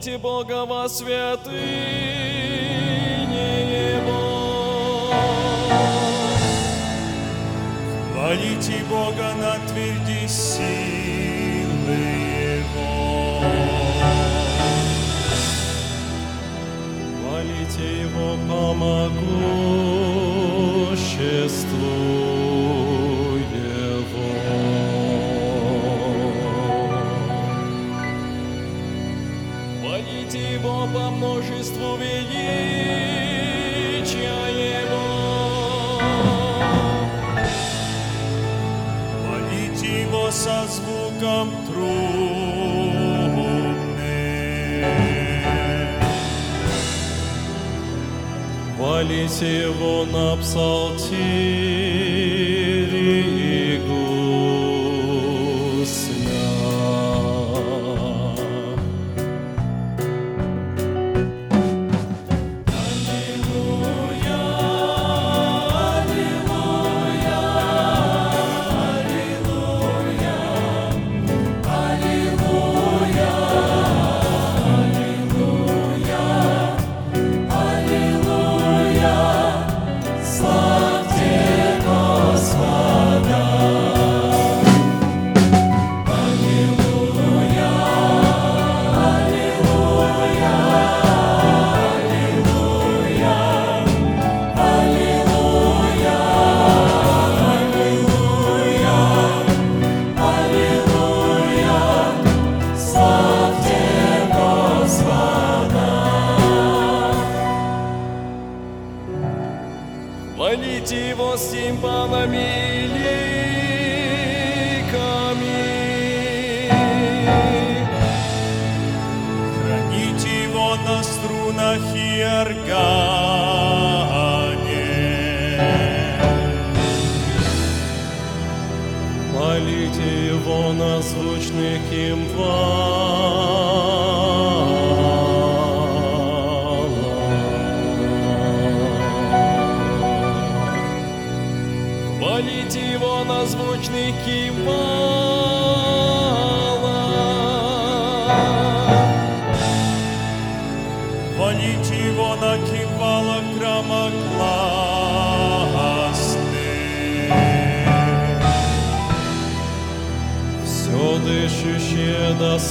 Хвалите 0.00 0.18
Бога 0.18 0.64
во 0.64 0.88
святыне 0.88 1.58
Его. 3.98 5.12
Хвалите 8.10 8.82
Бога 8.88 9.34
на 9.38 9.58
тверди 9.68 10.26
силы 10.26 12.00
Его. 12.62 13.42
Хвалите 17.20 17.86
Его 18.00 18.28
по 18.48 18.62
могуществу 18.72 19.30
множеству 31.20 31.96
величия 31.96 32.80
Его. 34.80 36.00
Хвалите 39.22 40.02
Его 40.02 40.30
со 40.30 40.66
звуком 40.66 41.50
трубны. 41.66 41.90
Хвалите 48.76 49.62
его 49.64 50.06
на 50.06 50.36
псалтире 50.36 51.89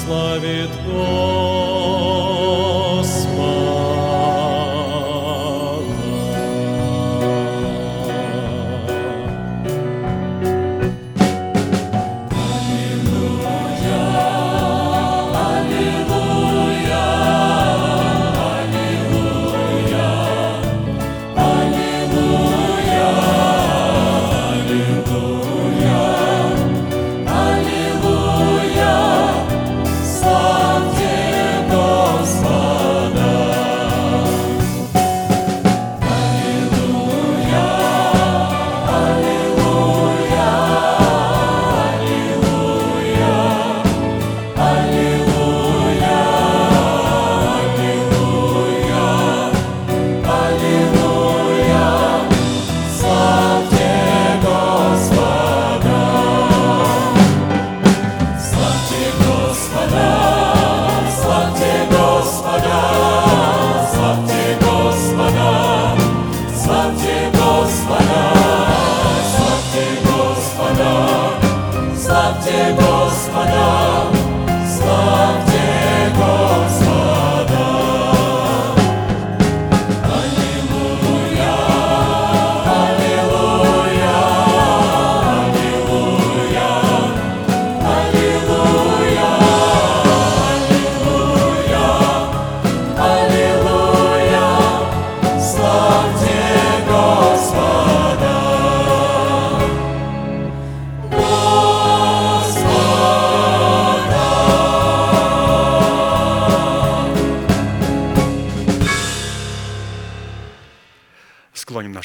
славит 0.10 0.72
Господа. 0.88 1.39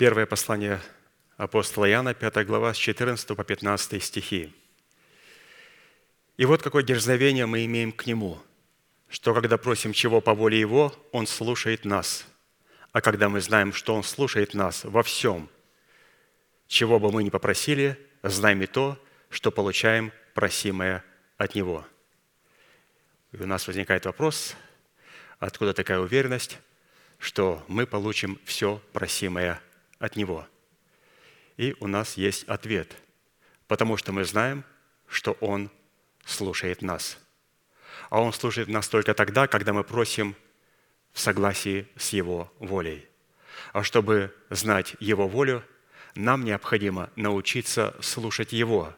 Первое 0.00 0.24
послание 0.24 0.80
апостола 1.36 1.86
Иоанна, 1.90 2.14
5 2.14 2.46
глава, 2.46 2.72
с 2.72 2.78
14 2.78 3.36
по 3.36 3.44
15 3.44 4.02
стихи. 4.02 4.50
«И 6.38 6.46
вот 6.46 6.62
какое 6.62 6.82
дерзновение 6.82 7.44
мы 7.44 7.66
имеем 7.66 7.92
к 7.92 8.06
Нему, 8.06 8.38
что 9.10 9.34
когда 9.34 9.58
просим 9.58 9.92
чего 9.92 10.22
по 10.22 10.32
воле 10.32 10.58
Его, 10.58 10.94
Он 11.12 11.26
слушает 11.26 11.84
нас. 11.84 12.24
А 12.92 13.02
когда 13.02 13.28
мы 13.28 13.42
знаем, 13.42 13.74
что 13.74 13.94
Он 13.94 14.02
слушает 14.02 14.54
нас 14.54 14.84
во 14.84 15.02
всем, 15.02 15.50
чего 16.66 16.98
бы 16.98 17.12
мы 17.12 17.22
ни 17.22 17.28
попросили, 17.28 17.98
знаем 18.22 18.62
и 18.62 18.66
то, 18.66 18.98
что 19.28 19.50
получаем 19.50 20.12
просимое 20.32 21.04
от 21.36 21.54
Него». 21.54 21.86
И 23.32 23.36
у 23.36 23.46
нас 23.46 23.66
возникает 23.66 24.06
вопрос, 24.06 24.56
откуда 25.38 25.74
такая 25.74 25.98
уверенность, 25.98 26.58
что 27.18 27.62
мы 27.68 27.86
получим 27.86 28.40
все 28.46 28.80
просимое 28.94 29.60
от 30.00 30.16
Него. 30.16 30.48
И 31.56 31.76
у 31.78 31.86
нас 31.86 32.16
есть 32.16 32.44
ответ, 32.48 32.96
потому 33.68 33.96
что 33.96 34.10
мы 34.10 34.24
знаем, 34.24 34.64
что 35.06 35.32
Он 35.40 35.70
слушает 36.24 36.82
нас. 36.82 37.18
А 38.08 38.20
Он 38.20 38.32
слушает 38.32 38.68
нас 38.68 38.88
только 38.88 39.14
тогда, 39.14 39.46
когда 39.46 39.72
мы 39.72 39.84
просим 39.84 40.34
в 41.12 41.20
согласии 41.20 41.86
с 41.96 42.12
Его 42.12 42.52
волей. 42.58 43.06
А 43.72 43.84
чтобы 43.84 44.34
знать 44.48 44.96
Его 44.98 45.28
волю, 45.28 45.62
нам 46.14 46.44
необходимо 46.44 47.10
научиться 47.14 47.94
слушать 48.00 48.52
Его 48.52 48.94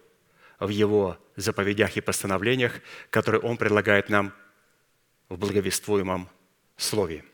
в 0.60 0.68
Его 0.68 1.18
заповедях 1.36 1.96
и 1.96 2.00
постановлениях, 2.00 2.80
которые 3.10 3.40
Он 3.40 3.56
предлагает 3.56 4.08
нам 4.08 4.32
в 5.28 5.36
благовествуемом 5.36 6.28
Слове. 6.76 7.24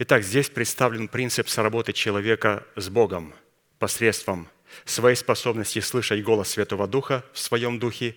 Итак, 0.00 0.22
здесь 0.22 0.48
представлен 0.48 1.08
принцип 1.08 1.48
соработы 1.48 1.92
человека 1.92 2.64
с 2.76 2.88
Богом 2.88 3.34
посредством 3.80 4.46
своей 4.84 5.16
способности 5.16 5.80
слышать 5.80 6.22
голос 6.22 6.50
Святого 6.50 6.86
Духа 6.86 7.24
в 7.32 7.40
своем 7.40 7.80
духе 7.80 8.14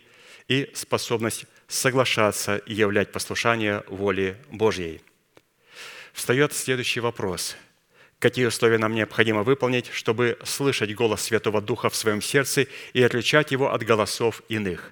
и 0.48 0.70
способность 0.76 1.46
соглашаться 1.68 2.58
и 2.58 2.76
являть 2.76 3.12
послушание 3.12 3.84
воле 3.88 4.38
Божьей. 4.52 5.02
Встает 6.14 6.54
следующий 6.54 7.00
вопрос. 7.00 7.56
Какие 8.20 8.46
условия 8.46 8.78
нам 8.78 8.94
необходимо 8.94 9.42
выполнить, 9.42 9.88
чтобы 9.88 10.38
слышать 10.44 10.94
голос 10.94 11.22
Святого 11.22 11.62
Духа 11.62 11.90
в 11.90 11.96
своем 11.96 12.22
сердце 12.22 12.68
и 12.94 13.02
отличать 13.02 13.50
его 13.50 13.74
от 13.74 13.82
голосов 13.82 14.44
иных? 14.50 14.92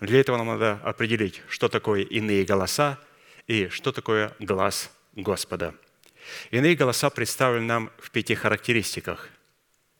Для 0.00 0.20
этого 0.20 0.38
нам 0.38 0.46
надо 0.46 0.80
определить, 0.82 1.42
что 1.50 1.68
такое 1.68 2.00
иные 2.00 2.46
голоса 2.46 2.98
и 3.46 3.68
что 3.68 3.92
такое 3.92 4.34
глаз 4.38 4.90
Господа. 5.14 5.74
Иные 6.50 6.76
голоса 6.76 7.10
представлены 7.10 7.66
нам 7.66 7.90
в 7.98 8.10
пяти 8.10 8.34
характеристиках. 8.34 9.28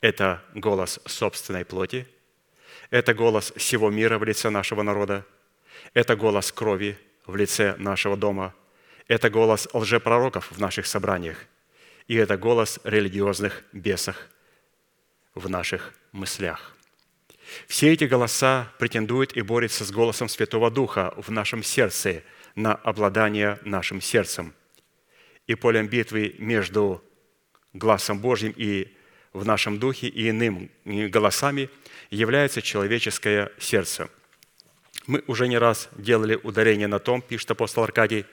Это 0.01 0.43
голос 0.55 1.01
собственной 1.07 1.65
плоти, 1.65 2.07
это 2.91 3.15
голос 3.15 3.53
всего 3.57 3.91
мира 3.91 4.19
в 4.19 4.25
лице 4.25 4.51
нашего 4.51 4.83
народа, 4.83 5.27
это 5.95 6.17
голос 6.17 6.53
крови 6.53 6.99
в 7.27 7.37
лице 7.37 7.75
нашего 7.79 8.17
дома, 8.17 8.55
это 9.09 9.31
голос 9.31 9.69
лжепророков 9.73 10.51
в 10.53 10.61
наших 10.61 10.87
собраниях, 10.87 11.39
и 12.07 12.15
это 12.15 12.37
голос 12.37 12.79
религиозных 12.85 13.65
бесов 13.73 14.17
в 15.35 15.49
наших 15.49 15.93
мыслях. 16.13 16.75
Все 17.67 17.93
эти 17.93 18.05
голоса 18.05 18.73
претендуют 18.79 19.37
и 19.37 19.43
борются 19.43 19.85
с 19.85 19.91
голосом 19.91 20.29
Святого 20.29 20.71
Духа 20.71 21.15
в 21.17 21.31
нашем 21.31 21.63
сердце 21.63 22.23
на 22.55 22.75
обладание 22.75 23.59
нашим 23.65 24.01
сердцем. 24.01 24.55
И 25.49 25.57
полем 25.57 25.89
битвы 25.89 26.37
между 26.39 27.03
глазом 27.73 28.21
Божьим 28.21 28.55
и 28.57 28.95
в 29.33 29.45
нашем 29.45 29.79
духе 29.79 30.07
и 30.07 30.31
иным 30.31 30.71
голосами 30.85 31.69
является 32.11 32.63
человеческое 32.63 33.51
сердце. 33.59 34.09
Мы 35.07 35.25
уже 35.27 35.49
не 35.49 35.59
раз 35.59 35.89
делали 35.97 36.39
ударение 36.43 36.87
на 36.87 36.99
том, 36.99 37.23
пишет 37.23 37.51
апостол 37.51 37.83
Аркадий, 37.83 38.27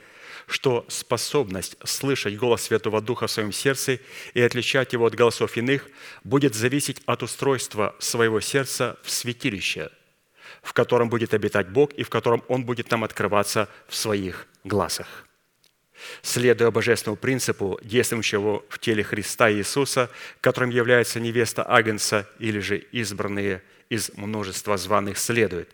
что 0.48 0.86
способность 0.90 1.78
слышать 1.84 2.38
голос 2.38 2.64
Святого 2.64 3.02
Духа 3.02 3.28
в 3.28 3.32
своем 3.32 3.52
сердце 3.52 4.00
и 4.34 4.42
отличать 4.42 4.94
его 4.94 5.06
от 5.06 5.16
голосов 5.16 5.58
иных 5.58 5.88
будет 6.24 6.54
зависеть 6.54 7.02
от 7.06 7.24
устройства 7.24 7.96
своего 8.00 8.42
сердца 8.42 9.00
в 9.04 9.10
святилище, 9.10 9.90
в 10.62 10.74
котором 10.74 11.10
будет 11.10 11.34
обитать 11.34 11.70
Бог 11.70 11.94
и 11.94 12.04
в 12.04 12.10
котором 12.10 12.44
Он 12.48 12.66
будет 12.66 12.92
нам 12.92 13.04
открываться 13.04 13.70
в 13.88 13.96
своих 13.96 14.48
глазах. 14.64 15.26
Следуя 16.22 16.72
божественному 16.72 17.18
принципу, 17.18 17.80
действующего 17.82 18.64
в 18.70 18.80
теле 18.80 19.04
Христа 19.04 19.52
Иисуса, 19.52 20.10
которым 20.42 20.70
является 20.70 21.20
невеста 21.20 21.64
Агнца 21.64 22.28
или 22.40 22.60
же 22.60 22.78
избранные 22.78 23.64
из 23.90 24.12
множества 24.16 24.78
званых, 24.78 25.18
следует, 25.18 25.70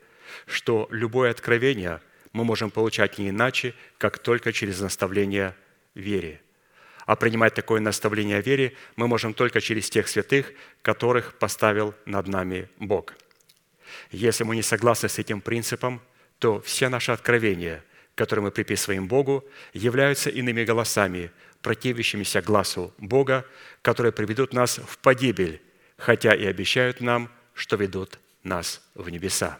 что 0.46 0.88
любое 0.92 1.32
откровение– 1.32 2.02
мы 2.34 2.44
можем 2.44 2.72
получать 2.72 3.18
не 3.18 3.30
иначе, 3.30 3.74
как 3.98 4.20
только 4.20 4.54
через 4.54 4.80
наставление 4.80 5.56
вере. 5.96 6.42
А 7.06 7.16
принимать 7.16 7.54
такое 7.54 7.82
наставление 7.82 8.38
о 8.38 8.42
вере 8.42 8.74
мы 8.96 9.08
можем 9.08 9.34
только 9.34 9.60
через 9.60 9.90
тех 9.90 10.08
святых, 10.08 10.54
которых 10.82 11.34
поставил 11.38 11.94
над 12.06 12.28
нами 12.28 12.70
Бог. 12.78 13.16
Если 14.12 14.44
мы 14.44 14.56
не 14.56 14.62
согласны 14.62 15.10
с 15.10 15.20
этим 15.20 15.42
принципом, 15.42 16.02
то 16.40 16.62
все 16.62 16.90
наши 16.90 17.12
откровения, 17.12 17.84
которые 18.22 18.44
мы 18.44 18.52
приписываем 18.52 19.08
Богу, 19.08 19.44
являются 19.74 20.30
иными 20.30 20.64
голосами, 20.64 21.32
противящимися 21.64 22.44
глазу 22.44 22.94
Бога, 23.00 23.46
которые 23.82 24.12
приведут 24.12 24.54
нас 24.54 24.78
в 24.78 25.00
погибель, 25.00 25.60
хотя 25.98 26.36
и 26.36 26.46
обещают 26.46 27.02
нам, 27.02 27.32
что 27.56 27.78
ведут 27.78 28.20
нас 28.44 28.84
в 28.94 29.10
небеса. 29.10 29.58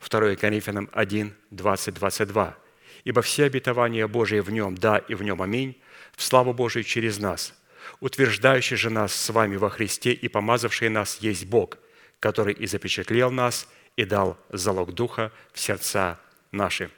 2 0.00 0.36
Коринфянам 0.36 0.88
1, 0.90 1.34
20, 1.50 1.94
22. 1.94 2.56
«Ибо 3.04 3.20
все 3.20 3.44
обетования 3.44 4.06
Божии 4.08 4.40
в 4.40 4.50
нем, 4.50 4.74
да 4.74 4.96
и 4.96 5.14
в 5.14 5.22
нем 5.22 5.42
аминь, 5.42 5.76
в 6.16 6.22
славу 6.22 6.54
Божию 6.54 6.82
через 6.82 7.18
нас, 7.18 7.52
утверждающий 8.00 8.78
же 8.78 8.88
нас 8.88 9.12
с 9.12 9.28
вами 9.28 9.56
во 9.56 9.68
Христе 9.68 10.12
и 10.12 10.28
помазавший 10.28 10.88
нас 10.88 11.18
есть 11.20 11.44
Бог, 11.44 11.76
который 12.20 12.54
и 12.54 12.66
запечатлел 12.66 13.30
нас 13.30 13.68
и 13.96 14.06
дал 14.06 14.38
залог 14.48 14.94
Духа 14.94 15.30
в 15.52 15.60
сердца 15.60 16.18
наши». 16.52 16.90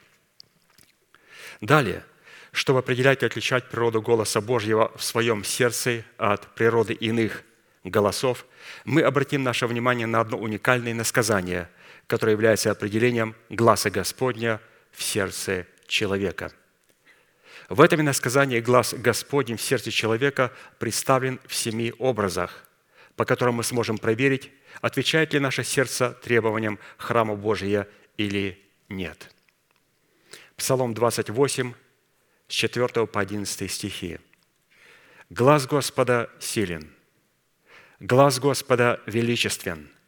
Далее, 1.61 2.03
чтобы 2.51 2.79
определять 2.79 3.23
и 3.23 3.25
отличать 3.25 3.69
природу 3.69 4.01
голоса 4.01 4.41
Божьего 4.41 4.91
в 4.95 5.03
своем 5.03 5.43
сердце 5.43 6.03
от 6.17 6.53
природы 6.55 6.93
иных 6.93 7.43
голосов, 7.83 8.45
мы 8.85 9.01
обратим 9.01 9.43
наше 9.43 9.67
внимание 9.67 10.07
на 10.07 10.21
одно 10.21 10.37
уникальное 10.37 10.93
насказание– 10.93 11.69
которое 12.09 12.31
является 12.31 12.71
определением 12.71 13.35
глаза 13.49 13.91
Господня 13.91 14.59
в 14.91 15.03
сердце 15.03 15.67
человека. 15.85 16.51
В 17.69 17.81
этом 17.81 18.01
иносказании 18.01 18.59
глаз 18.59 18.95
Господень 18.95 19.57
в 19.57 19.61
сердце 19.61 19.91
человека 19.91 20.51
представлен 20.79 21.39
в 21.45 21.53
семи 21.53 21.93
образах, 21.99 22.67
по 23.15 23.25
которым 23.25 23.55
мы 23.55 23.63
сможем 23.63 23.99
проверить, 23.99 24.49
отвечает 24.81 25.33
ли 25.33 25.39
наше 25.39 25.63
сердце 25.63 26.17
требованиям 26.23 26.79
храма 26.97 27.35
Божия 27.35 27.87
или 28.17 28.59
нет. 28.89 29.29
Псалом 30.59 30.93
28, 30.93 31.73
с 32.47 32.53
4 32.53 33.07
по 33.07 33.19
11 33.19 33.71
стихи. 33.71 34.19
«Глаз 35.29 35.65
Господа 35.65 36.29
силен, 36.39 36.91
глаз 37.99 38.39
Господа 38.39 38.99
величествен– 39.07 39.89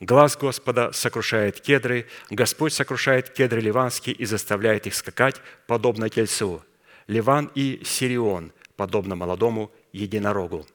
Глаз 0.00 0.36
Господа 0.36 0.92
сокрушает 0.92 1.60
кедры, 1.60 2.06
Господь 2.30 2.72
сокрушает 2.72 3.30
кедры 3.30 3.60
ливанские 3.60 4.14
и 4.14 4.24
заставляет 4.26 4.86
их 4.86 4.94
скакать, 4.94 5.40
подобно 5.66 6.08
тельцу. 6.08 6.64
Ливан 7.08 7.50
и 7.56 7.82
Сирион, 7.84 8.52
подобно 8.76 9.16
молодому 9.16 9.72
единорогу. 9.92 10.66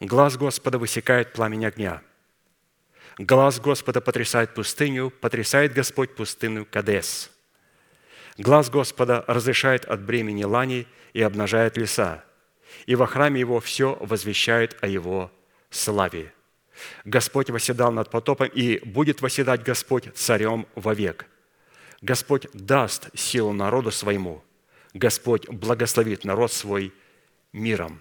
Глаз 0.00 0.36
Господа 0.36 0.78
высекает 0.78 1.32
пламень 1.32 1.64
огня. 1.64 2.02
Глаз 3.16 3.58
Господа 3.58 4.02
потрясает 4.02 4.54
пустыню, 4.54 5.10
потрясает 5.10 5.72
Господь 5.72 6.14
пустыню 6.14 6.66
Кадес. 6.70 7.30
Глаз 8.40 8.70
Господа 8.70 9.22
разрешает 9.26 9.84
от 9.84 10.00
бремени 10.00 10.44
лани 10.44 10.86
и 11.12 11.20
обнажает 11.20 11.76
леса, 11.76 12.24
и 12.86 12.94
во 12.94 13.06
храме 13.06 13.38
Его 13.38 13.60
все 13.60 13.98
возвещает 14.00 14.82
о 14.82 14.86
Его 14.86 15.30
славе. 15.68 16.32
Господь 17.04 17.50
восседал 17.50 17.92
над 17.92 18.10
потопом, 18.10 18.48
и 18.48 18.78
будет 18.78 19.20
восседать 19.20 19.62
Господь 19.62 20.08
царем 20.14 20.66
вовек. 20.74 21.26
Господь 22.00 22.46
даст 22.54 23.10
силу 23.14 23.52
народу 23.52 23.90
своему. 23.90 24.42
Господь 24.94 25.46
благословит 25.46 26.24
народ 26.24 26.50
свой 26.50 26.94
миром. 27.52 28.00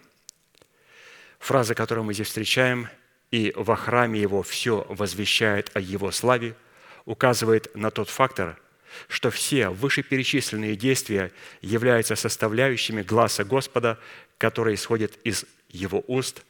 Фраза, 1.39 1.75
которую 1.75 2.05
мы 2.05 2.13
здесь 2.13 2.27
встречаем, 2.27 2.87
«и 3.29 3.51
во 3.57 3.75
храме 3.75 4.21
его 4.21 4.41
все 4.43 4.85
возвещает 4.87 5.69
о 5.73 5.81
его 5.81 6.11
славе», 6.11 6.55
указывает 7.03 7.75
на 7.75 7.91
тот 7.91 8.09
фактор, 8.09 8.57
что 9.07 9.31
все 9.31 9.69
вышеперечисленные 9.69 10.75
действия 10.75 11.31
являются 11.61 12.15
составляющими 12.15 13.01
глаза 13.01 13.43
Господа, 13.43 13.99
которые 14.37 14.75
исходят 14.75 15.17
из 15.23 15.45
Его 15.69 16.03
уст 16.07 16.43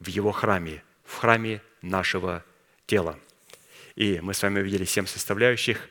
в 0.00 0.08
Его 0.08 0.32
храме, 0.32 0.82
в 1.04 1.16
храме 1.16 1.62
нашего 1.82 2.44
тела. 2.86 3.18
И 3.94 4.20
мы 4.20 4.34
с 4.34 4.42
вами 4.42 4.60
увидели 4.60 4.84
семь 4.84 5.06
составляющих, 5.06 5.88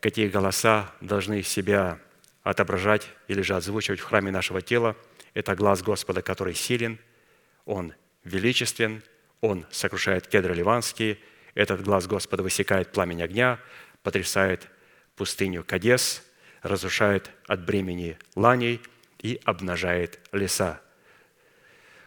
какие 0.00 0.28
голоса 0.28 0.92
должны 1.00 1.42
себя 1.42 1.98
отображать 2.42 3.08
или 3.28 3.42
же 3.42 3.56
озвучивать 3.56 4.00
в 4.00 4.04
храме 4.04 4.30
нашего 4.30 4.60
тела. 4.62 4.96
Это 5.32 5.54
глаз 5.56 5.82
Господа, 5.82 6.22
который 6.22 6.54
силен, 6.54 6.98
Он 7.64 7.94
величествен, 8.22 9.02
Он 9.40 9.66
сокрушает 9.70 10.26
кедры 10.26 10.54
ливанские, 10.54 11.18
этот 11.54 11.82
глаз 11.82 12.06
Господа 12.06 12.42
высекает 12.42 12.92
пламень 12.92 13.22
огня, 13.22 13.58
потрясает 14.02 14.68
пустыню 15.16 15.64
Кадес, 15.64 16.22
разрушает 16.62 17.30
от 17.46 17.64
бремени 17.64 18.18
ланей 18.34 18.80
и 19.20 19.40
обнажает 19.44 20.18
леса. 20.32 20.80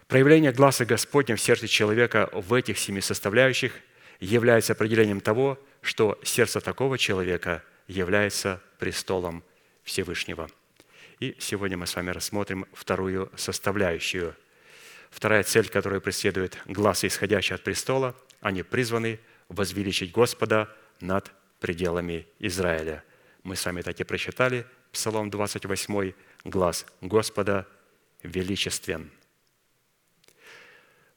Проявление 0.07 0.51
глаза 0.51 0.85
Господня 0.85 1.35
в 1.35 1.41
сердце 1.41 1.67
человека 1.67 2.29
в 2.31 2.53
этих 2.53 2.77
семи 2.77 3.01
составляющих 3.01 3.73
является 4.19 4.73
определением 4.73 5.21
того, 5.21 5.59
что 5.81 6.19
сердце 6.23 6.61
такого 6.61 6.97
человека 6.97 7.63
является 7.87 8.61
престолом 8.79 9.43
Всевышнего. 9.83 10.49
И 11.19 11.35
сегодня 11.39 11.77
мы 11.77 11.87
с 11.87 11.95
вами 11.95 12.11
рассмотрим 12.11 12.65
вторую 12.73 13.31
составляющую. 13.35 14.35
Вторая 15.09 15.43
цель, 15.43 15.69
которую 15.69 16.01
преследует 16.01 16.57
глаз, 16.65 17.03
исходящий 17.03 17.55
от 17.55 17.63
престола, 17.63 18.15
они 18.41 18.63
призваны 18.63 19.19
возвеличить 19.49 20.11
Господа 20.11 20.69
над 20.99 21.31
пределами 21.59 22.27
Израиля. 22.39 23.03
Мы 23.43 23.55
с 23.55 23.65
вами 23.65 23.81
так 23.81 23.99
и 23.99 24.03
прочитали, 24.03 24.65
Псалом 24.91 25.29
28, 25.29 26.13
глаз 26.45 26.85
Господа 27.01 27.67
величествен– 28.23 29.11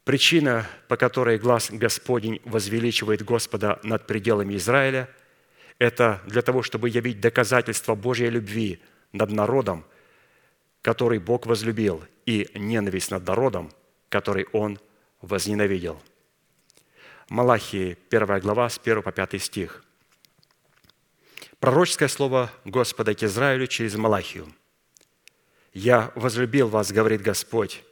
Причина, 0.04 0.66
по 0.88 0.96
которой 0.96 1.38
глаз 1.38 1.70
Господень 1.70 2.40
возвеличивает 2.44 3.22
Господа 3.22 3.78
над 3.82 4.06
пределами 4.06 4.56
Израиля, 4.56 5.08
это 5.78 6.20
для 6.26 6.42
того, 6.42 6.62
чтобы 6.62 6.88
явить 6.88 7.20
доказательство 7.20 7.94
Божьей 7.94 8.28
любви 8.30 8.82
над 9.12 9.30
народом, 9.30 9.84
который 10.82 11.18
Бог 11.20 11.46
возлюбил, 11.46 12.02
и 12.26 12.48
ненависть 12.54 13.10
над 13.10 13.26
народом, 13.26 13.70
который 14.08 14.46
Он 14.52 14.78
возненавидел. 15.20 16.02
Малахии, 17.28 17.96
1 18.10 18.40
глава, 18.40 18.68
с 18.68 18.78
1 18.78 19.02
по 19.02 19.12
5 19.12 19.40
стих. 19.40 19.84
Пророческое 21.60 22.08
слово 22.08 22.50
Господа 22.64 23.14
к 23.14 23.22
Израилю 23.22 23.66
через 23.66 23.94
Малахию. 23.94 24.50
«Я 25.74 26.10
возлюбил 26.14 26.68
вас, 26.68 26.90
говорит 26.90 27.20
Господь, 27.20 27.84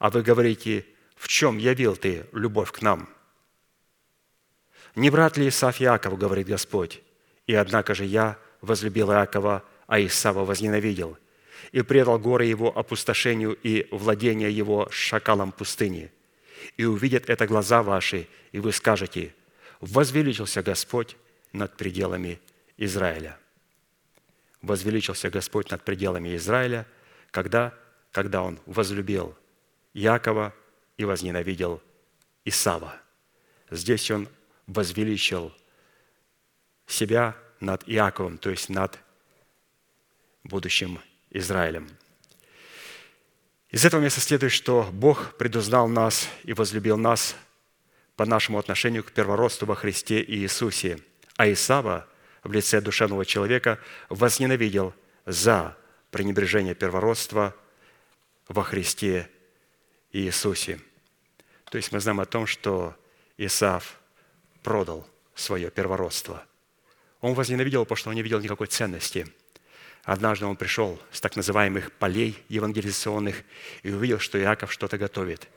а 0.00 0.10
вы 0.10 0.22
говорите, 0.22 0.84
в 1.14 1.28
чем 1.28 1.56
явил 1.56 1.94
ты 1.94 2.26
любовь 2.32 2.72
к 2.72 2.82
нам? 2.82 3.08
Не 4.96 5.08
брат 5.08 5.36
ли 5.36 5.46
Исаф 5.48 5.80
Иаков, 5.80 6.18
говорит 6.18 6.48
Господь, 6.48 7.00
и 7.46 7.54
однако 7.54 7.94
же 7.94 8.04
я 8.04 8.36
возлюбил 8.60 9.12
Иакова, 9.12 9.62
а 9.86 10.00
Исава 10.00 10.44
возненавидел, 10.44 11.16
и 11.70 11.82
предал 11.82 12.18
горы 12.18 12.46
его 12.46 12.76
опустошению 12.76 13.56
и 13.62 13.86
владение 13.92 14.50
его 14.50 14.88
шакалом 14.90 15.52
пустыни. 15.52 16.10
И 16.76 16.84
увидят 16.84 17.30
это 17.30 17.46
глаза 17.46 17.84
ваши, 17.84 18.26
и 18.50 18.58
вы 18.58 18.72
скажете, 18.72 19.32
возвеличился 19.80 20.60
Господь 20.60 21.16
над 21.52 21.76
пределами 21.76 22.40
Израиля. 22.84 23.38
Возвеличился 24.60 25.30
Господь 25.30 25.70
над 25.70 25.84
пределами 25.84 26.36
Израиля, 26.36 26.86
когда, 27.30 27.74
когда 28.10 28.42
Он 28.42 28.58
возлюбил 28.66 29.36
Якова 29.94 30.54
и 30.96 31.04
возненавидел 31.04 31.80
Исава. 32.44 33.00
Здесь 33.70 34.10
он 34.10 34.28
возвеличил 34.66 35.54
себя 36.86 37.36
над 37.60 37.84
Иаковом, 37.86 38.38
то 38.38 38.50
есть 38.50 38.68
над 38.68 38.98
будущим 40.44 41.00
Израилем. 41.30 41.88
Из 43.70 43.84
этого 43.84 44.00
места 44.00 44.20
следует, 44.20 44.52
что 44.52 44.88
Бог 44.92 45.36
предузнал 45.38 45.88
нас 45.88 46.28
и 46.42 46.52
возлюбил 46.52 46.98
нас 46.98 47.36
по 48.16 48.26
нашему 48.26 48.58
отношению 48.58 49.04
к 49.04 49.12
первородству 49.12 49.66
во 49.66 49.74
Христе 49.76 50.20
и 50.20 50.36
Иисусе. 50.38 50.98
А 51.36 51.50
Исава 51.50 52.06
в 52.42 52.52
лице 52.52 52.80
душевного 52.80 53.24
человека 53.24 53.78
возненавидел 54.08 54.94
за 55.26 55.76
пренебрежение 56.10 56.74
первородства 56.74 57.54
во 58.48 58.62
Христе 58.62 59.28
Иисусе. 60.12 60.80
То 61.70 61.76
есть 61.76 61.92
мы 61.92 62.00
знаем 62.00 62.20
о 62.20 62.26
том, 62.26 62.46
что 62.46 62.94
Исав 63.38 63.98
продал 64.62 65.08
свое 65.34 65.70
первородство. 65.70 66.44
Он 67.20 67.34
возненавидел, 67.34 67.84
потому 67.84 67.96
что 67.96 68.10
он 68.10 68.16
не 68.16 68.22
видел 68.22 68.40
никакой 68.40 68.66
ценности. 68.66 69.26
Однажды 70.04 70.44
он 70.44 70.56
пришел 70.56 71.00
с 71.12 71.20
так 71.20 71.36
называемых 71.36 71.92
полей 71.92 72.42
евангелизационных 72.48 73.42
и 73.84 73.90
увидел, 73.90 74.18
что 74.18 74.38
Иаков 74.40 74.72
что-то 74.72 74.98
готовит. 74.98 75.48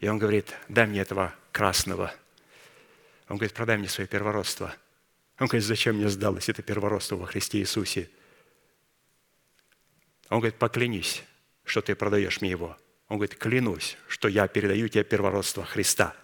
И 0.00 0.08
он 0.08 0.18
говорит, 0.18 0.52
дай 0.68 0.86
мне 0.86 1.00
этого 1.00 1.32
красного. 1.52 2.12
Он 3.28 3.36
говорит, 3.36 3.54
продай 3.54 3.78
мне 3.78 3.88
свое 3.88 4.08
первородство. 4.08 4.74
Он 5.38 5.46
говорит, 5.46 5.66
зачем 5.66 5.96
мне 5.96 6.08
сдалось 6.08 6.48
это 6.48 6.62
первородство 6.62 7.16
во 7.16 7.26
Христе 7.26 7.58
Иисусе? 7.58 8.08
Он 10.30 10.38
говорит, 10.40 10.58
поклянись, 10.58 11.22
что 11.64 11.82
ты 11.82 11.94
продаешь 11.94 12.40
мне 12.40 12.50
его. 12.50 12.76
Он 13.08 13.18
говорит, 13.18 13.36
клянусь, 13.36 13.96
что 14.08 14.28
я 14.28 14.48
передаю 14.48 14.88
тебе 14.88 15.04
первородство 15.04 15.64
Христа. 15.64 16.16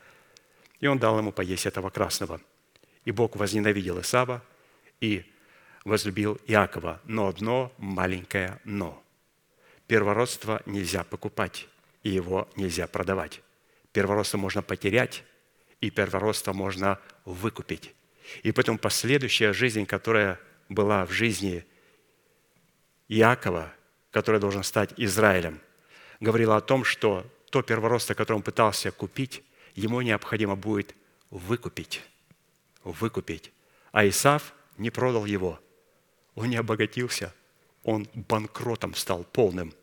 И 0.81 0.87
он 0.87 0.99
дал 0.99 1.19
ему 1.19 1.31
поесть 1.31 1.67
этого 1.67 1.91
красного. 1.91 2.41
И 3.05 3.13
Бог 3.13 3.37
возненавидел 3.37 4.01
Исава 4.01 4.43
и 5.01 5.25
возлюбил 5.85 6.41
Иакова. 6.47 7.01
Но 7.05 7.29
одно 7.29 7.73
маленькое 7.79 8.61
«но». 8.65 9.03
Первородство 9.87 10.63
нельзя 10.65 11.05
покупать, 11.05 11.69
и 12.03 12.09
его 12.11 12.49
нельзя 12.57 12.87
продавать. 12.87 13.43
Первородство 13.93 14.39
можно 14.39 14.63
потерять, 14.63 15.23
и 15.81 15.91
первородство 15.91 16.53
можно 16.53 16.99
выкупить. 17.25 17.95
И 18.43 18.53
поэтому 18.53 18.79
последующая 18.79 19.53
жизнь, 19.53 19.87
которая 19.87 20.39
была 20.69 21.05
в 21.07 21.13
жизни 21.13 21.65
Иакова, 23.09 23.73
который 24.11 24.41
должен 24.41 24.63
стать 24.63 24.95
Израилем, 24.97 25.61
говорила 26.21 26.57
о 26.57 26.61
том, 26.61 26.85
что 26.85 27.27
то 27.51 27.63
первородство, 27.63 28.15
которое 28.15 28.37
он 28.37 28.43
пытался 28.43 28.91
купить, 28.91 29.43
ему 29.75 30.01
необходимо 30.01 30.57
будет 30.57 30.95
выкупить. 31.31 32.03
Выкупить. 32.85 33.53
А 33.91 34.09
Исав 34.09 34.55
не 34.79 34.91
продал 34.91 35.27
его. 35.27 35.61
Он 36.35 36.49
не 36.49 36.57
обогатился. 36.57 37.35
Он 37.85 38.09
банкротом 38.15 38.95
стал 38.95 39.25
полным. 39.25 39.75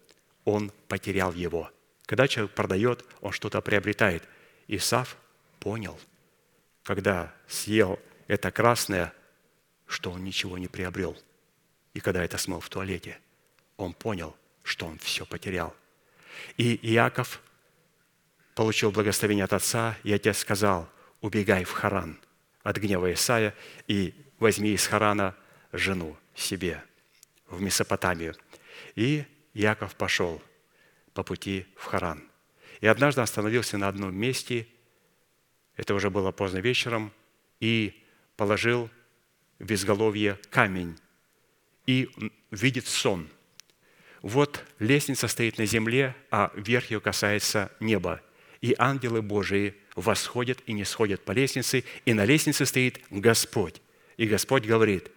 Он 0.45 0.71
потерял 0.87 1.33
его. 1.33 1.69
Когда 2.05 2.27
человек 2.27 2.55
продает, 2.55 3.05
он 3.21 3.31
что-то 3.31 3.61
приобретает. 3.61 4.23
Исав 4.67 5.15
понял, 5.59 5.99
когда 6.83 7.33
съел 7.47 7.99
это 8.29 8.51
красное, 8.51 9.11
что 9.87 10.11
он 10.11 10.23
ничего 10.23 10.57
не 10.59 10.67
приобрел. 10.67 11.17
И 11.95 11.99
когда 11.99 12.23
это 12.23 12.37
смыл 12.37 12.59
в 12.59 12.69
туалете, 12.69 13.17
он 13.75 13.91
понял, 13.93 14.37
что 14.61 14.85
он 14.85 14.99
все 14.99 15.25
потерял. 15.25 15.75
И 16.55 16.75
Иаков 16.93 17.41
получил 18.53 18.91
благословение 18.91 19.45
от 19.45 19.53
отца, 19.53 19.97
и 20.03 20.13
отец 20.13 20.37
сказал, 20.37 20.87
убегай 21.21 21.63
в 21.63 21.71
Харан 21.71 22.19
от 22.61 22.77
гнева 22.77 23.11
Исаия 23.11 23.55
и 23.87 24.13
возьми 24.37 24.69
из 24.73 24.85
Харана 24.85 25.35
жену 25.71 26.15
себе 26.35 26.83
в 27.47 27.59
Месопотамию. 27.59 28.35
И 28.93 29.25
Иаков 29.55 29.95
пошел 29.95 30.39
по 31.15 31.23
пути 31.23 31.65
в 31.75 31.85
Харан. 31.85 32.23
И 32.79 32.85
однажды 32.85 33.21
остановился 33.21 33.79
на 33.79 33.87
одном 33.87 34.15
месте, 34.15 34.67
это 35.75 35.95
уже 35.95 36.11
было 36.11 36.31
поздно 36.31 36.59
вечером, 36.59 37.11
и 37.59 37.98
положил 38.39 38.89
в 39.59 39.69
изголовье 39.73 40.39
камень 40.49 40.97
и 41.85 42.09
видит 42.51 42.87
сон. 42.87 43.27
Вот 44.21 44.63
лестница 44.79 45.27
стоит 45.27 45.57
на 45.57 45.65
земле, 45.65 46.15
а 46.31 46.49
верх 46.55 46.89
ее 46.89 47.01
касается 47.01 47.69
неба. 47.81 48.21
И 48.61 48.73
ангелы 48.77 49.21
Божии 49.21 49.75
восходят 49.93 50.59
и 50.67 50.71
не 50.71 50.85
сходят 50.85 51.25
по 51.25 51.33
лестнице, 51.33 51.83
и 52.05 52.13
на 52.13 52.23
лестнице 52.23 52.65
стоит 52.65 53.01
Господь. 53.09 53.81
И 54.15 54.25
Господь 54.25 54.65
говорит, 54.65 55.11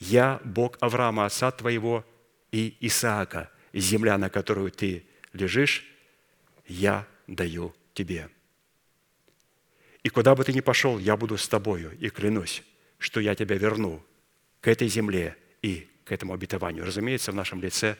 «Я 0.00 0.40
Бог 0.42 0.76
Авраама, 0.80 1.26
отца 1.26 1.52
твоего, 1.52 2.04
и 2.50 2.76
Исаака, 2.80 3.48
земля, 3.72 4.18
на 4.18 4.28
которую 4.28 4.72
ты 4.72 5.06
лежишь, 5.32 5.86
я 6.66 7.06
даю 7.28 7.72
тебе». 7.94 8.28
И 10.02 10.08
куда 10.08 10.34
бы 10.34 10.44
ты 10.44 10.52
ни 10.52 10.60
пошел, 10.60 10.98
я 10.98 11.16
буду 11.16 11.36
с 11.36 11.48
тобою, 11.48 11.96
и 11.98 12.08
клянусь, 12.08 12.62
что 12.98 13.20
я 13.20 13.34
тебя 13.34 13.56
верну 13.56 14.02
к 14.60 14.68
этой 14.68 14.88
земле 14.88 15.36
и 15.62 15.88
к 16.04 16.12
этому 16.12 16.32
обетованию. 16.32 16.84
Разумеется, 16.84 17.32
в 17.32 17.34
нашем 17.34 17.60
лице 17.60 17.96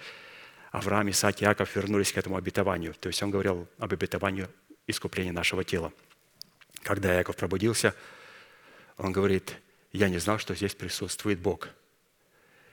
Авраам, 0.70 1.10
Исаак 1.10 1.42
Иаков 1.42 1.74
вернулись 1.76 2.12
к 2.12 2.18
этому 2.18 2.36
обетованию. 2.36 2.94
То 2.94 3.08
есть 3.08 3.22
он 3.22 3.30
говорил 3.30 3.68
об 3.78 3.92
обетовании 3.92 4.48
искупления 4.86 5.32
нашего 5.32 5.64
тела. 5.64 5.92
Когда 6.82 7.14
Иаков 7.14 7.36
пробудился, 7.36 7.94
он 8.96 9.12
говорит, 9.12 9.56
я 9.92 10.08
не 10.08 10.18
знал, 10.18 10.38
что 10.38 10.54
здесь 10.54 10.74
присутствует 10.74 11.38
Бог. 11.38 11.68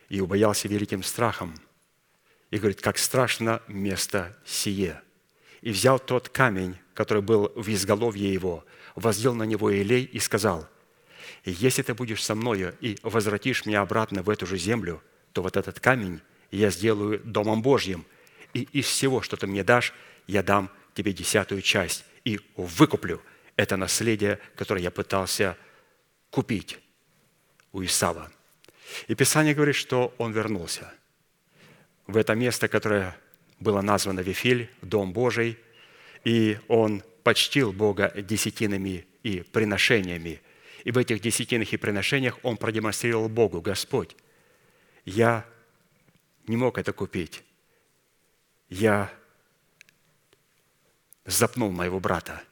И 0.09 0.19
убоялся 0.21 0.67
великим 0.67 1.03
страхом. 1.03 1.55
И 2.51 2.57
говорит, 2.57 2.81
как 2.81 2.97
страшно 2.97 3.61
место 3.67 4.37
сие. 4.45 5.01
И 5.61 5.71
взял 5.71 5.99
тот 5.99 6.29
камень, 6.29 6.77
который 6.95 7.21
был 7.21 7.51
в 7.55 7.69
изголовье 7.69 8.33
его, 8.33 8.65
воздел 8.95 9.35
на 9.35 9.43
него 9.43 9.71
Илей 9.71 10.03
и 10.05 10.17
сказал, 10.19 10.67
«Если 11.43 11.83
ты 11.83 11.93
будешь 11.93 12.23
со 12.23 12.33
мною 12.33 12.75
и 12.79 12.97
возвратишь 13.03 13.65
меня 13.65 13.81
обратно 13.81 14.23
в 14.23 14.29
эту 14.29 14.47
же 14.47 14.57
землю, 14.57 15.03
то 15.33 15.43
вот 15.43 15.57
этот 15.57 15.79
камень 15.79 16.21
я 16.49 16.71
сделаю 16.71 17.19
Домом 17.19 17.61
Божьим, 17.61 18.05
и 18.53 18.61
из 18.71 18.85
всего, 18.85 19.21
что 19.21 19.35
ты 19.35 19.45
мне 19.45 19.63
дашь, 19.63 19.93
я 20.25 20.41
дам 20.41 20.71
тебе 20.93 21.11
десятую 21.13 21.61
часть 21.61 22.05
и 22.23 22.39
выкуплю 22.55 23.21
это 23.57 23.77
наследие, 23.77 24.39
которое 24.55 24.81
я 24.81 24.89
пытался 24.89 25.57
купить 26.31 26.79
у 27.73 27.83
Исава». 27.83 28.31
И 29.07 29.15
Писание 29.15 29.53
говорит, 29.53 29.75
что 29.75 30.15
он 30.17 30.31
вернулся 30.31 30.93
в 32.07 32.15
это 32.17 32.35
место, 32.35 32.67
которое 32.67 33.17
было 33.59 33.81
названо 33.81 34.21
Вифиль, 34.21 34.69
Дом 34.81 35.11
Божий, 35.11 35.57
и 36.25 36.57
он 36.67 37.03
почтил 37.23 37.71
Бога 37.71 38.11
десятинами 38.15 39.07
и 39.23 39.41
приношениями. 39.41 40.41
И 40.83 40.91
в 40.91 40.97
этих 40.97 41.21
десятинах 41.21 41.71
и 41.71 41.77
приношениях 41.77 42.37
он 42.43 42.57
продемонстрировал 42.57 43.29
Богу, 43.29 43.61
Господь, 43.61 44.15
я 45.05 45.45
не 46.47 46.57
мог 46.57 46.77
это 46.77 46.93
купить. 46.93 47.43
Я 48.69 49.11
запнул 51.25 51.71
моего 51.71 51.99
брата. 51.99 52.43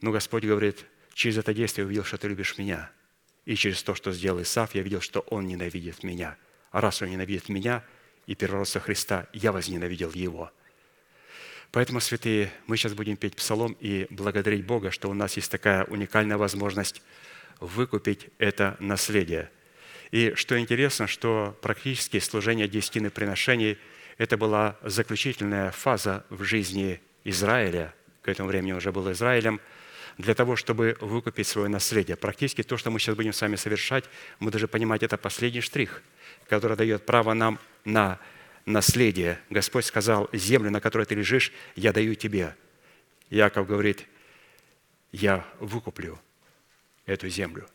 Но 0.00 0.10
Господь 0.12 0.44
говорит, 0.44 0.86
через 1.12 1.38
это 1.38 1.52
действие 1.52 1.84
увидел, 1.84 2.04
что 2.04 2.16
ты 2.16 2.28
любишь 2.28 2.58
меня. 2.58 2.90
И 3.44 3.56
через 3.56 3.82
то, 3.82 3.94
что 3.94 4.12
сделал 4.12 4.40
Исаф, 4.42 4.74
я 4.74 4.82
видел, 4.82 5.00
что 5.00 5.20
он 5.20 5.46
ненавидит 5.46 6.04
меня. 6.04 6.36
А 6.70 6.80
раз 6.80 7.02
он 7.02 7.10
ненавидит 7.10 7.48
меня 7.48 7.84
и 8.26 8.34
первородца 8.34 8.78
Христа, 8.78 9.26
я 9.32 9.50
возненавидел 9.50 10.12
его– 10.12 10.52
Поэтому, 11.70 12.00
святые, 12.00 12.50
мы 12.66 12.76
сейчас 12.76 12.94
будем 12.94 13.16
петь 13.16 13.36
псалом 13.36 13.76
и 13.80 14.06
благодарить 14.10 14.64
Бога, 14.64 14.90
что 14.90 15.10
у 15.10 15.14
нас 15.14 15.36
есть 15.36 15.50
такая 15.50 15.84
уникальная 15.84 16.38
возможность 16.38 17.02
выкупить 17.60 18.28
это 18.38 18.76
наследие. 18.80 19.50
И 20.10 20.32
что 20.34 20.58
интересно, 20.58 21.06
что 21.06 21.58
практически 21.60 22.18
служение 22.20 22.68
десятины 22.68 23.10
приношений– 23.10 23.78
это 24.18 24.36
была 24.36 24.76
заключительная 24.82 25.70
фаза 25.70 26.24
в 26.30 26.42
жизни 26.42 27.00
Израиля, 27.24 27.94
к 28.22 28.28
этому 28.28 28.48
времени 28.48 28.72
уже 28.72 28.90
был 28.90 29.10
Израилем, 29.12 29.60
для 30.16 30.34
того, 30.34 30.56
чтобы 30.56 30.96
выкупить 31.00 31.46
свое 31.46 31.68
наследие. 31.68 32.16
Практически 32.16 32.62
то, 32.62 32.76
что 32.76 32.90
мы 32.90 32.98
сейчас 32.98 33.14
будем 33.14 33.32
с 33.32 33.40
вами 33.40 33.56
совершать, 33.56 34.04
мы 34.40 34.50
должны 34.50 34.66
понимать, 34.66 35.02
это 35.02 35.16
последний 35.16 35.60
штрих, 35.60 36.02
который 36.48 36.76
дает 36.76 37.06
право 37.06 37.34
нам 37.34 37.58
на 37.84 38.18
наследие. 38.68 39.40
Господь 39.50 39.86
сказал, 39.86 40.28
землю, 40.32 40.70
на 40.70 40.80
которой 40.80 41.06
ты 41.06 41.14
лежишь, 41.14 41.52
я 41.74 41.92
даю 41.92 42.14
тебе. 42.14 42.54
Яков 43.30 43.66
говорит, 43.66 44.06
я 45.12 45.44
выкуплю 45.58 46.18
эту 47.06 47.28
землю. 47.28 47.66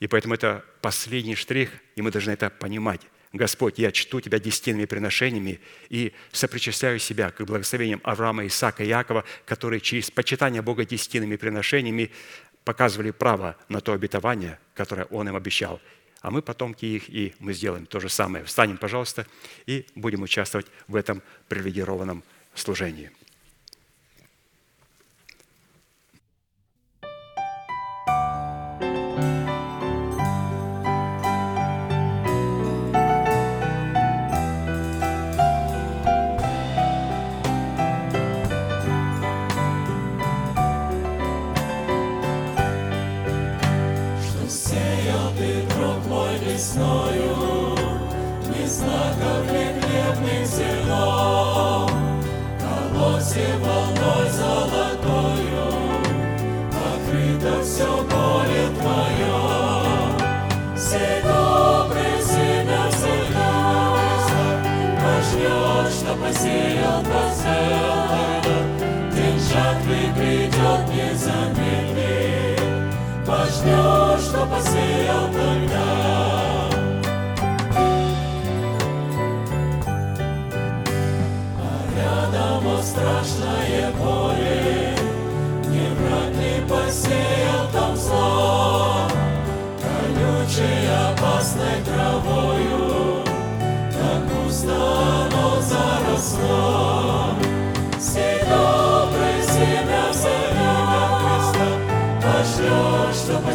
И 0.00 0.08
поэтому 0.08 0.34
это 0.34 0.64
последний 0.80 1.36
штрих, 1.36 1.70
и 1.94 2.02
мы 2.02 2.10
должны 2.10 2.32
это 2.32 2.50
понимать. 2.50 3.00
Господь, 3.32 3.78
я 3.78 3.92
чту 3.92 4.20
Тебя 4.20 4.38
десятинными 4.38 4.84
приношениями 4.84 5.60
и 5.88 6.12
сопричисляю 6.32 6.98
себя 6.98 7.30
к 7.30 7.42
благословениям 7.44 8.00
Авраама, 8.04 8.46
Исаака 8.46 8.84
и 8.84 8.88
Якова, 8.88 9.24
которые 9.46 9.80
через 9.80 10.10
почитание 10.10 10.60
Бога 10.60 10.84
десятинными 10.84 11.36
приношениями 11.36 12.10
показывали 12.64 13.10
право 13.10 13.56
на 13.68 13.80
то 13.80 13.92
обетование, 13.92 14.58
которое 14.74 15.04
Он 15.06 15.28
им 15.28 15.36
обещал. 15.36 15.80
А 16.22 16.30
мы 16.30 16.40
потомки 16.40 16.86
их, 16.86 17.10
и 17.10 17.34
мы 17.40 17.52
сделаем 17.52 17.84
то 17.84 18.00
же 18.00 18.08
самое. 18.08 18.44
Встанем, 18.44 18.78
пожалуйста, 18.78 19.26
и 19.66 19.86
будем 19.94 20.22
участвовать 20.22 20.66
в 20.88 20.96
этом 20.96 21.20
привилегированном 21.48 22.22
служении. 22.54 23.10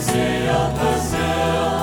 Пошлешь, 0.07 0.43
что 0.45 0.71
посеял, 0.79 1.76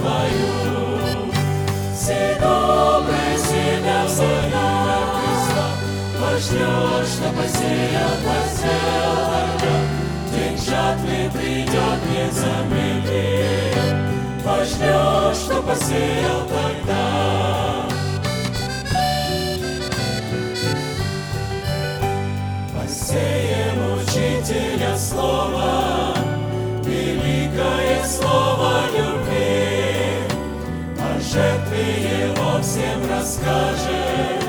свою. 0.00 1.30
Сей 1.94 2.34
добрый 2.40 3.36
семя 3.36 4.06
всегда 4.06 4.68
Христа, 5.14 5.66
Пошлешь, 6.18 7.10
что 7.14 7.28
посеял, 7.36 8.14
тогда. 8.24 9.74
День 10.32 10.56
жатвы 10.56 11.30
придет, 11.32 12.00
не 12.10 12.26
замедли. 12.30 13.44
Пошлешь, 14.42 15.36
что 15.36 15.62
посеял 15.62 16.40
тогда. 16.48 16.79
Всем 33.30 33.44
расскажем, 33.44 34.42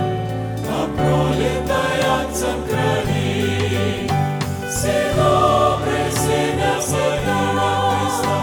о 0.68 0.88
пролитой 0.98 2.00
акцем 2.08 2.58
крови. 2.68 4.10
Все 4.70 5.14
добрые 5.16 6.10
семя 6.12 6.80
всегда 6.80 7.40
Христа, 8.00 8.38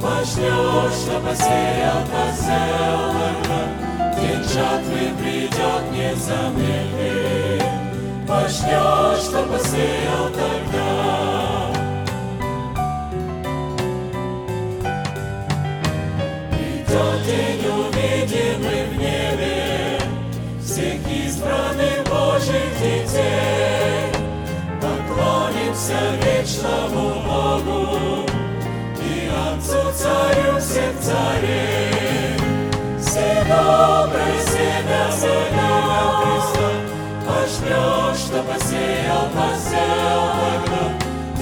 Пошлешь, 0.00 0.96
что 1.02 1.16
посеял, 1.20 2.00
тогда. 2.06 3.60
День 4.20 4.44
жатвы 4.44 5.02
придет, 5.18 5.84
не 5.92 6.14
замедли. 6.14 7.62
Пошлешь, 8.28 9.24
что 9.24 9.42
посеял 9.42 10.28
тогда. 10.28 10.69
Избранных 21.40 22.04
Божьих 22.04 22.70
детей. 22.78 24.12
Поклонимся 24.78 25.98
вечному 26.20 27.14
Богу 27.24 28.26
И 29.00 29.30
Отцу 29.48 29.90
Царю 29.94 30.58
всех 30.58 30.92
царей. 31.00 32.36
Все 33.00 33.42
доброе 33.48 34.38
семя 34.44 35.10
семя 35.10 35.68
Христа 36.20 36.68
Пожнешь, 37.26 38.18
что 38.18 38.42
посеял, 38.42 39.26
посеял 39.32 40.24
тогда. 40.36 40.82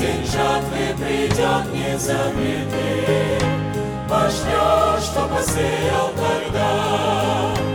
День 0.00 0.24
жатвы 0.24 0.94
придет, 0.96 1.74
не 1.74 1.98
замедли. 1.98 3.40
Пожнешь, 4.08 5.02
что 5.02 5.26
посеял 5.26 6.12
тогда. 6.14 7.67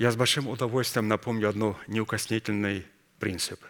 Я 0.00 0.10
с 0.10 0.16
большим 0.16 0.48
удовольствием 0.48 1.08
напомню 1.08 1.50
одну 1.50 1.76
неукоснительный 1.86 2.86
принцип, 3.18 3.60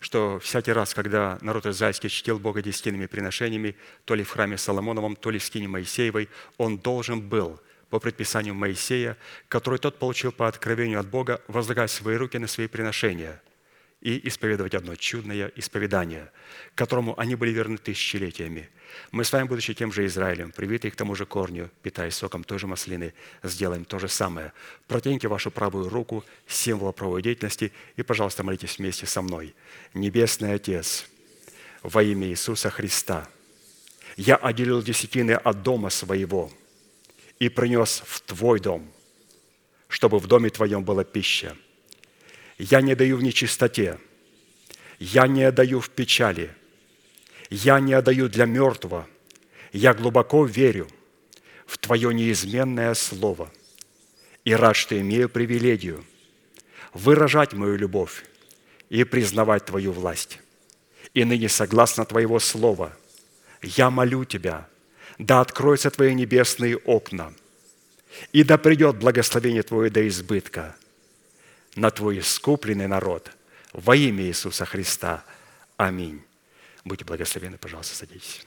что 0.00 0.38
всякий 0.40 0.72
раз, 0.72 0.94
когда 0.94 1.38
народ 1.42 1.66
израильский 1.66 2.08
чтил 2.08 2.38
Бога 2.38 2.62
десятинными 2.62 3.06
приношениями, 3.06 3.76
то 4.06 4.14
ли 4.14 4.24
в 4.24 4.30
храме 4.30 4.56
Соломоновом, 4.56 5.14
то 5.14 5.30
ли 5.30 5.38
в 5.38 5.44
скине 5.44 5.68
Моисеевой, 5.68 6.28
он 6.56 6.78
должен 6.78 7.20
был 7.20 7.60
по 7.90 8.00
предписанию 8.00 8.54
Моисея, 8.54 9.16
который 9.48 9.78
тот 9.78 9.98
получил 9.98 10.32
по 10.32 10.48
откровению 10.48 11.00
от 11.00 11.08
Бога, 11.08 11.42
возлагать 11.48 11.90
свои 11.90 12.16
руки 12.16 12.38
на 12.38 12.46
свои 12.46 12.66
приношения 12.66 13.42
и 14.00 14.26
исповедовать 14.26 14.74
одно 14.74 14.96
чудное 14.96 15.52
исповедание, 15.56 16.32
которому 16.74 17.18
они 17.20 17.34
были 17.34 17.50
верны 17.50 17.76
тысячелетиями. 17.76 18.70
Мы 19.12 19.24
с 19.24 19.32
вами, 19.32 19.46
будучи 19.46 19.74
тем 19.74 19.92
же 19.92 20.06
Израилем, 20.06 20.52
привитые 20.52 20.90
к 20.90 20.96
тому 20.96 21.14
же 21.14 21.26
корню, 21.26 21.70
питаясь 21.82 22.14
соком 22.14 22.44
той 22.44 22.58
же 22.58 22.66
маслины, 22.66 23.12
сделаем 23.42 23.84
то 23.84 23.98
же 23.98 24.08
самое. 24.08 24.52
Протяните 24.86 25.28
вашу 25.28 25.50
правую 25.50 25.88
руку, 25.88 26.24
символ 26.46 26.92
правовой 26.92 27.22
деятельности, 27.22 27.72
и, 27.96 28.02
пожалуйста, 28.02 28.42
молитесь 28.42 28.78
вместе 28.78 29.06
со 29.06 29.22
мной. 29.22 29.54
Небесный 29.94 30.54
Отец, 30.54 31.06
во 31.82 32.02
имя 32.02 32.28
Иисуса 32.28 32.70
Христа, 32.70 33.28
я 34.16 34.36
отделил 34.36 34.82
десятины 34.82 35.32
от 35.32 35.62
дома 35.62 35.90
своего 35.90 36.50
и 37.38 37.48
принес 37.48 38.02
в 38.06 38.20
Твой 38.20 38.60
дом, 38.60 38.90
чтобы 39.88 40.18
в 40.18 40.26
доме 40.26 40.50
Твоем 40.50 40.84
была 40.84 41.04
пища. 41.04 41.56
Я 42.58 42.80
не 42.80 42.94
даю 42.94 43.16
в 43.16 43.22
нечистоте, 43.22 43.98
я 44.98 45.26
не 45.26 45.44
отдаю 45.44 45.80
в 45.80 45.88
печали, 45.90 46.54
я 47.50 47.80
не 47.80 47.92
отдаю 47.92 48.28
для 48.28 48.46
мертвого, 48.46 49.08
я 49.72 49.92
глубоко 49.92 50.44
верю 50.44 50.88
в 51.66 51.78
Твое 51.78 52.14
неизменное 52.14 52.94
Слово 52.94 53.50
и 54.44 54.54
рад, 54.54 54.76
что 54.76 54.98
имею 54.98 55.28
привилегию 55.28 56.04
выражать 56.94 57.52
мою 57.52 57.76
любовь 57.76 58.24
и 58.88 59.04
признавать 59.04 59.66
Твою 59.66 59.92
власть. 59.92 60.40
И 61.12 61.24
ныне, 61.24 61.48
согласно 61.48 62.04
Твоего 62.04 62.38
слова, 62.38 62.96
я 63.62 63.90
молю 63.90 64.24
Тебя, 64.24 64.68
да 65.18 65.40
откроются 65.40 65.90
Твои 65.90 66.14
небесные 66.14 66.76
окна, 66.76 67.34
и 68.32 68.42
да 68.42 68.58
придет 68.58 68.96
благословение 68.96 69.62
Твое 69.62 69.90
до 69.90 70.06
избытка 70.08 70.76
на 71.76 71.90
Твой 71.90 72.20
искупленный 72.20 72.88
народ 72.88 73.30
во 73.72 73.94
имя 73.94 74.24
Иисуса 74.24 74.64
Христа. 74.64 75.24
Аминь. 75.76 76.22
Будьте 76.84 77.04
благословены, 77.04 77.58
пожалуйста, 77.58 77.94
садитесь. 77.94 78.46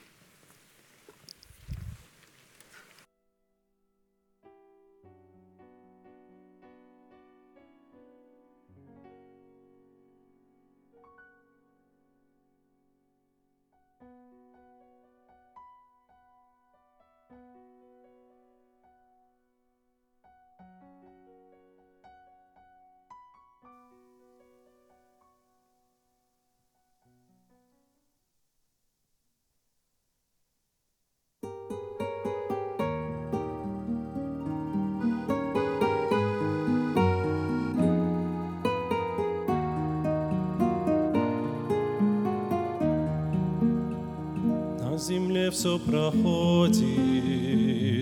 Все 45.53 45.77
проходит, 45.77 46.81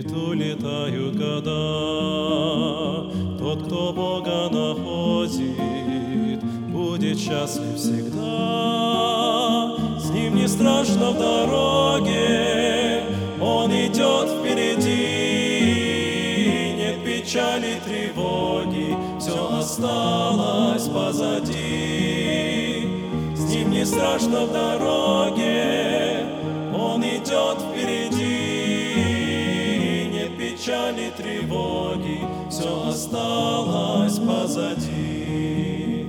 улетают 0.10 1.18
года. 1.18 3.12
Тот, 3.38 3.64
кто 3.66 3.92
Бога 3.92 4.48
находит, 4.50 6.42
будет 6.70 7.20
счастлив 7.20 7.76
всегда. 7.76 9.76
С 10.00 10.10
ним 10.12 10.36
не 10.36 10.48
страшно 10.48 11.12
в 11.12 11.20
дороге, 11.20 13.04
он 13.42 13.70
идет 13.72 14.30
впереди. 14.30 14.88
Нет 16.78 17.04
печали, 17.04 17.82
тревоги, 17.86 18.96
все 19.20 19.58
осталось 19.60 20.88
позади. 20.88 21.52
С 23.36 23.54
ним 23.54 23.72
не 23.72 23.86
страшно 23.86 24.46
в 24.46 24.54
дороге, 24.54 25.01
осталось 33.12 34.20
позади. 34.20 36.06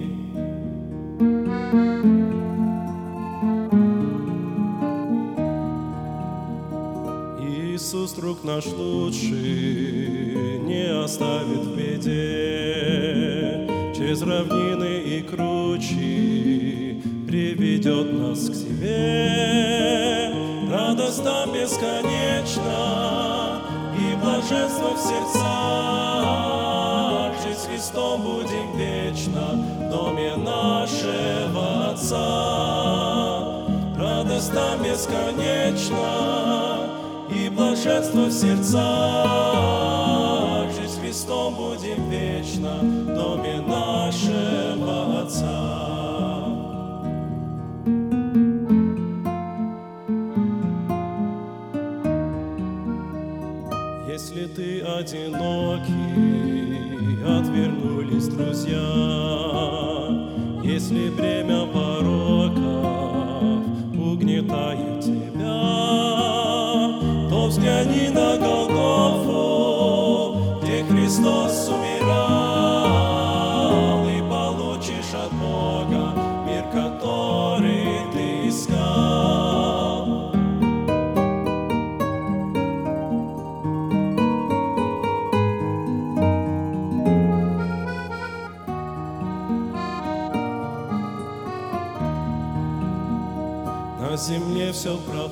Иисус, 7.41 8.13
друг 8.13 8.45
наш 8.45 8.67
лучший, 8.67 10.61
не 10.61 11.05
оставит 11.05 11.65
в 11.65 11.77
беде. 11.77 13.69
Через 13.97 14.23
равнины 14.23 15.01
и 15.01 15.23
кручи 15.23 17.03
приведет 17.27 18.13
нас 18.13 18.49
к 18.49 18.55
себе. 18.55 20.31
Радость 20.71 21.25
там 21.25 21.53
бесконечна 21.53 22.73
и 23.99 24.15
блаженство 24.23 24.95
в 24.95 25.01
сердцах. 25.01 26.12
Христом 27.93 28.23
будем 28.23 28.73
вечно 28.79 29.53
в 29.53 29.91
доме 29.91 30.35
нашего 30.37 31.91
Отца. 31.91 33.67
Радость 33.99 34.55
там 34.55 34.83
бесконечна 34.83 36.89
и 37.29 37.51
блаженство 37.51 38.29
в 38.29 38.33
сердцах. 38.33 38.81
Жить 40.71 40.99
Христом 41.03 41.55
будем 41.55 42.09
вечно 42.09 42.79
в 42.81 43.15
доме 43.15 43.61
нашего 43.61 45.21
Отца. 45.21 45.83
Если 54.09 54.47
ты 54.47 54.81
отвернулись 54.81 55.92
друзья, 58.33 58.79
если 60.63 61.11
бремя 61.11 61.32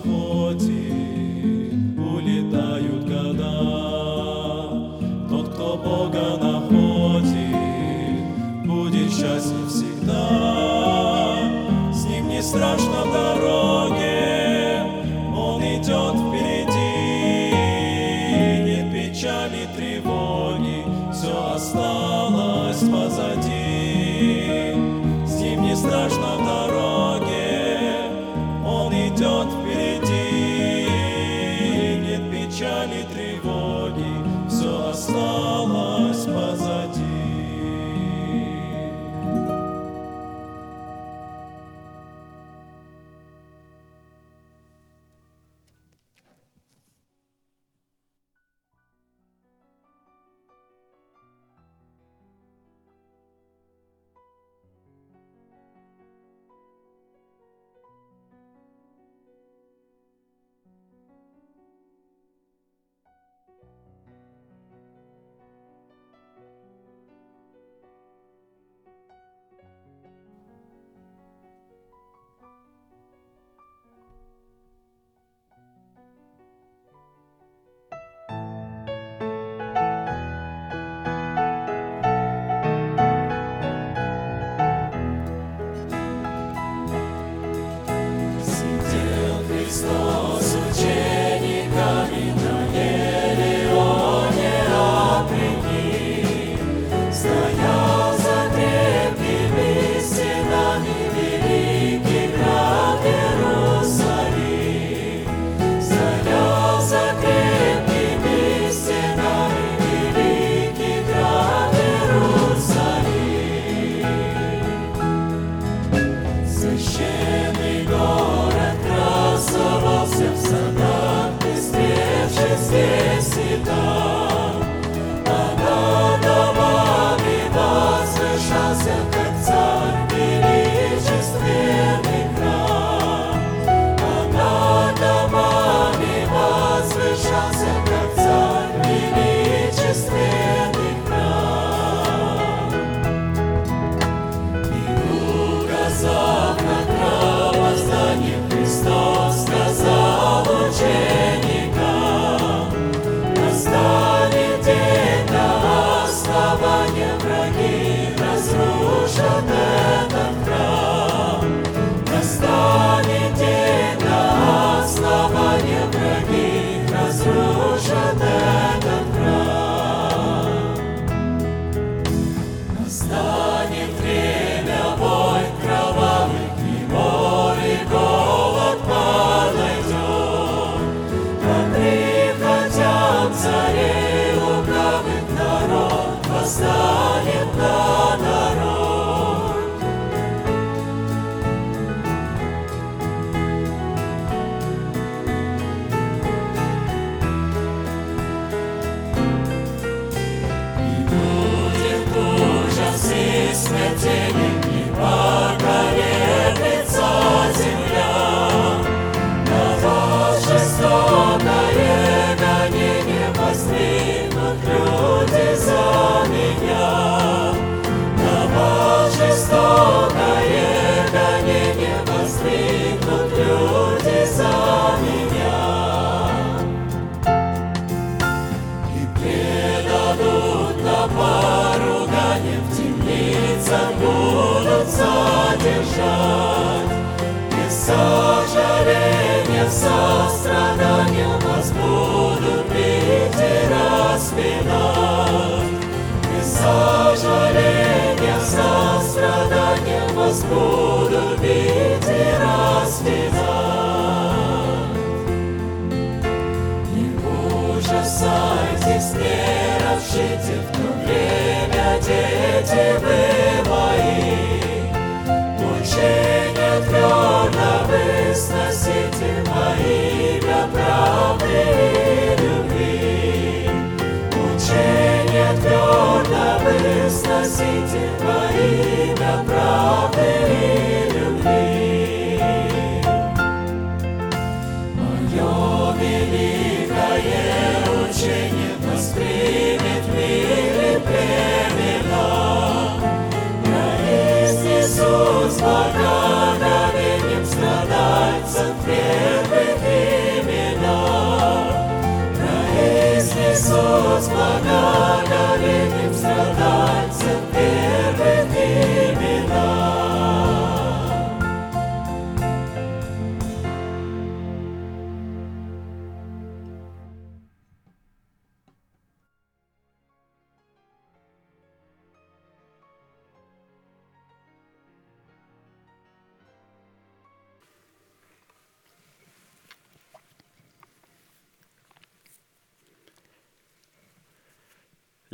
все 0.02 0.99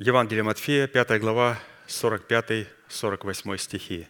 Евангелие 0.07 0.45
Матфея, 0.45 0.87
5 0.87 1.19
глава, 1.21 1.59
45-48 1.89 3.59
стихи. 3.59 4.07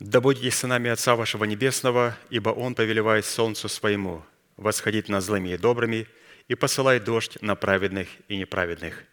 «Да 0.00 0.22
будете 0.22 0.50
сынами 0.50 0.88
Отца 0.88 1.14
вашего 1.14 1.44
Небесного, 1.44 2.16
ибо 2.30 2.48
Он 2.48 2.74
повелевает 2.74 3.26
солнцу 3.26 3.68
своему 3.68 4.24
восходить 4.56 5.10
над 5.10 5.22
злыми 5.22 5.50
и 5.50 5.58
добрыми 5.58 6.06
и 6.48 6.54
посылает 6.54 7.04
дождь 7.04 7.36
на 7.42 7.54
праведных 7.54 8.08
и 8.28 8.38
неправедных. 8.38 9.04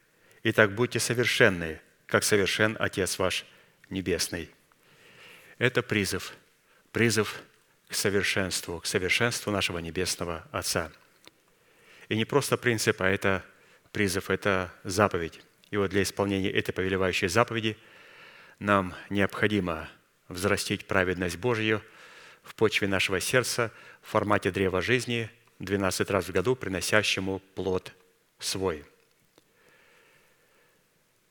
Итак, 0.43 0.73
будьте 0.73 1.01
совершенны, 1.01 1.81
как 2.05 2.23
совершен 2.23 2.77
Отец 2.79 3.19
ваш 3.19 3.45
Небесный». 3.89 4.49
Это 5.57 5.83
призыв, 5.83 6.31
призыв 6.93 7.41
к 7.89 7.95
совершенству, 7.95 8.79
к 8.79 8.85
совершенству 8.85 9.51
нашего 9.51 9.79
Небесного 9.79 10.47
Отца. 10.53 10.89
И 12.07 12.15
не 12.15 12.23
просто 12.23 12.55
принцип, 12.55 13.01
а 13.01 13.09
это 13.09 13.43
призыв– 13.93 14.29
это 14.29 14.73
заповедь. 14.83 15.39
И 15.71 15.77
вот 15.77 15.91
для 15.91 16.03
исполнения 16.03 16.51
этой 16.51 16.73
повелевающей 16.73 17.29
заповеди 17.29 17.77
нам 18.59 18.93
необходимо 19.09 19.89
взрастить 20.27 20.85
праведность 20.85 21.37
Божью 21.37 21.81
в 22.41 22.55
почве 22.55 22.87
нашего 22.87 23.21
сердца 23.21 23.71
в 24.01 24.09
формате 24.09 24.51
древа 24.51 24.81
жизни 24.81 25.29
12 25.59 26.09
раз 26.09 26.27
в 26.27 26.31
году, 26.31 26.55
приносящему 26.55 27.39
плод 27.55 27.93
свой. 28.39 28.83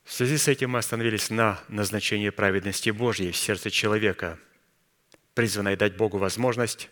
В 0.04 0.12
связи 0.12 0.38
с 0.38 0.48
этим 0.48 0.70
мы 0.70 0.78
остановились 0.78 1.30
на 1.30 1.60
назначении 1.68 2.30
праведности 2.30 2.90
Божьей 2.90 3.32
в 3.32 3.36
сердце 3.36 3.70
человека, 3.70 4.38
призванной 5.34 5.76
дать 5.76 5.96
Богу 5.96 6.18
возможность 6.18 6.90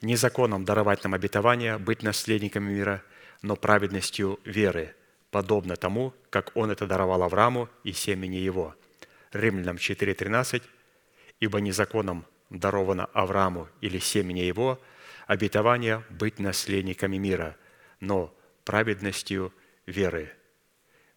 не 0.00 0.16
законом 0.16 0.64
даровать 0.64 1.02
нам 1.02 1.14
обетование, 1.14 1.78
быть 1.78 2.02
наследниками 2.02 2.72
мира, 2.72 3.02
но 3.42 3.56
праведностью 3.56 4.38
веры– 4.44 4.94
подобно 5.30 5.76
тому, 5.76 6.14
как 6.30 6.52
Он 6.54 6.70
это 6.70 6.86
даровал 6.86 7.22
Аврааму 7.22 7.68
и 7.84 7.92
семени 7.92 8.36
его. 8.36 8.74
Римлянам 9.32 9.76
4.13. 9.76 10.62
«Ибо 11.40 11.60
не 11.60 11.72
законом 11.72 12.26
даровано 12.50 13.06
Аврааму 13.06 13.68
или 13.80 13.98
семени 13.98 14.40
его 14.40 14.80
обетование 15.26 16.02
быть 16.08 16.38
наследниками 16.38 17.16
мира, 17.16 17.56
но 18.00 18.34
праведностью 18.64 19.52
веры». 19.86 20.32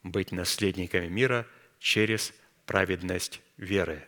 Быть 0.03 0.32
наследниками 0.32 1.07
мира 1.07 1.47
через 1.80 2.34
праведность 2.66 3.41
веры. 3.57 4.07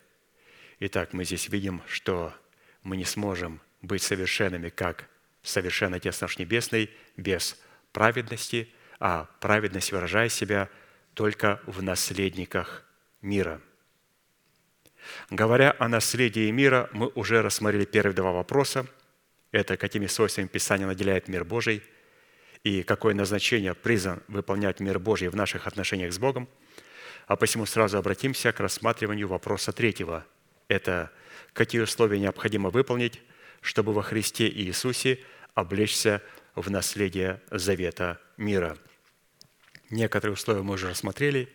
Итак, 0.80 1.14
мы 1.14 1.24
здесь 1.24 1.50
видим, 1.50 1.82
что 1.88 2.34
мы 2.82 2.98
не 2.98 3.06
сможем 3.06 3.62
быть 3.82 4.02
совершенными, 4.02 4.70
как 4.70 5.08
совершен 5.44 5.94
Отец 5.94 6.20
наш 6.20 6.38
Небесный, 6.38 6.90
без 7.16 7.58
праведности– 7.92 8.70
а 9.00 9.28
праведность 9.40 9.92
выражает 9.92 10.32
себя 10.32 10.70
только 11.14 11.62
в 11.66 11.82
наследниках 11.82 12.84
мира. 13.22 13.62
Говоря 15.30 15.76
о 15.80 15.88
наследии 15.88 16.50
мира, 16.52 16.90
мы 16.94 17.08
уже 17.16 17.42
рассмотрели 17.42 17.86
первые 17.86 18.16
два 18.16 18.32
вопроса. 18.32 18.86
Это 19.52 19.78
какими 19.78 20.08
свойствами 20.08 20.48
Писание 20.48 20.88
наделяет 20.88 21.28
мир 21.28 21.44
Божий 21.44 21.84
и 22.64 22.84
какое 22.84 23.14
назначение 23.14 23.74
призван 23.74 24.24
выполнять 24.28 24.80
мир 24.80 25.00
Божий 25.00 25.28
в 25.28 25.36
наших 25.36 25.68
отношениях 25.68 26.14
с 26.14 26.20
Богом. 26.20 26.48
А 27.28 27.36
посему 27.36 27.66
сразу 27.66 27.98
обратимся 27.98 28.52
к 28.52 28.60
рассматриванию 28.60 29.28
вопроса 29.28 29.72
третьего. 29.72 30.26
Это 30.68 31.12
какие 31.54 31.82
условия 31.82 32.20
необходимо 32.20 32.70
выполнить, 32.70 33.22
чтобы 33.62 33.94
во 33.94 34.02
Христе 34.02 34.50
Иисусе 34.50 35.20
облечься 35.54 36.22
в 36.56 36.70
наследие 36.70 37.42
завета 37.52 38.20
мира– 38.38 38.78
Некоторые 39.94 40.34
условия 40.34 40.64
мы 40.64 40.74
уже 40.74 40.90
рассмотрели 40.90 41.48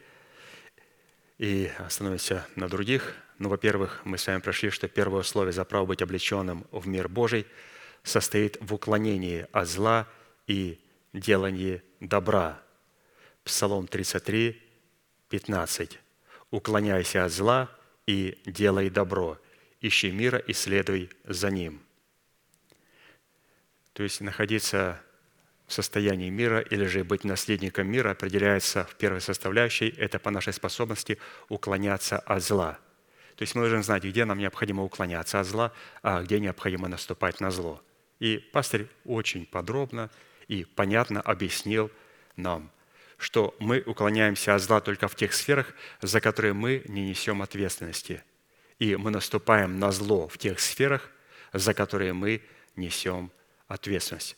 и 1.39 1.73
остановимся 1.79 2.47
на 2.55 2.69
других. 2.69 3.17
Ну, 3.39 3.49
во-первых, 3.49 4.01
мы 4.05 4.17
с 4.17 4.29
вами 4.29 4.41
прошли, 4.41 4.71
что 4.71 4.87
первое 4.87 5.23
условие 5.23 5.53
за 5.53 5.65
право 5.65 5.87
быть 5.87 6.03
облеченным 6.03 6.65
в 6.71 6.87
мир 6.87 7.09
Божий 7.09 7.47
состоит 8.05 8.57
в 8.61 8.73
уклонении 8.73 9.45
от 9.51 9.67
зла 9.67 10.07
и 10.47 10.79
делании 11.13 11.83
добра. 11.99 12.63
Псалом 13.43 13.89
33, 13.89 14.63
15. 15.31 15.99
«Уклоняйся 16.53 17.25
от 17.25 17.33
зла 17.33 17.69
и 18.07 18.41
делай 18.47 18.89
добро, 18.89 19.37
ищи 19.81 20.13
мира 20.13 20.39
и 20.39 20.53
следуй 20.53 21.11
за 21.25 21.51
ним». 21.51 21.83
То 23.99 24.05
есть 24.05 24.21
находиться 24.21 25.03
в 25.67 25.73
состоянии 25.73 26.31
мира 26.31 26.61
или 26.61 26.85
же 26.85 27.03
быть 27.03 27.25
наследником 27.25 27.89
мира 27.89 28.13
определяется 28.13 28.85
в 28.85 28.95
первой 28.95 29.21
составляющей, 29.21 29.89
это 29.89 30.21
по 30.21 30.31
нашей 30.31 30.53
способности 30.53 31.19
уклоняться 31.49 32.17
от 32.17 32.41
зла. 32.45 32.79
То 33.35 33.43
есть 33.43 33.57
мы 33.57 33.63
должны 33.63 33.83
знать, 33.83 34.05
где 34.05 34.25
нам 34.25 34.39
необходимо 34.39 34.85
уклоняться 34.85 35.41
от 35.41 35.49
зла, 35.49 35.73
а 36.01 36.23
где 36.23 36.39
необходимо 36.39 36.87
наступать 36.87 37.41
на 37.41 37.51
зло. 37.51 37.83
И 38.21 38.39
пастырь 38.39 38.87
очень 39.05 39.45
подробно 39.47 40.11
и 40.47 40.65
понятно 40.65 41.21
объяснил 41.21 41.91
нам, 42.37 42.71
что 43.17 43.57
мы 43.59 43.81
уклоняемся 43.85 44.55
от 44.55 44.63
зла 44.63 44.81
только 44.81 45.09
в 45.09 45.17
тех 45.17 45.35
сферах, 45.35 45.75
за 46.01 46.21
которые 46.21 46.53
мы 46.53 46.85
не 46.87 47.09
несем 47.09 47.43
ответственности. 47.43 48.23
И 48.79 48.95
мы 48.95 49.11
наступаем 49.11 49.81
на 49.81 49.91
зло 49.91 50.29
в 50.29 50.39
тех 50.39 50.61
сферах, 50.61 51.11
за 51.53 51.75
которые 51.75 52.13
мы 52.13 52.43
несем 52.77 53.33
ответственность. 53.69 54.37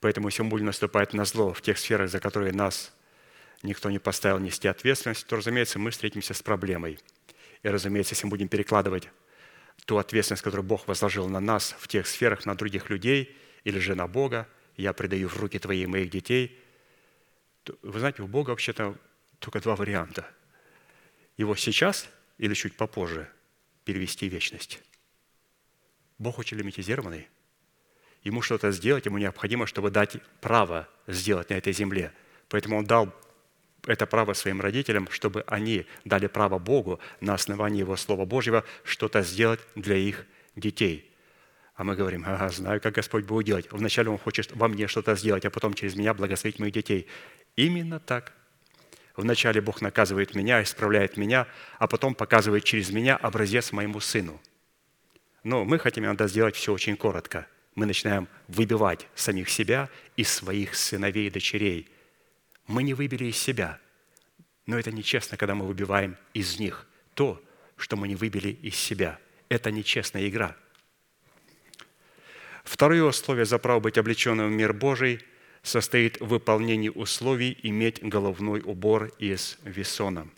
Поэтому 0.00 0.28
если 0.28 0.42
мы 0.42 0.50
будем 0.50 0.66
наступать 0.66 1.14
на 1.14 1.24
зло 1.24 1.54
в 1.54 1.62
тех 1.62 1.78
сферах, 1.78 2.10
за 2.10 2.20
которые 2.20 2.52
нас 2.52 2.92
никто 3.62 3.90
не 3.90 3.98
поставил 3.98 4.38
нести 4.38 4.68
ответственность, 4.68 5.26
то, 5.26 5.36
разумеется, 5.36 5.78
мы 5.78 5.90
встретимся 5.90 6.34
с 6.34 6.42
проблемой. 6.42 6.98
И, 7.62 7.68
разумеется, 7.68 8.12
если 8.14 8.26
мы 8.26 8.30
будем 8.30 8.48
перекладывать 8.48 9.08
ту 9.86 9.96
ответственность, 9.96 10.42
которую 10.42 10.66
Бог 10.66 10.86
возложил 10.86 11.28
на 11.28 11.40
нас 11.40 11.74
в 11.78 11.88
тех 11.88 12.06
сферах, 12.06 12.44
на 12.44 12.54
других 12.54 12.90
людей 12.90 13.34
или 13.64 13.78
же 13.78 13.94
на 13.94 14.06
Бога, 14.06 14.46
я 14.76 14.92
предаю 14.92 15.28
в 15.28 15.36
руки 15.38 15.58
твои 15.58 15.84
и 15.84 15.86
моих 15.86 16.10
детей, 16.10 16.60
то, 17.62 17.78
вы 17.82 17.98
знаете, 17.98 18.22
у 18.22 18.26
Бога 18.26 18.50
вообще-то 18.50 18.96
только 19.38 19.60
два 19.60 19.76
варианта. 19.76 20.28
Его 21.36 21.56
сейчас 21.56 22.08
или 22.38 22.54
чуть 22.54 22.76
попозже 22.76 23.30
перевести 23.84 24.28
в 24.28 24.32
вечность. 24.32 24.80
Бог 26.18 26.38
очень 26.38 26.58
лимитизированный. 26.58 27.28
Ему 28.24 28.40
что-то 28.40 28.72
сделать, 28.72 29.04
ему 29.04 29.18
необходимо, 29.18 29.66
чтобы 29.66 29.90
дать 29.90 30.16
право 30.40 30.88
сделать 31.06 31.50
на 31.50 31.54
этой 31.54 31.74
земле. 31.74 32.12
Поэтому 32.48 32.78
Он 32.78 32.84
дал 32.86 33.14
это 33.86 34.06
право 34.06 34.32
своим 34.32 34.62
родителям, 34.62 35.08
чтобы 35.10 35.44
они 35.46 35.86
дали 36.06 36.26
право 36.26 36.58
Богу 36.58 37.00
на 37.20 37.34
основании 37.34 37.80
Его 37.80 37.96
Слова 37.96 38.24
Божьего 38.24 38.64
что-то 38.82 39.22
сделать 39.22 39.60
для 39.74 39.96
их 39.96 40.24
детей. 40.56 41.10
А 41.74 41.84
мы 41.84 41.96
говорим, 41.96 42.24
ага, 42.26 42.48
знаю, 42.48 42.80
как 42.80 42.94
Господь 42.94 43.24
будет 43.24 43.46
делать. 43.46 43.66
Вначале 43.70 44.08
Он 44.08 44.16
хочет 44.16 44.52
во 44.52 44.68
мне 44.68 44.86
что-то 44.86 45.14
сделать, 45.16 45.44
а 45.44 45.50
потом 45.50 45.74
через 45.74 45.94
меня 45.94 46.14
благословить 46.14 46.58
моих 46.58 46.72
детей. 46.72 47.08
Именно 47.56 48.00
так. 48.00 48.32
Вначале 49.16 49.60
Бог 49.60 49.82
наказывает 49.82 50.34
меня, 50.34 50.62
исправляет 50.62 51.16
меня, 51.16 51.46
а 51.78 51.86
потом 51.86 52.14
показывает 52.14 52.64
через 52.64 52.90
меня 52.90 53.16
образец 53.16 53.70
моему 53.70 54.00
сыну. 54.00 54.40
Но 55.42 55.64
мы 55.64 55.78
хотим 55.78 56.04
иногда 56.04 56.26
сделать 56.26 56.56
все 56.56 56.72
очень 56.72 56.96
коротко. 56.96 57.46
Мы 57.74 57.86
начинаем 57.86 58.28
выбивать 58.48 59.06
самих 59.14 59.48
себя 59.48 59.88
из 60.16 60.28
своих 60.32 60.74
сыновей 60.74 61.26
и 61.26 61.30
дочерей– 61.30 61.88
мы 62.66 62.82
не 62.82 62.94
выбили 62.94 63.26
из 63.26 63.36
себя. 63.36 63.78
Но 64.66 64.78
это 64.78 64.90
нечестно, 64.90 65.36
когда 65.36 65.54
мы 65.54 65.66
выбиваем 65.66 66.16
из 66.32 66.58
них 66.58 66.86
то, 67.14 67.42
что 67.76 67.96
мы 67.96 68.08
не 68.08 68.16
выбили 68.16 68.48
из 68.48 68.76
себя. 68.76 69.18
Это 69.48 69.70
нечестная 69.70 70.28
игра. 70.28 70.56
Второе 72.64 73.02
условие 73.02 73.44
за 73.44 73.58
право 73.58 73.80
быть 73.80 73.98
облеченным 73.98 74.48
в 74.48 74.52
мир 74.52 74.72
Божий 74.72 75.20
состоит 75.62 76.20
в 76.20 76.26
выполнении 76.26 76.88
условий 76.88 77.58
иметь 77.62 78.02
головной 78.02 78.62
убор 78.64 79.12
из 79.18 79.58
весона. 79.64 80.28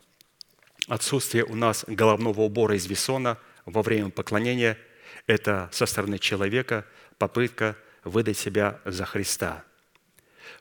Отсутствие 0.89 1.45
у 1.45 1.55
нас 1.55 1.85
головного 1.87 2.43
убора 2.43 2.77
из 2.77 2.87
весона 2.87 3.39
во 3.65 3.83
время 3.83 4.11
поклонения– 4.11 4.77
это 5.27 5.69
со 5.73 5.87
стороны 5.87 6.19
человека 6.19 6.87
попытка 7.19 7.77
выдать 8.05 8.39
себя 8.39 8.81
за 8.85 9.05
Христа– 9.05 9.65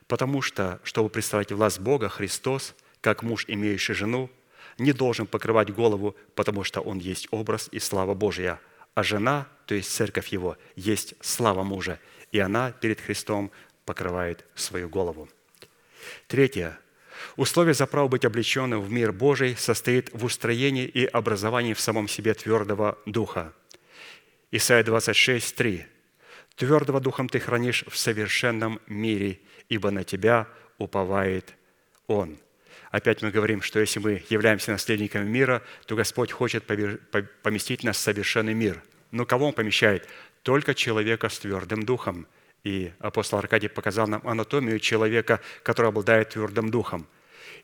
Потому 0.06 0.42
что, 0.42 0.80
чтобы 0.84 1.08
представить 1.08 1.52
власть 1.52 1.80
Бога, 1.80 2.08
Христос, 2.08 2.74
как 3.00 3.22
муж, 3.22 3.44
имеющий 3.48 3.92
жену, 3.92 4.30
не 4.78 4.92
должен 4.92 5.26
покрывать 5.26 5.72
голову, 5.72 6.16
потому 6.34 6.64
что 6.64 6.80
он 6.80 6.98
есть 6.98 7.28
образ 7.30 7.68
и 7.72 7.78
слава 7.78 8.14
Божья. 8.14 8.60
А 8.94 9.02
жена, 9.02 9.46
то 9.66 9.74
есть 9.74 9.90
церковь 9.90 10.28
его, 10.28 10.56
есть 10.74 11.14
слава 11.20 11.62
мужа, 11.62 11.98
и 12.32 12.38
она 12.38 12.72
перед 12.72 13.00
Христом 13.00 13.50
покрывает 13.84 14.44
свою 14.54 14.88
голову. 14.88 15.28
Третье. 16.26 16.78
Условие 17.36 17.74
за 17.74 17.86
право 17.86 18.08
быть 18.08 18.24
облеченным 18.24 18.82
в 18.82 18.90
мир 18.90 19.12
Божий 19.12 19.56
состоит 19.56 20.12
в 20.12 20.24
устроении 20.24 20.84
и 20.84 21.04
образовании 21.06 21.72
в 21.72 21.80
самом 21.80 22.08
себе 22.08 22.34
твердого 22.34 22.98
духа. 23.06 23.52
Исайя 24.50 24.84
26, 24.84 25.54
3. 25.56 25.86
«Твердого 26.56 27.00
духом 27.00 27.28
ты 27.28 27.38
хранишь 27.38 27.84
в 27.86 27.96
совершенном 27.96 28.80
мире, 28.86 29.40
ибо 29.68 29.90
на 29.90 30.04
тебя 30.04 30.48
уповает 30.78 31.54
Он». 32.06 32.38
Опять 32.90 33.20
мы 33.20 33.30
говорим, 33.30 33.62
что 33.62 33.78
если 33.78 33.98
мы 33.98 34.22
являемся 34.30 34.70
наследниками 34.70 35.28
мира, 35.28 35.62
то 35.86 35.96
Господь 35.96 36.32
хочет 36.32 36.64
поместить 36.64 37.84
нас 37.84 37.96
в 37.96 38.00
совершенный 38.00 38.54
мир. 38.54 38.82
Но 39.10 39.26
кого 39.26 39.48
Он 39.48 39.52
помещает? 39.52 40.08
Только 40.42 40.74
человека 40.74 41.28
с 41.28 41.38
твердым 41.38 41.82
духом. 41.82 42.26
И 42.64 42.92
апостол 42.98 43.38
Аркадий 43.38 43.68
показал 43.68 44.06
нам 44.06 44.26
анатомию 44.26 44.80
человека, 44.80 45.40
который 45.62 45.88
обладает 45.88 46.30
твердым 46.30 46.70
духом. 46.70 47.06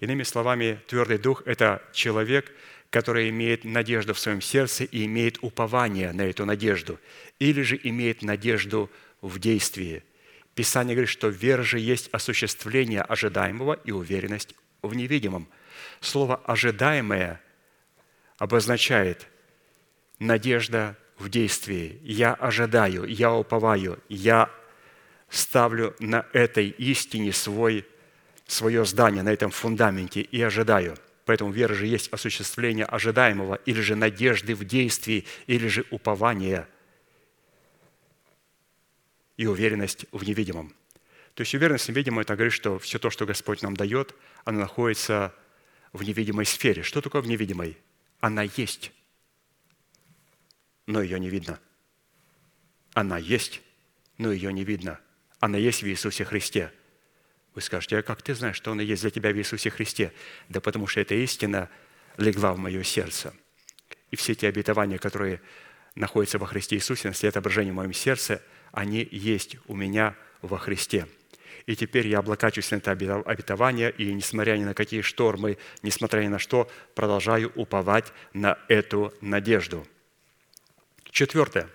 Иными 0.01 0.22
словами, 0.22 0.80
твердый 0.86 1.18
дух– 1.18 1.43
это 1.47 1.82
человек, 1.93 2.53
который 2.93 3.28
имеет 3.30 3.64
надежду 3.64 4.14
в 4.14 4.20
своем 4.20 4.40
сердце 4.40 4.84
и 4.84 5.07
имеет 5.07 5.38
упование 5.43 6.12
на 6.12 6.22
эту 6.22 6.47
надежду, 6.47 7.01
или 7.40 7.62
же 7.62 7.80
имеет 7.82 8.22
надежду 8.22 8.88
в 9.20 9.40
действии– 9.40 10.05
Писание 10.55 10.95
говорит, 10.95 11.09
что 11.09 11.28
вера 11.28 11.62
же 11.62 11.78
есть 11.78 12.11
осуществление 12.12 13.01
ожидаемого 13.01 13.78
и 13.84 13.90
уверенность 13.90 14.55
в 14.82 14.95
невидимом. 14.95 15.49
Слово 16.01 16.36
«ожидаемое» 16.45 17.40
обозначает 18.36 19.28
надежда 20.18 20.97
в 21.18 21.30
действии. 21.30 21.99
Я 22.03 22.34
ожидаю, 22.34 23.05
я 23.05 23.32
уповаю, 23.32 23.99
я 24.09 24.51
ставлю 25.30 25.95
на 26.01 26.26
этой 26.34 26.68
истине 26.68 27.32
свой, 27.32 27.86
свое 28.47 28.84
здание, 28.84 29.22
на 29.22 29.32
этом 29.32 29.51
фундаменте 29.51 30.20
и 30.20 30.43
ожидаю. 30.43 30.97
Поэтому 31.25 31.53
вера 31.53 31.75
же 31.75 31.87
есть 31.87 32.12
осуществление 32.12 32.85
ожидаемого, 32.85 33.57
или 33.66 33.81
же 33.81 33.95
надежды 33.95 34.55
в 34.55 34.64
действии, 34.64 35.25
или 35.47 35.68
же 35.68 35.85
упования– 35.91 36.68
и 39.37 39.47
уверенность 39.47 40.07
в 40.12 40.25
невидимом. 40.25 40.75
То 41.35 41.43
есть 41.43 41.55
уверенность 41.55 41.87
в 41.87 41.89
невидимом– 41.89 42.18
это 42.20 42.35
говорит, 42.35 42.53
что 42.53 42.79
все 42.79 42.99
то, 42.99 43.11
что 43.11 43.27
Господь 43.27 43.62
нам 43.62 43.77
дает, 43.77 44.14
оно 44.45 44.61
находится 44.61 45.35
в 45.93 46.03
невидимой 46.03 46.47
сфере. 46.47 46.83
Что 46.83 47.01
такое 47.01 47.23
в 47.23 47.27
невидимой? 47.27 47.77
Она 48.20 48.43
есть, 48.43 48.93
но 50.87 51.03
ее 51.03 51.18
не 51.18 51.29
видно. 51.29 51.59
Она 52.93 53.18
есть, 53.18 53.62
но 54.18 54.31
ее 54.31 54.53
не 54.53 54.64
видно. 54.64 55.01
Она 55.41 55.59
есть 55.59 55.83
в 55.83 55.89
Иисусе 55.89 56.25
Христе. 56.25 56.73
Вы 57.55 57.61
скажете, 57.61 57.98
а 57.98 58.03
как 58.03 58.22
ты 58.22 58.34
знаешь, 58.34 58.57
что 58.57 58.72
она 58.72 58.82
есть 58.82 59.03
для 59.03 59.11
тебя 59.11 59.32
в 59.32 59.36
Иисусе 59.36 59.70
Христе? 59.70 60.12
Да 60.48 60.61
потому 60.61 60.86
что 60.86 61.00
эта 61.00 61.14
истина 61.14 61.68
легла 62.16 62.55
в 62.55 62.59
мое 62.59 62.82
сердце. 62.82 63.34
И 64.11 64.16
все 64.16 64.34
те 64.34 64.48
обетования, 64.48 64.98
которые 64.98 65.40
находятся 65.94 66.38
во 66.38 66.46
Христе 66.46 66.76
Иисусе, 66.76 67.09
это 67.09 67.28
отображение 67.28 67.72
в 67.72 67.76
моем 67.76 67.92
сердце– 67.92 68.42
они 68.72 69.07
есть 69.11 69.57
у 69.68 69.76
меня 69.76 70.16
во 70.40 70.59
Христе. 70.59 71.07
И 71.66 71.76
теперь 71.76 72.09
я 72.09 72.18
облокачиваюсь 72.18 72.70
на 72.72 72.76
это 72.76 72.90
обетование, 72.90 73.92
и 73.92 74.12
несмотря 74.12 74.57
ни 74.57 74.64
на 74.64 74.74
какие 74.74 75.03
штормы, 75.03 75.59
несмотря 75.82 76.22
ни 76.22 76.28
на 76.28 76.40
что, 76.40 76.68
продолжаю 76.94 77.53
уповать 77.55 78.12
на 78.32 78.59
эту 78.68 79.14
надежду. 79.20 79.86
Четвертое. 81.11 81.68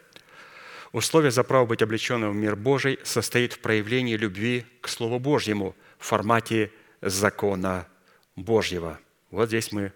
Условие 0.92 1.32
за 1.32 1.44
право 1.44 1.66
быть 1.66 1.82
облеченным 1.82 2.32
в 2.32 2.36
мир 2.36 2.56
Божий 2.56 3.00
состоит 3.04 3.54
в 3.54 3.60
проявлении 3.60 4.16
любви 4.16 4.66
к 4.82 4.88
Слову 4.88 5.20
Божьему 5.20 5.76
в 5.98 6.06
формате 6.06 6.72
закона 7.02 7.88
Божьего. 8.36 9.00
Вот 9.32 9.50
здесь 9.50 9.72
мы 9.72 9.92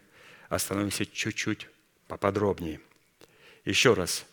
остановимся 0.49 1.05
чуть-чуть 1.05 1.69
поподробнее. 2.07 2.79
Еще 3.65 3.93
раз– 3.93 4.25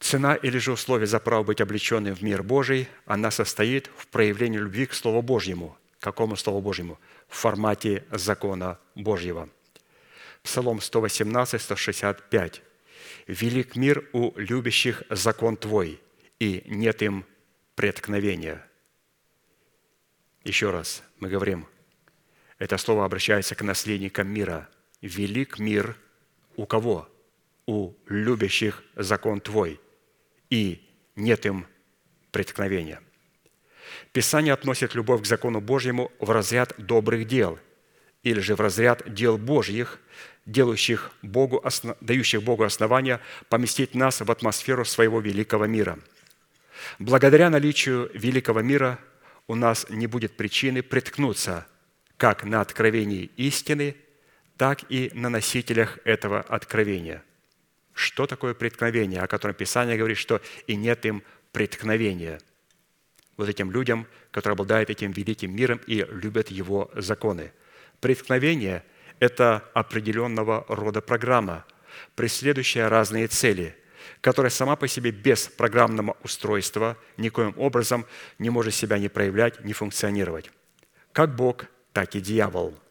Цена 0.00 0.36
или 0.36 0.58
же 0.58 0.72
условие 0.72 1.06
за 1.06 1.18
право 1.18 1.42
быть 1.42 1.60
облеченным 1.60 2.14
в 2.14 2.22
мир 2.22 2.42
Божий, 2.42 2.88
она 3.04 3.30
состоит 3.30 3.90
в 3.96 4.06
проявлении 4.06 4.58
любви 4.58 4.86
к 4.86 4.94
Слову 4.94 5.22
Божьему. 5.22 5.76
Какому 5.98 6.36
Слову 6.36 6.60
Божьему? 6.60 6.98
В 7.28 7.36
формате 7.36 8.04
закона 8.12 8.78
Божьего. 8.94 9.48
Псалом 10.42 10.80
118, 10.80 11.60
165. 11.60 12.62
«Велик 13.28 13.76
мир 13.76 14.08
у 14.12 14.36
любящих 14.36 15.04
закон 15.10 15.56
Твой, 15.56 16.00
и 16.40 16.64
нет 16.66 17.02
им 17.02 17.24
преткновения». 17.76 18.66
Еще 20.42 20.70
раз 20.70 21.04
мы 21.20 21.28
говорим, 21.28 21.68
это 22.58 22.76
слово 22.78 23.04
обращается 23.04 23.54
к 23.54 23.62
наследникам 23.62 24.28
мира. 24.28 24.68
«Велик 25.00 25.60
мир 25.60 25.96
у 26.56 26.66
кого? 26.66 27.08
У 27.66 27.92
любящих 28.08 28.82
закон 28.96 29.40
Твой, 29.40 29.80
и 30.50 30.90
нет 31.14 31.46
им 31.46 31.66
преткновения. 32.32 33.00
Писание 34.12 34.54
относит 34.54 34.94
любовь 34.94 35.22
к 35.22 35.26
закону 35.26 35.60
Божьему 35.60 36.10
в 36.18 36.30
разряд 36.30 36.74
добрых 36.78 37.26
дел 37.26 37.58
или 38.22 38.40
же 38.40 38.56
в 38.56 38.60
разряд 38.60 39.02
дел 39.12 39.38
Божьих, 39.38 40.00
делающих 40.48 41.12
Богу, 41.22 41.62
дающих 42.00 42.42
Богу 42.42 42.64
основания 42.64 43.20
поместить 43.48 43.94
нас 43.94 44.20
в 44.20 44.30
атмосферу 44.30 44.84
своего 44.84 45.20
великого 45.20 45.66
мира. 45.66 45.98
Благодаря 46.98 47.50
наличию 47.50 48.10
великого 48.14 48.62
мира 48.62 48.98
у 49.46 49.54
нас 49.54 49.86
не 49.88 50.06
будет 50.06 50.36
причины 50.36 50.82
приткнуться 50.82 51.66
как 52.16 52.42
на 52.44 52.60
откровении 52.60 53.30
истины, 53.36 53.94
так 54.56 54.80
и 54.90 55.10
на 55.14 55.28
носителях 55.28 55.98
этого 56.04 56.40
откровения– 56.40 57.22
что 57.98 58.28
такое 58.28 58.54
преткновение, 58.54 59.20
о 59.20 59.26
котором 59.26 59.56
Писание 59.56 59.96
говорит, 59.96 60.18
что 60.18 60.40
и 60.68 60.76
нет 60.76 61.04
им 61.04 61.24
преткновения. 61.50 62.40
Вот 63.36 63.48
этим 63.48 63.72
людям, 63.72 64.06
которые 64.30 64.54
обладают 64.54 64.88
этим 64.88 65.10
великим 65.10 65.54
миром 65.54 65.80
и 65.88 66.06
любят 66.08 66.48
его 66.48 66.90
законы. 66.94 67.52
Преткновение– 68.00 68.84
это 69.20 69.64
определенного 69.74 70.64
рода 70.68 71.00
программа, 71.00 71.64
преследующая 72.14 72.88
разные 72.88 73.26
цели, 73.26 73.76
которая 74.20 74.50
сама 74.50 74.76
по 74.76 74.88
себе 74.88 75.10
без 75.10 75.48
программного 75.48 76.16
устройства 76.22 76.96
никоим 77.16 77.54
образом 77.56 78.06
не 78.38 78.50
может 78.50 78.74
себя 78.74 78.98
не 78.98 79.08
проявлять, 79.08 79.64
не 79.64 79.72
функционировать. 79.72 80.50
Как 81.12 81.34
Бог, 81.34 81.66
так 81.92 82.14
и 82.14 82.20
дьявол– 82.20 82.78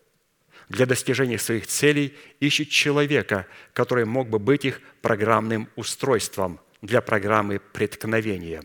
для 0.70 0.86
достижения 0.86 1.38
своих 1.38 1.68
целей 1.68 2.16
ищет 2.40 2.70
человека, 2.70 3.48
который 3.74 4.06
мог 4.06 4.30
бы 4.30 4.40
быть 4.40 4.66
их 4.66 4.82
программным 5.02 5.70
устройством 5.76 6.60
для 6.82 7.02
программы 7.02 7.60
преткновения. 7.60 8.64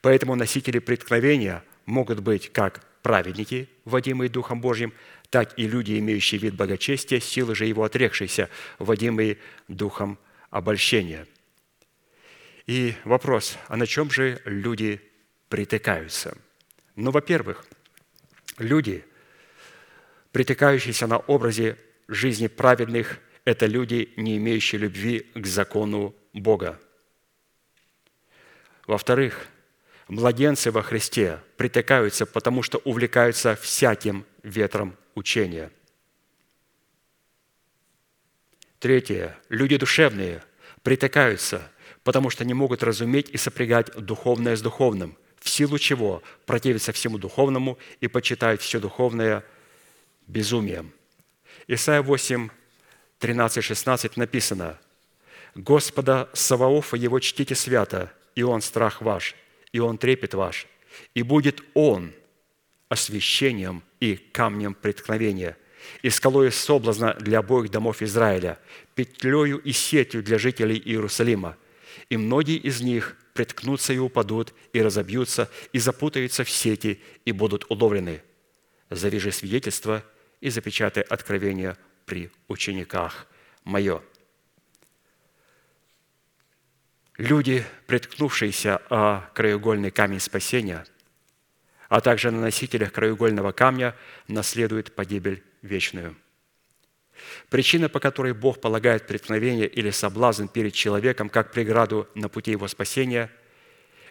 Поэтому 0.00 0.34
носители 0.34 0.78
преткновения 0.78 1.62
могут 1.84 2.20
быть 2.20 2.50
как 2.52 2.82
праведники, 3.02 3.68
водимые 3.84 4.30
Духом 4.30 4.60
Божьим, 4.60 4.92
так 5.30 5.58
и 5.58 5.66
люди, 5.66 5.98
имеющие 5.98 6.40
вид 6.40 6.54
благочестия, 6.54 7.20
силы 7.20 7.54
же 7.54 7.66
его 7.66 7.84
отрекшиеся, 7.84 8.48
водимые 8.78 9.38
Духом 9.68 10.18
обольщения. 10.50 11.26
И 12.66 12.94
вопрос, 13.04 13.58
а 13.68 13.76
на 13.76 13.86
чем 13.86 14.10
же 14.10 14.40
люди 14.44 15.00
притыкаются? 15.48 16.36
Ну, 16.96 17.10
во-первых, 17.10 17.64
люди, 18.58 19.04
притыкающиеся 20.32 21.06
на 21.06 21.18
образе 21.18 21.76
жизни 22.08 22.46
праведных, 22.46 23.18
это 23.44 23.66
люди, 23.66 24.12
не 24.16 24.36
имеющие 24.38 24.80
любви 24.80 25.30
к 25.34 25.46
закону 25.46 26.14
Бога. 26.32 26.80
Во-вторых, 28.86 29.46
младенцы 30.08 30.70
во 30.70 30.82
Христе 30.82 31.40
притыкаются, 31.56 32.26
потому 32.26 32.62
что 32.62 32.78
увлекаются 32.78 33.56
всяким 33.56 34.24
ветром 34.42 34.96
учения. 35.16 35.72
Третье. 38.78 39.36
Люди 39.48 39.76
душевные 39.78 40.44
притыкаются, 40.82 41.68
потому 42.04 42.30
что 42.30 42.44
не 42.44 42.54
могут 42.54 42.84
разуметь 42.84 43.30
и 43.30 43.36
сопрягать 43.36 43.90
духовное 43.96 44.54
с 44.54 44.62
духовным, 44.62 45.16
в 45.40 45.48
силу 45.48 45.78
чего 45.78 46.22
противятся 46.44 46.92
всему 46.92 47.18
духовному 47.18 47.78
и 48.00 48.06
почитают 48.06 48.60
все 48.60 48.78
духовное 48.78 49.42
безумием. 50.28 50.92
Исайя 51.66 52.02
8, 52.02 52.50
13, 53.18 53.64
16 53.64 54.16
написано, 54.16 54.78
«Господа 55.54 56.28
Саваофа 56.34 56.96
его 56.96 57.18
чтите 57.18 57.54
свято, 57.54 58.12
и 58.34 58.42
Он 58.42 58.60
страх 58.60 59.00
ваш, 59.00 59.34
и 59.72 59.80
Он 59.80 59.96
трепет 59.98 60.34
ваш, 60.34 60.66
и 61.14 61.22
будет 61.22 61.62
Он 61.74 62.12
освящением 62.88 63.82
и 64.00 64.16
камнем 64.16 64.74
преткновения, 64.74 65.56
и 66.02 66.10
скалой 66.10 66.50
соблазна 66.52 67.14
для 67.14 67.40
обоих 67.40 67.70
домов 67.70 68.02
Израиля, 68.02 68.58
петлею 68.94 69.58
и 69.58 69.72
сетью 69.72 70.22
для 70.22 70.38
жителей 70.38 70.80
Иерусалима. 70.84 71.56
И 72.10 72.16
многие 72.16 72.56
из 72.56 72.80
них 72.80 73.16
приткнутся 73.34 73.92
и 73.92 73.98
упадут, 73.98 74.54
и 74.72 74.82
разобьются, 74.82 75.50
и 75.72 75.78
запутаются 75.78 76.44
в 76.44 76.50
сети, 76.50 77.00
и 77.24 77.32
будут 77.32 77.66
уловлены. 77.68 78.22
Завяжи 78.90 79.32
свидетельство 79.32 80.04
и 80.40 80.50
запечатай 80.50 81.02
откровение 81.02 81.76
при 82.04 82.30
учениках 82.48 83.26
мое». 83.64 84.02
Люди, 87.18 87.64
приткнувшиеся 87.86 88.76
о 88.90 89.30
краеугольный 89.34 89.90
камень 89.90 90.20
спасения, 90.20 90.84
а 91.88 92.00
также 92.00 92.30
на 92.30 92.40
носителях 92.40 92.92
краеугольного 92.92 93.52
камня, 93.52 93.94
наследуют 94.28 94.94
погибель 94.94 95.42
вечную. 95.62 96.16
Причина, 97.48 97.88
по 97.88 98.00
которой 98.00 98.34
Бог 98.34 98.60
полагает 98.60 99.06
преткновение 99.06 99.66
или 99.66 99.90
соблазн 99.90 100.46
перед 100.46 100.74
человеком 100.74 101.28
как 101.28 101.52
преграду 101.52 102.08
на 102.14 102.28
пути 102.28 102.50
его 102.52 102.68
спасения, 102.68 103.30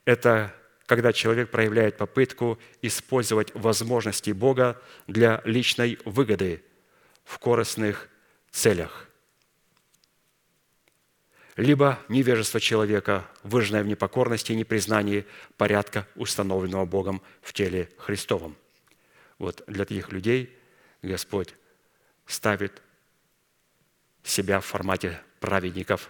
это 0.05 0.53
когда 0.85 1.13
человек 1.13 1.49
проявляет 1.49 1.97
попытку 1.97 2.59
использовать 2.81 3.53
возможности 3.55 4.31
Бога 4.31 4.81
для 5.07 5.41
личной 5.45 5.99
выгоды 6.05 6.63
в 7.23 7.39
корыстных 7.39 8.09
целях– 8.51 9.07
либо 11.55 11.99
невежество 12.09 12.59
человека, 12.59 13.29
выраженное 13.43 13.83
в 13.83 13.87
непокорности 13.87 14.51
и 14.51 14.55
непризнании 14.55 15.25
порядка, 15.57 16.07
установленного 16.15 16.85
Богом 16.85 17.21
в 17.41 17.53
теле 17.53 17.89
Христовом. 17.97 18.55
Вот 19.37 19.63
для 19.67 19.85
таких 19.85 20.11
людей 20.11 20.57
Господь 21.01 21.55
ставит 22.25 22.81
себя 24.23 24.59
в 24.59 24.65
формате 24.65 25.21
праведников 25.39 26.09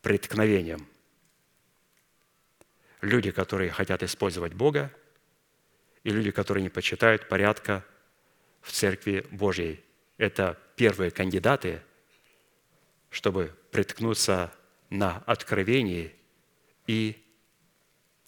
преткновением. 0.00 0.86
Люди, 3.00 3.30
которые 3.30 3.70
хотят 3.70 4.02
использовать 4.02 4.54
Бога, 4.54 4.92
и 6.02 6.10
люди, 6.10 6.30
которые 6.30 6.62
не 6.62 6.70
почитают 6.70 7.28
порядка 7.28 7.84
в 8.62 8.72
Церкви 8.72 9.26
Божьей. 9.32 9.82
Это 10.18 10.58
первые 10.76 11.10
кандидаты, 11.10 11.82
чтобы 13.10 13.52
приткнуться 13.76 14.50
на 14.88 15.18
откровении 15.26 16.14
и 16.86 17.22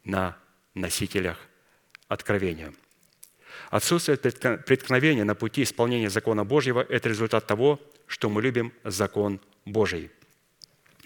на 0.05 0.37
носителях 0.75 1.39
откровения. 2.07 2.75
Отсутствие 3.71 4.19
преткновения 4.19 5.25
на 5.25 5.35
пути 5.35 5.63
исполнения 5.63 6.11
закона 6.11 6.45
Божьего– 6.45 6.85
это 6.91 7.09
результат 7.09 7.47
того, 7.47 7.81
что 8.07 8.29
мы 8.29 8.43
любим 8.43 8.75
закон 8.85 9.41
Божий. 9.65 10.11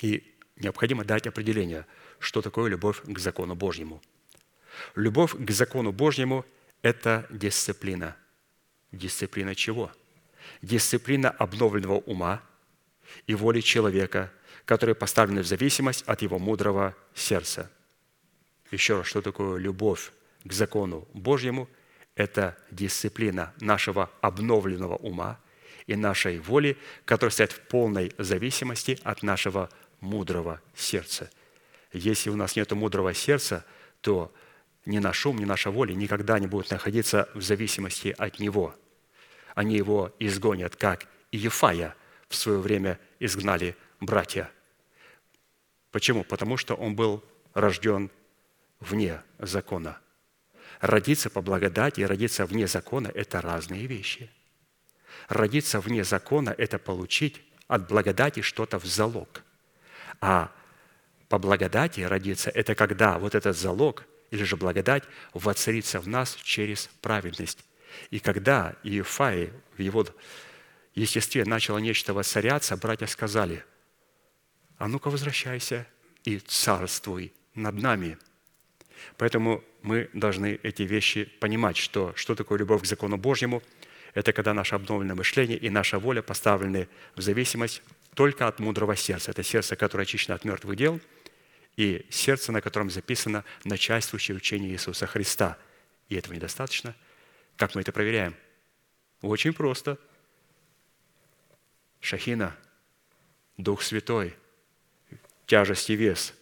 И 0.01 0.35
необходимо 0.57 1.05
дать 1.05 1.29
определение, 1.29 1.87
что 2.19 2.43
такое 2.43 2.69
любовь 2.69 3.01
к 3.05 3.21
закону 3.21 3.55
Божьему. 3.55 4.03
Любовь 4.97 5.37
к 5.39 5.51
закону 5.53 5.93
Божьему– 5.93 6.45
это 6.83 7.29
дисциплина. 7.31 8.17
Дисциплина 8.91 9.55
чего? 9.55 9.93
Дисциплина 10.63 11.31
обновленного 11.31 11.99
ума– 11.99 12.43
и 13.27 13.35
воли 13.35 13.61
человека, 13.61 14.31
которые 14.65 14.95
поставлены 14.95 15.43
в 15.43 15.47
зависимость 15.47 16.03
от 16.07 16.23
его 16.23 16.39
мудрого 16.39 16.97
сердца. 17.15 17.71
Еще 18.71 18.97
раз, 18.99 19.07
что 19.07 19.21
такое 19.21 19.59
любовь 19.59 20.13
к 20.45 20.53
закону 20.53 21.07
Божьему? 21.13 21.69
Это 22.15 22.57
дисциплина 22.71 23.53
нашего 23.61 24.11
обновленного 24.21 24.97
ума 24.97 25.39
и 25.87 25.97
нашей 25.97 26.39
воли, 26.39 26.77
которая 27.05 27.33
стоит 27.33 27.53
в 27.53 27.61
полной 27.61 28.13
зависимости 28.19 28.99
от 29.03 29.23
нашего 29.23 29.71
мудрого 30.01 30.61
сердца. 30.75 31.31
Если 31.93 32.31
у 32.31 32.37
нас 32.37 32.57
нет 32.57 32.71
мудрого 32.73 33.15
сердца, 33.15 33.65
то 34.01 34.33
ни 34.85 34.99
наш 34.99 35.25
ум, 35.27 35.39
ни 35.39 35.45
наша 35.45 35.71
воля 35.71 35.95
никогда 35.95 36.39
не 36.39 36.47
будут 36.47 36.71
находиться 36.71 37.29
в 37.35 37.43
зависимости 37.43 38.15
от 38.17 38.39
Него. 38.39 38.75
Они 39.55 39.77
его 39.77 40.15
изгонят, 40.19 40.77
как 40.77 41.07
Ефая– 41.31 41.95
в 42.33 42.37
свое 42.37 42.59
время 42.59 42.99
изгнали 43.21 43.77
братья. 44.01 44.51
Почему? 45.91 46.25
Потому 46.25 46.57
что 46.57 46.75
он 46.75 46.97
был 46.97 47.23
рожден 47.55 48.11
вне 48.81 49.23
закона. 49.39 50.01
Родиться 50.81 51.31
по 51.31 51.43
благодати 51.43 52.01
и 52.01 52.05
родиться 52.05 52.47
вне 52.47 52.67
закона– 52.67 53.13
это 53.15 53.41
разные 53.41 53.87
вещи. 53.87 54.31
Родиться 55.29 55.79
вне 55.81 56.03
закона– 56.05 56.55
это 56.59 56.79
получить 56.79 57.43
от 57.69 57.87
благодати 57.87 58.41
что-то 58.41 58.79
в 58.79 58.87
залог. 58.87 59.43
А 60.21 60.51
по 61.29 61.39
благодати 61.39 62.01
родиться– 62.01 62.51
это 62.55 62.75
когда 62.75 63.19
вот 63.19 63.35
этот 63.35 63.57
залог 63.57 64.05
или 64.31 64.45
же 64.45 64.57
благодать 64.57 65.05
воцарится 65.35 66.01
в 66.01 66.09
нас 66.09 66.35
через 66.43 66.89
праведность. 67.03 67.65
И 68.11 68.19
когда 68.19 68.75
Иефай 68.83 69.53
в 69.77 69.83
его 69.83 70.07
естестве 70.95 71.45
начало 71.45 71.79
нечто 71.79 72.15
воцаряться, 72.15 72.77
братья 72.77 73.07
сказали, 73.07 73.65
а 74.79 74.89
ну-ка 74.89 75.11
возвращайся 75.11 75.87
и 76.25 76.39
царствуй 76.39 77.33
над 77.55 77.77
нами. 77.77 78.19
Поэтому 79.17 79.65
мы 79.83 80.11
должны 80.13 80.59
эти 80.63 80.83
вещи 80.83 81.25
понимать, 81.41 81.77
что, 81.77 82.13
что 82.15 82.35
такое 82.35 82.59
любовь 82.59 82.83
к 82.83 82.87
закону 82.87 83.17
Божьему. 83.17 83.63
Это 84.15 84.33
когда 84.33 84.55
наше 84.55 84.75
обновленное 84.75 85.15
мышление 85.15 85.59
и 85.59 85.71
наша 85.71 85.99
воля 85.99 86.23
поставлены 86.23 86.89
в 87.17 87.21
зависимость 87.21 87.83
только 88.15 88.47
от 88.47 88.61
мудрого 88.61 88.95
сердца. 88.95 89.31
Это 89.31 89.43
сердце, 89.43 89.75
которое 89.75 90.03
очищено 90.03 90.35
от 90.35 90.45
мертвых 90.45 90.77
дел, 90.77 91.01
и 91.77 92.07
сердце, 92.11 92.53
на 92.53 92.61
котором 92.61 92.91
записано 92.91 93.45
начальствующее 93.65 94.37
учение 94.37 94.71
Иисуса 94.71 95.07
Христа. 95.07 95.57
И 96.11 96.15
этого 96.15 96.35
недостаточно. 96.35 96.95
Как 97.57 97.75
мы 97.75 97.81
это 97.81 97.93
проверяем? 97.93 98.35
Очень 99.23 99.55
просто– 99.55 99.99
Шахина, 102.03 102.55
Дух 103.57 103.81
Святой, 103.81 104.37
тяжесть 105.47 105.89
и 105.89 105.95
вес 105.95 106.35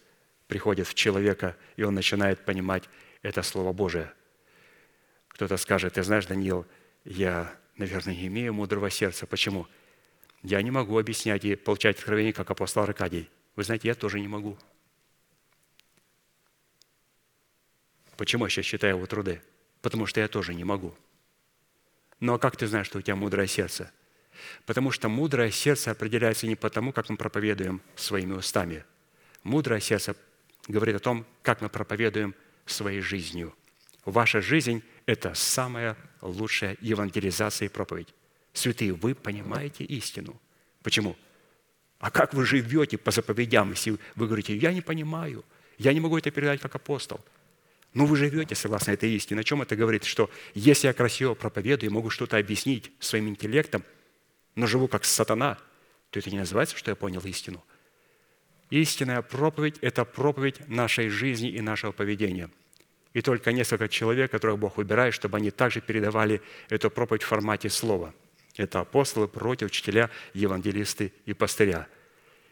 приходит 0.47 0.87
в 0.87 0.95
человека, 0.95 1.55
и 1.77 1.83
он 1.83 1.93
начинает 1.93 2.43
понимать 2.43 2.89
это 3.21 3.43
Слово 3.43 3.71
Божие. 3.71 4.11
Кто-то 5.29 5.55
скажет, 5.57 5.93
ты 5.93 6.03
знаешь, 6.03 6.25
Даниил, 6.25 6.65
я, 7.05 7.55
наверное, 7.77 8.15
не 8.15 8.27
имею 8.27 8.53
мудрого 8.53 8.89
сердца. 8.89 9.27
Почему? 9.27 9.67
Я 10.41 10.61
не 10.63 10.71
могу 10.71 10.97
объяснять 10.97 11.45
и 11.45 11.55
получать 11.55 11.99
откровение, 11.99 12.33
как 12.33 12.49
апостол 12.49 12.83
Аркадий. 12.83 13.29
Вы 13.55 13.63
знаете, 13.63 13.87
я 13.87 13.95
тоже 13.95 14.19
не 14.19 14.27
могу. 14.27 14.57
Почему 18.17 18.45
я 18.45 18.49
сейчас 18.49 18.65
читаю 18.65 18.95
его 18.95 19.05
труды? 19.05 19.41
Потому 19.83 20.07
что 20.07 20.19
я 20.19 20.27
тоже 20.27 20.55
не 20.55 20.63
могу. 20.63 20.95
А 22.19 22.37
как 22.39 22.57
ты 22.57 22.65
знаешь, 22.65 22.87
что 22.87 22.97
у 22.97 23.01
тебя 23.01 23.15
мудрое 23.15 23.47
сердце? 23.47 23.91
Потому 24.65 24.91
что 24.91 25.09
мудрое 25.09 25.51
сердце 25.51 25.91
определяется 25.91 26.47
не 26.47 26.55
потому, 26.55 26.91
как 26.91 27.09
мы 27.09 27.17
проповедуем 27.17 27.81
своими 27.95 28.33
устами, 28.33 28.83
Мудрое 29.43 29.81
сердце 29.81 30.15
говорит 30.67 30.95
о 30.95 30.99
том, 30.99 31.25
как 31.41 31.61
мы 31.61 31.69
проповедуем 31.69 32.35
своей 32.65 33.01
жизнью. 33.01 33.53
Ваша 34.05 34.41
жизнь– 34.41 34.83
это 35.05 35.33
самая 35.33 35.97
лучшая 36.21 36.77
евангелизация 36.81 37.67
и 37.67 37.69
проповедь. 37.69 38.13
Святые, 38.53 38.93
вы 38.93 39.15
понимаете 39.15 39.83
истину. 39.83 40.39
Почему? 40.83 41.15
А 41.99 42.11
как 42.11 42.33
вы 42.33 42.45
живете 42.45 42.97
по 42.97 43.11
заповедям, 43.11 43.71
если 43.71 43.97
вы 44.15 44.27
говорите, 44.27 44.55
я 44.55 44.73
не 44.73 44.81
понимаю, 44.81 45.43
я 45.77 45.93
не 45.93 45.99
могу 45.99 46.17
это 46.17 46.31
передать 46.31 46.61
как 46.61 46.75
апостол. 46.75 47.23
Но 47.93 48.05
вы 48.05 48.15
живете 48.15 48.55
согласно 48.55 48.91
этой 48.91 49.11
истине. 49.11 49.41
О 49.41 49.43
чем 49.43 49.61
это 49.61 49.75
говорит? 49.75 50.03
Что 50.03 50.29
если 50.53 50.87
я 50.87 50.93
красиво 50.93 51.33
проповедую, 51.33 51.91
могу 51.91 52.09
что-то 52.09 52.37
объяснить 52.37 52.91
своим 52.99 53.27
интеллектом, 53.27 53.83
но 54.55 54.67
живу 54.67 54.87
как 54.87 55.05
сатана, 55.05 55.57
то 56.09 56.19
это 56.19 56.29
не 56.29 56.37
называется, 56.37 56.77
что 56.77 56.91
я 56.91 56.95
понял 56.95 57.21
истину. 57.21 57.63
Истинная 58.69 59.21
проповедь– 59.21 59.77
это 59.81 60.05
проповедь 60.05 60.67
нашей 60.67 61.09
жизни 61.09 61.49
и 61.49 61.61
нашего 61.61 61.91
поведения. 61.91 62.49
И 63.13 63.21
только 63.21 63.51
несколько 63.51 63.89
человек, 63.89 64.31
которых 64.31 64.57
Бог 64.57 64.77
выбирает, 64.77 65.13
чтобы 65.13 65.37
они 65.37 65.51
также 65.51 65.81
передавали 65.81 66.41
эту 66.69 66.89
проповедь 66.89 67.23
в 67.23 67.27
формате 67.27 67.69
слова. 67.69 68.13
Это 68.55 68.79
апостолы, 68.79 69.27
пророки, 69.27 69.65
учителя, 69.65 70.09
евангелисты 70.33 71.11
и 71.25 71.33
пастыря. 71.33 71.87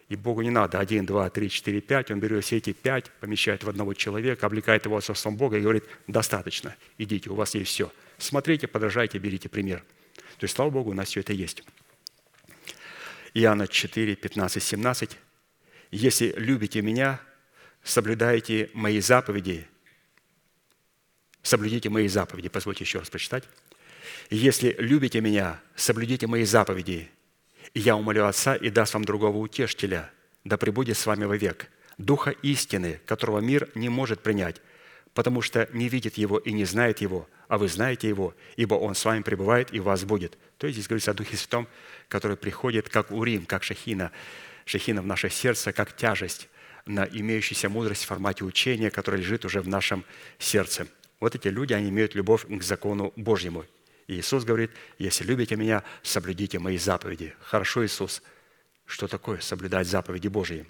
И 0.10 0.16
Богу 0.16 0.41
не 0.41 0.50
надо 0.50 0.80
один, 0.80 1.06
два, 1.06 1.30
три, 1.30 1.50
четыре, 1.50 1.82
пять. 1.82 2.10
Он 2.12 2.20
берет 2.20 2.43
все 2.43 2.58
эти 2.58 2.74
пять, 2.74 3.12
помещает 3.20 3.64
в 3.64 3.70
одного 3.70 3.93
человека, 3.93 4.47
облекает 4.47 4.86
его 4.86 4.97
отцовством 4.97 5.38
Бога 5.38 5.58
и 5.58 5.62
говорит, 5.62 5.84
достаточно, 6.08 6.76
идите, 6.97 7.30
у 7.30 7.36
вас 7.36 7.54
есть 7.56 7.70
все. 7.70 7.91
Смотрите, 8.18 8.68
подражайте, 8.68 9.20
берите 9.20 9.47
пример. 9.50 9.84
То 10.39 10.45
есть, 10.45 10.56
слава 10.56 10.72
Богу, 10.72 10.91
у 10.91 10.93
нас 10.93 11.10
все 11.10 11.20
это 11.20 11.32
есть. 11.32 11.64
Иоанна 13.34 13.67
4, 13.67 14.15
15, 14.15 14.63
17. 14.63 15.17
«Если 15.91 16.34
любите 16.38 16.82
Меня, 16.82 17.19
соблюдайте 17.84 18.69
Мои 18.73 18.99
заповеди». 18.99 19.67
Соблюдите 21.41 21.89
Мои 21.89 22.07
заповеди. 22.07 22.49
Позвольте 22.49 22.84
еще 22.84 22.99
раз 22.99 23.09
прочитать. 23.09 23.43
«Если 24.30 24.75
любите 24.77 25.21
Меня, 25.21 25.59
соблюдите 25.75 26.27
Мои 26.27 26.43
заповеди, 26.43 27.09
я 27.73 27.95
умолю 27.95 28.25
Отца 28.25 28.55
и 28.55 28.69
даст 28.69 28.93
вам 28.93 29.05
другого 29.05 29.38
утешителя, 29.38 30.11
да 30.43 30.57
пребудет 30.57 30.97
с 30.97 31.05
вами 31.05 31.25
вовек, 31.25 31.67
Духа 31.97 32.32
истины, 32.32 33.01
которого 33.05 33.39
мир 33.39 33.69
не 33.75 33.89
может 33.89 34.21
принять, 34.21 34.61
потому 35.13 35.41
что 35.41 35.69
не 35.73 35.89
видит 35.89 36.17
Его 36.17 36.38
и 36.38 36.51
не 36.51 36.65
знает 36.65 37.01
Его, 37.01 37.27
а 37.47 37.57
вы 37.57 37.67
знаете 37.67 38.07
Его, 38.07 38.34
ибо 38.55 38.75
Он 38.75 38.95
с 38.95 39.03
вами 39.05 39.21
пребывает 39.21 39.73
и 39.73 39.80
вас 39.80 40.03
будет». 40.03 40.38
То 40.59 40.67
есть 40.67 40.75
здесь 40.75 40.88
говорится 40.88 41.11
о 41.11 41.13
Духе 41.13 41.38
Святом, 41.38 41.67
который 42.10 42.36
приходит 42.36 42.89
как 42.89 43.12
урим, 43.12 43.45
как 43.45 43.64
шахина, 43.64 44.12
шахина 44.66 45.01
в 45.01 45.05
наше 45.05 45.30
сердце, 45.30 45.72
как 45.72 45.95
тяжесть 45.95 46.49
на 46.86 47.05
имеющуюся 47.05 47.70
мудрость 47.70 48.03
в 48.03 48.07
формате 48.07 48.43
учения, 48.43 48.89
которая 48.89 49.22
лежит 49.22 49.45
уже 49.45 49.62
в 49.62 49.68
нашем 49.68 50.03
сердце. 50.39 50.88
Вот 51.20 51.36
эти 51.36 51.47
люди, 51.47 51.74
они 51.74 51.89
имеют 51.89 52.16
любовь 52.16 52.45
к 52.47 52.64
закону 52.64 53.14
Божьему. 53.16 53.66
И 54.07 54.16
Иисус 54.16 54.43
говорит, 54.43 54.72
если 54.97 55.24
любите 55.24 55.55
Меня, 55.55 55.84
соблюдите 56.01 56.57
Мои 56.57 56.78
заповеди. 56.78 57.36
Хорошо, 57.41 57.86
Иисус. 57.86 58.24
Что 58.86 59.07
такое 59.07 59.39
соблюдать 59.39 59.88
заповеди 59.88 60.30
Божьи? 60.30 60.66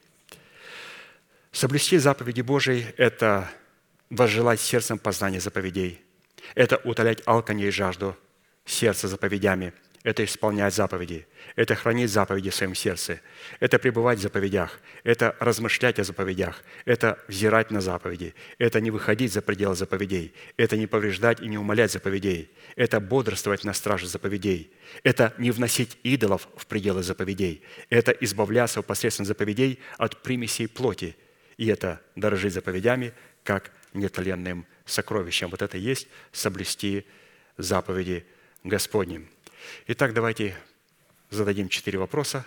Соблюсти 1.53 1.97
заповеди 1.97 2.41
Божьи– 2.41 2.93
это 2.97 3.49
возжелать 4.09 4.59
сердцем 4.59 4.99
познания 4.99 5.39
заповедей. 5.39 6.01
Это 6.53 6.77
утолять 6.83 7.21
алканье 7.25 7.69
и 7.69 7.71
жажду 7.71 8.17
сердца 8.65 9.07
заповедями– 9.07 9.73
это 10.03 10.23
исполнять 10.23 10.73
заповеди, 10.73 11.27
это 11.55 11.75
хранить 11.75 12.09
заповеди 12.09 12.49
в 12.49 12.55
своем 12.55 12.73
сердце, 12.73 13.19
это 13.59 13.79
пребывать 13.79 14.19
в 14.19 14.21
заповедях, 14.21 14.79
это 15.03 15.35
размышлять 15.39 15.99
о 15.99 16.03
заповедях, 16.03 16.63
это 16.85 17.19
взирать 17.27 17.69
на 17.69 17.81
заповеди, 17.81 18.33
это 18.57 18.79
не 18.79 18.91
выходить 18.91 19.33
за 19.33 19.41
пределы 19.41 19.75
заповедей, 19.75 20.33
это 20.55 20.77
не 20.77 20.87
повреждать 20.87 21.41
и 21.41 21.47
не 21.47 21.57
умолять 21.57 21.91
заповедей, 21.91 22.49
это 22.77 23.01
бодрствовать 23.01 23.65
на 23.65 23.73
страже 23.73 24.07
заповедей, 24.07 24.71
это 25.03 25.33
не 25.37 25.51
вносить 25.51 25.97
идолов 26.03 26.47
в 26.55 26.65
пределы 26.65 27.03
заповедей, 27.03 27.61
это 27.89 28.11
избавляться 28.11 28.81
посредством 28.81 29.25
заповедей 29.25 29.79
от 29.97 30.23
примесей 30.23 30.69
плоти, 30.69 31.17
и 31.57 31.67
это 31.67 32.01
дорожить 32.15 32.53
заповедями, 32.53 33.13
как 33.43 33.71
нетленным 33.93 34.65
сокровищем. 34.85 35.49
Вот 35.49 35.61
это 35.61 35.77
и 35.77 35.81
есть 35.81 36.07
соблюсти 36.31 37.05
заповеди 37.57 38.25
Господним. 38.63 39.27
Итак, 39.87 40.13
давайте 40.13 40.57
зададим 41.29 41.69
четыре 41.69 41.99
вопроса. 41.99 42.45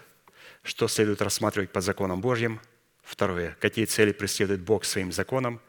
Что 0.62 0.88
следует 0.88 1.22
рассматривать 1.22 1.70
под 1.70 1.82
законом 1.82 2.20
Божьим? 2.20 2.60
Второе. 3.02 3.56
Какие 3.60 3.84
цели 3.84 4.12
преследует 4.12 4.60
Бог 4.60 4.84
своим 4.84 5.12
законом? 5.12 5.60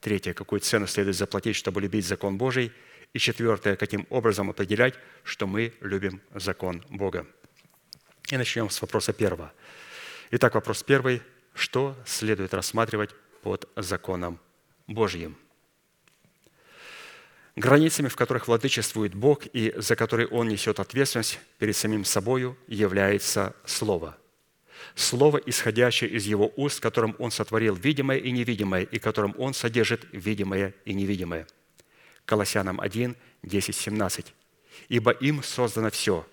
Третье. 0.00 0.34
Какую 0.34 0.60
цену 0.60 0.86
следует 0.86 1.16
заплатить, 1.16 1.56
чтобы 1.56 1.80
любить 1.80 2.06
закон 2.06 2.36
Божий? 2.36 2.72
И 3.12 3.18
четвертое. 3.18 3.76
Каким 3.76 4.06
образом 4.10 4.50
определять, 4.50 4.94
что 5.22 5.46
мы 5.46 5.72
любим 5.80 6.20
закон 6.34 6.84
Бога? 6.90 7.26
И 8.30 8.36
начнем 8.36 8.70
с 8.70 8.80
вопроса 8.82 9.12
первого. 9.12 9.52
Итак, 10.30 10.54
вопрос 10.54 10.82
первый. 10.82 11.22
Что 11.54 11.96
следует 12.04 12.52
рассматривать 12.52 13.10
под 13.42 13.68
законом 13.76 14.40
Божьим? 14.86 15.36
Границами, 17.56 18.08
в 18.08 18.16
которых 18.16 18.48
владычествует 18.48 19.14
Бог 19.14 19.46
и 19.52 19.72
за 19.76 19.94
которые 19.94 20.26
Он 20.26 20.48
несет 20.48 20.80
ответственность 20.80 21.38
перед 21.58 21.76
самим 21.76 22.04
собою, 22.04 22.58
является 22.66 23.54
Слово. 23.64 24.18
Слово, 24.96 25.38
исходящее 25.38 26.10
из 26.10 26.26
Его 26.26 26.52
уст, 26.56 26.80
которым 26.80 27.14
Он 27.18 27.30
сотворил 27.30 27.76
видимое 27.76 28.18
и 28.18 28.32
невидимое, 28.32 28.82
и 28.82 28.98
которым 28.98 29.34
Он 29.38 29.54
содержит 29.54 30.04
видимое 30.10 30.74
и 30.84 30.94
невидимое. 30.94 31.46
Колоссянам 32.24 32.80
1, 32.80 33.14
10, 33.44 33.76
17. 33.76 34.34
«Ибо 34.88 35.12
им 35.12 35.42
создано 35.44 35.90
все, 35.90 36.26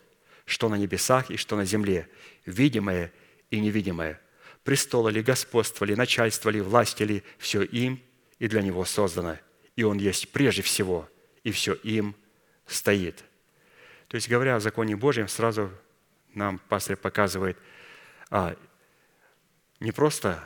что 0.45 0.69
на 0.69 0.75
небесах 0.75 1.29
и 1.29 1.37
что 1.37 1.55
на 1.55 1.65
земле, 1.65 2.09
видимое 2.47 3.13
и 3.51 3.59
невидимое, 3.59 4.19
престолы 4.63 5.11
ли, 5.11 5.21
господство 5.21 5.85
ли, 5.85 5.95
начальство 5.95 6.49
ли, 6.49 6.61
власти 6.61 7.03
ли, 7.03 7.23
все 7.37 7.61
им 7.61 8.01
и 8.39 8.47
для 8.47 8.63
Него 8.63 8.85
создано– 8.85 9.37
и 9.75 9.83
Он 9.83 9.97
есть 9.97 10.29
прежде 10.29 10.61
всего, 10.61 11.09
и 11.43 11.51
все 11.51 11.73
им 11.73 12.15
стоит. 12.65 13.23
То 14.07 14.15
есть, 14.15 14.29
говоря 14.29 14.55
о 14.55 14.59
законе 14.59 14.95
Божьем, 14.95 15.27
сразу 15.27 15.71
нам 16.33 16.59
пастор 16.59 16.97
показывает 16.97 17.57
а, 18.29 18.55
не 19.79 19.91
просто 19.91 20.43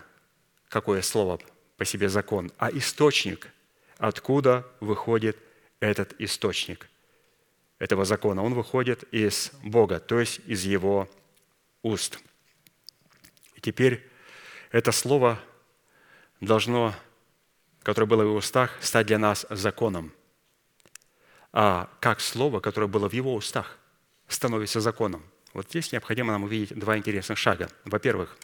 какое 0.70 1.02
слово 1.02 1.39
по 1.78 1.86
себе 1.86 2.10
закон, 2.10 2.52
а 2.58 2.70
источник, 2.72 3.50
откуда 3.98 4.66
выходит 4.80 5.38
этот 5.80 6.16
источник 6.20 6.89
этого 7.80 8.06
закона. 8.06 8.43
Он 8.43 8.54
выходит 8.54 9.04
из 9.12 9.52
Бога, 9.64 10.00
то 10.00 10.20
есть 10.20 10.39
из 10.46 10.64
Его 10.64 11.10
уст. 11.82 12.20
И 13.56 13.62
теперь 13.62 14.10
это 14.72 14.91
слово 14.91 15.39
должно 16.39 16.96
которое 17.86 18.08
было 18.08 18.24
в 18.24 18.26
его 18.26 18.38
устах, 18.38 18.72
стать 18.82 19.06
для 19.06 19.20
нас 19.20 19.46
законом. 19.52 20.12
А 21.58 21.89
как 22.01 22.20
слово, 22.20 22.60
которое 22.60 22.88
было 22.88 23.10
в 23.10 23.14
его 23.14 23.34
устах, 23.34 23.78
становится 24.28 24.82
законом? 24.82 25.24
Вот 25.53 25.70
здесь 25.70 25.93
необходимо 25.93 26.34
нам 26.34 26.43
увидеть 26.43 26.78
два 26.78 26.97
интересных 26.97 27.38
шага. 27.38 27.70
Во-первых, 27.86 28.36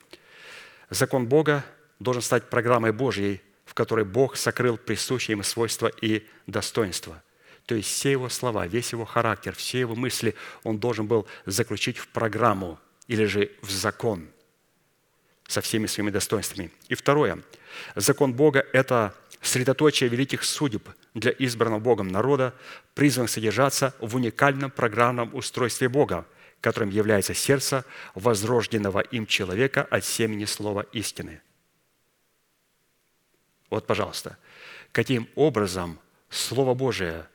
закон 0.90 1.28
Бога 1.28 1.66
должен 2.00 2.22
стать 2.22 2.50
программой 2.50 2.94
Божьей, 2.94 3.42
в 3.66 3.74
которой 3.74 4.06
Бог 4.06 4.38
сокрыл 4.38 4.78
присущие 4.78 5.34
ему 5.34 5.44
свойства 5.44 5.88
и 5.88 6.26
достоинства. 6.48 7.22
То 7.66 7.76
есть 7.76 7.90
все 7.90 8.12
его 8.12 8.30
слова, 8.30 8.66
весь 8.66 8.94
его 8.94 9.04
характер, 9.04 9.54
все 9.56 9.82
его 9.82 9.94
мысли 9.94 10.34
он 10.64 10.80
должен 10.80 11.06
был 11.06 11.28
заключить 11.46 11.98
в 11.98 12.08
программу 12.08 12.80
или 13.08 13.26
же 13.26 13.52
в 13.62 13.70
закон 13.72 14.30
со 15.50 15.60
всеми 15.60 15.88
своими 15.88 16.12
достоинствами. 16.12 16.72
И 16.88 16.96
второе. 16.96 17.40
Закон 17.94 18.34
Бога– 18.34 18.66
это 18.72 19.14
средоточие 19.42 20.10
великих 20.10 20.46
судеб 20.46 20.88
для 21.14 21.32
избранного 21.32 21.80
Богом 21.80 22.08
народа, 22.08 22.54
призван 22.94 23.28
содержаться 23.28 23.94
в 24.00 24.16
уникальном 24.16 24.72
программном 24.72 25.34
устройстве 25.36 25.90
Бога, 25.90 26.26
которым 26.62 26.90
является 26.90 27.34
сердце 27.34 27.86
возрожденного 28.16 29.00
им 29.00 29.26
человека 29.26 29.84
от 29.90 30.06
семени 30.06 30.46
слова 30.46 30.86
истины. 30.94 31.42
Вот, 33.70 33.88
пожалуйста, 33.88 34.38
каким 34.92 35.28
образом 35.36 36.00
Слово 36.30 36.74
Божие, 36.74 37.28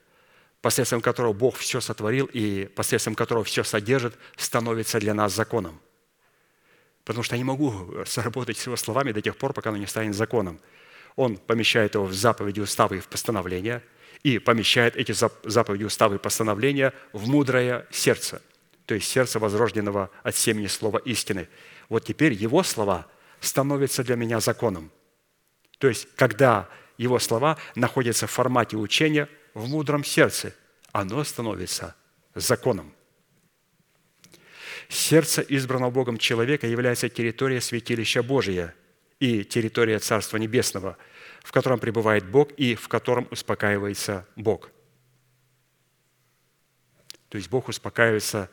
посредством 0.63 1.01
которого 1.01 1.33
Бог 1.33 1.57
все 1.57 1.81
сотворил 1.81 2.29
и 2.33 2.67
посредством 2.67 3.15
которого 3.15 3.45
все 3.45 3.63
содержит, 3.63 4.17
становится 4.37 4.99
для 5.01 5.13
нас 5.13 5.35
законом. 5.35 5.81
Потому 7.05 7.23
что 7.23 7.35
я 7.35 7.39
не 7.39 7.45
могу 7.45 8.05
сработать 8.07 8.57
с 8.57 8.67
его 8.67 8.77
словами 8.77 9.13
до 9.13 9.21
тех 9.21 9.37
пор, 9.37 9.53
пока 9.53 9.69
оно 9.69 9.79
не 9.79 9.87
станет 9.87 10.15
законом– 10.15 10.61
он 11.17 11.39
помещает 11.39 11.95
его 11.95 12.05
в 12.05 12.15
заповеди, 12.15 12.61
уставы 12.61 12.99
и 12.99 13.01
в 13.01 13.09
постановления, 13.09 13.83
и 14.23 14.39
помещает 14.39 14.97
эти 14.97 15.13
заповеди, 15.13 15.85
уставы 15.85 16.17
и 16.17 16.19
постановления 16.19 16.93
в 17.13 17.29
мудрое 17.29 17.87
сердце, 17.91 18.43
то 18.85 18.95
есть 18.95 19.09
сердце 19.09 19.39
возрожденного 19.39 20.11
от 20.23 20.37
семени 20.37 20.67
слова 20.67 20.99
истины. 20.99 21.49
Вот 21.89 22.05
теперь 22.05 22.33
его 22.33 22.63
слова 22.63 23.07
становится 23.41 24.05
для 24.05 24.17
меня 24.17 24.41
законом. 24.41 24.91
То 25.79 25.89
есть, 25.89 26.09
когда 26.17 26.69
Его 26.97 27.19
слова 27.19 27.59
находятся 27.75 28.27
в 28.27 28.31
формате 28.31 28.79
учения 28.79 29.29
в 29.53 29.69
мудром 29.69 30.03
сердце, 30.03 30.55
оно 30.93 31.23
становится 31.25 31.95
законом. 32.35 32.95
Сердце 34.89 35.43
избранного 35.43 35.91
Богом 35.91 36.17
человека 36.17 36.67
является 36.67 37.11
территорией 37.11 37.61
святилища 37.61 38.23
Божия 38.23 38.75
и 39.21 39.45
территория 39.45 39.99
Царства 39.99 40.37
Небесного, 40.37 40.97
в 41.43 41.53
котором 41.53 41.79
пребывает 41.79 42.27
Бог 42.27 42.53
и 42.53 42.75
в 42.75 42.89
котором 42.89 43.29
успокаивается 43.31 44.27
Бог. 44.37 44.71
То 47.29 47.39
есть 47.39 47.51
Бог 47.51 47.69
успокаивается 47.69 48.51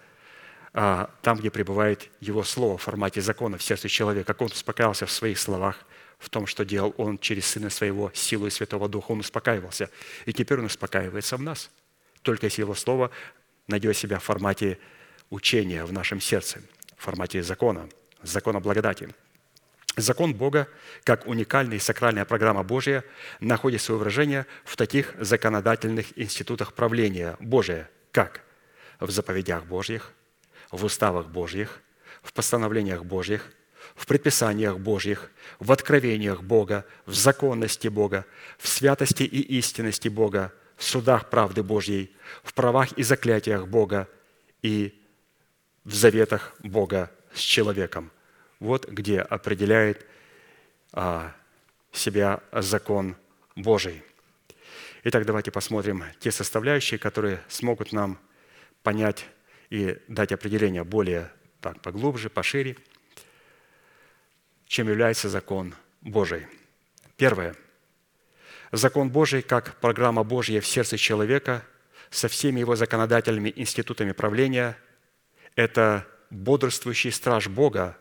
а, 0.74 1.09
там, 1.22 1.38
где 1.38 1.51
пребывает 1.51 2.09
Его 2.20 2.43
Слово 2.43 2.78
в 2.78 2.82
формате 2.82 3.22
закона 3.22 3.57
в 3.57 3.64
сердце 3.64 3.88
человека, 3.88 4.34
как 4.34 4.41
Он 4.41 4.47
успокаивался 4.47 5.05
в 5.05 5.11
своих 5.11 5.38
словах, 5.38 5.86
в 6.18 6.30
том, 6.30 6.47
что 6.47 6.66
делал 6.66 6.93
Он 6.97 7.18
через 7.18 7.45
Сына 7.45 7.70
Своего, 7.70 8.11
силу 8.14 8.47
и 8.47 8.49
Святого 8.49 8.89
Духа, 8.89 9.11
Он 9.11 9.20
успокаивался. 9.20 9.89
И 10.26 10.34
теперь 10.34 10.59
Он 10.59 10.66
успокаивается 10.66 11.38
в 11.38 11.41
нас, 11.41 11.70
только 12.22 12.47
если 12.47 12.61
Его 12.61 12.74
Слово 12.74 13.11
найдет 13.68 13.95
себя 13.97 14.20
в 14.20 14.24
формате 14.24 14.80
учения 15.30 15.86
в 15.86 15.93
нашем 15.93 16.20
сердце, 16.20 16.61
в 16.97 17.03
формате 17.03 17.43
закона, 17.43 17.89
закона 18.22 18.59
благодати. 18.59 19.14
Закон 19.95 20.33
Бога, 20.33 20.67
как 21.03 21.27
уникальная 21.27 21.77
и 21.77 21.79
сакральная 21.79 22.25
программа 22.25 22.63
Божия, 22.63 23.03
находит 23.39 23.81
свое 23.81 23.99
выражение 23.99 24.45
в 24.65 24.75
таких 24.75 25.13
законодательных 25.19 26.17
институтах 26.17 26.73
правления 26.73 27.37
Божия, 27.39 27.89
как 28.11 28.41
в 28.99 29.11
заповедях 29.11 29.65
Божьих– 29.65 30.11
в 30.73 30.83
уставах 30.83 31.27
Божьих, 31.27 31.81
в 32.23 32.33
постановлениях 32.33 33.05
Божьих, 33.05 33.51
в 33.95 34.07
предписаниях 34.07 34.79
Божьих, 34.79 35.29
в 35.59 35.71
откровениях 35.71 36.41
Бога, 36.41 36.85
в 37.05 37.13
законности 37.13 37.89
Бога, 37.89 38.25
в 38.57 38.67
святости 38.67 39.21
и 39.23 39.39
истинности 39.59 40.07
Бога, 40.07 40.51
в 40.75 40.83
судах 40.83 41.29
правды 41.29 41.61
Божьей, 41.61 42.15
в 42.43 42.55
правах 42.55 42.91
и 42.93 43.03
заклятиях 43.03 43.67
Бога 43.67 44.09
и 44.63 44.99
в 45.83 45.93
заветах 45.93 46.55
Бога 46.59 47.11
с 47.35 47.39
человеком. 47.39 48.11
Вот 48.64 48.88
где 48.88 49.20
определяет 49.20 50.05
а, 50.93 51.36
себя 51.91 52.39
закон 52.53 53.18
Божий. 53.57 54.03
Итак, 55.03 55.26
давайте 55.26 55.51
посмотрим 55.51 56.05
те 56.22 56.32
составляющие, 56.32 56.97
которые 56.97 57.41
смогут 57.49 57.91
нам 57.91 58.18
понять 58.82 59.26
и 59.70 59.97
дать 60.07 60.32
определение 60.32 60.86
более 60.86 61.30
так, 61.59 61.82
поглубже, 61.82 62.30
пошире, 62.30 62.78
чем 64.66 64.88
является 64.88 65.28
закон 65.28 65.76
Божий. 65.99 66.47
Первое. 67.18 67.57
Закон 68.72 69.09
Божий 69.09 69.41
как 69.41 69.76
программа 69.82 70.24
Божья 70.24 70.61
в 70.61 70.68
сердце 70.68 70.97
человека 70.97 71.66
со 72.11 72.30
всеми 72.30 72.61
его 72.61 72.78
законодательными 72.78 73.51
институтами 73.57 74.14
правления– 74.14 74.78
это 75.57 76.07
бодрствующий 76.30 77.11
страж 77.11 77.49
Бога, 77.49 77.97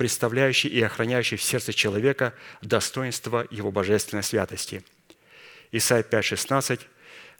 представляющий 0.00 0.70
и 0.70 0.80
охраняющий 0.80 1.36
в 1.36 1.42
сердце 1.42 1.74
человека 1.74 2.32
достоинство 2.62 3.46
его 3.50 3.70
божественной 3.70 4.22
святости. 4.22 4.82
Исайя 5.72 6.02
5,16 6.02 6.80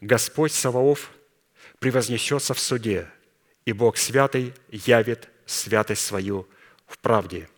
«Господь 0.02 0.52
Саваоф 0.52 1.10
превознесется 1.78 2.52
в 2.52 2.60
суде, 2.60 3.08
и 3.64 3.72
Бог 3.72 3.96
святый 3.96 4.52
явит 4.68 5.30
святость 5.46 6.04
свою 6.04 6.46
в 6.86 6.98
правде. 6.98 7.48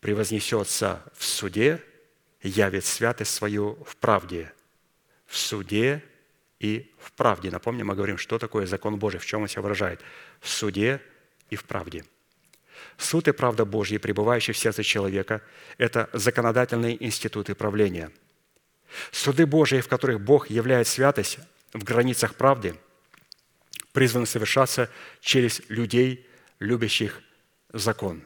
Превознесется 0.00 1.04
в 1.14 1.24
суде, 1.24 1.80
явит 2.42 2.84
святость 2.84 3.32
свою 3.32 3.78
в 3.84 3.94
правде. 3.94 4.52
В 5.28 5.36
суде 5.36 6.02
и 6.58 6.92
в 6.98 7.12
правде. 7.12 7.52
Напомню, 7.52 7.84
мы 7.84 7.94
говорим, 7.94 8.18
что 8.18 8.40
такое 8.40 8.66
закон 8.66 8.98
Божий, 8.98 9.20
в 9.20 9.24
чем 9.24 9.42
он 9.42 9.48
себя 9.48 9.62
выражает. 9.62 10.00
В 10.40 10.48
суде 10.48 11.00
и 11.48 11.54
в 11.54 11.62
правде. 11.62 12.04
Суд 12.96 13.28
и 13.28 13.32
правда 13.32 13.64
Божья, 13.64 13.98
пребывающие 13.98 14.54
в 14.54 14.58
сердце 14.58 14.82
человека, 14.82 15.42
это 15.78 16.08
законодательные 16.12 17.02
институты 17.04 17.54
правления. 17.54 18.10
Суды 19.10 19.46
Божьи, 19.46 19.80
в 19.80 19.88
которых 19.88 20.20
Бог 20.20 20.48
являет 20.48 20.88
святость 20.88 21.38
в 21.72 21.84
границах 21.84 22.34
правды– 22.34 22.74
призваны 23.96 24.26
совершаться 24.26 24.90
через 25.22 25.62
людей, 25.70 26.28
любящих 26.58 27.22
закон. 27.72 28.22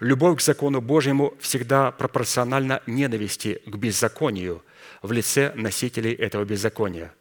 Любовь 0.00 0.38
к 0.38 0.40
закону 0.40 0.80
Божьему 0.80 1.34
всегда 1.40 1.90
пропорциональна 1.90 2.82
ненависти 2.86 3.60
к 3.66 3.76
беззаконию 3.76 4.64
в 5.02 5.12
лице 5.12 5.52
носителей 5.54 6.14
этого 6.14 6.46
беззакония. 6.46 7.12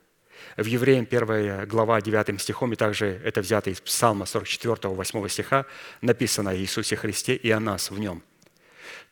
В 0.58 0.66
Евреям 0.66 1.08
1 1.10 1.66
глава 1.68 2.02
9 2.02 2.42
стихом, 2.42 2.74
и 2.74 2.76
также 2.76 3.22
это 3.24 3.42
взято 3.42 3.70
из 3.70 3.80
Псалма 3.80 4.26
44, 4.26 4.94
8 4.94 5.28
стиха, 5.30 5.66
написано 6.02 6.52
о 6.52 6.56
Иисусе 6.56 6.96
Христе 6.96 7.36
и 7.36 7.50
о 7.52 7.60
нас 7.60 7.90
в 7.90 7.98
Нем. 7.98 8.22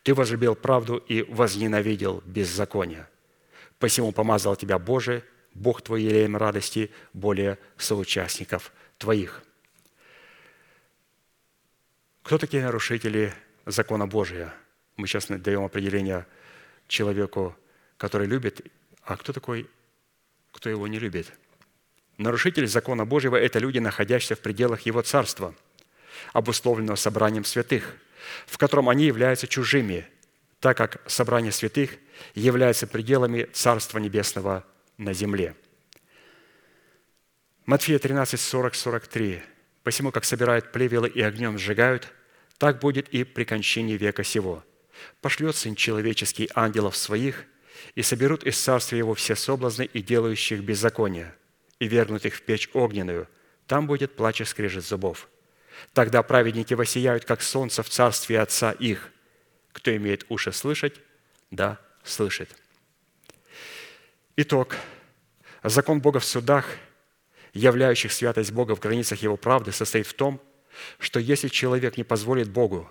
«Ты 0.02 0.14
возлюбил 0.14 0.54
правду 0.54 0.96
и 0.96 1.22
возненавидел 1.22 2.22
беззаконие. 2.26 3.08
Посему 3.78 4.12
помазал 4.12 4.56
тебя 4.56 4.78
Божие 4.78 5.24
Бог 5.54 5.82
твой 5.82 6.02
елеем 6.02 6.36
радости 6.36 6.90
более 7.14 7.58
соучастников 7.76 8.72
твоих». 8.98 9.42
Кто 12.22 12.36
такие 12.36 12.62
нарушители 12.62 13.32
закона 13.64 14.06
Божия? 14.06 14.54
Мы 14.96 15.06
сейчас 15.06 15.26
даем 15.26 15.64
определение 15.64 16.26
человеку, 16.86 17.56
который 17.96 18.26
любит, 18.26 18.60
а 19.02 19.16
кто 19.16 19.32
такой, 19.32 19.68
кто 20.52 20.68
его 20.68 20.86
не 20.86 20.98
любит? 20.98 21.32
Нарушители 22.18 22.66
закона 22.66 23.06
Божьего– 23.06 23.36
это 23.36 23.58
люди, 23.58 23.78
находящиеся 23.78 24.36
в 24.36 24.40
пределах 24.40 24.82
Его 24.82 25.02
Царства, 25.02 25.54
обусловленного 26.32 26.96
собранием 26.96 27.44
святых, 27.44 27.96
в 28.46 28.58
котором 28.58 28.88
они 28.88 29.06
являются 29.06 29.46
чужими, 29.46 30.06
так 30.60 30.76
как 30.76 31.00
собрание 31.10 31.52
святых 31.52 31.92
является 32.34 32.86
пределами 32.86 33.44
Царства 33.52 33.98
Небесного 33.98 34.66
на 34.98 35.14
земле. 35.14 35.54
Матфея 37.64 37.98
13, 37.98 38.38
40, 38.38 38.74
43. 38.74 39.42
«Посему, 39.82 40.10
как 40.10 40.24
собирают 40.24 40.72
плевелы 40.72 41.08
и 41.08 41.22
огнем 41.22 41.56
сжигают, 41.58 42.12
так 42.58 42.78
будет 42.80 43.08
и 43.08 43.24
при 43.24 43.44
кончине 43.44 43.96
века 43.96 44.24
сего. 44.24 44.62
Пошлет 45.22 45.56
Сын 45.56 45.74
Человеческий 45.74 46.50
ангелов 46.54 46.96
своих, 46.96 47.46
и 47.94 48.02
соберут 48.02 48.44
из 48.44 48.58
царствия 48.58 48.98
его 48.98 49.14
все 49.14 49.34
соблазны 49.34 49.84
и 49.84 50.02
делающих 50.02 50.60
беззаконие, 50.62 51.34
и 51.78 51.88
вернут 51.88 52.24
их 52.26 52.34
в 52.34 52.42
печь 52.42 52.70
огненную. 52.72 53.28
Там 53.66 53.86
будет 53.86 54.16
плач 54.16 54.40
и 54.40 54.44
скрежет 54.44 54.84
зубов. 54.84 55.28
Тогда 55.92 56.22
праведники 56.22 56.74
воссияют, 56.74 57.24
как 57.24 57.42
солнце 57.42 57.82
в 57.82 57.88
царстве 57.88 58.40
Отца 58.40 58.72
их. 58.72 59.10
Кто 59.72 59.94
имеет 59.96 60.26
уши 60.28 60.52
слышать, 60.52 60.94
да, 61.50 61.78
слышит». 62.04 62.50
Итог. 64.36 64.76
Закон 65.62 66.00
Бога 66.00 66.20
в 66.20 66.24
судах, 66.24 66.66
являющих 67.52 68.12
святость 68.12 68.52
Бога 68.52 68.74
в 68.74 68.80
границах 68.80 69.22
Его 69.22 69.36
правды, 69.36 69.72
состоит 69.72 70.06
в 70.06 70.14
том, 70.14 70.40
что 70.98 71.20
если 71.20 71.48
человек 71.48 71.96
не 71.96 72.04
позволит 72.04 72.48
Богу 72.48 72.90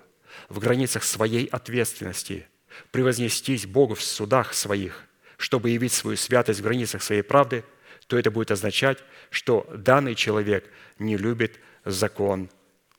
в 0.50 0.60
границах 0.60 1.04
своей 1.04 1.46
ответственности 1.48 2.48
превознестись 2.92 3.66
Богу 3.66 3.96
в 3.96 4.04
судах 4.04 4.54
своих, 4.54 5.06
чтобы 5.38 5.70
явить 5.70 5.94
свою 5.94 6.18
святость 6.18 6.60
в 6.60 6.64
границах 6.64 7.04
своей 7.04 7.22
правды, 7.22 7.64
то 8.08 8.18
это 8.18 8.32
будет 8.32 8.52
означать, 8.52 9.00
что 9.30 9.70
данный 9.74 10.16
человек 10.16 10.70
не 10.98 11.16
любит 11.18 11.60
закон 11.86 12.50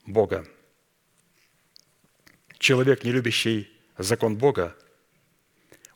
Бога. 0.07 0.47
Человек, 2.59 3.05
не 3.05 3.13
любящий 3.13 3.71
закон 3.99 4.37
Бога, 4.37 4.77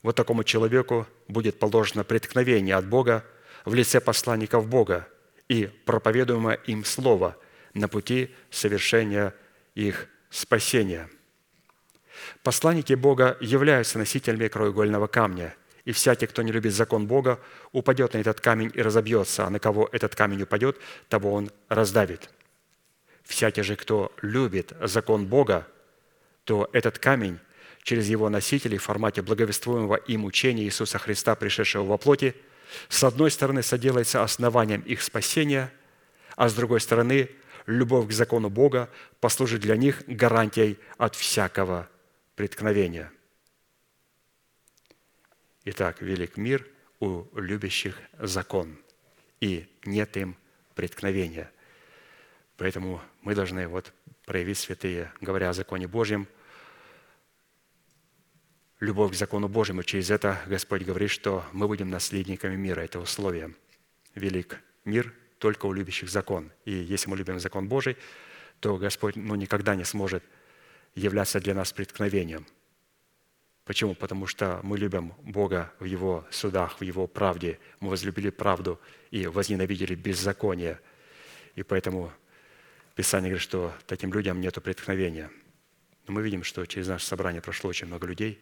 вот 0.03 0.17
такому 0.17 0.45
человеку 0.45 1.07
будет 1.29 1.59
положено 1.59 2.05
преткновение 2.05 2.75
от 2.77 2.87
Бога 2.87 3.25
в 3.65 3.75
лице 3.75 4.01
посланников 4.01 4.69
Бога 4.69 5.09
и 5.49 5.67
проповедуемое 5.67 6.57
им 6.67 6.85
Слово 6.85 7.37
на 7.73 7.89
пути 7.89 8.35
совершения 8.51 9.35
их 9.75 10.09
спасения. 10.31 11.09
Посланники 12.43 12.95
Бога 12.95 13.37
являются 13.41 13.99
носителями 13.99 14.49
краеугольного 14.49 15.07
камня, 15.07 15.55
и 15.85 15.93
всякий, 15.93 16.27
кто 16.27 16.43
не 16.43 16.53
любит 16.53 16.73
закон 16.73 17.07
Бога, 17.07 17.39
упадет 17.73 18.15
на 18.15 18.19
этот 18.19 18.41
камень 18.41 18.71
и 18.75 18.83
разобьется, 18.83 19.47
а 19.47 19.51
на 19.51 19.59
кого 19.59 19.89
этот 19.93 20.15
камень 20.15 20.43
упадет, 20.43 20.79
того 21.09 21.33
он 21.33 21.51
раздавит. 21.69 22.31
Всякий 23.23 23.63
же, 23.63 23.77
кто 23.77 24.13
любит 24.23 24.73
закон 24.81 25.27
Бога, 25.27 25.67
то 26.45 26.69
этот 26.73 26.99
камень– 26.99 27.39
через 27.85 28.09
его 28.09 28.29
носителей 28.31 28.79
в 28.79 28.83
формате 28.83 29.23
благовествуемого 29.23 29.95
им 29.95 30.25
учения 30.25 30.65
Иисуса 30.65 30.99
Христа, 30.99 31.37
пришедшего 31.37 31.85
во 31.85 31.99
плоти, 31.99 32.35
с 32.89 33.05
одной 33.05 33.31
стороны, 33.31 33.63
соделается 33.63 34.25
основанием 34.25 34.81
их 34.81 35.03
спасения, 35.03 35.71
а 36.35 36.49
с 36.49 36.55
другой 36.55 36.81
стороны, 36.81 37.29
любовь 37.67 38.09
к 38.09 38.13
закону 38.13 38.51
Бога 38.51 38.89
послужит 39.21 39.61
для 39.61 39.77
них 39.77 40.03
гарантией 40.09 40.79
от 40.97 41.15
всякого 41.15 41.89
преткновения. 42.35 43.13
Итак, 45.65 46.03
велик 46.03 46.37
мир 46.37 46.67
у 47.01 47.25
любящих 47.39 47.99
закон, 48.19 48.79
и 49.41 49.69
нет 49.85 50.17
им 50.17 50.37
преткновения. 50.75 51.51
Поэтому 52.57 53.01
мы 53.23 53.35
должны 53.35 53.67
вот 53.67 53.93
проявить 54.25 54.59
святые, 54.59 55.13
говоря 55.21 55.51
о 55.51 55.53
законе 55.53 55.89
Божьем, 55.89 56.29
любовь 58.81 59.13
к 59.13 59.17
закону 59.17 59.49
Божьему. 59.49 59.83
Через 59.83 60.11
это 60.11 60.41
Господь 60.47 60.83
говорит, 60.83 61.11
что 61.11 61.45
мы 61.53 61.67
будем 61.67 61.91
наследниками 61.91 62.57
мира. 62.57 62.81
Это 62.81 63.01
условие. 63.01 63.55
Велик 64.15 64.61
мир 64.85 65.13
только 65.39 65.67
у 65.67 65.73
любящих 65.73 66.09
закон. 66.11 66.53
И 66.65 66.73
если 66.73 67.09
мы 67.09 67.17
любим 67.17 67.41
закон 67.41 67.69
Божий, 67.69 67.97
то 68.61 68.77
Господь 68.77 69.17
ну, 69.17 69.35
никогда 69.35 69.75
не 69.75 69.85
сможет 69.85 70.23
являться 70.95 71.41
для 71.41 71.55
нас 71.55 71.73
преткновением. 71.73 72.47
Почему? 73.65 73.95
Потому 73.95 74.27
что 74.27 74.61
мы 74.63 74.77
любим 74.77 75.15
Бога 75.23 75.73
в 75.79 75.85
Его 75.85 76.27
судах, 76.31 76.81
в 76.81 76.85
Его 76.85 77.07
правде. 77.07 77.59
Мы 77.81 77.89
возлюбили 77.89 78.31
правду 78.31 78.81
и 79.11 79.27
возненавидели 79.27 79.95
беззаконие. 79.95 80.81
И 81.55 81.63
поэтому 81.63 82.13
Писание 82.95 83.31
говорит, 83.31 83.43
что 83.43 83.73
таким 83.87 84.13
людям 84.13 84.41
нет 84.41 84.63
преткновения. 84.63 85.31
Но 86.07 86.15
мы 86.15 86.23
видим, 86.23 86.45
что 86.45 86.65
через 86.67 86.89
наше 86.89 87.07
собрание 87.07 87.41
прошло 87.41 87.71
очень 87.71 87.87
много 87.87 88.07
людей. 88.07 88.41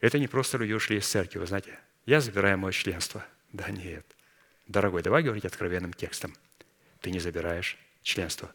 Это 0.00 0.18
не 0.18 0.26
просто 0.26 0.58
люди 0.58 0.72
ушли 0.72 0.96
из 0.96 1.06
церкви, 1.06 1.38
вы 1.38 1.46
знаете. 1.46 1.78
Я 2.06 2.20
забираю 2.20 2.58
мое 2.58 2.72
членство. 2.72 3.24
Да 3.52 3.70
нет. 3.70 4.04
Дорогой, 4.66 5.02
давай 5.02 5.22
говорить 5.22 5.44
откровенным 5.44 5.92
текстом. 5.92 6.34
Ты 7.00 7.10
не 7.10 7.20
забираешь 7.20 7.78
членство. 8.02 8.52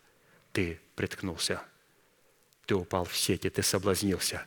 Ты 0.51 0.79
приткнулся. 0.95 1.61
Ты 2.65 2.75
упал 2.75 3.05
в 3.05 3.15
сети, 3.15 3.49
ты 3.49 3.63
соблазнился. 3.63 4.45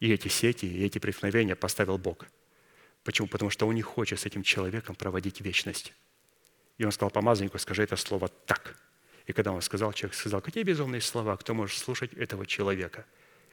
И 0.00 0.12
эти 0.12 0.28
сети, 0.28 0.66
и 0.66 0.84
эти 0.84 0.98
преткновения 0.98 1.56
поставил 1.56 1.98
Бог. 1.98 2.26
Почему? 3.04 3.28
Потому 3.28 3.50
что 3.50 3.66
Он 3.66 3.74
не 3.74 3.82
хочет 3.82 4.20
с 4.20 4.26
этим 4.26 4.42
человеком 4.42 4.94
проводить 4.94 5.40
вечность. 5.40 5.92
И 6.78 6.84
он 6.84 6.92
сказал 6.92 7.10
помазаннику, 7.10 7.58
скажи 7.58 7.82
это 7.82 7.96
слово 7.96 8.28
так. 8.28 8.76
И 9.26 9.32
когда 9.32 9.52
он 9.52 9.62
сказал, 9.62 9.92
человек 9.92 10.16
сказал, 10.16 10.40
какие 10.40 10.64
безумные 10.64 11.00
слова, 11.00 11.36
кто 11.36 11.54
может 11.54 11.78
слушать 11.78 12.12
этого 12.14 12.46
человека? 12.46 13.06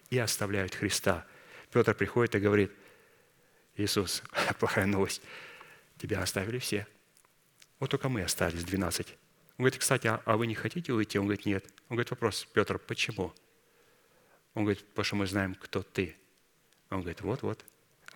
И 0.10 0.18
оставляют 0.18 0.74
Христа. 0.74 1.28
Петр 1.72 1.94
приходит 1.94 2.36
и 2.36 2.40
говорит, 2.40 2.72
Иисус, 3.76 4.24
плохая 4.60 4.88
новость, 4.88 5.22
тебя 6.00 6.22
оставили 6.22 6.58
все. 6.58 6.88
Вот 7.80 7.92
только 7.92 8.10
мы 8.10 8.24
остались, 8.24 8.64
12. 8.64 9.16
Он 9.60 9.66
говорит, 9.66 9.80
кстати, 9.80 10.08
а, 10.08 10.24
а 10.26 10.38
вы 10.38 10.48
не 10.48 10.56
хотите 10.56 10.92
уйти? 10.92 11.20
Он 11.20 11.26
говорит, 11.26 11.46
нет. 11.46 11.64
Он 11.90 11.98
говорит, 11.98 12.10
вопрос, 12.10 12.48
Петр, 12.52 12.80
почему? 12.80 13.32
Он 14.56 14.64
говорит, 14.64 14.84
потому 14.88 15.04
что 15.04 15.16
мы 15.18 15.28
знаем, 15.28 15.54
кто 15.54 15.84
ты. 15.84 16.16
Он 16.90 17.02
говорит, 17.02 17.22
вот-вот. 17.22 17.64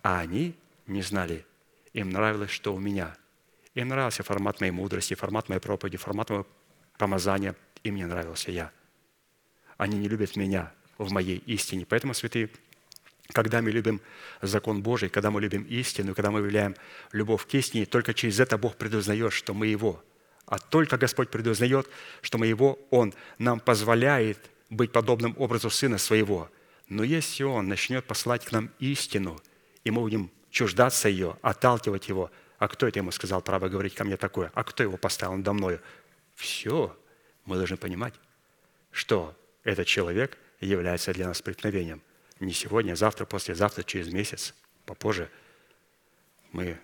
А 0.02 0.18
они 0.18 0.56
не 0.88 1.02
знали. 1.02 1.46
Им 1.92 2.10
нравилось, 2.10 2.50
что 2.50 2.74
у 2.74 2.80
меня– 2.80 3.16
им 3.74 3.88
нравился 3.88 4.22
формат 4.22 4.60
моей 4.60 4.72
мудрости, 4.72 5.14
формат 5.14 5.48
моей 5.48 5.60
проповеди, 5.60 5.96
формат 5.96 6.30
моего 6.30 6.46
помазания. 6.96 7.56
Им 7.82 7.96
не 7.96 8.06
нравился 8.06 8.50
я. 8.50 8.70
Они 9.76 9.98
не 9.98 10.08
любят 10.08 10.36
меня 10.36 10.72
в 10.96 11.12
моей 11.12 11.38
истине. 11.38 11.84
Поэтому, 11.84 12.14
святые, 12.14 12.50
когда 13.32 13.60
мы 13.60 13.72
любим 13.72 14.00
закон 14.40 14.82
Божий, 14.82 15.08
когда 15.08 15.30
мы 15.30 15.40
любим 15.40 15.64
истину, 15.64 16.14
когда 16.14 16.30
мы 16.30 16.38
являем 16.38 16.76
любовь 17.10 17.46
к 17.46 17.54
истине, 17.54 17.84
только 17.84 18.14
через 18.14 18.38
это 18.38 18.56
Бог 18.58 18.76
предузнает, 18.76 19.32
что 19.32 19.54
мы 19.54 19.66
Его. 19.66 20.02
А 20.46 20.58
только 20.58 20.96
Господь 20.98 21.30
предузнает, 21.30 21.88
что 22.20 22.38
мы 22.38 22.46
Его, 22.46 22.78
Он 22.90 23.14
нам 23.38 23.60
позволяет 23.60 24.38
быть 24.70 24.92
подобным 24.92 25.34
образу 25.38 25.70
Сына 25.70 25.98
Своего. 25.98 26.50
Но 26.88 27.02
если 27.02 27.44
Он 27.44 27.68
начнет 27.68 28.04
посылать 28.04 28.44
к 28.44 28.52
нам 28.52 28.70
истину, 28.78 29.40
и 29.84 29.90
мы 29.90 30.02
будем 30.02 30.30
чуждаться 30.50 31.08
ее, 31.08 31.36
отталкивать 31.42 32.08
Его– 32.08 32.30
а 32.64 32.68
кто 32.68 32.86
это 32.86 32.98
ему 32.98 33.10
сказал 33.10 33.42
право 33.42 33.68
говорить 33.68 33.94
ко 33.94 34.04
мне 34.04 34.16
такое? 34.16 34.50
А 34.54 34.64
кто 34.64 34.82
его 34.82 34.96
поставил 34.96 35.34
надо 35.34 35.52
мною? 35.52 35.82
Все. 36.34 36.96
Мы 37.44 37.56
должны 37.56 37.76
понимать, 37.76 38.14
что 38.90 39.36
этот 39.64 39.86
человек 39.86 40.38
является 40.60 41.12
для 41.12 41.26
нас 41.26 41.42
преткновением. 41.42 42.00
Не 42.40 42.52
сегодня, 42.52 42.92
а 42.92 42.96
завтра, 42.96 43.26
послезавтра, 43.26 43.82
через 43.82 44.10
месяц, 44.10 44.54
попозже 44.86 45.30
мы 46.52 46.78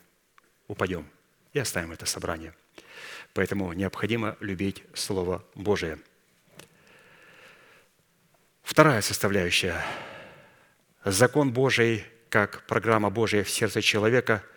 упадем 0.69 1.09
и 1.55 1.59
оставим 1.59 1.93
это 1.93 2.05
собрание. 2.05 2.55
Поэтому 3.35 3.72
необходимо 3.72 4.37
любить 4.41 4.83
Слово 4.95 5.45
Божие. 5.55 5.99
Вторая 8.62 9.03
составляющая. 9.03 9.85
Закон 11.05 11.53
Божий, 11.53 12.05
как 12.28 12.66
программа 12.66 13.11
Божия 13.11 13.45
в 13.45 13.51
сердце 13.51 13.83
человека– 13.83 14.43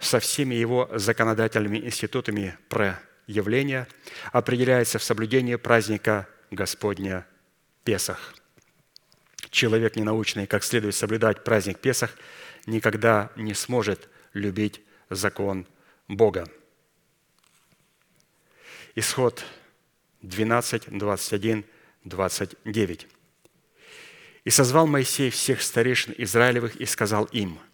со 0.00 0.18
всеми 0.18 0.54
его 0.54 0.88
законодательными 0.92 1.78
институтами 1.78 2.58
проявления 2.68 3.86
определяется 4.32 4.98
в 4.98 5.04
соблюдении 5.04 5.56
праздника 5.56 6.26
Господня 6.50 7.26
Песах. 7.84 8.34
Человек 9.50 9.96
ненаучный, 9.96 10.46
как 10.46 10.64
следует 10.64 10.94
соблюдать 10.94 11.44
праздник 11.44 11.78
Песах, 11.80 12.16
никогда 12.66 13.30
не 13.36 13.54
сможет 13.54 14.08
любить 14.32 14.80
закон 15.10 15.66
Бога. 16.08 16.48
Исход 19.00 19.44
12, 20.22 20.98
21, 20.98 21.64
29. 22.04 23.06
«И 24.44 24.50
созвал 24.50 24.86
Моисей 24.86 25.30
всех 25.30 25.62
старейшин 25.62 26.14
Израилевых 26.16 26.76
и 26.76 26.86
сказал 26.86 27.24
им– 27.24 27.58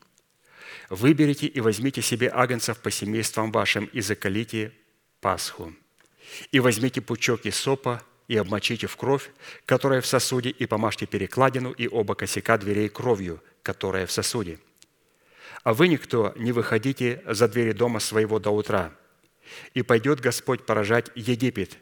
Выберите 0.89 1.47
и 1.47 1.61
возьмите 1.61 2.01
себе 2.01 2.29
агнцев 2.29 2.79
по 2.79 2.91
семействам 2.91 3.51
вашим 3.51 3.87
и 3.87 4.01
закалите 4.01 4.73
Пасху. 5.21 5.75
И 6.53 6.61
возьмите 6.61 7.01
пучок 7.01 7.41
сопа 7.53 8.03
и 8.29 8.37
обмочите 8.37 8.87
в 8.87 8.97
кровь, 8.97 9.31
которая 9.65 10.01
в 10.01 10.07
сосуде, 10.07 10.51
и 10.51 10.67
помажьте 10.67 11.07
перекладину 11.07 11.73
и 11.73 11.89
оба 11.89 12.15
косяка 12.15 12.59
дверей 12.59 12.89
кровью, 12.89 13.43
которая 13.63 14.07
в 14.07 14.13
сосуде. 14.13 14.59
А 15.65 15.75
вы 15.75 15.89
никто 15.89 16.33
не 16.37 16.53
выходите 16.53 17.23
за 17.27 17.49
двери 17.49 17.73
дома 17.73 17.99
своего 17.99 18.39
до 18.39 18.51
утра. 18.51 18.93
И 19.75 19.83
пойдет 19.83 20.21
Господь 20.21 20.67
поражать 20.67 21.11
Египет, 21.15 21.79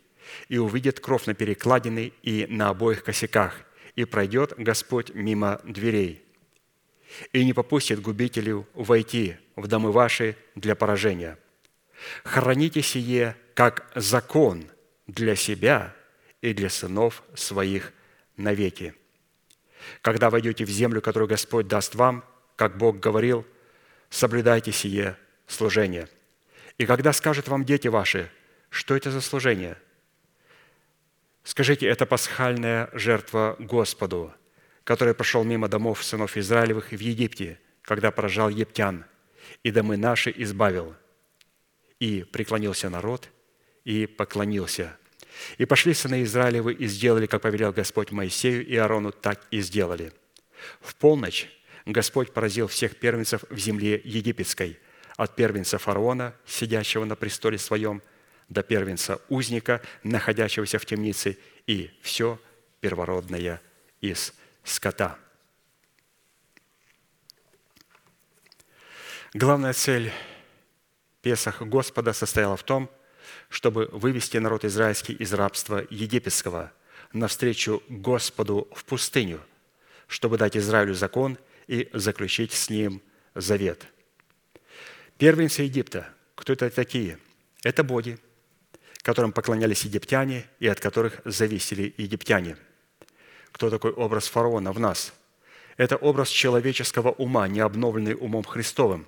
и 0.49 0.59
увидит 0.59 1.01
кровь 1.01 1.27
на 1.27 1.35
перекладине 1.35 2.13
и 2.23 2.47
на 2.49 2.71
обоих 2.71 3.05
косяках, 3.05 3.55
и 3.97 4.05
пройдет 4.05 4.55
Господь 4.57 5.15
мимо 5.15 5.61
дверей 5.65 6.25
и 7.33 7.45
не 7.45 7.53
попустит 7.53 8.01
губителю 8.01 8.67
войти 8.75 9.37
в 9.57 9.67
домы 9.67 9.93
ваши 9.93 10.37
для 10.55 10.75
поражения. 10.75 11.39
Храните 12.25 12.83
сие 12.83 13.37
как 13.55 13.91
закон 13.95 14.65
для 15.07 15.37
себя 15.37 15.95
и 16.41 16.53
для 16.53 16.69
сынов 16.69 17.23
своих 17.35 17.93
навеки. 18.37 18.95
Когда 20.01 20.31
войдете 20.31 20.65
в 20.65 20.71
землю, 20.71 21.01
которую 21.01 21.29
Господь 21.29 21.69
даст 21.69 21.95
вам, 21.95 22.25
как 22.57 22.79
Бог 22.79 22.99
говорил, 22.99 23.47
соблюдайте 24.11 24.73
сие 24.73 25.17
служение. 25.47 26.09
И 26.79 26.87
когда 26.87 27.13
скажут 27.13 27.49
вам 27.49 27.65
дети 27.65 27.89
ваши, 27.89 28.31
что 28.71 28.97
это 28.97 29.11
за 29.11 29.21
служение? 29.21 29.77
Скажите, 31.43 31.87
это 31.87 32.07
пасхальная 32.07 32.91
жертва 32.93 33.57
Господу– 33.59 34.33
который 34.85 35.15
прошел 35.15 35.43
мимо 35.45 35.69
домов 35.69 36.05
сынов 36.05 36.37
Израилевых 36.37 36.93
в 36.93 37.01
Египте, 37.01 37.59
когда 37.83 38.11
поражал 38.11 38.51
ептян, 38.51 39.05
и 39.63 39.71
домы 39.71 39.97
наши 39.97 40.33
избавил. 40.37 40.95
И 41.99 42.23
преклонился 42.23 42.91
народ, 42.91 43.31
и 43.85 44.07
поклонился. 44.07 44.97
И 45.59 45.65
пошли 45.65 45.95
сыны 45.95 46.23
Израилевы 46.23 46.75
и 46.75 46.87
сделали, 46.87 47.27
как 47.27 47.43
повелел 47.43 47.73
Господь 47.73 48.13
Моисею 48.13 48.65
и 48.67 48.77
Аарону, 48.77 49.11
так 49.11 49.47
и 49.51 49.61
сделали. 49.61 50.13
В 50.81 50.95
полночь 50.95 51.49
Господь 51.87 52.33
поразил 52.33 52.69
всех 52.69 52.97
первенцев 52.97 53.45
в 53.51 53.59
земле 53.59 54.01
египетской, 54.05 54.79
от 55.17 55.37
первенца 55.37 55.79
фараона, 55.79 56.35
сидящего 56.47 57.05
на 57.05 57.17
престоле 57.17 57.59
своем, 57.59 58.03
до 58.49 58.63
первенца 58.63 59.21
узника, 59.29 59.81
находящегося 60.03 60.79
в 60.79 60.87
темнице, 60.87 61.39
и 61.67 61.91
все 62.03 62.41
первородное 62.81 63.61
из 64.01 64.35
скота. 64.65 65.19
Главная 69.33 69.73
цель 69.73 70.13
Песах 71.23 71.63
Господа 71.63 72.13
состояла 72.13 72.57
в 72.57 72.63
том, 72.63 72.91
чтобы 73.49 73.89
вывести 73.93 74.37
народ 74.37 74.65
израильский 74.65 75.15
из 75.15 75.33
рабства 75.33 75.87
египетского 75.89 76.71
навстречу 77.13 77.83
Господу 77.89 78.69
в 78.75 78.85
пустыню, 78.85 79.41
чтобы 80.07 80.37
дать 80.37 80.57
Израилю 80.57 80.95
закон 80.95 81.39
и 81.67 81.89
заключить 81.95 82.53
с 82.53 82.69
ним 82.69 83.01
завет. 83.35 83.87
Первенцы 85.19 85.63
Египта, 85.63 86.09
кто 86.35 86.53
это 86.53 86.71
такие? 86.71 87.19
Это 87.63 87.83
боги, 87.83 88.19
которым 89.03 89.33
поклонялись 89.33 89.85
египтяне 89.85 90.47
и 90.59 90.67
от 90.67 90.81
которых 90.81 91.21
зависели 91.25 91.95
египтяне– 91.97 92.57
кто 93.55 93.71
такой 93.71 93.93
образ 93.93 94.27
фараона 94.27 94.73
в 94.73 94.81
нас. 94.81 95.15
Это 95.77 95.97
образ 95.97 96.29
человеческого 96.29 97.13
ума, 97.13 97.47
не 97.47 97.61
обновленный 97.61 98.15
умом 98.15 98.43
Христовым, 98.43 99.07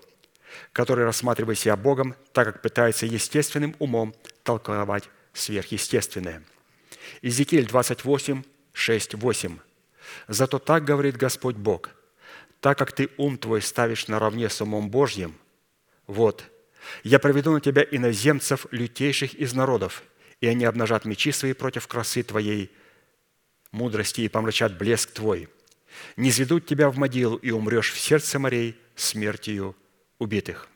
который 0.73 1.05
рассматривает 1.05 1.59
себя 1.59 1.77
Богом, 1.77 2.15
так 2.33 2.47
как 2.47 2.63
пытается 2.63 3.07
естественным 3.07 3.75
умом 3.81 4.15
толковать 4.45 5.11
сверхъестественное. 5.33 6.45
Иезекииль 7.23 7.67
28, 7.67 8.45
6, 8.73 9.15
8. 9.15 9.59
«Зато 10.29 10.59
так 10.61 10.85
говорит 10.85 11.17
Господь 11.17 11.57
Бог, 11.57 11.91
так 12.61 12.79
как 12.79 12.93
ты 12.93 13.11
ум 13.17 13.39
твой 13.39 13.61
ставишь 13.61 14.07
наравне 14.07 14.49
с 14.49 14.61
умом 14.61 14.91
Божьим, 14.91 15.35
вот, 16.07 16.45
я 17.03 17.19
проведу 17.19 17.53
на 17.53 17.61
тебя 17.61 17.83
иноземцев, 17.83 18.67
лютейших 18.71 19.35
из 19.35 19.53
народов, 19.55 20.03
и 20.41 20.47
они 20.47 20.65
обнажат 20.65 21.05
мечи 21.05 21.33
свои 21.33 21.53
против 21.53 21.87
красы 21.87 22.23
твоей 22.23 22.71
мудрости 23.73 24.23
и 24.23 24.29
помрачат 24.29 24.77
блеск 24.77 25.11
твой. 25.13 25.49
Не 26.17 26.29
изведут 26.29 26.67
тебя 26.67 26.91
в 26.91 26.99
могилу, 26.99 27.37
и 27.37 27.51
умрешь 27.51 27.93
в 27.93 27.99
сердце 27.99 28.39
морей 28.39 28.79
смертью 28.95 29.77
убитых». 30.19 30.69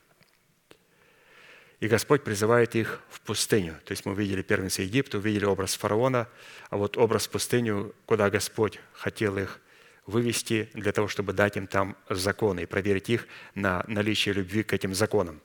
И 1.81 1.89
Господь 1.89 2.23
призывает 2.23 2.77
их 2.77 3.01
в 3.09 3.23
пустыню. 3.23 3.75
То 3.87 3.93
есть 3.93 4.05
мы 4.05 4.13
увидели 4.13 4.43
первенца 4.43 4.83
Египта, 4.83 5.17
увидели 5.17 5.47
образ 5.47 5.75
фараона, 5.77 6.29
а 6.69 6.77
вот 6.77 6.99
образ 6.99 7.27
в 7.27 7.31
пустыню, 7.31 7.95
куда 8.05 8.29
Господь 8.29 8.79
хотел 8.93 9.39
их 9.39 9.61
вывести 10.11 10.69
для 10.75 10.93
того, 10.93 11.09
чтобы 11.09 11.33
дать 11.33 11.57
им 11.57 11.67
там 11.67 11.97
законы 12.09 12.63
и 12.63 12.67
проверить 12.67 13.09
их 13.09 13.27
на 13.55 13.85
наличие 13.87 14.35
любви 14.35 14.63
к 14.63 14.73
этим 14.73 14.95
законам. 14.95 15.41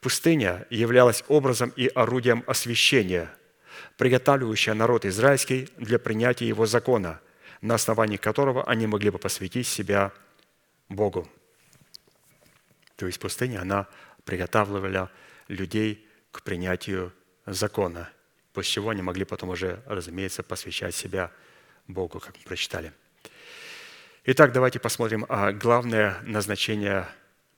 Пустыня 0.00 0.66
являлась 0.70 1.22
образом 1.28 1.72
и 1.76 1.86
орудием 1.86 2.42
освящения, 2.46 3.32
приготавливающая 3.96 4.74
народ 4.74 5.04
израильский 5.04 5.68
для 5.76 5.98
принятия 5.98 6.48
его 6.48 6.66
закона, 6.66 7.20
на 7.60 7.76
основании 7.76 8.16
которого 8.16 8.68
они 8.68 8.86
могли 8.88 9.10
бы 9.10 9.18
посвятить 9.18 9.68
себя 9.68 10.12
Богу. 10.88 11.28
То 12.96 13.06
есть 13.06 13.20
пустыня, 13.20 13.60
она 13.62 13.86
приготавливала 14.24 15.10
людей 15.48 16.06
к 16.32 16.42
принятию 16.42 17.12
закона, 17.46 18.10
после 18.52 18.72
чего 18.72 18.90
они 18.90 19.02
могли 19.02 19.24
потом 19.24 19.50
уже, 19.50 19.82
разумеется, 19.86 20.42
посвящать 20.42 20.94
себя 20.94 21.30
Богу, 21.86 22.20
как 22.20 22.36
мы 22.36 22.42
прочитали. 22.44 22.92
Итак, 24.24 24.52
давайте 24.52 24.78
посмотрим 24.78 25.26
а 25.28 25.52
главное 25.52 26.18
назначение 26.22 27.08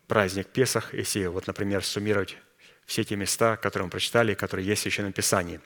праздник 0.06 0.46
Песах, 0.48 0.94
если, 0.94 1.26
вот, 1.26 1.46
например, 1.46 1.84
суммировать 1.84 2.38
все 2.86 3.04
те 3.04 3.16
места, 3.16 3.56
которые 3.56 3.86
мы 3.86 3.90
прочитали, 3.90 4.34
которые 4.34 4.66
есть 4.66 4.80
в 4.80 4.82
Священном 4.84 5.12
Писании. 5.12 5.60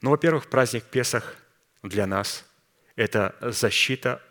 Ну, 0.00 0.10
во-первых, 0.10 0.48
праздник 0.48 0.84
Песах 0.84 1.36
для 1.82 2.06
нас– 2.06 2.44
это 2.96 3.34
защита 3.40 4.22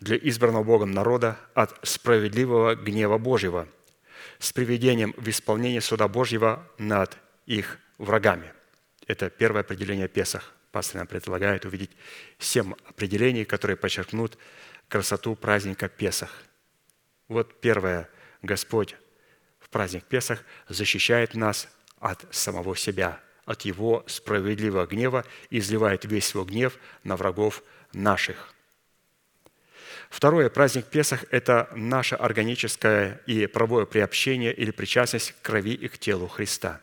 для 0.00 0.16
избранного 0.16 0.64
Богом 0.64 0.92
народа 0.92 1.36
от 1.54 1.78
справедливого 1.82 2.74
гнева 2.76 3.18
Божьего– 3.18 3.68
с 4.38 4.52
приведением 4.52 5.14
в 5.16 5.28
исполнение 5.28 5.80
суда 5.82 6.08
Божьего 6.08 6.66
над 6.78 7.16
их 7.46 7.78
врагами. 7.98 8.52
Это 9.06 9.28
первое 9.28 9.60
определение 9.60 10.08
Песах. 10.08 10.54
Пастор 10.72 10.98
нам 10.98 11.06
предлагает 11.06 11.64
увидеть 11.64 11.90
семь 12.38 12.74
определений, 12.86 13.44
которые 13.44 13.76
подчеркнут 13.76 14.38
красоту 14.88 15.34
праздника 15.34 15.88
Песах. 15.88 16.44
Вот 17.28 17.60
первое. 17.60 18.08
Господь 18.42 18.96
в 19.58 19.68
праздник 19.68 20.04
Песах 20.04 20.44
защищает 20.68 21.34
нас 21.34 21.68
от 21.98 22.24
самого 22.34 22.76
себя, 22.76 23.20
от 23.44 23.62
Его 23.62 24.04
справедливого 24.06 24.86
гнева 24.86 25.24
и 25.50 25.58
изливает 25.58 26.04
весь 26.04 26.26
свой 26.26 26.46
гнев 26.46 26.78
на 27.04 27.16
врагов 27.16 27.62
наших– 27.92 28.54
Второе, 30.10 30.50
праздник 30.50 30.86
Песах– 30.86 31.24
это 31.30 31.70
наше 31.72 32.16
органическое 32.16 33.20
и 33.26 33.46
правое 33.46 33.86
приобщение 33.86 34.52
или 34.52 34.72
причастность 34.72 35.32
к 35.32 35.42
крови 35.42 35.72
и 35.72 35.86
к 35.86 35.98
телу 35.98 36.26
Христа. 36.26 36.80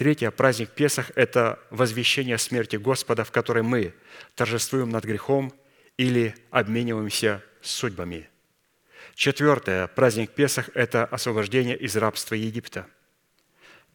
Третье, 0.00 0.30
праздник 0.30 0.70
Песах– 0.70 1.10
это 1.14 1.58
возвещение 1.68 2.38
смерти 2.38 2.76
Господа, 2.76 3.22
в 3.22 3.30
которой 3.30 3.62
мы 3.62 3.92
торжествуем 4.34 4.88
над 4.88 5.04
грехом 5.04 5.52
или 5.98 6.34
обмениваемся 6.50 7.44
судьбами. 7.60 8.30
Четвертое, 9.14 9.86
праздник 9.88 10.30
Песах– 10.30 10.70
это 10.74 11.04
освобождение 11.04 11.76
из 11.76 11.98
рабства 11.98 12.34
Египта. 12.34 12.86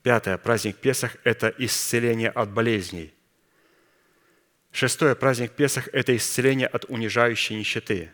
Пятое, 0.04 0.38
праздник 0.38 0.78
Песах– 0.78 1.18
это 1.24 1.52
исцеление 1.58 2.30
от 2.30 2.52
болезней. 2.52 3.12
Шестое, 4.72 5.16
праздник 5.16 5.54
Песах– 5.54 5.90
это 5.92 6.16
исцеление 6.16 6.68
от 6.68 6.86
унижающей 6.86 7.56
нищеты. 7.56 8.12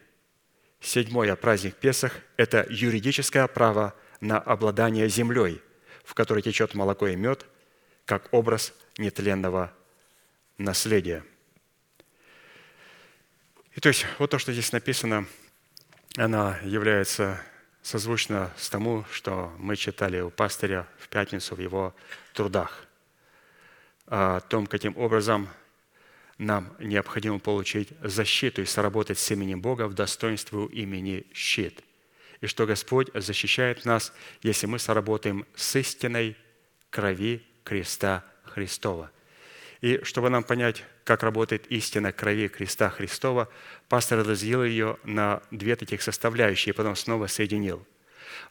Седьмое, 0.80 1.36
праздник 1.36 1.76
Песах– 1.76 2.14
это 2.38 2.66
юридическое 2.70 3.46
право 3.48 3.94
на 4.22 4.40
обладание 4.40 5.10
землей, 5.10 5.62
в 6.06 6.14
которой 6.14 6.42
течет 6.42 6.74
молоко 6.74 7.08
и 7.08 7.18
мед, 7.18 7.48
как 8.12 8.28
образ 8.34 8.74
нетленного 8.98 9.74
наследия. 10.58 11.24
И 13.74 13.80
то 13.80 13.88
есть 13.88 14.06
вот 14.20 14.32
то, 14.32 14.38
что 14.38 14.52
здесь 14.52 14.74
написано, 14.74 15.28
она 16.18 16.60
является 16.62 17.42
созвучно 17.82 18.52
с 18.58 18.70
тому, 18.70 19.06
что 19.14 19.56
мы 19.58 19.78
читали 19.78 20.20
у 20.20 20.30
пастыря 20.30 20.90
в 21.00 21.08
пятницу 21.08 21.56
в 21.56 21.62
его 21.62 21.96
трудах, 22.34 22.86
о 24.08 24.42
том, 24.42 24.68
каким 24.68 24.98
образом 24.98 25.48
нам 26.38 26.76
необходимо 26.80 27.40
получить 27.40 27.94
защиту 28.02 28.62
и 28.62 28.66
соработать 28.66 29.20
с 29.20 29.32
именем 29.32 29.62
Бога 29.62 29.88
в 29.88 29.94
достоинстве 29.94 30.66
имени 30.66 31.26
щит. 31.34 31.82
И 32.42 32.48
что 32.48 32.66
Господь 32.66 33.08
защищает 33.14 33.86
нас, 33.86 34.12
если 34.42 34.68
мы 34.68 34.80
соработаем 34.80 35.46
с 35.56 35.78
истиной 35.78 36.36
крови 36.90 37.48
креста 37.64 38.24
Христова. 38.44 39.12
И 39.82 40.00
чтобы 40.04 40.30
нам 40.30 40.44
понять, 40.44 40.84
как 41.04 41.24
работает 41.24 41.66
истина 41.68 42.12
крови 42.12 42.48
креста 42.48 42.90
Христова, 42.90 43.50
пастор 43.90 44.20
разделил 44.20 44.64
ее 44.64 44.98
на 45.04 45.42
две 45.50 45.76
таких 45.76 46.02
составляющие, 46.02 46.74
и 46.74 46.76
потом 46.76 46.96
снова 46.96 47.28
соединил. 47.28 47.86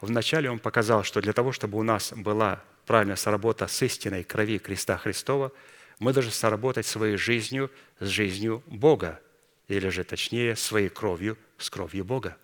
Вначале 0.01 0.51
он 0.51 0.59
показал, 0.59 1.05
что 1.05 1.21
для 1.21 1.33
того, 1.33 1.53
чтобы 1.53 1.79
у 1.79 1.83
нас 1.83 2.13
была 2.13 2.63
правильная 2.87 3.17
соработа 3.17 3.67
с 3.69 3.83
истиной 3.83 4.25
крови 4.25 4.59
креста 4.59 4.97
Христова– 4.97 5.53
мы 6.01 6.15
должны 6.15 6.33
соработать 6.33 6.87
своей 6.87 7.17
жизнью 7.17 7.71
с 8.01 8.07
жизнью 8.07 8.65
Бога, 8.67 9.21
или 9.69 9.89
же 9.91 10.03
точнее 10.03 10.57
своей 10.57 10.89
кровью 10.89 11.39
с 11.59 11.71
кровью 11.71 12.05
Бога. 12.05 12.37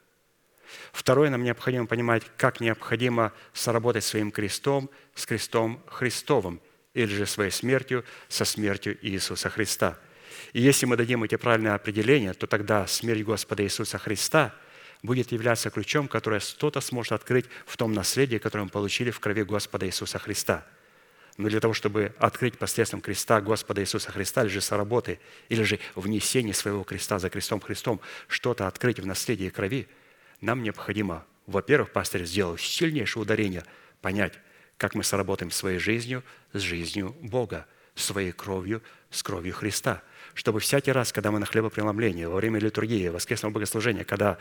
Второе, 0.93 1.31
нам 1.31 1.43
необходимо 1.43 1.87
понимать, 1.87 2.23
как 2.37 2.61
необходимо 2.61 3.33
соработать 3.53 4.05
своим 4.05 4.31
крестом 4.31 4.91
с 5.15 5.27
крестом 5.27 5.83
Христовым, 5.87 6.61
или 6.95 7.15
же 7.15 7.27
своей 7.27 7.51
смертью 7.51 8.05
со 8.29 8.45
смертью 8.45 8.97
Иисуса 9.03 9.51
Христа. 9.51 9.99
И 10.53 10.61
если 10.61 10.87
мы 10.87 10.97
дадим 10.97 11.25
эти 11.25 11.37
правильные 11.37 11.75
определения, 11.75 12.33
то 12.33 12.47
тогда 12.47 12.87
смерть 12.87 13.23
Господа 13.23 13.63
Иисуса 13.63 13.99
Христа 13.99 14.55
будет 15.03 15.33
являться 15.33 15.71
ключом, 15.71 16.09
который 16.09 16.41
кто-то 16.41 16.81
сможет 16.81 17.13
открыть 17.13 17.47
в 17.67 17.77
том 17.77 17.93
наследии, 17.93 18.39
которое 18.39 18.65
мы 18.65 18.71
получили 18.71 19.11
в 19.11 19.21
крови 19.21 19.43
Господа 19.43 19.87
Иисуса 19.87 20.19
Христа– 20.19 20.67
но 21.37 21.49
для 21.49 21.61
того, 21.61 21.75
чтобы 21.75 22.15
открыть 22.19 22.59
посредством 22.59 23.01
креста 23.01 23.41
Господа 23.41 23.83
Иисуса 23.83 24.11
Христа, 24.11 24.43
или 24.43 24.49
же 24.49 24.61
соработы, 24.61 25.19
или 25.49 25.63
же 25.63 25.79
внесение 25.95 26.55
своего 26.55 26.83
креста 26.83 27.19
за 27.19 27.29
крестом 27.29 27.61
Христом, 27.61 28.01
что-то 28.27 28.67
открыть 28.67 29.01
в 29.01 29.07
наследие 29.07 29.51
крови, 29.51 29.87
нам 30.41 30.63
необходимо, 30.63 31.25
во-первых, 31.47 31.93
пастырь 31.93 32.25
сделал 32.25 32.59
сильнейшее 32.59 33.23
ударение, 33.23 33.65
понять, 34.01 34.35
как 34.77 34.95
мы 34.95 35.05
сработаем 35.05 35.51
своей 35.51 35.79
жизнью 35.79 36.23
с 36.53 36.61
жизнью 36.61 37.17
Бога, 37.23 37.67
своей 37.95 38.33
кровью 38.33 38.83
с 39.11 39.23
кровью 39.23 39.55
Христа. 39.55 40.03
Чтобы 40.35 40.61
всякий 40.61 40.93
раз, 40.93 41.13
когда 41.13 41.31
мы 41.31 41.39
на 41.39 41.47
хлебопреломлении, 41.47 42.25
во 42.25 42.37
время 42.37 42.61
литургии, 42.61 43.09
воскресного 43.09 43.53
богослужения, 43.53 44.05
когда 44.05 44.39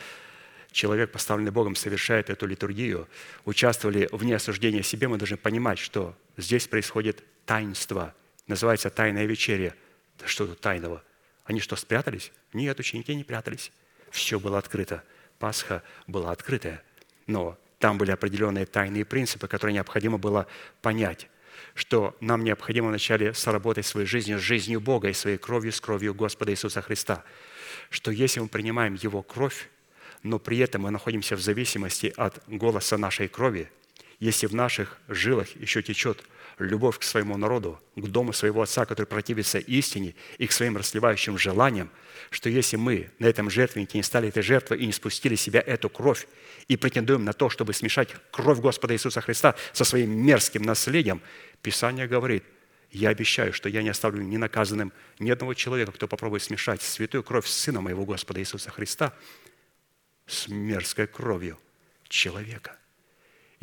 человек, 0.71 1.11
поставленный 1.11 1.51
Богом, 1.51 1.75
совершает 1.75 2.29
эту 2.29 2.45
литургию, 2.45 3.07
участвовали 3.45 4.09
вне 4.11 4.35
осуждения 4.35 4.83
себе, 4.83 5.07
мы 5.07 5.17
должны 5.17 5.37
понимать, 5.37 5.79
что 5.79 6.17
здесь 6.35 6.67
происходит 6.67 7.23
таинство. 7.45 8.13
Называется 8.47 8.89
«тайная 8.89 9.25
вечеря». 9.25 9.73
Да 10.19 10.27
что 10.27 10.45
тут 10.45 10.59
тайного? 10.59 11.01
Они 11.45 11.59
что, 11.59 11.75
спрятались? 11.75 12.31
Нет, 12.53 12.79
ученики 12.79 13.15
не 13.15 13.23
прятались. 13.23 13.71
Все 14.11 14.39
было 14.39 14.57
открыто. 14.57 15.03
Пасха 15.39 15.83
была 16.07 16.31
открытая. 16.31 16.83
Но 17.27 17.57
там 17.79 17.97
были 17.97 18.11
определенные 18.11 18.65
тайные 18.65 19.05
принципы, 19.05 19.47
которые 19.47 19.73
необходимо 19.73 20.17
было 20.17 20.47
понять 20.81 21.27
что 21.73 22.15
нам 22.21 22.43
необходимо 22.43 22.87
вначале 22.87 23.33
соработать 23.33 23.85
своей 23.85 24.07
жизнью 24.07 24.39
с 24.39 24.41
жизнью 24.41 24.79
Бога 24.79 25.09
и 25.09 25.13
своей 25.13 25.37
кровью 25.37 25.71
с 25.71 25.81
кровью 25.81 26.13
Господа 26.13 26.51
Иисуса 26.51 26.81
Христа. 26.81 27.23
Что 27.89 28.11
если 28.11 28.39
мы 28.39 28.47
принимаем 28.47 28.95
Его 28.95 29.21
кровь, 29.21 29.69
но 30.23 30.39
при 30.39 30.57
этом 30.59 30.83
мы 30.83 30.91
находимся 30.91 31.35
в 31.35 31.41
зависимости 31.41 32.13
от 32.15 32.41
голоса 32.47 32.97
нашей 32.97 33.27
крови 33.27 33.69
если 34.19 34.47
в 34.47 34.55
наших 34.55 34.97
жилах 35.07 35.55
еще 35.55 35.81
течет 35.81 36.23
любовь 36.59 36.99
к 36.99 37.03
своему 37.03 37.37
народу, 37.37 37.79
к 37.95 38.07
дому 38.07 38.33
своего 38.33 38.61
Отца, 38.61 38.85
который 38.85 39.05
противится 39.05 39.59
истине 39.59 40.15
и 40.37 40.47
к 40.47 40.51
своим 40.51 40.77
расливающим 40.77 41.37
желаниям, 41.37 41.89
что 42.29 42.49
если 42.49 42.77
мы 42.77 43.11
на 43.19 43.25
этом 43.25 43.49
жертвеннике 43.49 43.97
не 43.97 44.03
стали 44.03 44.29
этой 44.29 44.41
жертвой 44.43 44.79
и 44.79 44.85
не 44.85 44.93
спустили 44.93 45.35
себя 45.35 45.61
эту 45.61 45.89
кровь 45.89 46.27
и 46.67 46.77
претендуем 46.77 47.25
на 47.25 47.33
то, 47.33 47.49
чтобы 47.49 47.73
смешать 47.73 48.09
кровь 48.31 48.59
Господа 48.59 48.93
Иисуса 48.93 49.21
Христа 49.21 49.55
со 49.73 49.83
своим 49.83 50.11
мерзким 50.11 50.61
наследием, 50.61 51.21
Писание 51.61 52.07
говорит, 52.07 52.43
я 52.91 53.09
обещаю, 53.09 53.51
что 53.51 53.67
я 53.67 53.83
не 53.83 53.89
оставлю 53.89 54.21
ни 54.21 54.37
наказанным 54.37 54.93
ни 55.19 55.29
одного 55.29 55.53
человека, 55.53 55.91
кто 55.91 56.07
попробует 56.07 56.43
смешать 56.43 56.81
святую 56.81 57.23
кровь 57.23 57.47
Сына 57.47 57.81
моего 57.81 58.05
Господа 58.05 58.39
Иисуса 58.39 58.71
Христа 58.71 59.13
с 60.25 60.47
мерзкой 60.47 61.07
кровью 61.07 61.59
человека. 62.07 62.77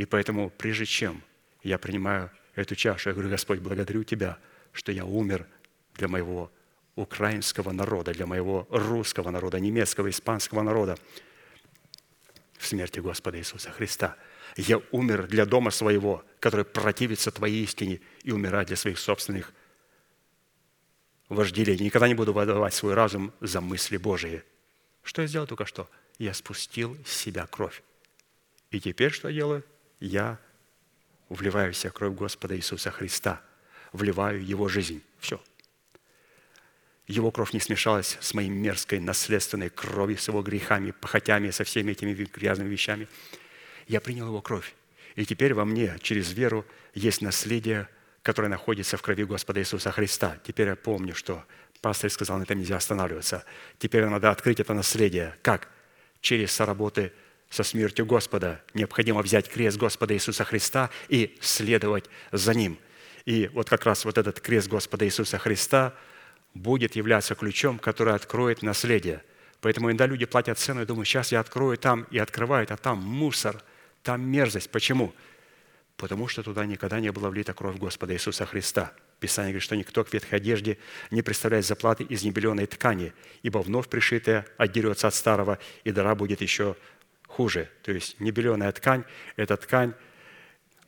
И 0.02 0.04
поэтому, 0.04 0.50
прежде 0.50 0.84
чем 0.84 1.22
я 1.62 1.78
принимаю 1.78 2.28
эту 2.56 2.74
чашу. 2.74 3.10
Я 3.10 3.12
говорю, 3.14 3.30
Господь, 3.30 3.60
благодарю 3.60 4.02
Тебя, 4.02 4.36
что 4.72 4.90
я 4.90 5.04
умер 5.04 5.46
для 5.94 6.08
моего 6.08 6.50
украинского 6.96 7.70
народа, 7.70 8.12
для 8.12 8.26
моего 8.26 8.66
русского 8.68 9.30
народа, 9.30 9.60
немецкого, 9.60 10.10
испанского 10.10 10.62
народа 10.62 10.98
в 12.58 12.66
смерти 12.66 12.98
Господа 12.98 13.38
Иисуса 13.38 13.70
Христа. 13.70 14.16
Я 14.56 14.82
умер 14.90 15.28
для 15.28 15.46
дома 15.46 15.70
своего, 15.70 16.24
который 16.40 16.64
противится 16.64 17.30
Твоей 17.30 17.62
истине 17.62 18.00
и 18.24 18.32
умирает 18.32 18.66
для 18.66 18.76
своих 18.76 18.98
собственных 18.98 19.52
вожделений. 21.28 21.84
Никогда 21.84 22.08
не 22.08 22.14
буду 22.14 22.32
выдавать 22.32 22.74
свой 22.74 22.94
разум 22.94 23.32
за 23.40 23.60
мысли 23.60 23.98
Божии. 23.98 24.42
Что 25.04 25.22
я 25.22 25.28
сделал 25.28 25.46
только 25.46 25.64
что? 25.64 25.88
Я 26.18 26.34
спустил 26.34 26.98
с 27.06 27.12
себя 27.12 27.46
кровь. 27.46 27.84
И 28.72 28.80
теперь 28.80 29.12
что 29.12 29.28
я 29.28 29.34
делаю? 29.34 29.64
Я 30.02 30.40
вливаю 31.28 31.72
в 31.72 31.76
себя 31.76 31.92
кровь 31.92 32.14
Господа 32.14 32.56
Иисуса 32.56 32.90
Христа, 32.90 33.40
вливаю 33.92 34.44
Его 34.44 34.66
жизнь. 34.66 35.00
Все. 35.20 35.40
Его 37.06 37.30
кровь 37.30 37.52
не 37.52 37.60
смешалась 37.60 38.18
с 38.20 38.34
моей 38.34 38.48
мерзкой 38.48 38.98
наследственной 38.98 39.70
кровью, 39.70 40.18
с 40.18 40.26
его 40.26 40.42
грехами, 40.42 40.90
похотями, 40.90 41.50
со 41.50 41.62
всеми 41.62 41.92
этими 41.92 42.14
грязными 42.14 42.68
вещами. 42.68 43.06
Я 43.86 44.00
принял 44.00 44.26
его 44.26 44.42
кровь. 44.42 44.74
И 45.14 45.24
теперь 45.24 45.54
во 45.54 45.64
мне 45.64 45.96
через 46.00 46.32
веру 46.32 46.66
есть 46.94 47.22
наследие, 47.22 47.88
которое 48.24 48.48
находится 48.48 48.96
в 48.96 49.02
крови 49.02 49.22
Господа 49.22 49.60
Иисуса 49.60 49.92
Христа. 49.92 50.36
Теперь 50.44 50.66
я 50.66 50.74
помню, 50.74 51.14
что 51.14 51.44
пастор 51.80 52.10
сказал, 52.10 52.38
на 52.38 52.42
этом 52.42 52.58
нельзя 52.58 52.76
останавливаться. 52.76 53.44
Теперь 53.78 54.04
надо 54.06 54.32
открыть 54.32 54.58
это 54.58 54.74
наследие. 54.74 55.36
Как? 55.42 55.68
Через 56.20 56.50
соработы 56.50 57.12
со 57.52 57.64
смертью 57.64 58.06
Господа. 58.06 58.62
Необходимо 58.72 59.20
взять 59.20 59.48
крест 59.48 59.76
Господа 59.76 60.14
Иисуса 60.14 60.42
Христа 60.42 60.88
и 61.08 61.36
следовать 61.42 62.06
за 62.32 62.54
Ним. 62.54 62.78
И 63.26 63.50
вот 63.52 63.68
как 63.68 63.84
раз 63.84 64.06
вот 64.06 64.16
этот 64.16 64.40
крест 64.40 64.68
Господа 64.68 65.04
Иисуса 65.04 65.36
Христа 65.36 65.94
будет 66.54 66.96
являться 66.96 67.34
ключом, 67.34 67.78
который 67.78 68.14
откроет 68.14 68.62
наследие. 68.62 69.22
Поэтому 69.60 69.88
иногда 69.88 70.06
люди 70.06 70.24
платят 70.24 70.58
цену 70.58 70.80
и 70.82 70.86
думают, 70.86 71.06
сейчас 71.06 71.30
я 71.30 71.40
открою 71.40 71.76
там, 71.76 72.06
и 72.10 72.18
открывают, 72.18 72.70
а 72.70 72.78
там 72.78 72.98
мусор, 72.98 73.62
там 74.02 74.22
мерзость. 74.22 74.70
Почему? 74.70 75.14
Потому 75.98 76.28
что 76.28 76.42
туда 76.42 76.64
никогда 76.64 77.00
не 77.00 77.12
была 77.12 77.28
влита 77.28 77.52
кровь 77.52 77.76
Господа 77.76 78.14
Иисуса 78.14 78.46
Христа. 78.46 78.92
Писание 79.20 79.52
говорит, 79.52 79.62
что 79.62 79.76
никто 79.76 80.02
к 80.02 80.12
ветхой 80.12 80.38
одежде 80.38 80.78
не 81.10 81.20
представляет 81.22 81.66
заплаты 81.66 82.02
из 82.02 82.24
небеленой 82.24 82.66
ткани, 82.66 83.12
ибо 83.42 83.58
вновь 83.58 83.88
пришитая 83.88 84.46
отдерется 84.56 85.06
от 85.06 85.14
старого, 85.14 85.58
и 85.84 85.92
дара 85.92 86.14
будет 86.16 86.40
еще 86.40 86.76
хуже. 87.32 87.70
То 87.82 87.92
есть 87.92 88.20
небеленая 88.20 88.70
ткань– 88.72 89.04
это 89.36 89.56
ткань 89.56 89.94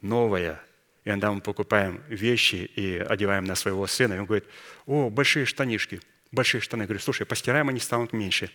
новая. 0.02 0.60
И 1.04 1.08
иногда 1.08 1.32
мы 1.32 1.40
покупаем 1.40 2.02
вещи 2.08 2.56
и 2.56 2.98
одеваем 2.98 3.44
на 3.44 3.54
своего 3.54 3.86
сына, 3.86 4.14
и 4.14 4.18
он 4.18 4.26
говорит, 4.26 4.44
о, 4.86 5.10
большие 5.10 5.46
штанишки, 5.46 6.00
большие 6.32 6.60
штаны. 6.60 6.82
Я 6.82 6.86
говорю, 6.86 7.00
слушай, 7.00 7.26
постираем, 7.26 7.68
они 7.68 7.80
станут 7.80 8.12
меньше. 8.12 8.50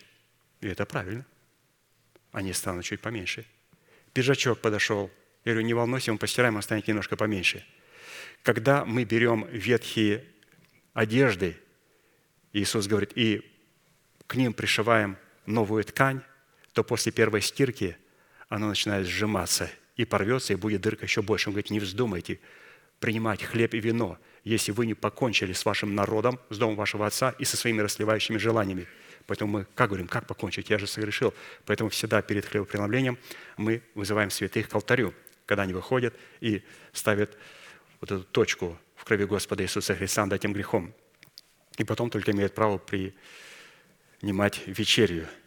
И 0.60 0.68
это 0.68 0.86
правильно. 0.86 1.26
Они 2.32 2.52
станут 2.52 2.84
чуть 2.84 3.00
поменьше. 3.00 3.44
Пиджачок 4.12 4.60
подошел. 4.60 5.10
Я 5.44 5.52
говорю, 5.52 5.66
не 5.66 5.74
волнуйся, 5.74 6.12
мы 6.12 6.18
постираем, 6.18 6.56
он 6.56 6.62
станет 6.62 6.86
немножко 6.86 7.16
поменьше. 7.16 7.64
Когда 8.42 8.84
мы 8.84 9.04
берем 9.04 9.46
ветхие 9.50 10.24
одежды, 10.92 11.56
Иисус 12.52 12.86
говорит, 12.86 13.12
и 13.16 13.42
к 14.26 14.36
ним 14.36 14.52
пришиваем 14.52 15.16
новую 15.46 15.82
ткань, 15.84 16.22
то 16.80 16.84
после 16.84 17.12
первой 17.12 17.42
стирки 17.42 17.94
оно 18.48 18.68
начинает 18.68 19.06
сжиматься 19.06 19.70
и 19.96 20.06
порвется, 20.06 20.54
и 20.54 20.56
будет 20.56 20.80
дырка 20.80 21.04
еще 21.04 21.20
больше. 21.20 21.50
Он 21.50 21.52
говорит, 21.52 21.68
не 21.68 21.78
вздумайте 21.78 22.40
принимать 23.00 23.42
хлеб 23.42 23.74
и 23.74 23.80
вино, 23.80 24.16
если 24.44 24.72
вы 24.72 24.86
не 24.86 24.94
покончили 24.94 25.52
с 25.52 25.66
вашим 25.66 25.94
народом, 25.94 26.40
с 26.48 26.56
домом 26.56 26.76
вашего 26.76 27.06
отца 27.06 27.34
и 27.38 27.44
со 27.44 27.58
своими 27.58 27.82
расливающими 27.82 28.38
желаниями. 28.38 28.86
Поэтому 29.26 29.58
мы 29.58 29.66
как 29.74 29.90
говорим, 29.90 30.08
как 30.08 30.26
покончить? 30.26 30.70
Я 30.70 30.78
же 30.78 30.86
согрешил. 30.86 31.34
Поэтому 31.66 31.90
всегда 31.90 32.22
перед 32.22 32.46
хлебопреломлением 32.46 33.18
мы 33.58 33.82
вызываем 33.94 34.30
святых 34.30 34.66
к 34.66 34.74
алтарю, 34.74 35.12
когда 35.44 35.64
они 35.64 35.74
выходят 35.74 36.14
и 36.40 36.62
ставят 36.94 37.36
вот 38.00 38.10
эту 38.10 38.24
точку 38.24 38.78
в 38.96 39.04
крови 39.04 39.26
Господа 39.26 39.64
Иисуса 39.64 39.94
Христа 39.94 40.24
над 40.24 40.32
этим 40.32 40.54
грехом. 40.54 40.94
И 41.76 41.84
потом 41.84 42.08
только 42.08 42.30
имеют 42.30 42.54
право 42.54 42.78
принимать 42.78 44.66
вечерю– 44.66 45.28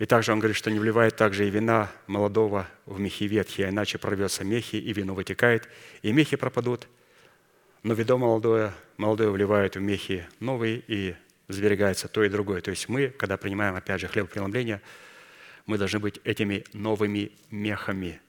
и 0.00 0.06
также 0.06 0.32
он 0.32 0.38
говорит, 0.38 0.56
что 0.56 0.70
не 0.70 0.78
вливает 0.78 1.16
также 1.16 1.46
и 1.46 1.50
вина 1.50 1.92
молодого 2.06 2.66
в 2.86 2.98
мехи 2.98 3.24
ветхие, 3.24 3.68
иначе 3.68 3.98
прорвется 3.98 4.44
мехи, 4.44 4.76
и 4.76 4.92
вино 4.94 5.14
вытекает, 5.14 5.68
и 6.00 6.10
мехи 6.10 6.38
пропадут. 6.38 6.88
Но 7.82 7.92
видо 7.92 8.16
молодое, 8.16 8.72
молодое 8.96 9.30
вливают 9.30 9.76
в 9.76 9.80
мехи 9.80 10.26
новые, 10.40 10.82
и 10.88 11.14
сберегается 11.48 12.08
то 12.08 12.24
и 12.24 12.30
другое. 12.30 12.62
То 12.62 12.70
есть 12.70 12.88
мы, 12.88 13.08
когда 13.08 13.36
принимаем, 13.36 13.74
опять 13.74 14.00
же, 14.00 14.08
хлебопреломление, 14.08 14.80
мы 15.66 15.76
должны 15.76 15.98
быть 15.98 16.18
этими 16.24 16.64
новыми 16.72 17.32
мехами, 17.50 18.22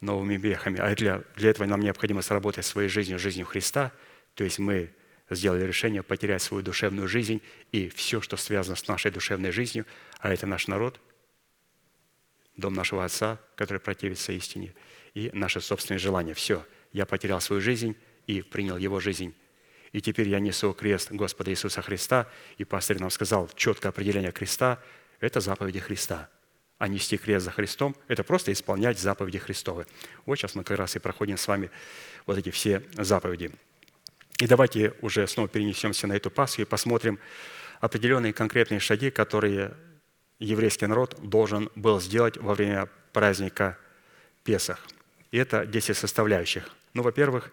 новыми 0.00 0.38
мехами. 0.38 0.80
А 0.80 0.94
для, 0.94 1.22
для 1.36 1.50
этого 1.50 1.66
нам 1.66 1.80
необходимо 1.80 2.22
сработать 2.22 2.64
своей 2.64 2.88
жизнью, 2.88 3.18
жизнью 3.18 3.44
Христа. 3.44 3.92
То 4.34 4.44
есть 4.44 4.58
мы 4.58 4.88
сделали 5.28 5.66
решение 5.66 6.02
потерять 6.02 6.40
свою 6.40 6.62
душевную 6.62 7.08
жизнь 7.08 7.42
и 7.72 7.90
все, 7.90 8.22
что 8.22 8.38
связано 8.38 8.74
с 8.74 8.88
нашей 8.88 9.10
душевной 9.10 9.50
жизнью, 9.50 9.84
а 10.20 10.32
это 10.32 10.46
наш 10.46 10.66
народ– 10.66 10.98
дом 12.60 12.74
нашего 12.74 13.04
Отца, 13.04 13.38
который 13.56 13.78
противится 13.78 14.32
истине, 14.32 14.74
и 15.14 15.30
наши 15.32 15.60
собственные 15.60 15.98
желания. 15.98 16.34
Все, 16.34 16.64
я 16.92 17.06
потерял 17.06 17.40
свою 17.40 17.60
жизнь 17.60 17.96
и 18.26 18.42
принял 18.42 18.76
Его 18.76 19.00
жизнь. 19.00 19.34
И 19.92 20.00
теперь 20.00 20.28
я 20.28 20.38
несу 20.38 20.72
крест 20.72 21.10
Господа 21.10 21.50
Иисуса 21.50 21.82
Христа, 21.82 22.28
и 22.58 22.64
пастор 22.64 23.00
нам 23.00 23.10
сказал, 23.10 23.50
четкое 23.56 23.90
определение 23.90 24.30
креста– 24.30 24.80
это 25.20 25.40
заповеди 25.40 25.80
Христа. 25.80 26.30
А 26.78 26.88
нести 26.88 27.18
крест 27.18 27.44
за 27.44 27.50
Христом– 27.50 27.96
это 28.08 28.22
просто 28.22 28.52
исполнять 28.52 28.98
заповеди 28.98 29.38
Христовы. 29.38 29.86
Вот 30.26 30.36
сейчас 30.36 30.54
мы 30.54 30.62
как 30.62 30.78
раз 30.78 30.94
и 30.96 31.00
проходим 31.00 31.36
с 31.36 31.48
вами 31.48 31.70
вот 32.24 32.38
эти 32.38 32.50
все 32.50 32.84
заповеди. 32.92 33.50
И 34.38 34.46
давайте 34.46 34.94
уже 35.02 35.26
снова 35.26 35.48
перенесемся 35.48 36.06
на 36.06 36.14
эту 36.14 36.30
Пасху 36.30 36.62
и 36.62 36.64
посмотрим 36.64 37.18
определенные 37.80 38.32
конкретные 38.32 38.80
шаги, 38.80 39.10
которые 39.10 39.74
еврейский 40.40 40.86
народ 40.86 41.16
должен 41.22 41.70
был 41.74 42.00
сделать 42.00 42.36
во 42.36 42.54
время 42.54 42.88
праздника 43.12 43.78
Песах. 44.42 44.80
И 45.30 45.38
это 45.38 45.66
10 45.66 45.96
составляющих. 45.96 46.70
Ну, 46.94 47.02
во-первых, 47.02 47.52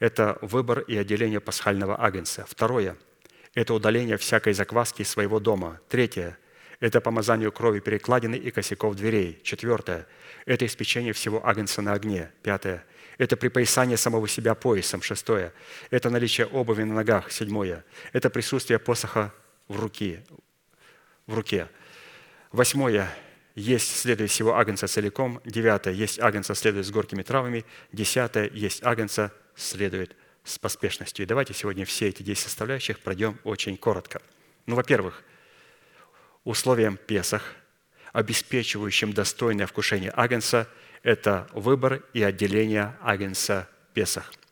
это 0.00 0.38
выбор 0.42 0.80
и 0.80 0.96
отделение 0.96 1.40
пасхального 1.40 2.02
агнца. 2.02 2.44
Второе– 2.48 2.96
это 3.54 3.72
удаление 3.72 4.16
всякой 4.16 4.52
закваски 4.52 5.02
из 5.02 5.08
своего 5.08 5.40
дома. 5.40 5.80
Третье– 5.88 6.36
это 6.80 7.00
помазание 7.00 7.50
крови 7.50 7.80
перекладины 7.80 8.34
и 8.34 8.50
косяков 8.50 8.96
дверей. 8.96 9.40
Четвертое– 9.42 10.06
это 10.46 10.66
испечение 10.66 11.12
всего 11.12 11.46
агнца 11.46 11.80
на 11.80 11.92
огне. 11.92 12.30
Пятое– 12.42 12.84
это 13.18 13.36
припоясание 13.36 13.96
самого 13.96 14.28
себя 14.28 14.54
поясом. 14.54 15.00
Шестое– 15.00 15.52
это 15.90 16.10
наличие 16.10 16.46
обуви 16.48 16.82
на 16.82 16.94
ногах. 16.94 17.30
Седьмое– 17.30 17.84
это 18.12 18.28
присутствие 18.28 18.78
посоха 18.78 19.32
в 19.68 19.80
руке. 19.80 20.24
В 21.26 21.34
руке. 21.34 21.68
Восьмое. 22.54 23.12
Есть 23.56 23.96
следует 23.96 24.30
всего 24.30 24.54
агнца 24.54 24.86
целиком. 24.86 25.40
Девятое. 25.44 25.92
Есть 25.92 26.20
агнца 26.20 26.54
следует 26.54 26.86
с 26.86 26.90
горькими 26.92 27.24
травами. 27.24 27.64
Десятое. 27.90 28.48
Есть 28.54 28.84
агнца 28.84 29.32
следует 29.56 30.14
с 30.44 30.56
поспешностью. 30.60 31.24
И 31.24 31.26
давайте 31.26 31.52
сегодня 31.52 31.84
все 31.84 32.10
эти 32.10 32.22
10 32.22 32.40
составляющих 32.40 33.00
пройдем 33.00 33.40
очень 33.42 33.76
коротко. 33.76 34.22
Ну, 34.66 34.76
во-первых, 34.76 35.24
условием 36.44 36.96
Песах, 36.96 37.42
обеспечивающим 38.12 39.12
достойное 39.12 39.66
вкушение 39.66 40.12
агнца, 40.14 40.68
это 41.02 41.48
выбор 41.54 42.04
и 42.12 42.22
отделение 42.22 42.96
агнца 43.00 43.68
Песах– 43.94 44.32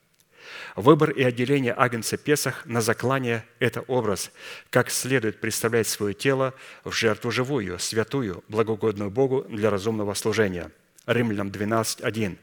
Выбор 0.77 1.11
и 1.11 1.23
отделение 1.23 1.75
агнца 1.77 2.17
Песах 2.17 2.65
на 2.67 2.81
заклание– 2.81 3.45
это 3.59 3.83
образ, 3.83 4.31
как 4.71 4.91
следует 4.91 5.41
представлять 5.41 5.87
свое 5.87 6.15
тело 6.15 6.55
в 6.85 6.93
жертву 6.93 7.31
живую, 7.31 7.79
святую, 7.79 8.43
благогодную 8.49 9.11
Богу 9.11 9.45
для 9.49 9.71
разумного 9.71 10.15
служения. 10.15 10.71
Римлянам 11.07 11.51
12, 11.51 12.01
1. 12.01 12.39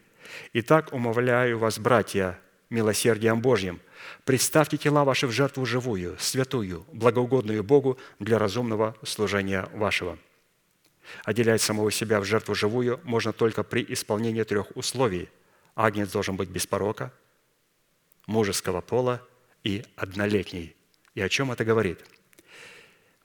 Итак, 0.53 0.93
умовляю 0.93 1.57
вас, 1.57 1.79
братья, 1.79 2.39
милосердием 2.69 3.41
Божьим, 3.41 3.79
представьте 4.25 4.77
тела 4.77 5.03
ваши 5.03 5.27
в 5.27 5.31
жертву 5.31 5.65
живую, 5.65 6.15
святую, 6.19 6.85
благоугодную 6.93 7.63
Богу 7.63 7.97
для 8.19 8.37
разумного 8.37 8.95
служения 9.03 9.67
вашего. 9.73 10.17
Отделять 11.23 11.61
самого 11.61 11.91
себя 11.91 12.19
в 12.19 12.25
жертву 12.25 12.53
живую 12.53 12.99
можно 13.03 13.33
только 13.33 13.63
при 13.63 13.85
исполнении 13.89 14.43
трех 14.43 14.75
условий. 14.75 15.29
Агнец 15.75 16.11
должен 16.11 16.35
быть 16.35 16.49
без 16.49 16.67
порока, 16.67 17.11
мужеского 18.29 18.81
пола 18.81 19.27
и 19.63 19.83
однолетний. 19.95 20.75
И 21.15 21.21
о 21.21 21.29
чем 21.29 21.51
это 21.51 21.65
говорит? 21.65 21.99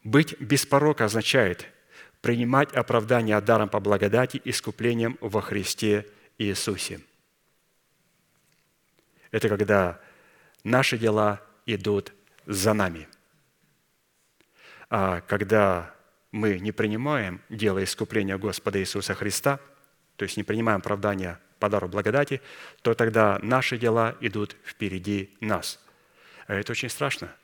Быть 0.02 0.40
без 0.40 0.66
порока 0.66 1.04
означает 1.04 1.66
принимать 2.22 2.72
оправдание 2.72 3.38
даром 3.40 3.68
по 3.68 3.80
благодати 3.80 4.40
искуплением 4.44 5.18
во 5.20 5.42
Христе 5.42 6.06
Иисусе. 6.38 7.00
Это 9.30 9.48
когда 9.48 10.00
наши 10.64 10.96
дела 10.96 11.42
идут 11.66 12.12
за 12.46 12.72
нами. 12.72 13.06
А 14.88 15.20
когда 15.20 15.94
мы 16.32 16.58
не 16.58 16.72
принимаем 16.72 17.42
дело 17.50 17.84
искупления 17.84 18.38
Господа 18.38 18.80
Иисуса 18.80 19.14
Христа, 19.14 19.60
то 20.16 20.22
есть 20.22 20.36
не 20.36 20.44
принимаем 20.44 20.78
оправдания 20.78 21.40
по 21.58 21.68
благодати, 21.68 22.40
то 22.82 22.94
тогда 22.94 23.38
наши 23.42 23.78
дела 23.78 24.16
идут 24.20 24.56
впереди 24.64 25.30
нас. 25.40 25.80
А 26.46 26.54
это 26.54 26.72
очень 26.72 26.88
страшно, 26.88 27.34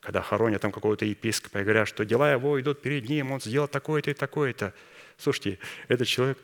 когда 0.00 0.22
хоронят 0.22 0.62
там 0.62 0.72
какого-то 0.72 1.04
епископа 1.04 1.58
и 1.58 1.62
говорят, 1.62 1.88
что 1.88 2.04
дела 2.04 2.30
его 2.32 2.60
идут 2.60 2.82
перед 2.82 3.08
ним, 3.08 3.32
он 3.32 3.40
сделал 3.40 3.68
такое-то 3.68 4.10
и 4.10 4.14
такое-то. 4.14 4.74
Слушайте, 5.16 5.58
этот 5.88 6.06
человек 6.06 6.38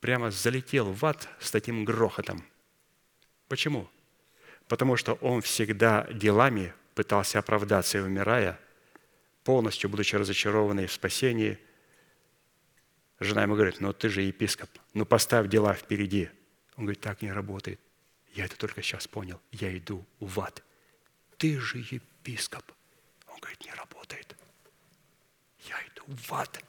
прямо 0.00 0.30
залетел 0.30 0.92
в 0.92 1.04
ад 1.04 1.28
с 1.40 1.50
таким 1.50 1.84
грохотом. 1.84 2.44
Почему? 3.48 3.88
Потому 4.68 4.96
что 4.96 5.14
он 5.14 5.42
всегда 5.42 6.06
делами 6.12 6.72
пытался 6.94 7.38
оправдаться 7.38 7.98
и 7.98 8.00
умирая, 8.00 8.58
полностью 9.44 9.90
будучи 9.90 10.16
разочарованный 10.16 10.86
в 10.86 10.92
спасении. 10.92 11.58
Жена 13.20 13.42
ему 13.42 13.54
говорит, 13.54 13.80
ну 13.80 13.92
ты 13.92 14.08
же 14.08 14.22
епископ, 14.22 14.70
ну 14.94 15.04
поставь 15.04 15.48
дела 15.48 15.74
впереди. 15.74 16.30
Он 16.76 16.86
говорит, 16.86 17.02
так 17.02 17.20
не 17.20 17.30
работает. 17.30 17.78
Я 18.32 18.46
это 18.46 18.56
только 18.56 18.80
сейчас 18.82 19.06
понял. 19.06 19.40
Я 19.52 19.76
иду 19.76 20.06
в 20.20 20.40
ад. 20.40 20.62
Ты 21.36 21.60
же 21.60 21.78
епископ. 21.78 22.64
Он 23.28 23.38
говорит, 23.40 23.62
не 23.64 23.72
работает. 23.74 24.36
Я 25.68 25.76
иду 25.88 26.04
в 26.06 26.32
ад. 26.32 26.64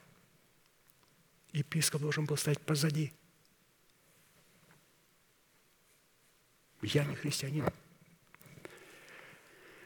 Епископ 1.53 2.01
должен 2.01 2.25
был 2.25 2.35
стоять 2.35 2.59
позади. 2.59 3.13
Я 6.81 7.05
не 7.05 7.15
христианин. 7.15 7.67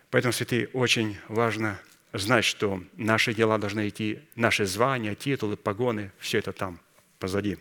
Поэтому, 0.09 0.31
святые, 0.31 0.69
очень 0.69 1.17
важно 1.27 1.79
знать, 2.17 2.45
что 2.45 2.83
наши 2.95 3.33
дела 3.33 3.57
должны 3.57 3.89
идти, 3.89 4.19
наши 4.35 4.65
звания, 4.65 5.15
титулы, 5.15 5.57
погоны, 5.57 6.11
все 6.19 6.39
это 6.39 6.51
там, 6.51 6.79
позади. 7.19 7.57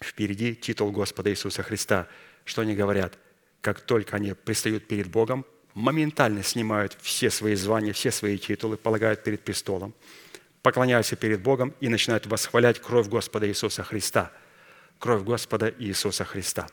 Впереди 0.00 0.54
титул 0.54 0.90
Господа 0.90 1.30
Иисуса 1.30 1.62
Христа. 1.62 2.08
Что 2.44 2.62
они 2.62 2.74
говорят? 2.74 3.18
Как 3.60 3.80
только 3.80 4.16
они 4.16 4.34
пристают 4.34 4.86
перед 4.86 5.08
Богом, 5.08 5.46
моментально 5.74 6.42
снимают 6.42 6.96
все 7.00 7.30
свои 7.30 7.54
звания, 7.54 7.92
все 7.92 8.10
свои 8.10 8.38
титулы, 8.38 8.76
полагают 8.76 9.24
перед 9.24 9.42
престолом, 9.42 9.94
поклоняются 10.62 11.16
перед 11.16 11.42
Богом 11.42 11.74
и 11.80 11.88
начинают 11.88 12.26
восхвалять 12.26 12.80
кровь 12.80 13.08
Господа 13.08 13.48
Иисуса 13.48 13.82
Христа. 13.82 14.32
Кровь 14.98 15.22
Господа 15.22 15.74
Иисуса 15.78 16.24
Христа. 16.24 16.68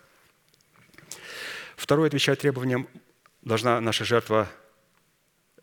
Второе 1.76 2.08
отвечает 2.08 2.40
требованиям, 2.40 2.88
должна 3.42 3.82
наша 3.82 4.06
жертва 4.06 4.48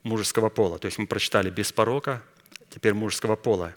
мужеского 0.03 0.49
пола. 0.49 0.79
То 0.79 0.87
есть 0.87 0.99
мы 0.99 1.07
прочитали 1.07 1.51
без 1.51 1.73
порока, 1.73 2.23
теперь 2.71 2.95
мужеского 2.95 3.37
пола. 3.37 3.75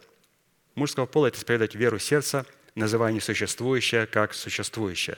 Мужского 0.76 1.06
пола– 1.06 1.28
это 1.28 1.38
исповедать 1.38 1.76
веру 1.76 2.00
сердца, 2.00 2.46
называя 2.76 3.12
несуществующее 3.12 4.06
как 4.08 4.34
существующее. 4.34 5.18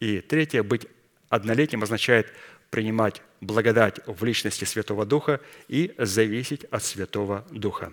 И 0.00 0.20
третье– 0.20 0.62
быть 0.64 0.86
однолетним 1.28 1.82
означает 1.82 2.32
принимать 2.70 3.22
благодать 3.40 4.00
в 4.06 4.24
личности 4.24 4.64
Святого 4.64 5.06
Духа 5.06 5.40
и 5.68 5.94
зависеть 5.98 6.64
от 6.64 6.82
Святого 6.82 7.46
Духа. 7.50 7.92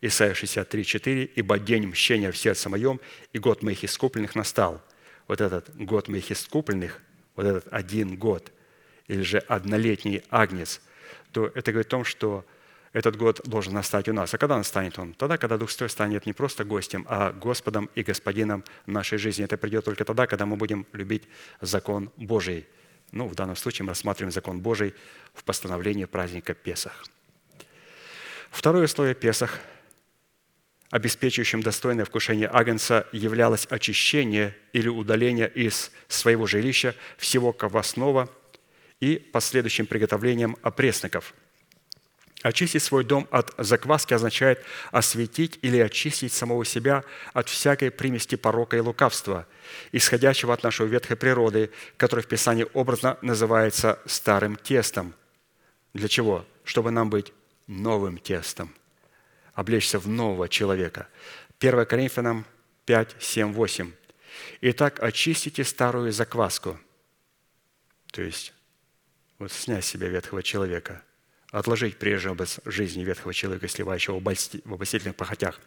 Исайя 0.00 0.34
63, 0.34 0.84
4. 0.84 1.24
«Ибо 1.36 1.58
день 1.58 1.86
мщения 1.86 2.32
в 2.32 2.36
сердце 2.36 2.68
моем, 2.68 3.00
и 3.32 3.38
год 3.38 3.62
моих 3.62 3.84
искупленных 3.84 4.34
настал». 4.34 4.82
Вот 5.28 5.40
этот 5.40 5.74
год 5.76 6.08
моих 6.08 6.32
искупленных, 6.32 7.00
вот 7.36 7.46
этот 7.46 7.72
один 7.72 8.16
год, 8.16 8.50
или 9.06 9.22
же 9.22 9.38
однолетний 9.38 10.22
агнец– 10.30 10.80
то 11.32 11.50
это 11.54 11.72
говорит 11.72 11.88
о 11.88 11.90
том, 11.90 12.04
что 12.04 12.44
этот 12.92 13.16
год 13.16 13.40
должен 13.44 13.72
настать 13.74 14.08
у 14.08 14.12
нас. 14.12 14.34
А 14.34 14.38
когда 14.38 14.56
настанет 14.56 14.98
он? 14.98 15.14
Тогда, 15.14 15.38
когда 15.38 15.56
Дух 15.58 15.70
Святой 15.70 15.90
станет 15.90 16.26
не 16.26 16.32
просто 16.32 16.64
гостем, 16.64 17.06
а 17.08 17.32
Господом 17.32 17.88
и 17.94 18.02
Господином 18.02 18.64
нашей 18.86 19.18
жизни. 19.18 19.44
Это 19.44 19.56
придет 19.56 19.84
только 19.84 20.04
тогда, 20.04 20.26
когда 20.26 20.44
мы 20.44 20.56
будем 20.56 20.86
любить 20.92 21.28
закон 21.60 22.10
Божий. 22.16 22.66
Ну, 23.12 23.26
в 23.26 23.34
данном 23.34 23.56
случае 23.56 23.84
мы 23.84 23.90
рассматриваем 23.90 24.32
закон 24.32 24.60
Божий 24.60 24.94
в 25.34 25.44
постановлении 25.44 26.04
праздника 26.04 26.54
Песах. 26.54 27.04
Второе 28.50 28.84
условие 28.84 29.14
Песах, 29.14 29.60
обеспечивающим 30.90 31.62
достойное 31.62 32.04
вкушение 32.04 32.48
Агнца, 32.52 33.06
являлось 33.12 33.66
очищение 33.70 34.56
или 34.72 34.88
удаление 34.88 35.48
из 35.48 35.92
своего 36.08 36.46
жилища 36.46 36.96
всего 37.16 37.52
ковосного– 37.52 38.28
и 39.00 39.16
последующим 39.16 39.86
приготовлением 39.86 40.56
опресноков. 40.62 41.34
Очистить 42.42 42.82
свой 42.82 43.04
дом 43.04 43.28
от 43.30 43.52
закваски 43.58 44.14
означает 44.14 44.64
осветить 44.92 45.58
или 45.60 45.78
очистить 45.78 46.32
самого 46.32 46.64
себя 46.64 47.04
от 47.34 47.50
всякой 47.50 47.90
примести 47.90 48.36
порока 48.36 48.78
и 48.78 48.80
лукавства, 48.80 49.46
исходящего 49.92 50.54
от 50.54 50.62
нашей 50.62 50.86
ветхой 50.86 51.16
природы, 51.16 51.70
которая 51.98 52.24
в 52.24 52.28
Писании 52.28 52.66
образно 52.72 53.18
называется 53.20 53.98
старым 54.06 54.56
тестом. 54.56 55.14
Для 55.92 56.08
чего? 56.08 56.46
Чтобы 56.64 56.90
нам 56.90 57.10
быть 57.10 57.32
новым 57.66 58.16
тестом, 58.16 58.74
облечься 59.52 59.98
в 59.98 60.08
нового 60.08 60.48
человека. 60.48 61.08
1 61.58 61.84
Коринфянам 61.84 62.46
5, 62.86 63.16
7, 63.18 63.52
8. 63.52 63.92
«Итак, 64.62 65.02
очистите 65.02 65.62
старую 65.64 66.12
закваску». 66.12 66.78
То 68.12 68.22
есть 68.22 68.54
вот 69.40 69.50
снять 69.52 69.84
с 69.84 69.88
себя 69.88 70.08
ветхого 70.08 70.42
человека, 70.42 71.02
отложить 71.50 71.96
прежний 71.96 72.30
образ 72.30 72.60
жизни 72.66 73.02
ветхого 73.02 73.34
человека, 73.34 73.66
сливающего 73.66 74.20
в 74.20 74.72
обольстительных 74.72 75.16
похотях, 75.16 75.58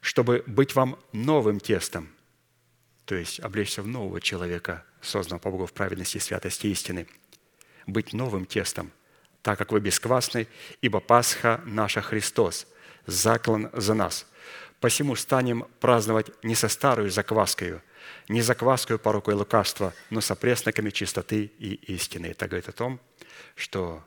чтобы 0.00 0.42
быть 0.46 0.74
вам 0.74 0.98
новым 1.12 1.60
тестом, 1.60 2.08
то 3.06 3.14
есть 3.14 3.38
облечься 3.40 3.82
в 3.82 3.86
нового 3.86 4.20
человека, 4.20 4.84
созданного 5.00 5.40
по 5.40 5.50
Богу 5.52 5.66
в 5.66 5.72
праведности, 5.72 6.18
святости 6.18 6.66
истины, 6.66 7.06
быть 7.86 8.12
новым 8.12 8.44
тестом, 8.44 8.90
так 9.42 9.58
как 9.58 9.70
вы 9.70 9.78
бесквасны, 9.78 10.48
ибо 10.82 10.98
Пасха 10.98 11.62
наша 11.64 12.02
Христос, 12.02 12.66
заклан 13.06 13.70
за 13.74 13.94
нас. 13.94 14.26
Посему 14.80 15.14
станем 15.14 15.66
праздновать 15.78 16.32
не 16.42 16.56
со 16.56 16.68
старой 16.68 17.10
закваскою– 17.10 17.80
не 18.28 18.42
закваскою, 18.42 18.98
порокой 18.98 19.34
лукавства, 19.34 19.92
но 20.10 20.20
с 20.20 20.30
опресноками 20.30 20.90
чистоты 20.90 21.50
и 21.58 21.74
истины. 21.94 22.26
Это 22.26 22.46
говорит 22.46 22.68
о 22.68 22.72
том, 22.72 23.00
что 23.54 24.02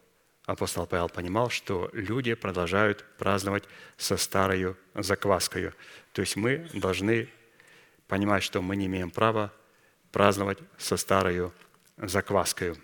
апостол 0.46 0.86
Павел 0.86 1.10
понимал, 1.10 1.50
что 1.50 1.90
люди 1.94 2.34
продолжают 2.34 3.06
праздновать 3.18 3.64
со 3.98 4.18
старою 4.18 4.78
закваскою. 4.96 5.74
То 6.14 6.22
есть 6.22 6.36
мы 6.36 6.70
должны 6.74 7.30
понимать, 8.08 8.44
что 8.44 8.62
мы 8.62 8.76
не 8.76 8.88
имеем 8.88 9.12
права 9.12 9.54
праздновать 10.12 10.58
со 10.78 10.98
старою 10.98 11.54
закваскою. 11.98 12.78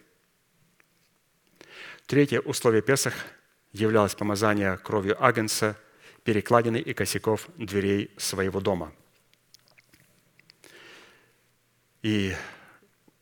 Третье 2.06 2.40
условие 2.40 2.84
Песах 2.84 3.14
являлось 3.72 4.14
помазание 4.14 4.78
кровью 4.78 5.22
Агнца, 5.24 5.76
перекладины 6.24 6.78
и 6.78 6.94
косяков 6.94 7.48
дверей 7.58 8.12
своего 8.18 8.62
дома– 8.62 8.94
И 12.06 12.36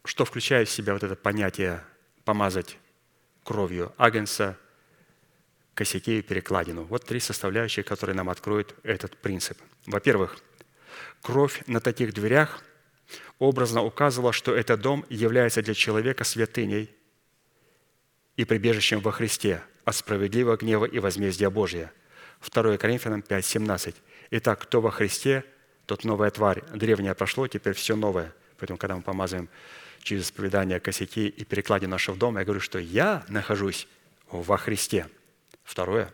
что 0.03 0.25
включает 0.25 0.67
в 0.67 0.71
себя 0.73 0.91
вот 0.91 1.03
это 1.03 1.15
понятие 1.15 1.81
помазать 2.25 2.77
кровью 3.45 3.93
агнца, 3.97 4.57
косяки 5.73 6.19
и 6.19 6.21
перекладину? 6.21 6.83
Вот 6.83 7.05
три 7.05 7.21
составляющие, 7.21 7.85
которые 7.85 8.13
нам 8.13 8.29
откроют 8.29 8.75
этот 8.83 9.15
принцип. 9.15 9.57
Во-первых, 9.85 10.37
кровь 11.21 11.63
на 11.65 11.79
таких 11.79 12.13
дверях 12.13 12.61
образно 13.39 13.81
указывала, 13.83 14.33
что 14.33 14.53
этот 14.53 14.81
дом 14.81 15.05
является 15.07 15.61
для 15.61 15.75
человека 15.75 16.25
святыней 16.25 16.93
и 18.35 18.43
прибежищем 18.43 18.99
во 18.99 19.13
Христе 19.13 19.63
от 19.85 19.95
справедливого 19.95 20.57
гнева 20.57 20.83
и 20.83 20.99
возмездия 20.99 21.49
Божия. 21.49 21.93
2 22.53 22.75
Коринфянам 22.75 23.21
5, 23.21 23.45
17. 23.45 23.95
«Итак, 24.31 24.59
кто 24.59 24.81
во 24.81 24.91
Христе, 24.91 25.45
тот 25.85 26.03
новая 26.03 26.31
тварь. 26.31 26.65
Древнее 26.73 27.15
прошло, 27.15 27.47
теперь 27.47 27.75
все 27.75 27.95
новое. 27.95 28.33
Поэтому, 28.63 28.77
когда 28.77 28.95
мы 28.95 29.01
помазываем 29.01 29.49
через 30.01 30.27
исповедание 30.27 30.79
косяки 30.79 31.27
и 31.27 31.43
перекладе 31.43 31.85
нашего 31.85 32.15
дома, 32.15 32.39
я 32.39 32.45
говорю, 32.45 32.61
что 32.61 32.79
я 32.79 33.25
нахожусь 33.27 33.89
во 34.31 34.55
Христе. 34.55 35.09
Второе. 35.65 36.13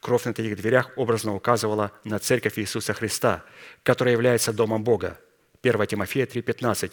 Кровь 0.00 0.24
на 0.24 0.30
этих 0.30 0.56
дверях 0.56 0.92
образно 0.96 1.34
указывала 1.34 1.92
на 2.02 2.18
церковь 2.18 2.58
Иисуса 2.58 2.94
Христа, 2.94 3.44
которая 3.82 4.14
является 4.14 4.54
домом 4.54 4.82
Бога. 4.82 5.20
1 5.60 5.86
Тимофея 5.86 6.24
3,15. 6.24 6.92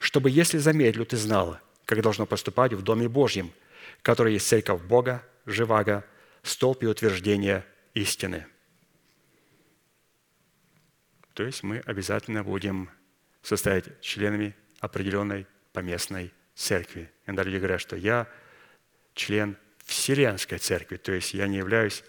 «Чтобы, 0.00 0.28
если 0.28 0.58
замедлю, 0.58 1.06
ты 1.06 1.16
знала, 1.16 1.62
как 1.86 2.02
должно 2.02 2.26
поступать 2.26 2.74
в 2.74 2.82
Доме 2.82 3.08
Божьем, 3.08 3.50
который 4.02 4.34
есть 4.34 4.46
церковь 4.46 4.82
Бога, 4.82 5.22
живаго, 5.46 6.04
столб 6.42 6.82
и 6.82 6.86
утверждение 6.86 7.64
истины». 7.94 8.46
То 11.32 11.42
есть 11.42 11.62
мы 11.62 11.78
обязательно 11.86 12.44
будем 12.44 12.90
состоять 13.46 14.00
членами 14.00 14.56
определенной 14.80 15.46
поместной 15.72 16.32
церкви. 16.56 17.08
Иногда 17.26 17.44
люди 17.44 17.58
говорят, 17.58 17.80
что 17.80 17.94
я 17.94 18.28
член 19.14 19.56
Вселенской 19.84 20.58
церкви, 20.58 20.96
то 20.96 21.12
есть 21.12 21.32
я 21.32 21.46
не 21.46 21.58
являюсь... 21.58 22.02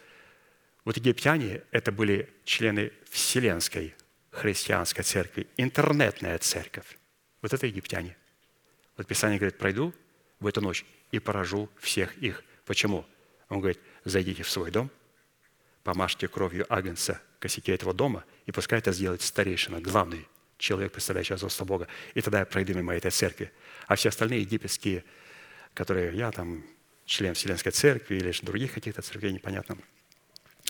Вот 0.83 0.97
египтяне– 0.97 1.61
это 1.71 1.91
были 1.91 2.33
члены 2.43 2.91
Вселенской 3.11 3.93
христианской 4.31 5.03
церкви, 5.03 5.47
интернетная 5.57 6.39
церковь. 6.39 6.97
Вот 7.43 7.53
это 7.53 7.67
египтяне. 7.67 8.17
Вот 8.95 9.05
Писание 9.05 9.37
говорит, 9.37 9.59
пройду 9.59 9.93
в 10.39 10.47
эту 10.47 10.61
ночь 10.61 10.85
и 11.11 11.19
поражу 11.19 11.69
всех 11.77 12.17
их. 12.17 12.43
Почему? 12.65 13.05
Он 13.49 13.59
говорит, 13.59 13.79
зайдите 14.05 14.41
в 14.41 14.49
свой 14.49 14.71
дом, 14.71 14.89
помажьте 15.83 16.27
кровью 16.27 16.65
агнца 16.67 17.21
косяки 17.39 17.71
этого 17.71 17.93
дома, 17.93 18.25
и 18.47 18.51
пускай 18.51 18.79
это 18.79 18.91
сделает 18.91 19.21
старейшина, 19.21 19.81
главный 19.81 20.27
человек, 20.57 20.91
представляющий 20.91 21.35
отцовство 21.35 21.65
Бога. 21.65 21.87
И 22.13 22.21
тогда 22.21 22.39
я 22.39 22.45
пройду 22.45 22.73
мимо 22.73 22.95
этой 22.95 23.11
церкви. 23.11 23.51
А 23.87 23.95
все 23.95 24.09
остальные 24.09 24.41
египетские, 24.41 25.03
которые 25.73 26.15
я 26.15 26.31
там 26.31 26.63
член 27.05 27.33
Вселенской 27.33 27.71
церкви 27.71 28.15
или 28.15 28.33
других 28.41 28.73
каких-то 28.73 29.01
церквей, 29.01 29.31
непонятно, 29.31 29.77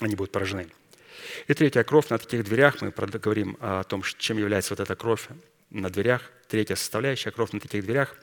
они 0.00 0.14
будут 0.14 0.32
поражены. 0.32 0.68
И 1.46 1.54
третья 1.54 1.82
кровь 1.82 2.08
на 2.10 2.18
таких 2.18 2.44
дверях, 2.44 2.80
мы 2.80 2.90
говорим 2.90 3.56
о 3.60 3.82
том, 3.84 4.02
чем 4.02 4.38
является 4.38 4.72
вот 4.72 4.80
эта 4.80 4.94
кровь 4.94 5.28
на 5.70 5.90
дверях. 5.90 6.30
Третья 6.48 6.76
составляющая, 6.76 7.30
кровь 7.30 7.52
на 7.52 7.60
таких 7.60 7.84
дверях, 7.84 8.16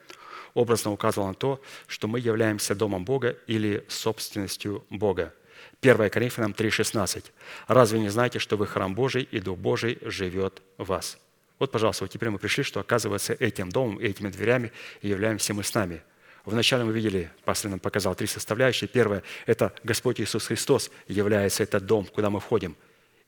образно 0.54 0.90
указывала 0.90 1.28
на 1.28 1.34
то, 1.34 1.62
что 1.86 2.08
мы 2.08 2.18
являемся 2.18 2.74
домом 2.74 3.04
Бога 3.04 3.36
или 3.46 3.84
собственностью 3.88 4.84
Бога. 4.90 5.34
1 5.82 6.10
Коринфянам 6.10 6.52
3,16. 6.52 7.26
«Разве 7.68 8.00
не 8.00 8.08
знаете, 8.08 8.38
что 8.38 8.56
вы 8.56 8.66
храм 8.66 8.94
Божий, 8.94 9.22
и 9.22 9.40
Дух 9.40 9.58
Божий 9.58 9.98
живет 10.02 10.62
в 10.78 10.86
вас?» 10.86 11.18
Вот, 11.58 11.70
пожалуйста, 11.70 12.04
вот 12.04 12.10
теперь 12.10 12.30
мы 12.30 12.38
пришли, 12.38 12.62
что, 12.62 12.80
оказывается, 12.80 13.32
этим 13.32 13.70
домом, 13.70 13.98
этими 13.98 14.28
дверями 14.28 14.72
являемся 15.00 15.54
мы 15.54 15.64
с 15.64 15.74
нами. 15.74 16.02
Вначале 16.44 16.84
мы 16.84 16.92
видели, 16.92 17.30
пастор 17.44 17.70
нам 17.70 17.80
показал 17.80 18.14
три 18.14 18.26
составляющие. 18.26 18.86
Первое– 18.86 19.22
это 19.46 19.72
Господь 19.82 20.20
Иисус 20.20 20.46
Христос 20.46 20.90
является 21.08 21.62
этот 21.62 21.86
дом, 21.86 22.04
куда 22.06 22.30
мы 22.30 22.40
входим. 22.40 22.76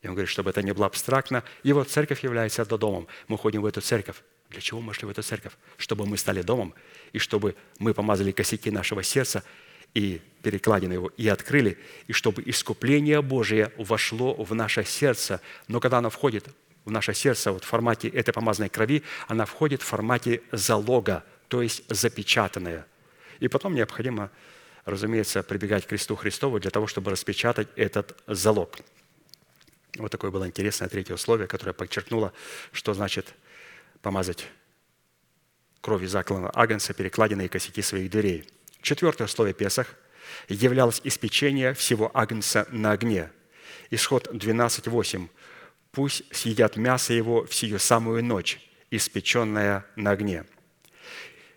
И 0.02 0.06
он 0.06 0.14
говорит, 0.14 0.30
чтобы 0.30 0.50
это 0.50 0.62
не 0.62 0.72
было 0.72 0.86
абстрактно. 0.86 1.42
Его 1.64 1.82
церковь 1.82 2.22
является 2.22 2.64
домом. 2.64 3.08
Мы 3.26 3.36
ходим 3.36 3.62
в 3.62 3.66
эту 3.66 3.80
церковь. 3.80 4.22
Для 4.50 4.60
чего 4.60 4.80
мы 4.80 4.94
шли 4.94 5.06
в 5.06 5.10
эту 5.10 5.22
церковь? 5.22 5.52
Чтобы 5.76 6.06
мы 6.06 6.16
стали 6.16 6.42
домом, 6.42 6.74
и 7.12 7.18
чтобы 7.18 7.56
мы 7.78 7.92
помазали 7.92 8.30
косяки 8.30 8.70
нашего 8.70 9.02
сердца, 9.02 9.42
и 9.94 10.20
перекладины 10.42 10.92
его, 10.92 11.10
и 11.16 11.26
открыли, 11.28 11.78
и 12.06 12.12
чтобы 12.12 12.42
искупление 12.46 13.20
Божие 13.22 13.72
вошло 13.78 14.34
в 14.34 14.54
наше 14.54 14.84
сердце. 14.84 15.40
Но 15.66 15.80
когда 15.80 15.98
оно 15.98 16.10
входит 16.10 16.46
в 16.88 16.90
наше 16.90 17.12
сердце 17.12 17.52
вот 17.52 17.64
в 17.64 17.66
формате 17.66 18.08
этой 18.08 18.32
помазанной 18.32 18.70
крови, 18.70 19.02
она 19.28 19.44
входит 19.44 19.82
в 19.82 19.84
формате 19.84 20.40
залога, 20.52 21.22
то 21.48 21.62
есть 21.62 21.84
запечатанная. 21.88 22.86
И 23.40 23.48
потом 23.48 23.74
необходимо, 23.74 24.30
разумеется, 24.86 25.42
прибегать 25.42 25.84
к 25.84 25.90
кресту 25.90 26.16
Христову 26.16 26.58
для 26.58 26.70
того, 26.70 26.86
чтобы 26.86 27.10
распечатать 27.10 27.68
этот 27.76 28.16
залог. 28.26 28.78
Вот 29.98 30.10
такое 30.10 30.30
было 30.30 30.46
интересное 30.46 30.88
третье 30.88 31.14
условие, 31.14 31.46
которое 31.46 31.74
подчеркнуло, 31.74 32.32
что 32.72 32.94
значит 32.94 33.34
помазать 34.00 34.46
кровью 35.82 36.08
заклана 36.08 36.50
агнца 36.54 36.94
перекладины 36.94 37.48
косяки 37.48 37.82
своих 37.82 38.10
дверей. 38.10 38.48
Четвертое 38.80 39.24
условие 39.24 39.54
Песах 39.54 39.94
являлось 40.48 41.02
испечение 41.04 41.74
всего 41.74 42.10
агнца 42.14 42.66
на 42.70 42.92
огне. 42.92 43.30
Исход 43.90 44.28
12.8. 44.28 45.28
«Пусть 45.92 46.22
съедят 46.34 46.76
мясо 46.76 47.12
его 47.12 47.44
в 47.44 47.54
сию 47.54 47.78
самую 47.78 48.24
ночь, 48.24 48.60
испеченное 48.90 49.84
на 49.96 50.10
огне». 50.10 50.44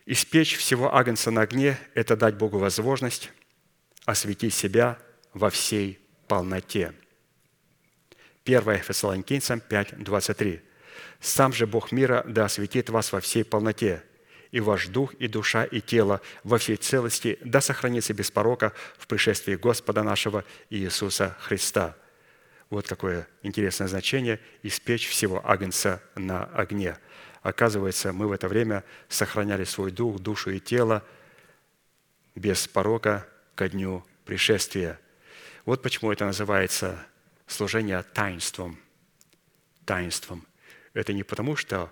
Испечь 0.06 0.58
всего 0.58 0.94
агнца 0.96 1.32
на 1.32 1.42
огне– 1.42 1.78
это 1.94 2.18
дать 2.18 2.36
Богу 2.36 2.58
возможность 2.58 3.32
осветить 4.06 4.54
себя 4.54 4.98
во 5.34 5.50
всей 5.50 6.00
полноте. 6.28 6.94
1 8.46 8.80
Фессалоникийцам 8.80 9.60
5, 9.60 10.04
23. 10.04 10.62
«Сам 11.20 11.54
же 11.54 11.68
Бог 11.68 11.92
мира 11.92 12.24
да 12.28 12.46
осветит 12.46 12.90
вас 12.90 13.12
во 13.12 13.22
всей 13.22 13.46
полноте, 13.46 14.04
и 14.52 14.60
ваш 14.60 14.88
дух, 14.88 15.14
и 15.14 15.28
душа, 15.28 15.64
и 15.64 15.80
тело 15.80 16.20
во 16.44 16.58
всей 16.58 16.78
целости 16.78 17.38
да 17.44 17.62
сохранится 17.62 18.14
без 18.14 18.32
порока 18.32 18.74
в 18.98 19.08
пришествии 19.08 19.56
Господа 19.56 20.04
нашего 20.04 20.44
Иисуса 20.70 21.38
Христа». 21.40 21.96
Вот 22.72 22.88
какое 22.88 23.28
интересное 23.44 23.90
значение– 23.90 24.40
испечь 24.64 25.10
всего 25.10 25.46
агнца 25.46 26.02
на 26.16 26.46
огне. 26.46 26.98
Оказывается, 27.42 28.14
мы 28.14 28.30
в 28.30 28.32
это 28.32 28.48
время 28.48 28.86
сохраняли 29.10 29.66
свой 29.66 29.92
дух, 29.92 30.20
душу 30.20 30.52
и 30.52 30.60
тело 30.62 31.06
без 32.34 32.70
порока 32.70 33.28
ко 33.56 33.68
дню 33.68 34.06
пришествия. 34.24 34.98
Вот 35.66 35.84
почему 35.84 36.14
это 36.14 36.24
называется 36.24 37.06
служение 37.46 38.04
таинством. 38.04 38.80
Таинством. 39.84 40.48
Это 40.94 41.12
не 41.12 41.24
потому, 41.24 41.58
что 41.58 41.92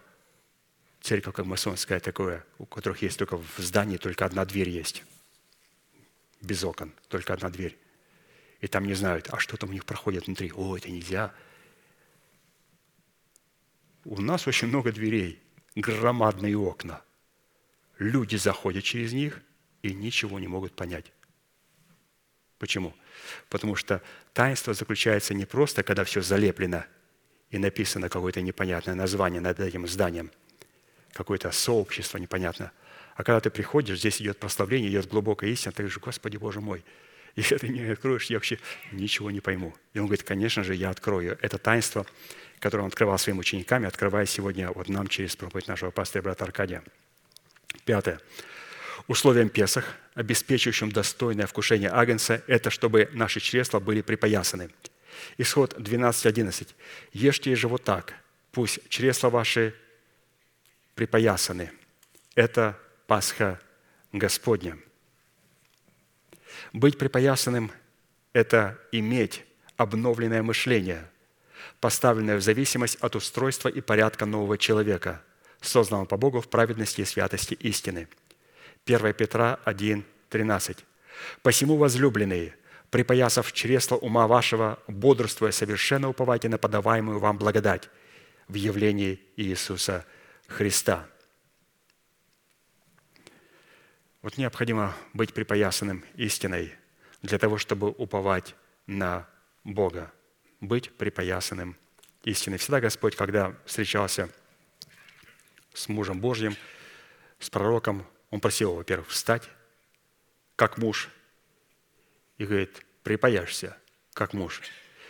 церковь 1.01 1.35
как 1.35 1.45
масонская 1.45 1.99
такое, 1.99 2.45
у 2.57 2.65
которых 2.65 3.01
есть 3.01 3.19
только 3.19 3.35
в 3.35 3.57
здании 3.57 3.97
только 3.97 4.23
одна 4.23 4.45
дверь 4.45 4.69
есть. 4.69 5.03
Без 6.39 6.63
окон, 6.63 6.93
только 7.09 7.33
одна 7.33 7.49
дверь. 7.49 7.77
И 8.61 8.67
там 8.67 8.85
не 8.85 8.93
знают, 8.93 9.29
а 9.31 9.39
что 9.39 9.57
там 9.57 9.69
у 9.69 9.73
них 9.73 9.85
проходит 9.85 10.27
внутри. 10.27 10.51
О, 10.53 10.75
это 10.75 10.89
нельзя. 10.89 11.33
У 14.03 14.21
нас 14.21 14.47
очень 14.47 14.67
много 14.67 14.91
дверей, 14.91 15.41
громадные 15.75 16.57
окна. 16.57 17.01
Люди 17.97 18.35
заходят 18.35 18.83
через 18.83 19.13
них 19.13 19.41
и 19.81 19.93
ничего 19.93 20.39
не 20.39 20.47
могут 20.47 20.73
понять. 20.73 21.11
Почему? 22.57 22.93
Потому 23.49 23.75
что 23.75 24.01
таинство 24.33 24.73
заключается 24.73 25.33
не 25.33 25.45
просто, 25.45 25.83
когда 25.83 26.03
все 26.03 26.21
залеплено 26.21 26.85
и 27.49 27.57
написано 27.57 28.09
какое-то 28.09 28.41
непонятное 28.41 28.95
название 28.95 29.41
над 29.41 29.59
этим 29.59 29.87
зданием, 29.87 30.31
какое-то 31.13 31.51
сообщество 31.51 32.17
непонятно. 32.17 32.71
А 33.15 33.23
когда 33.23 33.39
ты 33.39 33.49
приходишь, 33.49 33.99
здесь 33.99 34.21
идет 34.21 34.39
прославление, 34.39 34.89
идет 34.89 35.07
глубокая 35.07 35.49
истина, 35.49 35.71
ты 35.71 35.83
говоришь, 35.83 35.99
Господи 35.99 36.37
Боже 36.37 36.61
мой, 36.61 36.83
если 37.35 37.57
ты 37.57 37.69
не 37.69 37.81
откроешь, 37.91 38.25
я 38.25 38.37
вообще 38.37 38.59
ничего 38.91 39.31
не 39.31 39.39
пойму. 39.39 39.75
И 39.93 39.99
он 39.99 40.05
говорит, 40.05 40.23
конечно 40.23 40.63
же, 40.63 40.75
я 40.75 40.89
открою. 40.89 41.37
Это 41.41 41.57
таинство, 41.57 42.05
которое 42.59 42.83
он 42.83 42.87
открывал 42.87 43.17
своим 43.17 43.39
ученикам, 43.39 43.85
открывая 43.85 44.25
сегодня 44.25 44.71
вот 44.71 44.89
нам 44.89 45.07
через 45.07 45.35
проповедь 45.35 45.67
нашего 45.67 45.91
пастора 45.91 46.23
брата 46.23 46.43
Аркадия. 46.43 46.83
Пятое. 47.85 48.19
Условием 49.07 49.49
Песах, 49.49 49.85
обеспечивающим 50.13 50.91
достойное 50.91 51.47
вкушение 51.47 51.89
агнца, 51.89 52.43
это 52.47 52.69
чтобы 52.69 53.09
наши 53.13 53.39
чресла 53.39 53.79
были 53.79 54.01
припоясаны. 54.01 54.69
Исход 55.37 55.73
12.11. 55.77 56.67
«Ешьте 57.13 57.55
же 57.55 57.67
вот 57.67 57.83
так, 57.83 58.13
пусть 58.51 58.87
чресла 58.89 59.29
ваши 59.29 59.73
припоясаны». 60.95 61.71
Это 62.35 62.77
Пасха 63.07 63.59
Господня. 64.11 64.77
Быть 66.73 66.97
припоясанным– 66.97 67.71
это 68.33 68.77
иметь 68.91 69.45
обновленное 69.77 70.43
мышление, 70.43 71.09
поставленное 71.79 72.37
в 72.37 72.41
зависимость 72.41 72.97
от 72.97 73.15
устройства 73.15 73.69
и 73.69 73.81
порядка 73.81 74.25
нового 74.25 74.57
человека, 74.57 75.21
созданного 75.61 76.05
по 76.05 76.17
Богу 76.17 76.41
в 76.41 76.49
праведности 76.49 77.01
и 77.01 77.05
святости 77.05 77.53
истины– 77.55 78.07
1 78.85 79.13
Петра 79.13 79.59
1, 79.65 80.03
13. 80.29 80.77
«Посему, 81.43 81.77
возлюбленные, 81.77 82.55
припоясав 82.89 83.51
чресло 83.51 83.97
ума 83.97 84.27
вашего, 84.27 84.79
бодрствуя 84.87 85.51
совершенно 85.51 86.09
уповайте 86.09 86.49
на 86.49 86.57
подаваемую 86.57 87.19
вам 87.19 87.37
благодать 87.37 87.89
в 88.47 88.55
явлении 88.55 89.19
Иисуса 89.35 90.05
Христа». 90.47 91.07
Вот 94.21 94.37
необходимо 94.37 94.95
быть 95.13 95.33
припоясанным 95.33 96.03
истиной 96.15 96.75
для 97.21 97.37
того, 97.37 97.57
чтобы 97.57 97.89
уповать 97.89 98.55
на 98.85 99.27
Бога, 99.63 100.11
быть 100.59 100.91
припоясанным 100.97 101.77
истиной. 102.23 102.57
Всегда 102.57 102.81
Господь, 102.81 103.15
когда 103.15 103.55
встречался 103.65 104.29
с 105.73 105.87
мужем 105.87 106.19
Божьим, 106.19 106.55
с 107.39 107.49
пророком. 107.49 108.05
Он 108.29 108.41
просил 108.41 108.69
его, 108.69 108.77
во-первых, 108.77 109.07
встать, 109.07 109.49
как 110.55 110.77
муж, 110.77 111.09
и 112.37 112.45
говорит, 112.45 112.85
припаяшься, 113.03 113.77
как 114.13 114.33
муж. 114.33 114.61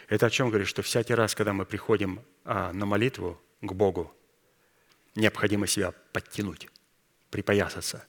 Это 0.07 0.27
о 0.27 0.30
чем 0.30 0.49
говорит, 0.49 0.68
что 0.68 0.81
всякий 0.81 1.15
раз, 1.15 1.36
когда 1.36 1.53
мы 1.53 1.65
приходим 1.65 2.23
а, 2.45 2.72
на 2.72 2.86
молитву 2.86 3.41
к 3.61 3.73
Богу, 3.73 4.14
необходимо 5.15 5.68
себя 5.68 5.94
подтянуть, 6.14 6.69
припоясаться. 7.30 8.06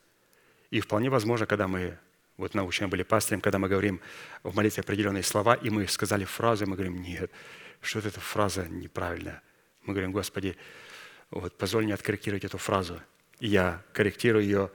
И 0.70 0.80
вполне 0.80 1.10
возможно, 1.10 1.46
когда 1.46 1.68
мы, 1.68 1.98
вот 2.36 2.54
научно 2.54 2.88
были 2.88 3.02
пастырем, 3.02 3.40
когда 3.40 3.58
мы 3.58 3.68
говорим 3.68 4.00
в 4.42 4.54
молитве 4.54 4.82
определенные 4.82 5.22
слова, 5.22 5.54
и 5.54 5.68
мы 5.70 5.86
сказали 5.88 6.24
фразу, 6.24 6.66
мы 6.66 6.76
говорим, 6.76 7.02
нет, 7.02 7.30
что 7.80 7.98
эта 7.98 8.20
фраза 8.20 8.66
неправильная. 8.68 9.42
Мы 9.82 9.94
говорим, 9.94 10.12
Господи, 10.12 10.56
вот, 11.30 11.56
позволь 11.56 11.84
мне 11.84 11.94
откорректировать 11.94 12.44
эту 12.44 12.58
фразу. 12.58 13.00
И 13.40 13.48
я 13.48 13.82
корректирую 13.92 14.44
ее 14.44 14.70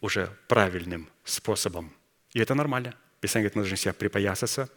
уже 0.00 0.30
правильным 0.48 1.08
способом. 1.24 1.92
И 2.32 2.40
это 2.40 2.54
нормально. 2.54 2.94
Писание 3.20 3.44
говорит, 3.44 3.56
мы 3.56 3.62
должны 3.62 3.76
себя 3.76 3.92
припоясаться. 3.94 4.68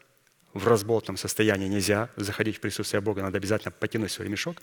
В 0.54 0.68
разболтном 0.68 1.18
состоянии 1.18 1.68
нельзя 1.68 2.10
заходить 2.16 2.58
в 2.58 2.60
присутствие 2.62 3.02
Бога. 3.02 3.22
Надо 3.22 3.38
обязательно 3.38 3.72
потянуть 3.72 4.12
свой 4.12 4.28
ремешок, 4.28 4.62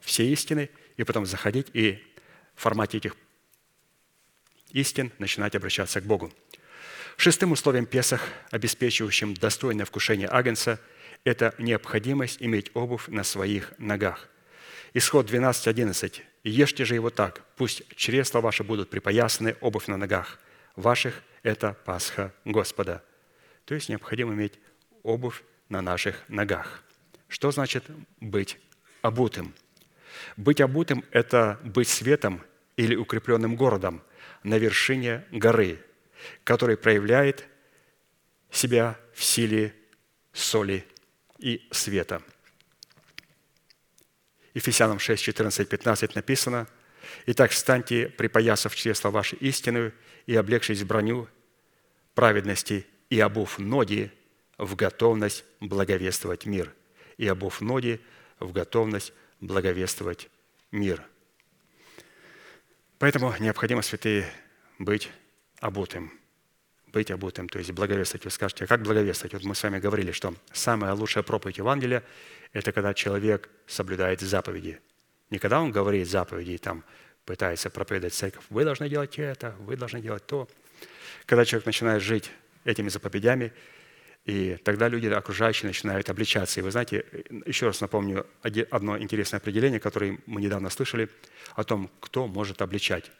все 0.00 0.24
истины, 0.26 0.70
и 0.96 1.04
потом 1.04 1.26
заходить 1.26 1.68
и 1.74 2.02
в 2.54 2.62
формате 2.62 2.98
этих 2.98 3.16
истин 4.72 5.12
начинать 5.18 5.54
обращаться 5.54 6.00
к 6.00 6.04
Богу. 6.04 6.32
Шестым 7.16 7.52
условием 7.52 7.86
Песах, 7.86 8.28
обеспечивающим 8.50 9.34
достойное 9.34 9.86
вкушение 9.86 10.28
Агнца, 10.28 10.78
это 11.24 11.54
необходимость 11.58 12.38
иметь 12.40 12.70
обувь 12.74 13.08
на 13.08 13.24
своих 13.24 13.72
ногах. 13.78 14.28
Исход 14.94 15.30
12.11. 15.30 16.22
«Ешьте 16.44 16.84
же 16.84 16.94
его 16.94 17.10
так, 17.10 17.42
пусть 17.56 17.82
чресла 17.96 18.40
ваши 18.40 18.64
будут 18.64 18.90
припоясаны, 18.90 19.56
обувь 19.60 19.88
на 19.88 19.96
ногах 19.96 20.38
ваших– 20.76 21.22
это 21.42 21.76
Пасха 21.84 22.32
Господа». 22.44 23.02
То 23.64 23.74
есть 23.74 23.88
необходимо 23.88 24.32
иметь 24.34 24.54
обувь 25.02 25.42
на 25.68 25.82
наших 25.82 26.22
ногах. 26.28 26.84
Что 27.28 27.50
значит 27.50 27.84
быть 28.20 28.58
обутым? 29.02 29.54
Быть 30.36 30.60
обутым– 30.60 31.04
это 31.10 31.58
быть 31.64 31.88
светом 31.88 32.42
или 32.76 32.94
укрепленным 32.94 33.56
городом 33.56 34.02
на 34.46 34.58
вершине 34.58 35.24
горы, 35.32 35.84
который 36.44 36.76
проявляет 36.76 37.48
себя 38.48 38.96
в 39.12 39.24
силе 39.24 39.74
соли 40.32 40.86
и 41.38 41.66
света. 41.72 42.22
Ефесянам 44.54 45.00
6, 45.00 45.20
14, 45.20 45.68
15 45.68 46.14
написано, 46.14 46.68
«Итак, 47.26 47.50
встаньте, 47.50 48.08
припоясав 48.08 48.74
чресла 48.76 49.10
вашей 49.10 49.36
истины 49.40 49.92
и 50.26 50.36
облегшись 50.36 50.82
в 50.82 50.86
броню 50.86 51.28
праведности 52.14 52.86
и 53.10 53.18
обув 53.18 53.58
ноги 53.58 54.12
в 54.58 54.76
готовность 54.76 55.44
благовествовать 55.58 56.46
мир». 56.46 56.72
И 57.16 57.26
обув 57.26 57.60
ноги 57.60 58.00
в 58.38 58.52
готовность 58.52 59.12
благовествовать 59.40 60.28
мир. 60.70 61.02
Поэтому 62.98 63.34
необходимо, 63.38 63.82
святые, 63.82 64.26
быть 64.78 65.10
обутым– 65.60 66.12
быть 66.96 67.10
обутым, 67.10 67.46
то 67.46 67.58
есть 67.58 67.72
благовествовать. 67.72 68.24
Вы 68.24 68.30
скажете, 68.30 68.64
а 68.64 68.66
как 68.66 68.82
благовествовать? 68.82 69.34
Вот 69.34 69.44
мы 69.44 69.54
с 69.54 69.62
вами 69.62 69.78
говорили, 69.78 70.12
что 70.12 70.34
самая 70.52 70.94
лучшая 70.94 71.22
проповедь 71.22 71.58
Евангелия– 71.58 72.02
это 72.54 72.72
когда 72.72 72.94
человек 72.94 73.50
соблюдает 73.66 74.20
заповеди. 74.22 74.80
Не 75.28 75.38
когда 75.38 75.60
он 75.60 75.72
говорит 75.72 76.08
заповеди 76.08 76.52
и 76.52 76.58
там 76.58 76.84
пытается 77.26 77.68
проповедовать 77.68 78.14
церковь, 78.14 78.44
вы 78.48 78.64
должны 78.64 78.88
делать 78.88 79.18
это, 79.18 79.54
вы 79.58 79.76
должны 79.76 80.00
делать 80.00 80.24
то. 80.26 80.48
Когда 81.26 81.44
человек 81.44 81.66
начинает 81.66 82.02
жить 82.02 82.30
этими 82.64 82.88
заповедями, 82.88 83.52
и 84.26 84.56
тогда 84.56 84.88
люди 84.88 85.06
окружающие 85.06 85.68
начинают 85.68 86.10
обличаться. 86.10 86.58
И 86.58 86.62
вы 86.62 86.72
знаете, 86.72 87.04
еще 87.46 87.66
раз 87.66 87.80
напомню 87.80 88.26
одно 88.42 88.98
интересное 88.98 89.38
определение, 89.38 89.78
которое 89.78 90.18
мы 90.26 90.40
недавно 90.40 90.68
слышали, 90.68 91.08
о 91.54 91.62
том, 91.62 91.88
кто 92.00 92.26
может 92.26 92.60
обличать. 92.60 93.12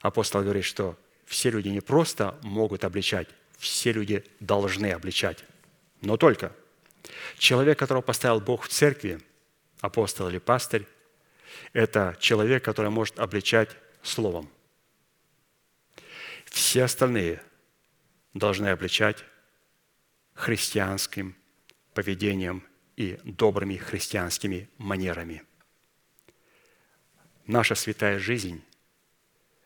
Апостол 0.00 0.42
говорит, 0.42 0.64
что 0.64 0.98
все 1.26 1.50
люди 1.50 1.68
не 1.68 1.80
просто 1.80 2.36
могут 2.42 2.84
обличать, 2.84 3.28
все 3.56 3.92
люди 3.92 4.24
должны 4.40 4.90
обличать. 4.90 5.44
Но 6.00 6.16
только 6.16 6.52
человек, 7.38 7.78
которого 7.78 8.02
поставил 8.02 8.40
Бог 8.40 8.64
в 8.64 8.68
церкви, 8.68 9.20
апостол 9.80 10.28
или 10.28 10.38
пастырь, 10.38 10.86
это 11.72 12.16
человек, 12.18 12.64
который 12.64 12.90
может 12.90 13.20
обличать 13.20 13.70
словом. 14.02 14.50
Все 16.46 16.82
остальные 16.82 17.40
должны 18.34 18.66
обличать 18.68 19.24
христианским 20.38 21.34
поведением 21.94 22.62
и 22.96 23.18
добрыми 23.24 23.76
христианскими 23.76 24.70
манерами. 24.78 25.42
Наша 27.46 27.74
святая 27.74 28.20
жизнь 28.20 28.62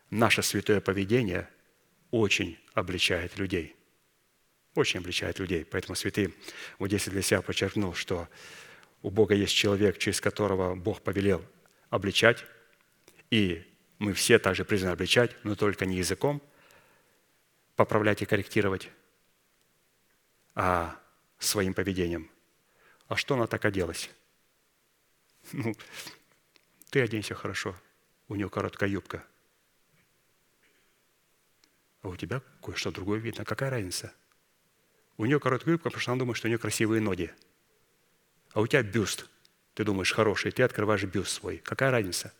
наше 0.08 0.42
святое 0.42 0.80
поведение 0.80 1.46
очень 2.10 2.58
обличает 2.72 3.36
людей. 3.36 3.76
Очень 4.74 5.00
обличает 5.00 5.38
людей. 5.38 5.66
Поэтому 5.66 5.94
святые 5.94 6.32
вот 6.78 6.88
здесь 6.88 7.06
для 7.06 7.20
себя 7.20 7.42
подчеркнул, 7.42 7.92
что 7.92 8.28
у 9.02 9.10
Бога 9.10 9.34
есть 9.34 9.54
человек, 9.54 9.98
через 9.98 10.22
которого 10.22 10.74
Бог 10.74 11.02
повелел 11.02 11.44
обличать, 11.90 12.46
и 13.30 13.62
мы 13.98 14.14
все 14.14 14.38
также 14.38 14.64
призваны 14.64 14.92
обличать, 14.92 15.36
но 15.44 15.54
только 15.54 15.84
не 15.84 15.98
языком 15.98 16.40
поправлять 17.76 18.22
и 18.22 18.26
корректировать, 18.26 18.88
а 20.54 20.98
своим 21.38 21.74
поведением. 21.74 22.30
А 23.08 23.16
что 23.16 23.34
она 23.34 23.46
так 23.46 23.64
оделась? 23.64 24.10
Ну, 25.52 25.74
ты 26.90 27.00
оденься 27.00 27.34
хорошо, 27.34 27.74
у 28.28 28.34
нее 28.34 28.48
короткая 28.48 28.88
юбка– 28.88 29.24
а 32.02 32.08
у 32.08 32.16
тебя 32.16 32.42
кое-что 32.62 32.90
другое 32.90 33.20
видно. 33.20 33.44
Какая 33.44 33.70
разница? 33.70 34.12
У 35.16 35.24
нее 35.24 35.38
короткая 35.38 35.74
юбка, 35.74 35.88
потому 35.88 36.00
что 36.00 36.12
она 36.12 36.18
думает, 36.18 36.36
что 36.36 36.48
у 36.48 36.50
нее 36.50 36.58
красивые 36.58 37.00
ноги. 37.00 37.32
А 38.52 38.60
у 38.60 38.66
тебя 38.66 38.82
бюст. 38.82 39.26
Ты 39.74 39.84
думаешь, 39.84 40.12
хороший, 40.12 40.50
ты 40.50 40.64
открываешь 40.64 41.04
бюст 41.04 41.30
свой. 41.30 41.58
Какая 41.58 41.90
разница? 41.90 42.32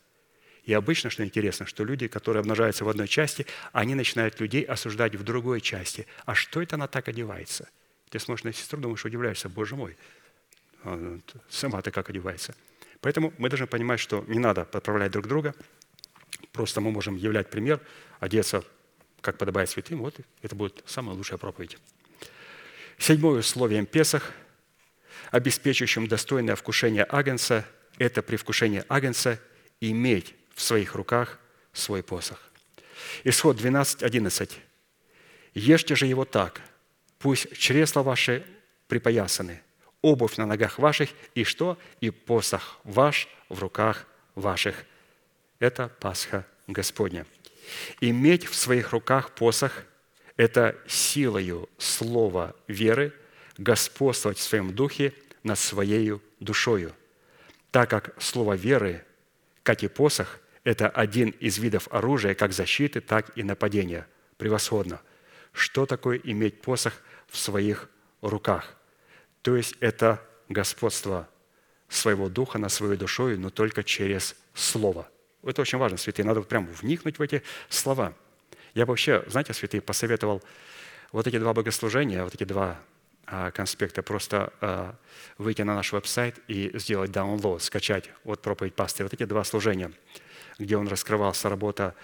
И 0.64 0.72
обычно, 0.72 1.10
что 1.10 1.24
интересно, 1.24 1.66
что 1.66 1.84
люди, 1.84 2.08
которые 2.08 2.40
обнажаются 2.40 2.84
в 2.84 2.88
одной 2.88 3.08
части, 3.08 3.46
они 3.72 3.94
начинают 3.94 4.40
людей 4.40 4.62
осуждать 4.62 5.14
в 5.14 5.22
другой 5.22 5.60
части. 5.60 6.06
А 6.24 6.34
что 6.34 6.60
это 6.60 6.74
она 6.76 6.88
так 6.88 7.08
одевается? 7.08 7.68
Ты 8.12 8.18
смотришь 8.18 8.44
на 8.44 8.52
сестру, 8.52 8.78
думаешь, 8.78 9.02
удивляешься, 9.06 9.48
боже 9.48 9.74
мой, 9.74 9.96
а, 10.84 11.18
сама-то 11.48 11.90
как 11.90 12.10
одевается. 12.10 12.54
Поэтому 13.00 13.32
мы 13.38 13.48
должны 13.48 13.66
понимать, 13.66 14.00
что 14.00 14.22
не 14.28 14.38
надо 14.38 14.66
подправлять 14.66 15.10
друг 15.12 15.26
друга. 15.26 15.54
Просто 16.52 16.82
мы 16.82 16.90
можем 16.90 17.16
являть 17.16 17.48
пример, 17.48 17.80
одеться 18.20 18.64
как 19.22 19.38
подобает 19.38 19.70
святым, 19.70 20.00
вот 20.00 20.14
это 20.42 20.54
будет 20.54 20.82
самая 20.84 21.16
лучшая 21.16 21.38
проповедь. 21.38 21.78
Седьмое 22.98 23.38
условием 23.38 23.86
Песах, 23.86 24.32
обеспечивающим 25.30 26.06
достойное 26.06 26.54
вкушение 26.54 27.06
Агнца, 27.08 27.66
это 27.96 28.20
при 28.20 28.36
вкушении 28.36 28.84
Агнца 28.90 29.40
иметь 29.80 30.34
в 30.54 30.60
своих 30.60 30.96
руках 30.96 31.38
свой 31.72 32.02
посох. 32.02 32.42
Исход 33.24 33.56
12, 33.56 34.02
11. 34.02 34.58
«Ешьте 35.54 35.96
же 35.96 36.04
его 36.04 36.26
так, 36.26 36.60
пусть 37.22 37.56
чресла 37.56 38.02
ваши 38.02 38.44
припоясаны, 38.88 39.62
обувь 40.02 40.36
на 40.36 40.46
ногах 40.46 40.78
ваших, 40.78 41.10
и 41.34 41.44
что? 41.44 41.78
И 42.00 42.10
посох 42.10 42.80
ваш 42.84 43.28
в 43.48 43.60
руках 43.60 44.06
ваших». 44.34 44.84
Это 45.58 45.88
Пасха 46.00 46.44
Господня. 46.66 47.24
Иметь 48.00 48.46
в 48.46 48.54
своих 48.54 48.90
руках 48.90 49.34
посох– 49.34 49.84
это 50.36 50.76
силою 50.88 51.68
слова 51.78 52.54
веры 52.66 53.12
господствовать 53.58 54.38
в 54.38 54.42
своем 54.42 54.74
духе 54.74 55.14
над 55.44 55.58
своей 55.58 56.14
душою, 56.40 56.92
так 57.70 57.90
как 57.90 58.20
слово 58.20 58.54
веры, 58.54 59.04
как 59.62 59.84
и 59.84 59.88
посох, 59.88 60.40
это 60.64 60.88
один 60.88 61.30
из 61.30 61.58
видов 61.58 61.86
оружия 61.92 62.34
как 62.34 62.52
защиты, 62.52 63.00
так 63.00 63.36
и 63.36 63.42
нападения. 63.42 64.06
Превосходно. 64.38 65.00
Что 65.52 65.86
такое 65.86 66.20
иметь 66.24 66.60
посох 66.60 66.94
в 67.32 67.38
своих 67.38 67.90
руках? 68.20 68.76
То 69.42 69.56
есть 69.56 69.74
это 69.80 70.22
господство 70.48 71.28
своего 71.88 72.28
духа 72.28 72.58
над 72.58 72.70
своей 72.70 72.96
душой, 72.96 73.36
но 73.36 73.50
только 73.50 73.82
через 73.82 74.36
Слово. 74.54 75.08
Это 75.42 75.62
очень 75.62 75.78
важно, 75.78 75.96
святые. 75.96 76.26
Надо 76.26 76.42
прям 76.42 76.66
вникнуть 76.66 77.18
в 77.18 77.22
эти 77.22 77.42
слова. 77.68 78.14
Я 78.74 78.84
бы 78.86 78.90
вообще, 78.90 79.24
знаете, 79.26 79.54
святые, 79.54 79.80
посоветовал 79.80 80.42
вот 81.10 81.26
эти 81.26 81.38
два 81.38 81.52
богослужения, 81.52 82.22
вот 82.22 82.34
эти 82.34 82.44
два 82.44 82.78
а, 83.26 83.50
конспекта, 83.50 84.02
просто 84.02 84.52
а, 84.60 84.94
выйти 85.38 85.62
на 85.62 85.74
наш 85.74 85.92
веб-сайт 85.92 86.38
и 86.48 86.70
сделать 86.74 87.10
download, 87.10 87.60
скачать 87.60 88.10
вот 88.24 88.42
проповедь 88.42 88.74
пастыря. 88.74 89.06
Вот 89.06 89.14
эти 89.14 89.24
два 89.24 89.42
служения, 89.42 89.90
где 90.58 90.76
он 90.76 90.86
раскрывался, 90.86 91.48
работа 91.48 91.94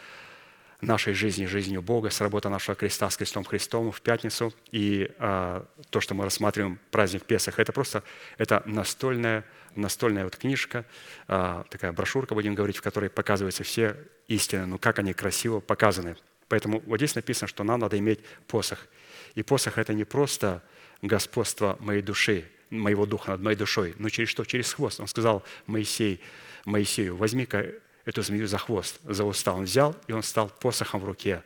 нашей 0.81 1.13
жизни, 1.13 1.47
жизнью 1.47 1.83
Бога, 1.83 2.11
с 2.11 2.21
работы 2.21 2.49
нашего 2.49 2.77
креста 2.77 3.11
с 3.11 3.17
крестом 3.17 3.45
Христом 3.45 3.91
в 3.91 4.01
пятницу. 4.01 4.55
И 4.71 5.11
а, 5.19 5.67
то, 5.91 6.01
что 6.01 6.15
мы 6.15 6.25
рассматриваем 6.25 6.79
праздник 6.91 7.25
Песах, 7.25 7.59
это 7.59 7.73
просто 7.73 8.05
это 8.37 8.63
настольная, 8.65 9.45
настольная 9.75 10.25
вот 10.25 10.37
книжка, 10.37 10.85
а, 11.27 11.65
такая 11.71 11.93
брошюрка, 11.93 12.35
будем 12.35 12.55
говорить, 12.55 12.77
в 12.77 12.83
которой 12.83 13.11
показываются 13.11 13.65
все 13.65 13.97
истины, 14.29 14.67
ну 14.67 14.79
как 14.79 14.99
они 15.01 15.13
красиво 15.15 15.61
показаны. 15.61 16.17
Поэтому 16.49 16.81
вот 16.87 16.97
здесь 16.99 17.15
написано, 17.15 17.49
что 17.49 17.65
нам 17.65 17.81
надо 17.81 17.99
иметь 17.99 18.21
посох. 18.47 18.87
И 19.35 19.43
посох– 19.43 19.77
это 19.79 19.93
не 19.95 20.05
просто 20.05 20.63
господство 21.03 21.77
моей 21.81 22.03
души, 22.03 22.45
моего 22.71 23.05
духа 23.07 23.33
над 23.33 23.41
моей 23.41 23.57
душой, 23.57 23.95
но 23.99 24.09
через 24.09 24.29
что? 24.29 24.45
Через 24.45 24.73
хвост. 24.73 25.01
Он 25.01 25.09
сказал 25.09 25.43
Моисей, 25.67 26.21
Моисею, 26.65 27.17
возьми-ка 27.17 27.73
эту 28.09 28.23
змею 28.23 28.47
за 28.47 28.57
хвост, 28.57 28.99
за 29.05 29.23
уста. 29.23 29.53
Он 29.53 29.65
взял, 29.65 29.95
и 30.07 30.13
он 30.13 30.23
стал 30.23 30.49
посохом 30.49 31.03
в 31.03 31.05
руке. 31.05 31.43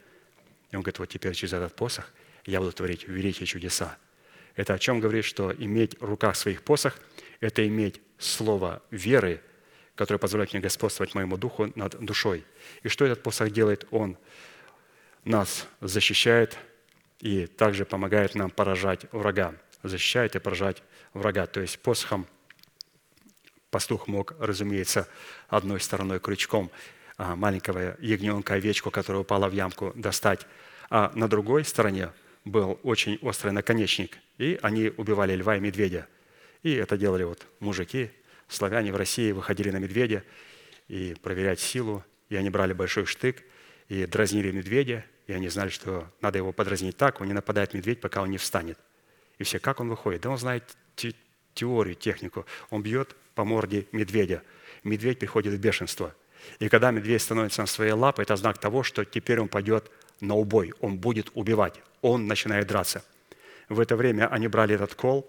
И 0.71 0.77
он 0.77 0.83
говорит, 0.83 1.01
вот 1.01 1.09
теперь 1.09 1.35
через 1.35 1.55
этот 1.55 1.75
посох 1.75 2.09
я 2.47 2.61
буду 2.61 2.71
творить 2.71 3.09
великие 3.09 3.47
чудеса. 3.47 3.99
Это 4.55 4.75
о 4.75 4.79
чем 4.79 5.01
говорит, 5.01 5.25
что 5.25 5.53
иметь 5.53 6.01
в 6.01 6.05
руках 6.05 6.37
своих 6.37 6.63
посох– 6.63 7.01
это 7.41 7.67
иметь 7.67 8.01
слово 8.17 8.81
веры, 8.93 9.43
которое 9.97 10.19
позволяет 10.19 10.53
мне 10.53 10.63
господствовать 10.63 11.17
моему 11.17 11.37
духу 11.37 11.73
над 11.75 11.99
душой. 11.99 12.45
И 12.85 12.89
что 12.89 13.05
этот 13.05 13.25
посох 13.25 13.51
делает? 13.51 13.85
Он 13.91 14.17
нас 15.25 15.67
защищает 15.81 16.57
и 17.19 17.47
также 17.47 17.85
помогает 17.85 18.37
нам 18.37 18.51
поражать 18.51 19.07
врага. 19.11 19.57
Защищает 19.83 20.37
и 20.37 20.39
поражать 20.39 20.85
врага. 21.13 21.47
То 21.47 21.61
есть 21.61 21.81
посохом 21.81 22.29
Пастух 23.73 24.07
мог, 24.07 24.35
разумеется, 24.39 25.09
одной 25.49 25.81
стороной 25.81 26.21
крючком 26.21 26.71
а, 27.17 27.35
маленького 27.37 27.97
ягненка, 28.01 28.53
овечку, 28.53 28.91
которая 28.91 29.23
упала 29.23 29.49
в 29.49 29.55
ямку, 29.55 29.93
достать, 29.95 30.47
а 30.91 31.11
на 31.15 31.27
другой 31.27 31.65
стороне 31.65 32.11
был 32.45 32.79
очень 32.83 33.19
острый 33.23 33.51
наконечник, 33.51 34.19
и 34.37 34.59
они 34.61 34.93
убивали 34.99 35.35
льва 35.35 35.57
и 35.57 35.61
медведя. 35.61 36.07
И 36.63 36.75
это 36.75 36.99
делали 36.99 37.25
вот 37.25 37.47
мужики, 37.61 38.11
славяне 38.47 38.93
в 38.93 38.97
России 38.97 39.33
выходили 39.33 39.71
на 39.71 39.79
медведя 39.79 40.23
и 40.89 41.17
проверять 41.23 41.59
силу, 41.59 42.05
и 42.29 42.37
они 42.37 42.51
брали 42.51 42.75
большой 42.75 43.07
штык 43.07 43.43
и 43.89 44.05
дразнили 44.05 44.51
медведя, 44.51 45.07
и 45.27 45.33
они 45.33 45.49
знали, 45.49 45.71
что 45.71 46.13
надо 46.21 46.37
его 46.37 46.53
подразнить 46.53 46.99
так, 46.99 47.23
он 47.23 47.27
не 47.27 47.33
нападает 47.33 47.73
медведь, 47.73 48.03
пока 48.03 48.21
он 48.21 48.29
не 48.29 48.37
встанет. 48.37 48.79
И 49.39 49.45
все, 49.45 49.59
как 49.59 49.81
он 49.81 49.89
выходит? 49.89 50.21
Да 50.21 50.29
он 50.29 50.37
знает 50.37 50.77
теорию, 51.55 51.95
технику. 51.95 52.47
Он 52.71 52.83
бьет 52.83 53.17
по 53.35 53.45
морде 53.45 53.87
медведя. 53.93 54.43
Медведь 54.85 55.19
приходит 55.19 55.55
в 55.55 55.59
бешенство. 55.59 56.15
И 56.59 56.69
когда 56.69 56.91
медведь 56.91 57.23
становится 57.23 57.63
на 57.63 57.67
своей 57.67 57.93
лапы, 57.93 58.23
это 58.23 58.37
знак 58.37 58.59
того, 58.59 58.83
что 58.83 59.05
теперь 59.05 59.41
он 59.41 59.49
пойдет 59.49 59.91
на 60.21 60.35
убой, 60.35 60.73
он 60.81 60.99
будет 60.99 61.31
убивать, 61.35 61.75
он 62.01 62.27
начинает 62.27 62.67
драться. 62.67 63.05
В 63.69 63.81
это 63.81 63.97
время 63.97 64.29
они 64.29 64.49
брали 64.49 64.75
этот 64.75 64.95
кол, 64.95 65.29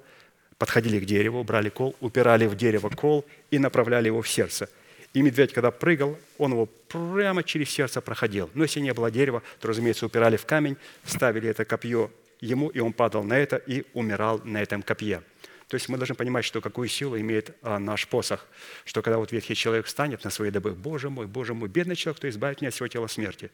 подходили 0.58 1.00
к 1.00 1.06
дереву, 1.06 1.44
брали 1.44 1.70
кол, 1.70 1.96
упирали 2.00 2.46
в 2.46 2.56
дерево 2.56 2.90
кол 2.90 3.26
и 3.52 3.60
направляли 3.60 4.08
его 4.08 4.22
в 4.22 4.30
сердце. 4.30 4.70
И 5.14 5.22
медведь, 5.22 5.54
когда 5.54 5.70
прыгал, 5.70 6.18
он 6.40 6.54
его 6.54 6.66
прямо 6.66 7.44
через 7.44 7.70
сердце 7.70 8.02
проходил. 8.02 8.50
Но 8.56 8.64
если 8.64 8.80
не 8.80 8.94
было 8.94 9.12
дерева, 9.12 9.44
то, 9.60 9.68
разумеется, 9.68 10.08
упирали 10.08 10.38
в 10.38 10.46
камень, 10.46 10.78
ставили 11.06 11.50
это 11.50 11.66
копье 11.66 12.10
ему, 12.42 12.70
и 12.70 12.80
он 12.80 12.94
падал 12.94 13.24
на 13.24 13.38
это 13.38 13.58
и 13.58 13.86
умирал 13.94 14.42
на 14.44 14.62
этом 14.62 14.82
копье. 14.82 15.22
То 15.68 15.76
есть 15.76 15.90
мы 15.90 15.98
должны 15.98 16.16
понимать, 16.16 16.46
что 16.46 16.62
какую 16.62 16.88
силу 16.88 17.18
имеет 17.20 17.58
а, 17.62 17.80
наш 17.80 18.08
посох. 18.08 18.46
Что 18.86 19.02
когда 19.02 19.18
вот 19.18 19.32
ветхий 19.32 19.56
человек 19.56 19.86
встанет 19.86 20.24
на 20.24 20.30
свои 20.30 20.52
добы, 20.52 20.74
«Боже 20.74 21.10
мой, 21.10 21.28
Боже 21.28 21.54
мой, 21.54 21.70
бедный 21.70 21.96
человек, 21.96 22.18
кто 22.18 22.30
избавит 22.30 22.62
меня 22.62 22.70
от 22.70 22.76
всего 22.76 22.88
тела 22.88 23.08
смерти». 23.08 23.52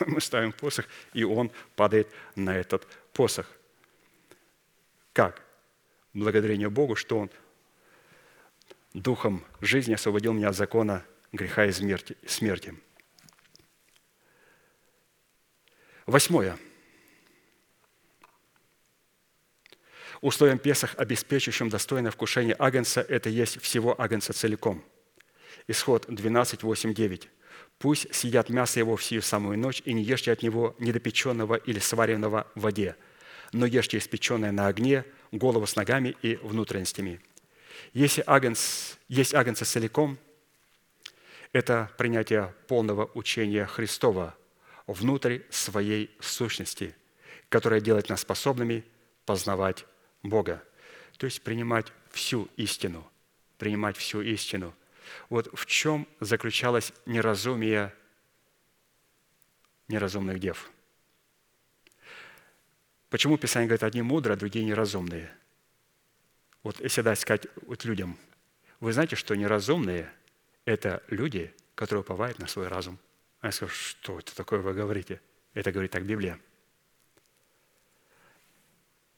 Мы 0.06 0.20
ставим 0.20 0.52
посох, 0.52 0.86
и 1.12 1.24
он 1.24 1.50
падает 1.76 2.08
на 2.34 2.56
этот 2.56 2.86
посох. 3.12 3.50
Как? 5.12 5.42
Благодарение 6.12 6.70
Богу, 6.70 6.96
что 6.96 7.18
Он 7.18 7.30
духом 8.92 9.44
жизни 9.60 9.94
освободил 9.94 10.32
меня 10.32 10.48
от 10.48 10.56
закона 10.56 11.04
греха 11.32 11.66
и 11.66 11.72
смерти. 11.72 12.74
Восьмое– 16.06 16.58
Условием 20.24 20.58
Песах, 20.58 20.94
обеспечивающим 20.96 21.68
достойное 21.68 22.10
вкушение 22.10 22.56
агнца, 22.58 23.02
это 23.02 23.28
есть 23.28 23.60
всего 23.60 23.94
агнца 24.00 24.32
целиком. 24.32 24.82
Исход 25.68 26.06
12, 26.08 26.62
8, 26.62 26.94
9. 26.94 27.28
«Пусть 27.78 28.14
съедят 28.14 28.48
мясо 28.48 28.78
его 28.78 28.96
в 28.96 29.04
сию 29.04 29.20
самую 29.20 29.58
ночь, 29.58 29.82
и 29.84 29.92
не 29.92 30.02
ешьте 30.02 30.32
от 30.32 30.42
него 30.42 30.76
недопеченного 30.78 31.56
или 31.56 31.78
сваренного 31.78 32.46
в 32.54 32.62
воде, 32.62 32.96
но 33.52 33.66
ешьте 33.66 33.98
испеченное 33.98 34.50
на 34.50 34.66
огне, 34.66 35.04
голову 35.30 35.66
с 35.66 35.76
ногами 35.76 36.16
и 36.22 36.36
внутренностями». 36.36 37.20
Если 37.92 38.24
агнц, 38.26 38.94
есть 39.08 39.34
агнца 39.34 39.66
целиком, 39.66 40.16
это 41.52 41.90
принятие 41.98 42.54
полного 42.66 43.10
учения 43.12 43.66
Христова 43.66 44.34
внутрь 44.86 45.40
своей 45.50 46.16
сущности, 46.18 46.96
которая 47.50 47.82
делает 47.82 48.08
нас 48.08 48.22
способными 48.22 48.86
познавать 49.26 49.84
Бога. 50.24 50.64
То 51.18 51.26
есть 51.26 51.42
принимать 51.42 51.92
всю 52.10 52.48
истину, 52.56 53.08
принимать 53.58 53.96
всю 53.96 54.20
истину. 54.22 54.74
Вот 55.28 55.48
в 55.56 55.66
чем 55.66 56.08
заключалось 56.18 56.92
неразумие 57.06 57.94
неразумных 59.86 60.40
дев? 60.40 60.70
Почему 63.10 63.36
Писание 63.36 63.68
говорит, 63.68 63.84
одни 63.84 64.02
мудрые, 64.02 64.34
а 64.34 64.38
другие 64.38 64.64
неразумные? 64.64 65.30
Вот 66.64 66.80
если 66.80 67.02
дать 67.02 67.20
сказать 67.20 67.46
вот 67.66 67.84
людям, 67.84 68.18
вы 68.80 68.92
знаете, 68.92 69.14
что 69.14 69.36
неразумные– 69.36 70.10
это 70.64 71.02
люди, 71.08 71.54
которые 71.74 72.00
уповают 72.00 72.38
на 72.38 72.46
свой 72.46 72.68
разум. 72.68 72.98
А 73.40 73.46
я 73.46 73.52
скажу, 73.52 73.72
что 73.72 74.18
это 74.18 74.34
такое 74.34 74.60
вы 74.60 74.72
говорите? 74.72 75.20
Это 75.52 75.70
говорит 75.70 75.92
так 75.92 76.04
Библия. 76.04 76.40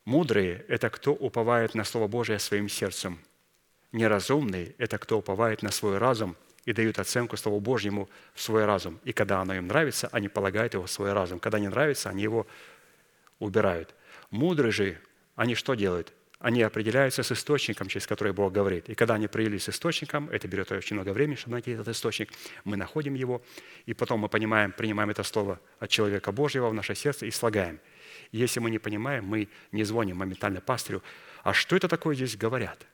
Мудрые– 0.07 0.65
это 0.69 0.89
кто 0.89 1.13
уповает 1.13 1.75
на 1.75 1.83
Слово 1.83 2.07
Божие 2.07 2.39
своим 2.39 2.69
сердцем. 2.69 3.19
Неразумные– 3.91 4.77
это 4.79 4.99
кто 4.99 5.19
уповает 5.19 5.63
на 5.63 5.73
свой 5.73 5.99
разум 5.99 6.37
и 6.65 6.73
дают 6.73 7.01
оценку 7.01 7.37
Слову 7.37 7.59
Божьему 7.59 8.09
в 8.33 8.41
свой 8.41 8.67
разум. 8.67 9.01
И 9.03 9.13
когда 9.13 9.41
оно 9.41 9.55
им 9.55 9.67
нравится, 9.67 10.09
они 10.13 10.29
полагают 10.29 10.75
его 10.75 10.87
в 10.87 10.91
свой 10.93 11.13
разум. 11.13 11.41
Когда 11.41 11.59
не 11.59 11.67
нравится, 11.67 12.09
они 12.09 12.23
его 12.23 12.47
убирают. 13.41 13.97
Мудрые 14.31 14.71
же, 14.71 15.01
они 15.35 15.57
что 15.57 15.75
делают? 15.75 16.13
Они 16.39 16.63
определяются 16.63 17.25
с 17.25 17.33
источником, 17.33 17.89
через 17.89 18.07
который 18.07 18.33
Бог 18.33 18.53
говорит. 18.53 18.89
И 18.89 18.95
когда 18.95 19.15
они 19.15 19.27
определились 19.27 19.65
с 19.65 19.71
источником, 19.71 20.31
это 20.31 20.47
берет 20.47 20.71
очень 20.71 20.95
много 20.95 21.11
времени, 21.11 21.35
чтобы 21.35 21.55
найти 21.55 21.73
этот 21.73 21.89
источник, 21.89 22.31
мы 22.63 22.77
находим 22.77 23.15
его, 23.15 23.43
и 23.87 23.93
потом 23.93 24.21
мы 24.21 24.29
понимаем, 24.29 24.71
принимаем 24.71 25.11
это 25.11 25.25
слово 25.25 25.59
от 25.81 25.91
человека 25.91 26.31
Божьего 26.31 26.69
в 26.69 26.75
наше 26.75 26.95
сердце 26.95 27.27
и 27.27 27.33
слагаем– 27.33 27.81
если 28.33 28.61
мы 28.61 28.71
не 28.71 28.79
понимаем, 28.79 29.25
мы 29.25 29.49
не 29.73 29.85
звоним 29.85 30.19
моментально 30.19 30.61
пастырю, 30.61 31.03
а 31.43 31.53
что 31.53 31.77
это 31.77 31.89
такое 31.89 32.15
здесь 32.15 32.37
говорят? 32.37 32.87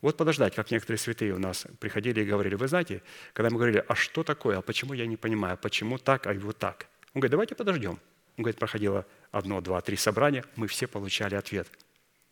Вот 0.00 0.16
подождать, 0.16 0.54
как 0.54 0.70
некоторые 0.70 0.98
святые 0.98 1.32
у 1.32 1.38
нас 1.38 1.66
приходили 1.80 2.20
и 2.20 2.24
говорили, 2.24 2.56
вы 2.56 2.68
знаете, 2.68 3.02
когда 3.32 3.50
мы 3.50 3.56
говорили, 3.56 3.84
а 3.88 3.94
что 3.94 4.22
такое, 4.22 4.58
а 4.58 4.62
почему 4.62 4.92
я 4.92 5.06
не 5.06 5.16
понимаю, 5.16 5.56
почему 5.56 5.98
так, 5.98 6.26
а 6.26 6.34
вот 6.34 6.58
так? 6.58 6.86
Он 7.14 7.20
говорит, 7.20 7.30
давайте 7.30 7.54
подождем. 7.54 7.98
Он 8.36 8.42
говорит, 8.42 8.58
проходило 8.58 9.06
одно, 9.30 9.60
два, 9.60 9.80
три 9.80 9.96
собрания, 9.96 10.44
мы 10.56 10.66
все 10.66 10.86
получали 10.86 11.36
ответ. 11.36 11.68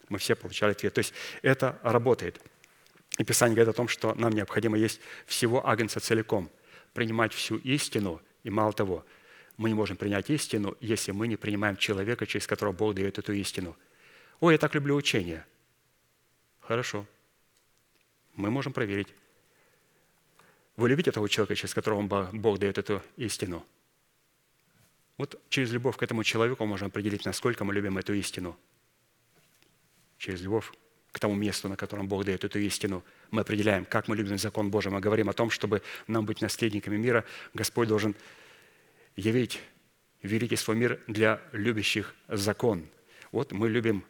Мы 0.09 0.19
все 0.19 0.35
получали 0.35 0.73
ответ. 0.73 0.93
То 0.93 0.99
есть 0.99 1.15
это 1.41 1.79
работает. 1.83 2.41
И 3.19 3.25
Писание 3.25 3.55
говорит 3.55 3.73
о 3.73 3.77
том, 3.77 3.89
что 3.89 4.15
нам 4.17 4.33
необходимо 4.33 4.77
есть 4.77 5.01
всего 5.25 5.67
агнца 5.67 6.01
целиком, 6.01 6.51
принимать 6.93 7.33
всю 7.33 7.57
истину, 7.57 8.21
и 8.43 8.51
мало 8.51 8.73
того– 8.73 9.07
мы 9.57 9.69
не 9.69 9.75
можем 9.75 9.97
принять 9.97 10.31
истину, 10.31 10.77
если 10.81 11.13
мы 11.13 11.29
не 11.29 11.37
принимаем 11.37 11.77
человека, 11.77 12.27
через 12.27 12.47
которого 12.47 12.73
Бог 12.73 12.95
дает 12.95 13.19
эту 13.19 13.33
истину. 13.33 13.77
Ой, 14.41 14.55
я 14.55 14.59
так 14.59 14.75
люблю 14.75 14.97
учение. 14.97 15.47
Хорошо. 16.61 17.07
Мы 18.35 18.51
можем 18.51 18.73
проверить. 18.73 19.09
Вы 20.77 20.89
любите 20.89 21.13
того 21.13 21.29
человека, 21.29 21.55
через 21.55 21.75
которого 21.75 22.31
Бог 22.33 22.59
дает 22.59 22.79
эту 22.79 23.03
истину? 23.17 23.65
Вот 25.19 25.41
через 25.51 25.71
любовь 25.71 25.97
к 25.97 26.03
этому 26.03 26.25
человеку 26.25 26.65
можем 26.65 26.89
определить, 26.89 27.25
насколько 27.25 27.65
мы 27.65 27.75
любим 27.75 27.99
эту 27.99 28.15
истину. 28.15 28.59
Через 30.19 30.41
любовь 30.41 30.73
к 31.13 31.19
тому 31.21 31.35
месту, 31.35 31.69
на 31.69 31.77
котором 31.77 32.09
Бог 32.09 32.25
дает 32.25 32.43
эту 32.43 32.59
истину, 32.59 33.05
мы 33.31 33.43
определяем, 33.43 33.85
как 33.85 34.09
мы 34.09 34.17
любим 34.17 34.39
закон 34.39 34.71
Божий. 34.71 34.91
Мы 34.91 35.01
говорим 35.01 35.29
о 35.29 35.35
том, 35.35 35.51
чтобы 35.51 35.83
нам 36.07 36.25
быть 36.25 36.41
наследниками 36.41 36.97
мира, 36.97 37.25
Господь 37.53 37.89
должен 37.89 38.17
явить 39.17 39.61
великий 40.23 40.57
свой 40.57 40.77
мир 40.77 41.01
для 41.07 41.41
любящих 41.53 42.15
закон. 42.29 42.87
Вот 43.33 43.53
мы 43.53 43.69
любим 43.69 44.05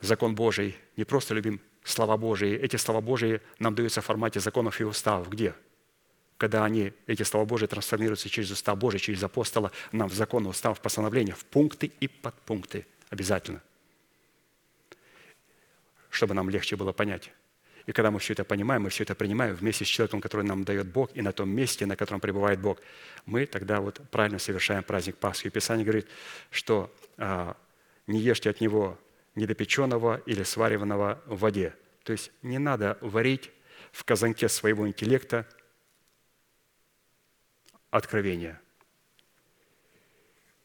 закон 0.00 0.34
Божий, 0.34 0.76
не 0.96 1.04
просто 1.04 1.34
любим 1.34 1.60
слова 1.82 2.16
Божии. 2.16 2.54
Эти 2.56 2.76
слова 2.76 3.00
Божии 3.00 3.40
нам 3.58 3.74
даются 3.74 4.00
в 4.00 4.04
формате 4.04 4.40
законов 4.40 4.80
и 4.80 4.84
уставов. 4.84 5.28
Где? 5.28 5.54
Когда 6.36 6.64
они, 6.64 6.92
эти 7.06 7.22
слова 7.22 7.44
Божии 7.44 7.66
трансформируются 7.66 8.28
через 8.28 8.50
устав 8.50 8.76
Божий, 8.78 9.00
через 9.00 9.22
апостола, 9.22 9.70
нам 9.92 10.08
в 10.08 10.14
закон, 10.14 10.46
устав, 10.46 10.78
в 10.78 10.82
постановление, 10.82 11.34
в 11.34 11.44
пункты 11.44 11.92
и 12.00 12.08
подпункты 12.08 12.86
обязательно. 13.10 13.62
Чтобы 16.10 16.34
нам 16.34 16.50
легче 16.50 16.76
было 16.76 16.92
понять. 16.92 17.30
И 17.86 17.92
когда 17.92 18.10
мы 18.10 18.18
все 18.18 18.32
это 18.32 18.44
понимаем, 18.44 18.82
мы 18.82 18.90
все 18.90 19.04
это 19.04 19.14
принимаем 19.14 19.54
вместе 19.54 19.84
с 19.84 19.88
человеком, 19.88 20.20
который 20.20 20.44
нам 20.46 20.64
дает 20.64 20.86
Бог, 20.86 21.10
и 21.14 21.20
на 21.20 21.32
том 21.32 21.50
месте, 21.50 21.84
на 21.84 21.96
котором 21.96 22.20
пребывает 22.20 22.58
Бог, 22.58 22.80
мы 23.26 23.46
тогда 23.46 23.80
вот 23.80 24.00
правильно 24.10 24.38
совершаем 24.38 24.82
праздник 24.82 25.16
Пасхи. 25.16 25.48
И 25.48 25.50
Писание 25.50 25.84
говорит, 25.84 26.06
что 26.50 26.94
а, 27.18 27.56
не 28.06 28.20
ешьте 28.20 28.50
от 28.50 28.60
него 28.60 28.98
недопеченного 29.34 30.22
или 30.24 30.42
свариванного 30.42 31.22
в 31.26 31.40
воде. 31.40 31.74
То 32.04 32.12
есть 32.12 32.30
не 32.42 32.58
надо 32.58 32.96
варить 33.00 33.50
в 33.92 34.04
казанке 34.04 34.48
своего 34.48 34.88
интеллекта 34.88 35.46
откровения. 37.90 38.60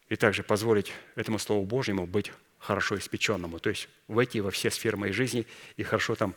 И 0.08 0.16
также 0.16 0.42
позволить 0.42 0.92
этому 1.16 1.38
Слову 1.38 1.66
Божьему 1.66 2.08
быть 2.08 2.32
хорошо 2.58 2.98
испеченному, 2.98 3.60
то 3.60 3.70
есть 3.70 3.88
войти 4.08 4.42
во 4.42 4.52
все 4.52 4.72
сферы 4.72 4.98
моей 4.98 5.14
жизни 5.14 5.46
и 5.78 5.84
хорошо 5.84 6.16
там 6.16 6.36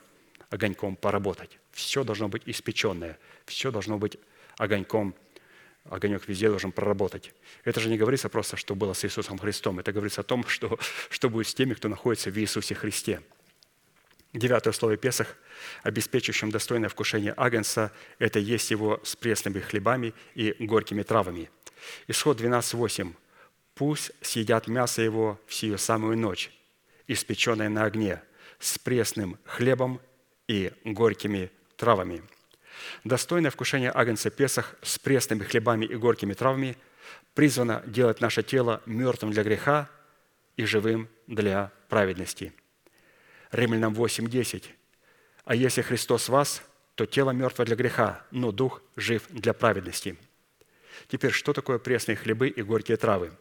огоньком 0.53 0.97
поработать. 0.97 1.59
Все 1.73 2.05
должно 2.05 2.29
быть 2.29 2.43
испеченное, 2.45 3.19
все 3.47 3.71
должно 3.71 3.99
быть 3.99 4.19
огоньком, 4.59 5.15
огонек 5.85 6.29
везде 6.29 6.49
должен 6.49 6.73
проработать. 6.73 7.33
Это 7.65 7.81
же 7.81 7.89
не 7.89 7.97
говорится 7.97 8.29
просто, 8.29 8.57
что 8.57 8.75
было 8.75 8.93
с 8.93 9.05
Иисусом 9.05 9.39
Христом, 9.39 9.79
это 9.79 9.93
говорится 9.93 10.21
о 10.21 10.25
том, 10.25 10.47
что, 10.47 10.79
что 11.09 11.31
будет 11.31 11.49
с 11.49 11.55
теми, 11.55 11.73
кто 11.73 11.89
находится 11.89 12.31
в 12.31 12.39
Иисусе 12.39 12.75
Христе. 12.75 13.23
Девятое 14.35 14.73
слово 14.73 14.97
Песах, 14.97 15.37
обеспечивающим 15.83 16.51
достойное 16.51 16.89
вкушение 16.91 17.35
агнца, 17.37 17.91
это 18.19 18.39
есть 18.39 18.71
его 18.71 19.01
с 19.05 19.17
пресными 19.17 19.61
хлебами 19.61 20.15
и 20.35 20.55
горькими 20.67 21.03
травами. 21.03 21.51
Исход 22.09 22.41
12.8. 22.41 23.15
«Пусть 23.75 24.13
съедят 24.21 24.69
мясо 24.69 25.01
его 25.01 25.41
в 25.47 25.55
сию 25.55 25.79
самую 25.79 26.19
ночь, 26.19 26.51
испеченное 27.07 27.71
на 27.71 27.85
огне, 27.85 28.23
с 28.59 28.79
пресным 28.79 29.39
хлебом 29.45 30.01
и 30.49 30.73
горькими 30.85 31.51
травами. 31.77 32.23
Достойное 33.05 33.51
вкушение 33.51 33.91
агнца 33.91 34.31
Песах 34.31 34.75
с 34.83 34.99
пресными 34.99 35.45
хлебами 35.45 35.85
и 35.85 35.95
горькими 35.95 36.35
травами 36.35 36.77
призвано 37.35 37.83
делать 37.87 38.21
наше 38.21 38.43
тело 38.43 38.83
мертвым 38.87 39.33
для 39.33 39.43
греха 39.43 39.91
и 40.57 40.65
живым 40.65 41.09
для 41.27 41.73
праведности. 41.89 42.53
Римлянам 43.51 43.95
8.10. 43.95 44.65
«А 45.45 45.55
если 45.55 45.83
Христос 45.83 46.29
вас, 46.29 46.63
то 46.95 47.07
тело 47.07 47.31
мертво 47.31 47.65
для 47.65 47.77
греха, 47.77 48.25
но 48.31 48.53
дух 48.53 48.83
жив 48.97 49.25
для 49.31 49.53
праведности». 49.53 50.17
Теперь, 51.09 51.33
что 51.33 51.53
такое 51.53 51.79
пресные 51.79 52.17
хлебы 52.17 52.49
и 52.49 52.63
горькие 52.63 52.97
травы? 52.97 53.33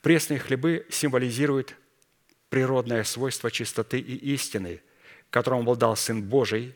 Пресные 0.00 0.40
хлебы 0.40 0.86
символизируют 0.90 1.74
природное 2.48 3.04
свойство 3.04 3.50
чистоты 3.50 3.98
и 3.98 4.32
истины– 4.34 4.80
которому 5.30 5.62
был 5.62 5.76
дал 5.76 5.96
Сын 5.96 6.22
Божий, 6.22 6.74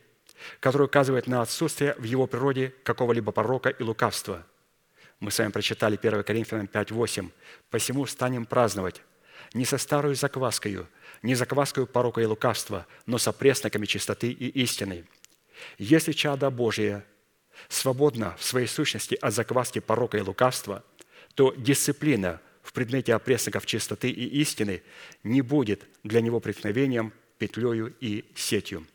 который 0.61 0.87
указывает 0.87 1.27
на 1.27 1.43
отсутствие 1.43 1.95
в 1.99 2.05
его 2.05 2.27
природе 2.27 2.74
какого-либо 2.83 3.33
порока 3.33 3.70
и 3.70 3.83
лукавства. 3.83 4.45
Мы 5.20 5.31
с 5.31 5.39
вами 5.39 5.51
прочитали 5.51 5.97
1 5.97 6.24
Коринфянам 6.24 6.66
5:8. 6.66 7.31
«Посему 7.70 8.07
станем 8.07 8.45
праздновать 8.45 9.03
не 9.55 9.65
со 9.65 9.79
старой 9.79 10.15
закваскою, 10.15 10.89
не 11.23 11.35
закваскою 11.35 11.87
порока 11.87 12.20
и 12.20 12.27
лукавства, 12.27 12.87
но 13.07 13.19
со 13.19 13.33
пресноками 13.33 13.87
чистоты 13.87 14.33
и 14.33 14.49
истины. 14.62 15.05
Если 15.79 16.12
чада 16.12 16.51
Божия 16.51 17.05
свободна 17.69 18.35
в 18.39 18.45
своей 18.45 18.66
сущности 18.66 19.15
от 19.15 19.33
закваски 19.33 19.79
порока 19.79 20.19
и 20.19 20.23
лукавства, 20.23 20.83
то 21.35 21.55
дисциплина 21.57 22.41
в 22.62 22.73
предмете 22.73 23.15
опресноков 23.15 23.66
чистоты 23.66 24.11
и 24.11 24.41
истины 24.41 24.83
не 25.23 25.43
будет 25.43 25.87
для 26.03 26.20
него 26.20 26.41
преткновением 26.41 27.12
петлею 27.43 27.93
и 27.98 28.24
сетью. 28.36 28.86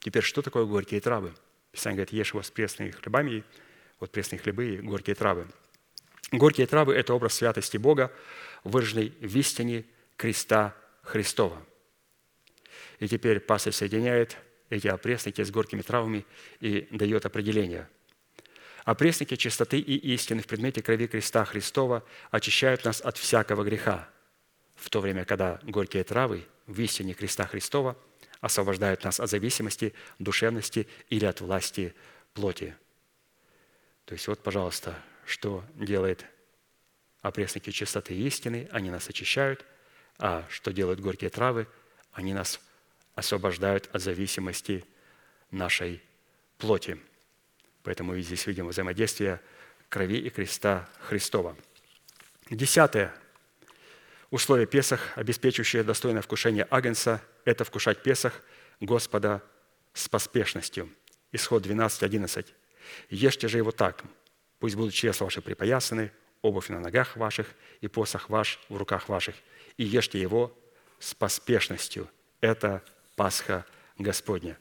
Теперь, 0.00 0.22
что 0.22 0.42
такое 0.42 0.66
горькие 0.66 1.00
травы? 1.00 1.32
Писание 1.72 1.96
говорит, 1.96 2.12
ешь 2.12 2.32
его 2.32 2.42
с 2.42 2.50
пресными 2.50 2.90
хлебами, 2.90 3.44
вот 3.98 4.10
пресные 4.10 4.38
хлебы 4.38 4.74
и 4.74 4.76
горькие 4.76 5.16
травы. 5.16 5.46
Горькие 6.32 6.66
травы– 6.66 6.94
это 6.96 7.14
образ 7.14 7.32
святости 7.32 7.78
Бога, 7.78 8.12
выраженный 8.62 9.14
в 9.20 9.34
истине 9.38 9.86
креста 10.18 10.76
Христова. 11.02 11.64
И 12.98 13.08
теперь 13.08 13.40
пастырь 13.40 13.72
соединяет 13.72 14.36
эти 14.68 14.88
опресники 14.88 15.42
с 15.42 15.50
горькими 15.50 15.80
травами 15.80 16.26
и 16.60 16.86
дает 16.90 17.24
определение. 17.24 17.88
Опресники 18.84 19.34
чистоты 19.36 19.78
и 19.78 19.96
истины 20.14 20.42
в 20.42 20.46
предмете 20.46 20.82
крови 20.82 21.06
креста 21.06 21.46
Христова 21.46 22.04
очищают 22.30 22.84
нас 22.84 23.00
от 23.00 23.16
всякого 23.16 23.64
греха, 23.64 24.10
в 24.74 24.90
то 24.90 25.00
время, 25.00 25.24
когда 25.24 25.58
горькие 25.62 26.04
травы 26.04 26.46
в 26.66 26.80
истине 26.80 27.14
креста 27.14 27.46
Христова 27.46 27.96
освобождают 28.40 29.04
нас 29.04 29.20
от 29.20 29.30
зависимости, 29.30 29.94
душевности 30.18 30.86
или 31.08 31.24
от 31.24 31.40
власти 31.40 31.94
плоти. 32.34 32.76
То 34.04 34.12
есть 34.12 34.28
вот, 34.28 34.42
пожалуйста, 34.42 34.94
что 35.24 35.64
делает 35.74 36.24
опресники 37.22 37.70
чистоты 37.70 38.14
и 38.14 38.26
истины, 38.26 38.68
они 38.70 38.90
нас 38.90 39.08
очищают, 39.08 39.64
а 40.18 40.46
что 40.48 40.72
делают 40.72 41.00
горькие 41.00 41.30
травы, 41.30 41.66
они 42.12 42.32
нас 42.32 42.60
освобождают 43.14 43.88
от 43.92 44.02
зависимости 44.02 44.84
нашей 45.50 46.02
плоти. 46.58 47.00
Поэтому 47.82 48.12
мы 48.12 48.22
здесь 48.22 48.46
видим 48.46 48.68
взаимодействие 48.68 49.40
крови 49.88 50.18
и 50.18 50.30
креста 50.30 50.88
Христова. 51.00 51.56
Десятое 52.50 53.14
Условие 54.30 54.66
Песах, 54.66 55.12
обеспечивающее 55.14 55.84
достойное 55.84 56.22
вкушение 56.22 56.66
агнца, 56.70 57.22
это 57.44 57.64
вкушать 57.64 58.02
Песах 58.02 58.42
Господа 58.80 59.42
с 59.94 60.08
поспешностью. 60.08 60.90
Исход 61.32 61.62
12, 61.62 62.02
11. 62.02 62.54
«Ешьте 63.08 63.48
же 63.48 63.58
его 63.58 63.70
так, 63.70 64.02
пусть 64.58 64.74
будут 64.74 64.94
чресла 64.94 65.26
ваши 65.26 65.40
припоясаны, 65.40 66.12
обувь 66.42 66.68
на 66.68 66.80
ногах 66.80 67.16
ваших 67.16 67.54
и 67.80 67.88
посох 67.88 68.28
ваш 68.28 68.60
в 68.68 68.76
руках 68.76 69.08
ваших, 69.08 69.36
и 69.76 69.84
ешьте 69.84 70.20
его 70.20 70.56
с 70.98 71.14
поспешностью. 71.14 72.08
Это 72.40 72.82
Пасха 73.14 73.64
Господня». 73.96 74.58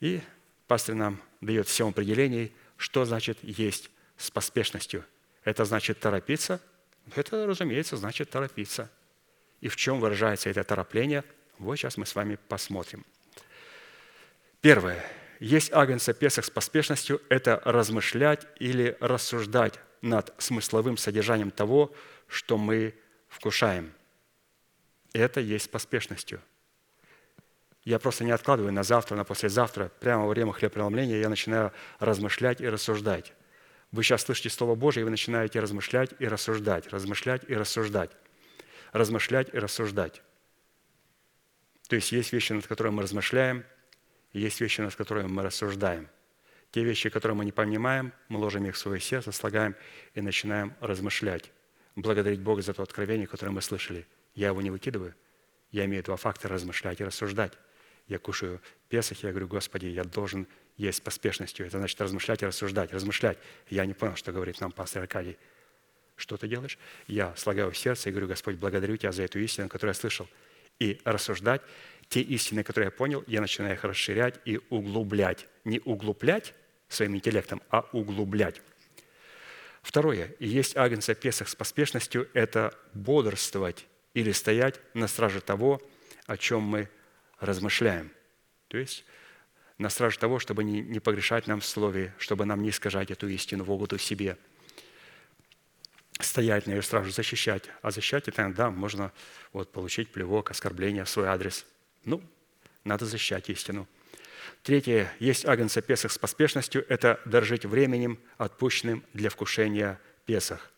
И 0.00 0.20
пастор 0.66 0.94
нам 0.94 1.22
дает 1.40 1.68
всем 1.68 1.88
определений, 1.88 2.52
что 2.76 3.04
значит 3.04 3.38
есть 3.42 3.90
с 4.16 4.30
поспешностью. 4.30 5.04
Это 5.44 5.66
значит 5.66 6.00
торопиться– 6.00 6.62
это, 7.14 7.46
разумеется, 7.46 7.96
значит 7.96 8.30
торопиться. 8.30 8.90
И 9.60 9.68
в 9.68 9.76
чем 9.76 10.00
выражается 10.00 10.50
это 10.50 10.64
торопление, 10.64 11.24
вот 11.58 11.76
сейчас 11.76 11.96
мы 11.96 12.06
с 12.06 12.14
вами 12.14 12.38
посмотрим. 12.48 13.04
Первое. 14.60 15.04
Есть 15.38 15.72
агнца 15.72 16.12
Песах 16.14 16.44
с 16.44 16.50
поспешностью– 16.50 17.20
это 17.28 17.60
размышлять 17.64 18.46
или 18.58 18.96
рассуждать 19.00 19.78
над 20.02 20.32
смысловым 20.38 20.96
содержанием 20.96 21.50
того, 21.50 21.94
что 22.26 22.56
мы 22.56 22.94
вкушаем. 23.28 23.92
Это 25.12 25.40
есть 25.40 25.70
поспешностью. 25.70 26.40
Я 27.84 27.98
просто 27.98 28.24
не 28.24 28.32
откладываю 28.32 28.72
на 28.72 28.82
завтра, 28.82 29.14
на 29.14 29.24
послезавтра. 29.24 29.90
Прямо 30.00 30.24
во 30.24 30.30
время 30.30 30.52
хлебопреломления 30.52 31.18
я 31.20 31.28
начинаю 31.28 31.72
размышлять 32.00 32.60
и 32.60 32.68
рассуждать. 32.68 33.32
Вы 33.92 34.02
сейчас 34.02 34.22
слышите 34.22 34.50
Слово 34.50 34.74
Божие, 34.74 35.02
и 35.02 35.04
вы 35.04 35.10
начинаете 35.10 35.60
размышлять 35.60 36.10
и 36.18 36.26
рассуждать, 36.26 36.88
размышлять 36.88 37.42
и 37.48 37.54
рассуждать, 37.54 38.10
размышлять 38.92 39.48
и 39.52 39.58
рассуждать. 39.58 40.22
То 41.88 41.96
есть 41.96 42.12
есть 42.12 42.32
вещи, 42.32 42.52
над 42.52 42.66
которыми 42.66 42.96
мы 42.96 43.02
размышляем, 43.02 43.64
и 44.32 44.40
есть 44.40 44.60
вещи, 44.60 44.80
над 44.80 44.94
которыми 44.94 45.28
мы 45.28 45.42
рассуждаем. 45.42 46.08
Те 46.72 46.84
вещи, 46.84 47.08
которые 47.08 47.36
мы 47.36 47.44
не 47.44 47.52
понимаем, 47.52 48.12
мы 48.28 48.38
ложим 48.38 48.66
их 48.66 48.74
в 48.74 48.78
свое 48.78 49.00
сердце, 49.00 49.32
слагаем 49.32 49.76
и 50.14 50.20
начинаем 50.20 50.74
размышлять. 50.80 51.52
Благодарить 51.94 52.40
Бога 52.40 52.60
за 52.60 52.74
то 52.74 52.82
откровение, 52.82 53.26
которое 53.26 53.52
мы 53.52 53.62
слышали. 53.62 54.06
Я 54.34 54.48
его 54.48 54.60
не 54.60 54.70
выкидываю. 54.70 55.14
Я 55.70 55.86
имею 55.86 56.02
два 56.02 56.16
фактора– 56.16 56.52
размышлять 56.54 57.00
и 57.00 57.04
рассуждать. 57.04 57.52
Я 58.08 58.18
кушаю 58.18 58.60
Песах, 58.88 59.22
я 59.22 59.30
говорю, 59.30 59.48
Господи, 59.48 59.86
я 59.86 60.04
должен 60.04 60.46
есть 60.76 61.02
поспешностью. 61.02 61.66
Это 61.66 61.78
значит 61.78 62.00
размышлять 62.00 62.42
и 62.42 62.46
рассуждать. 62.46 62.92
Размышлять. 62.92 63.38
Я 63.68 63.86
не 63.86 63.94
понял, 63.94 64.16
что 64.16 64.32
говорит 64.32 64.60
нам 64.60 64.72
пастор 64.72 65.02
Аркадий. 65.02 65.36
Что 66.16 66.36
ты 66.36 66.48
делаешь? 66.48 66.78
Я 67.06 67.34
слагаю 67.36 67.70
в 67.70 67.76
сердце 67.78 68.08
и 68.08 68.12
говорю, 68.12 68.28
Господь, 68.28 68.56
благодарю 68.56 68.96
Тебя 68.96 69.12
за 69.12 69.22
эту 69.22 69.38
истину, 69.38 69.68
которую 69.68 69.94
я 69.94 70.00
слышал. 70.00 70.28
И 70.78 71.00
рассуждать. 71.04 71.62
Те 72.08 72.20
истины, 72.20 72.62
которые 72.62 72.86
я 72.86 72.90
понял, 72.90 73.24
я 73.26 73.40
начинаю 73.40 73.74
их 73.74 73.84
расширять 73.84 74.38
и 74.44 74.60
углублять. 74.70 75.46
Не 75.64 75.80
углублять 75.80 76.54
своим 76.88 77.16
интеллектом, 77.16 77.62
а 77.70 77.80
углублять. 77.92 78.60
Второе. 79.82 80.34
Есть 80.38 80.76
агнца 80.76 81.14
Песах 81.14 81.48
с 81.48 81.54
поспешностью– 81.54 82.28
это 82.34 82.74
бодрствовать 82.92 83.86
или 84.14 84.32
стоять 84.32 84.80
на 84.94 85.08
страже 85.08 85.40
того, 85.40 85.80
о 86.26 86.36
чем 86.36 86.62
мы 86.62 86.88
размышляем. 87.38 88.10
То 88.68 88.78
есть 88.78 89.04
на 89.78 89.90
страже 89.90 90.18
того, 90.18 90.38
чтобы 90.38 90.64
не, 90.64 90.80
не 90.80 91.00
погрешать 91.00 91.46
нам 91.46 91.60
в 91.60 91.66
слове, 91.66 92.14
чтобы 92.18 92.44
нам 92.44 92.62
не 92.62 92.70
искажать 92.70 93.10
эту 93.10 93.28
истину 93.28 93.64
в 93.64 93.70
угоду 93.70 93.98
себе. 93.98 94.38
Стоять 96.18 96.66
на 96.66 96.72
ее 96.72 96.82
стражу, 96.82 97.10
защищать. 97.10 97.64
А 97.82 97.90
защищать 97.90 98.26
это 98.28 98.42
иногда 98.42 98.70
можно 98.70 99.12
вот, 99.52 99.70
получить 99.70 100.10
плевок, 100.10 100.50
оскорбление 100.50 101.04
в 101.04 101.10
свой 101.10 101.26
адрес. 101.26 101.66
Ну, 102.04 102.22
надо 102.84 103.04
защищать 103.04 103.50
истину. 103.50 103.86
Третье. 104.62 105.12
Есть 105.18 105.44
агнца 105.44 105.82
Песах 105.82 106.10
с 106.10 106.18
поспешностью– 106.18 106.84
это 106.88 107.20
дорожить 107.26 107.66
временем, 107.66 108.18
отпущенным 108.38 109.04
для 109.12 109.28
вкушения 109.28 110.00
Песах. 110.24 110.72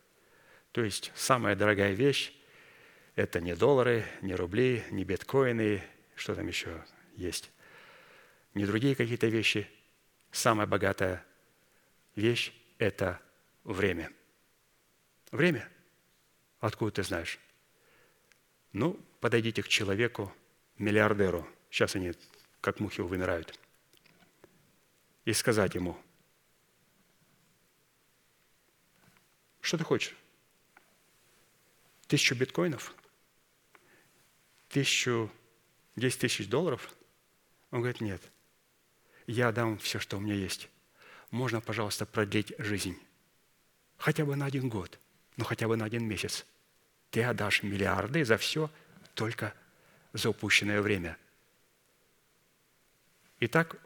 То 0.72 0.82
есть 0.82 1.12
самая 1.14 1.54
дорогая 1.54 1.92
вещь– 1.92 2.32
это 3.16 3.40
не 3.40 3.54
доллары, 3.54 4.04
не 4.22 4.34
рубли, 4.34 4.82
не 4.90 5.04
биткоины, 5.04 5.82
что 6.16 6.34
там 6.34 6.48
еще 6.48 6.84
есть 7.16 7.50
не 8.54 8.66
другие 8.66 8.94
какие-то 8.94 9.26
вещи. 9.26 9.68
Самая 10.30 10.66
богатая 10.66 11.24
вещь– 12.14 12.52
это 12.78 13.20
время. 13.64 14.12
Время? 15.30 15.68
Откуда 16.60 16.90
ты 16.90 17.02
знаешь? 17.02 17.38
Ну, 18.72 19.00
подойдите 19.20 19.62
к 19.62 19.68
человеку, 19.68 20.32
миллиардеру, 20.76 21.48
сейчас 21.70 21.96
они 21.96 22.12
как 22.60 22.80
мухи 22.80 23.00
вымирают, 23.00 23.58
и 25.24 25.32
сказать 25.32 25.74
ему, 25.74 25.96
что 29.60 29.78
ты 29.78 29.84
хочешь? 29.84 30.14
Тысячу 32.06 32.34
биткоинов? 32.34 32.94
Тысячу, 34.68 35.30
десять 35.96 36.20
тысяч 36.20 36.48
долларов? 36.48 36.94
Он 37.70 37.80
говорит, 37.80 38.00
нет– 38.00 38.22
я 39.28 39.52
дам 39.52 39.78
все, 39.78 40.00
что 40.00 40.16
у 40.16 40.20
меня 40.20 40.34
есть. 40.34 40.70
Можно, 41.30 41.60
пожалуйста, 41.60 42.06
продлить 42.06 42.55
жизнь. 42.59 42.98
Хотя 43.98 44.24
бы 44.24 44.34
на 44.36 44.46
один 44.46 44.70
год, 44.70 44.98
но 45.36 45.44
хотя 45.44 45.68
бы 45.68 45.76
на 45.76 45.84
один 45.84 46.05
месяц. 46.05 46.46
Ты 47.10 47.22
отдашь 47.22 47.62
миллиарды 47.62 48.24
за 48.24 48.38
все, 48.38 48.70
только 49.14 49.52
за 50.14 50.30
упущенное 50.30 50.80
время. 50.80 51.18
Итак, 53.40 53.76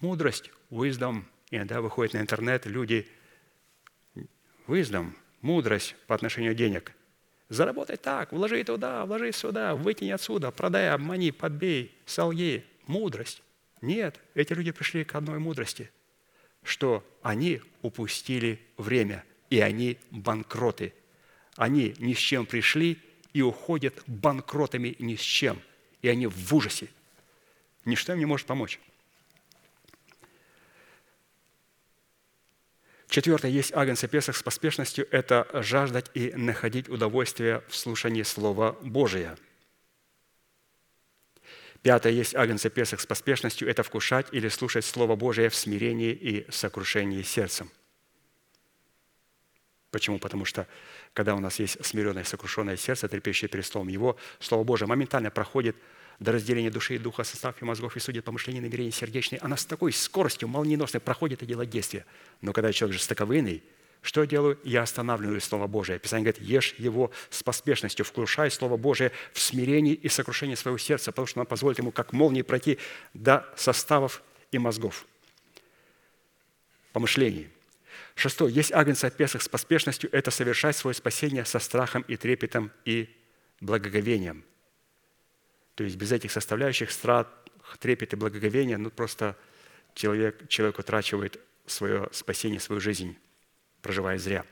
мудрость, 0.00 0.50
wisdom, 0.70 1.22
иногда 1.50 1.80
выходит 1.80 2.14
на 2.14 2.18
интернет, 2.18 2.66
люди, 2.66 3.08
wisdom, 4.66 5.12
мудрость 5.42 5.94
по 6.08 6.14
отношению 6.16 6.54
денег. 6.56 6.92
Заработай 7.48 7.96
так, 7.96 8.32
вложи 8.32 8.64
туда, 8.64 9.06
вложи 9.06 9.30
сюда, 9.30 9.76
вытяни 9.76 10.10
отсюда, 10.10 10.50
продай, 10.50 10.90
обмани, 10.90 11.30
подбей, 11.30 11.96
солги. 12.04 12.66
Мудрость. 12.86 13.42
Нет, 13.80 14.20
эти 14.34 14.52
люди 14.52 14.72
пришли 14.72 15.04
к 15.04 15.14
одной 15.14 15.38
мудрости, 15.38 15.90
что 16.62 17.04
они 17.22 17.60
упустили 17.82 18.60
время, 18.76 19.24
и 19.50 19.60
они 19.60 19.98
банкроты. 20.10 20.92
Они 21.56 21.94
ни 21.98 22.14
с 22.14 22.18
чем 22.18 22.46
пришли 22.46 22.98
и 23.32 23.42
уходят 23.42 24.02
банкротами 24.06 24.96
ни 24.98 25.16
с 25.16 25.20
чем. 25.20 25.60
И 26.02 26.08
они 26.08 26.26
в 26.26 26.54
ужасе. 26.54 26.88
Ничто 27.84 28.12
им 28.12 28.18
не 28.18 28.26
может 28.26 28.46
помочь. 28.46 28.80
Четвертое, 33.08 33.50
есть 33.50 33.72
агнца 33.72 34.06
Песах 34.06 34.36
с 34.36 34.42
поспешностью– 34.42 35.08
это 35.10 35.48
жаждать 35.62 36.10
и 36.12 36.32
находить 36.34 36.90
удовольствие 36.90 37.62
в 37.68 37.74
слушании 37.74 38.22
Слова 38.22 38.76
Божия– 38.82 39.38
Пятое 41.82 42.12
есть 42.12 42.34
агнца 42.34 42.70
Песах 42.70 43.00
с 43.00 43.06
поспешностью– 43.06 43.68
это 43.70 43.82
вкушать 43.82 44.26
или 44.32 44.48
слушать 44.48 44.84
Слово 44.84 45.14
Божие 45.16 45.48
в 45.48 45.54
смирении 45.54 46.12
и 46.12 46.50
сокрушении 46.50 47.22
сердцем. 47.22 47.70
Почему? 49.90 50.18
Потому 50.18 50.44
что 50.44 50.66
когда 51.14 51.34
у 51.34 51.40
нас 51.40 51.58
есть 51.60 51.84
смиренное 51.84 52.24
сокрушенное 52.24 52.76
сердце, 52.76 53.08
трепещущее 53.08 53.48
перед 53.48 53.64
Словом 53.64 53.88
Его, 53.88 54.16
Слово 54.40 54.64
Божие 54.64 54.88
моментально 54.88 55.30
проходит 55.30 55.76
до 56.18 56.32
разделения 56.32 56.70
души 56.70 56.96
и 56.96 56.98
духа, 56.98 57.22
состав 57.22 57.62
и 57.62 57.64
мозгов 57.64 57.96
и 57.96 58.00
судит 58.00 58.24
помышления, 58.24 58.60
намерения 58.60 58.90
сердечные. 58.90 59.38
Она 59.38 59.56
с 59.56 59.64
такой 59.64 59.92
скоростью 59.92 60.48
молниеносно 60.48 60.98
проходит 60.98 61.42
и 61.42 61.46
делает 61.46 61.70
действие. 61.70 62.04
Но 62.40 62.52
когда 62.52 62.72
человек 62.72 62.98
жестоковыйный– 62.98 63.62
что 64.02 64.20
я 64.20 64.26
делаю? 64.26 64.58
Я 64.62 64.82
останавливаю 64.82 65.40
Слово 65.40 65.66
Божие. 65.66 65.98
Писание 65.98 66.32
говорит, 66.32 66.48
ешь 66.48 66.74
его 66.78 67.10
с 67.30 67.42
поспешностью, 67.42 68.04
вкушай 68.04 68.50
Слово 68.50 68.76
Божие 68.76 69.12
в 69.32 69.40
смирении 69.40 69.94
и 69.94 70.08
сокрушении 70.08 70.54
своего 70.54 70.78
сердца, 70.78 71.10
потому 71.10 71.26
что 71.26 71.40
оно 71.40 71.46
позволит 71.46 71.78
ему 71.78 71.90
как 71.90 72.12
молнии 72.12 72.42
пройти 72.42 72.78
до 73.12 73.46
составов 73.56 74.22
и 74.52 74.58
мозгов, 74.58 75.06
помышлений. 76.92 77.48
Шестое. 78.14 78.52
Есть 78.52 78.72
агнец 78.72 79.04
о 79.04 79.10
Песах 79.10 79.42
с 79.42 79.48
поспешностью– 79.48 80.10
это 80.12 80.30
совершать 80.30 80.76
свое 80.76 80.94
спасение 80.94 81.44
со 81.44 81.58
страхом 81.58 82.02
и 82.02 82.16
трепетом 82.16 82.72
и 82.84 83.08
благоговением. 83.60 84.44
То 85.74 85.84
есть 85.84 85.96
без 85.96 86.10
этих 86.12 86.32
составляющих 86.32 86.90
страх, 86.90 87.28
трепет 87.78 88.12
и 88.12 88.16
благоговение, 88.16 88.76
ну 88.76 88.90
просто 88.90 89.36
человек, 89.94 90.48
человек 90.48 90.78
утрачивает 90.78 91.38
свое 91.66 92.08
спасение, 92.12 92.58
свою 92.58 92.80
жизнь 92.80 93.16
проживая 93.82 94.18
зря. 94.18 94.44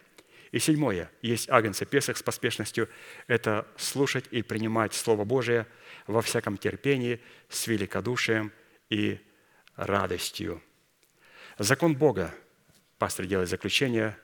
И 0.53 0.59
седьмое. 0.59 1.11
Есть 1.23 1.51
агнцы 1.51 1.85
Песах 1.85 2.17
с 2.17 2.23
поспешностью. 2.23 2.89
Это 3.27 3.67
слушать 3.77 4.27
и 4.31 4.43
принимать 4.43 4.95
Слово 4.95 5.25
Божие 5.25 5.67
во 6.07 6.23
всяком 6.23 6.57
терпении, 6.57 7.21
с 7.49 7.67
великодушием 7.67 8.53
и 8.89 9.21
радостью. 9.75 10.63
Закон 11.59 11.95
Бога, 11.95 12.35
пастор 12.99 13.27
делает 13.27 13.49
заключение, 13.49 14.17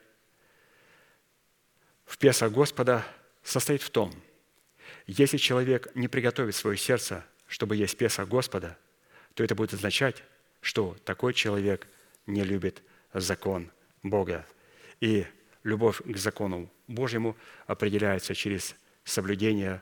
в 2.05 2.17
Песах 2.17 2.51
Господа 2.51 3.05
состоит 3.43 3.81
в 3.81 3.89
том, 3.89 4.13
если 5.07 5.37
человек 5.37 5.93
не 5.95 6.07
приготовит 6.07 6.55
свое 6.55 6.77
сердце, 6.77 7.25
чтобы 7.47 7.75
есть 7.75 7.97
Песах 7.97 8.27
Господа, 8.27 8.77
то 9.33 9.43
это 9.43 9.55
будет 9.55 9.73
означать, 9.73 10.23
что 10.61 10.95
такой 11.05 11.33
человек 11.33 11.87
не 12.25 12.43
любит 12.43 12.81
закон 13.13 13.71
Бога. 14.01 14.45
И 14.99 15.25
любовь 15.63 16.01
к 16.03 16.17
закону 16.17 16.71
Божьему 16.87 17.35
определяется 17.67 18.35
через 18.35 18.75
соблюдение 19.03 19.81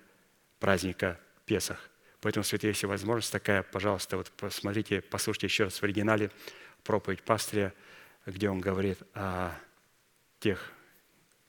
праздника 0.59 1.19
Песах. 1.45 1.89
Поэтому, 2.21 2.43
святые, 2.43 2.71
если 2.71 2.85
возможность 2.85 3.31
такая, 3.31 3.63
пожалуйста, 3.63 4.17
вот 4.17 4.31
посмотрите, 4.31 5.01
послушайте 5.01 5.47
еще 5.47 5.63
раз 5.65 5.79
в 5.79 5.83
оригинале 5.83 6.29
проповедь 6.83 7.23
пастыря, 7.23 7.73
где 8.25 8.49
он 8.49 8.61
говорит 8.61 8.99
о 9.13 9.51
тех 10.39 10.71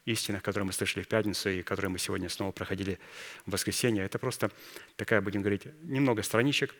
истинах, 0.06 0.43
которые 0.43 0.66
мы 0.66 0.72
слышали 0.72 1.02
в 1.05 1.09
пятницу 1.09 1.51
и 1.51 1.62
которые 1.62 1.90
мы 1.90 1.98
сегодня 1.98 2.28
снова 2.28 2.52
проходили 2.52 2.98
в 3.47 3.52
воскресенье. 3.52 4.05
Это 4.05 4.18
просто 4.18 4.51
такая, 4.97 5.20
будем 5.20 5.43
говорить, 5.43 5.66
немного 5.82 6.22
страничек, 6.22 6.74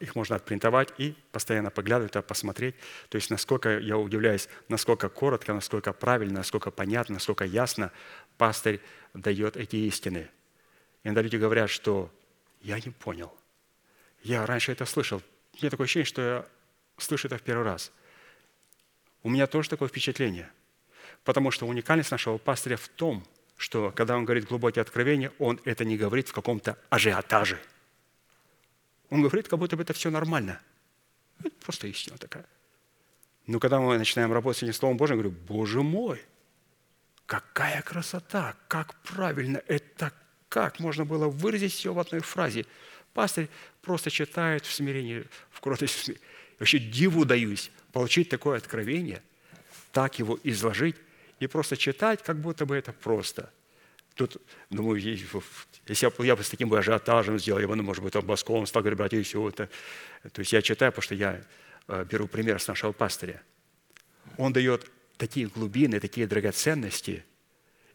их 0.00 0.14
можно 0.14 0.36
отпринтовать 0.36 0.92
и 0.98 1.14
постоянно 1.32 1.70
поглядывать, 1.70 2.14
а 2.16 2.22
посмотреть. 2.22 2.74
То 3.08 3.16
есть 3.16 3.30
насколько, 3.30 3.78
я 3.78 3.96
удивляюсь, 3.96 4.48
насколько 4.68 5.08
коротко, 5.08 5.54
насколько 5.54 5.92
правильно, 5.92 6.38
насколько 6.38 6.70
понятно, 6.70 7.14
насколько 7.14 7.44
ясно 7.44 7.90
пастырь 8.36 8.80
дает 9.14 9.56
эти 9.56 9.76
истины. 9.76 10.28
Иногда 11.04 11.22
люди 11.22 11.36
говорят, 11.36 11.70
что 11.70 12.10
я 12.60 12.78
не 12.78 12.90
понял. 12.90 13.32
Я 14.22 14.44
раньше 14.44 14.72
это 14.72 14.84
слышал. 14.84 15.22
У 15.54 15.56
меня 15.56 15.70
такое 15.70 15.84
ощущение, 15.84 16.04
что 16.04 16.22
я 16.22 16.46
слышу 16.98 17.28
это 17.28 17.38
в 17.38 17.42
первый 17.42 17.64
раз. 17.64 17.90
У 19.22 19.30
меня 19.30 19.46
тоже 19.46 19.70
такое 19.70 19.88
впечатление. 19.88 20.50
Потому 21.24 21.50
что 21.50 21.66
уникальность 21.66 22.10
нашего 22.10 22.36
пастыря 22.36 22.76
в 22.76 22.88
том, 22.88 23.24
что 23.56 23.90
когда 23.90 24.16
он 24.16 24.24
говорит 24.24 24.46
глубокие 24.46 24.82
откровения, 24.82 25.32
он 25.38 25.60
это 25.64 25.84
не 25.84 25.96
говорит 25.96 26.28
в 26.28 26.32
каком-то 26.32 26.76
ажиотаже– 26.90 27.58
он 29.10 29.22
говорит, 29.22 29.48
как 29.48 29.58
будто 29.58 29.76
бы 29.76 29.82
это 29.82 29.92
все 29.92 30.10
нормально. 30.10 30.60
Это 31.40 31.54
просто 31.64 31.86
истина 31.86 32.18
такая. 32.18 32.46
Но 33.46 33.58
когда 33.58 33.80
мы 33.80 33.96
начинаем 33.96 34.32
работать 34.32 34.58
с 34.58 34.62
этим 34.62 34.74
Словом 34.74 34.96
Божьим, 34.96 35.16
я 35.16 35.22
говорю, 35.22 35.38
Боже 35.48 35.82
мой, 35.82 36.22
какая 37.26 37.80
красота, 37.82 38.56
как 38.68 38.94
правильно, 39.02 39.62
это 39.66 40.12
как 40.48 40.80
можно 40.80 41.04
было 41.04 41.28
выразить 41.28 41.72
все 41.72 41.92
в 41.92 41.98
одной 41.98 42.20
фразе. 42.20 42.66
Пастырь 43.14 43.48
просто 43.82 44.10
читает 44.10 44.66
в 44.66 44.72
смирении, 44.72 45.24
в 45.50 45.60
кротости. 45.60 46.20
Вообще 46.58 46.78
диву 46.78 47.24
даюсь 47.24 47.70
получить 47.92 48.28
такое 48.28 48.58
откровение, 48.58 49.22
так 49.92 50.18
его 50.18 50.38
изложить 50.42 50.96
и 51.40 51.46
просто 51.46 51.76
читать, 51.76 52.22
как 52.22 52.38
будто 52.38 52.66
бы 52.66 52.76
это 52.76 52.92
просто– 52.92 53.50
Тут, 54.18 54.36
думаю, 54.68 55.00
если 55.00 56.06
я, 56.06 56.26
я 56.26 56.34
бы 56.34 56.42
с 56.42 56.50
таким 56.50 56.68
бы 56.68 56.76
ажиотажем 56.76 57.38
сделал, 57.38 57.60
я 57.60 57.68
бы, 57.68 57.76
ну, 57.76 57.84
может 57.84 58.02
быть, 58.02 58.16
обоском 58.16 58.66
стал 58.66 58.82
говорить, 58.82 58.98
братья, 58.98 59.48
это. 59.48 59.68
То 60.32 60.40
есть 60.40 60.52
я 60.52 60.60
читаю, 60.60 60.90
потому 60.90 61.04
что 61.04 61.14
я 61.14 61.40
э, 61.86 62.04
беру 62.04 62.26
пример 62.26 62.60
с 62.60 62.66
нашего 62.66 62.90
пастыря. 62.90 63.40
Он 64.36 64.52
дает 64.52 64.90
такие 65.18 65.46
глубины, 65.46 66.00
такие 66.00 66.26
драгоценности, 66.26 67.24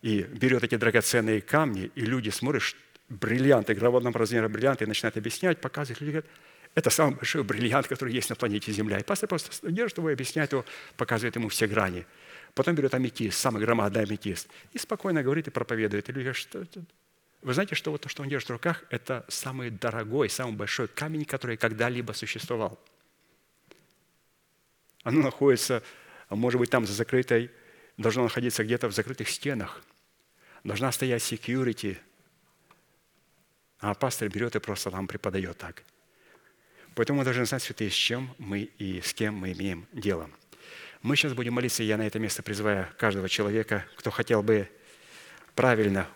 и 0.01 0.21
берет 0.21 0.63
эти 0.63 0.77
драгоценные 0.77 1.41
камни, 1.41 1.91
и 1.93 2.05
люди 2.05 2.29
смотрят, 2.29 2.63
бриллианты, 3.09 3.73
громадного 3.73 4.17
размера 4.17 4.47
бриллианты, 4.47 4.85
и 4.85 4.87
начинают 4.87 5.17
объяснять, 5.17 5.59
показывать, 5.59 5.99
люди 5.99 6.11
говорят, 6.11 6.31
это 6.73 6.89
самый 6.89 7.15
большой 7.15 7.43
бриллиант, 7.43 7.87
который 7.87 8.13
есть 8.13 8.29
на 8.29 8.37
планете 8.37 8.71
Земля. 8.71 8.97
И 8.97 9.03
пастор 9.03 9.27
просто 9.27 9.69
держит 9.69 9.97
его 9.97 10.09
и 10.09 10.13
объясняет 10.13 10.53
его, 10.53 10.63
показывает 10.95 11.35
ему 11.35 11.49
все 11.49 11.67
грани. 11.67 12.05
Потом 12.53 12.75
берет 12.75 12.93
аметист, 12.93 13.39
самый 13.39 13.61
громадный 13.61 14.03
аметист, 14.03 14.47
и 14.73 14.77
спокойно 14.77 15.23
говорит 15.23 15.47
и 15.47 15.51
проповедует. 15.51 16.07
И 16.07 16.11
люди 16.11 16.25
говорят, 16.25 16.37
что 16.37 16.59
это? 16.59 16.83
Вы 17.41 17.53
знаете, 17.53 17.75
что 17.75 17.91
вот 17.91 18.01
то, 18.01 18.09
что 18.09 18.21
он 18.21 18.29
держит 18.29 18.49
в 18.49 18.53
руках, 18.53 18.85
это 18.89 19.25
самый 19.27 19.69
дорогой, 19.69 20.29
самый 20.29 20.55
большой 20.55 20.87
камень, 20.87 21.25
который 21.25 21.57
когда-либо 21.57 22.13
существовал. 22.13 22.79
Оно 25.03 25.21
находится, 25.21 25.83
может 26.29 26.59
быть, 26.59 26.69
там 26.69 26.85
за 26.85 26.93
закрытой, 26.93 27.51
должно 27.97 28.23
находиться 28.23 28.63
где-то 28.63 28.87
в 28.87 28.93
закрытых 28.93 29.29
стенах. 29.29 29.83
Должна 30.63 30.91
стоять 30.91 31.21
security. 31.21 31.97
А 33.79 33.93
пастор 33.95 34.29
берет 34.29 34.55
и 34.55 34.59
просто 34.59 34.89
вам 34.89 35.07
преподает 35.07 35.57
так. 35.57 35.83
Поэтому 36.95 37.19
мы 37.19 37.25
должны 37.25 37.45
знать, 37.45 37.63
святые, 37.63 37.89
с 37.89 37.93
чем 37.93 38.33
мы 38.37 38.61
и 38.61 39.01
с 39.01 39.13
кем 39.13 39.33
мы 39.33 39.51
имеем 39.51 39.85
дело. 39.91 40.29
Мы 41.03 41.17
сейчас 41.17 41.33
будем 41.33 41.53
молиться, 41.53 41.83
и 41.83 41.85
я 41.85 41.97
на 41.97 42.07
это 42.07 42.17
место 42.17 42.43
призываю 42.43 42.87
каждого 42.97 43.27
человека, 43.27 43.85
кто 43.97 44.09
хотел 44.09 44.41
бы 44.41 44.69
правильно 45.53 46.07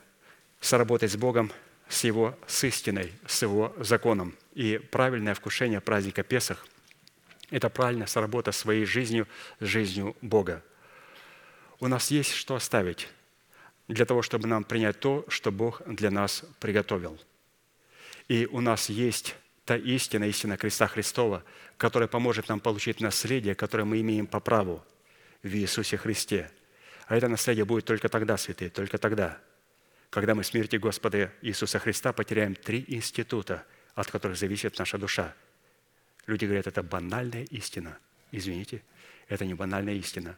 соработать 0.61 1.11
с 1.11 1.17
Богом, 1.17 1.51
с 1.89 2.05
Его, 2.05 2.39
с 2.47 2.63
истиной, 2.63 3.11
с 3.27 3.41
Его 3.41 3.75
законом. 3.79 4.33
И 4.53 4.77
правильное 4.77 5.33
вкушение 5.33 5.81
праздника 5.81 6.23
Песах– 6.23 6.65
это 7.51 7.69
правильно 7.69 8.07
сработать 8.07 8.55
своей 8.55 8.85
жизнью 8.85 9.27
с 9.59 9.65
жизнью 9.65 10.15
Бога. 10.21 10.63
У 11.81 11.89
нас 11.89 12.09
есть 12.09 12.31
что 12.31 12.55
оставить 12.55 13.09
для 13.89 14.05
того, 14.05 14.21
чтобы 14.21 14.47
нам 14.47 14.63
принять 14.63 15.01
то, 15.01 15.25
что 15.27 15.51
Бог 15.51 15.81
для 15.85 16.11
нас 16.11 16.45
приготовил. 16.61 17.19
И 18.29 18.45
у 18.45 18.61
нас 18.61 18.87
есть 18.87 19.35
та 19.67 19.75
истина, 19.75 20.23
истина 20.23 20.57
креста 20.57 20.87
Христова, 20.87 21.43
которая 21.77 22.07
поможет 22.07 22.49
нам 22.49 22.59
получить 22.59 23.01
наследие, 23.01 23.53
которое 23.53 23.83
мы 23.83 24.01
имеем 24.01 24.25
по 24.25 24.39
праву 24.39 24.83
в 25.43 25.53
Иисусе 25.53 25.97
Христе. 25.97 26.49
А 27.05 27.15
это 27.15 27.27
наследие 27.27 27.65
будет 27.65 27.85
только 27.85 28.09
тогда, 28.09 28.37
святые, 28.37 28.71
только 28.71 28.97
тогда, 28.97 29.37
когда 30.09 30.33
мы 30.33 30.43
смерти 30.43 30.77
Господа 30.77 31.31
Иисуса 31.43 31.77
Христа 31.77 32.11
потеряем 32.13 32.55
три 32.55 32.83
института, 32.87 33.63
от 33.93 34.09
которых 34.09 34.37
зависит 34.37 34.79
наша 34.79 34.97
душа– 34.97 35.35
Люди 36.27 36.43
говорят, 36.43 36.67
это 36.67 36.83
банальная 36.83 37.43
истина. 37.45 37.97
Извините, 38.31 38.83
это 39.29 39.45
не 39.45 39.53
банальная 39.53 39.95
истина. 39.95 40.37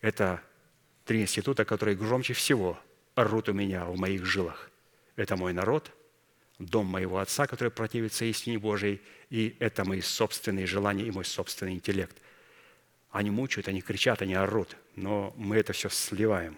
Это 0.00 0.42
три 1.04 1.22
института, 1.22 1.64
которые 1.64 1.96
громче 1.96 2.34
всего 2.34 2.78
орут 3.14 3.48
у 3.48 3.52
меня 3.52 3.84
в 3.84 3.96
моих 3.96 4.26
жилах. 4.26 4.70
Это 5.14 5.36
мой 5.36 5.52
народ, 5.52 5.92
дом 6.58 6.86
моего 6.86 7.18
отца, 7.18 7.46
который 7.46 7.70
противится 7.70 8.24
истине 8.24 8.58
Божией, 8.58 9.00
и 9.30 9.56
это 9.58 9.84
мои 9.84 10.00
собственные 10.00 10.66
желания 10.66 11.06
и 11.06 11.10
мой 11.10 11.24
собственный 11.24 11.72
интеллект. 11.72 12.16
Они 13.10 13.30
мучают, 13.30 13.68
они 13.68 13.80
кричат, 13.80 14.22
они 14.22 14.34
орут, 14.34 14.76
но 14.96 15.34
мы 15.36 15.56
это 15.56 15.72
все 15.72 15.88
сливаем, 15.88 16.56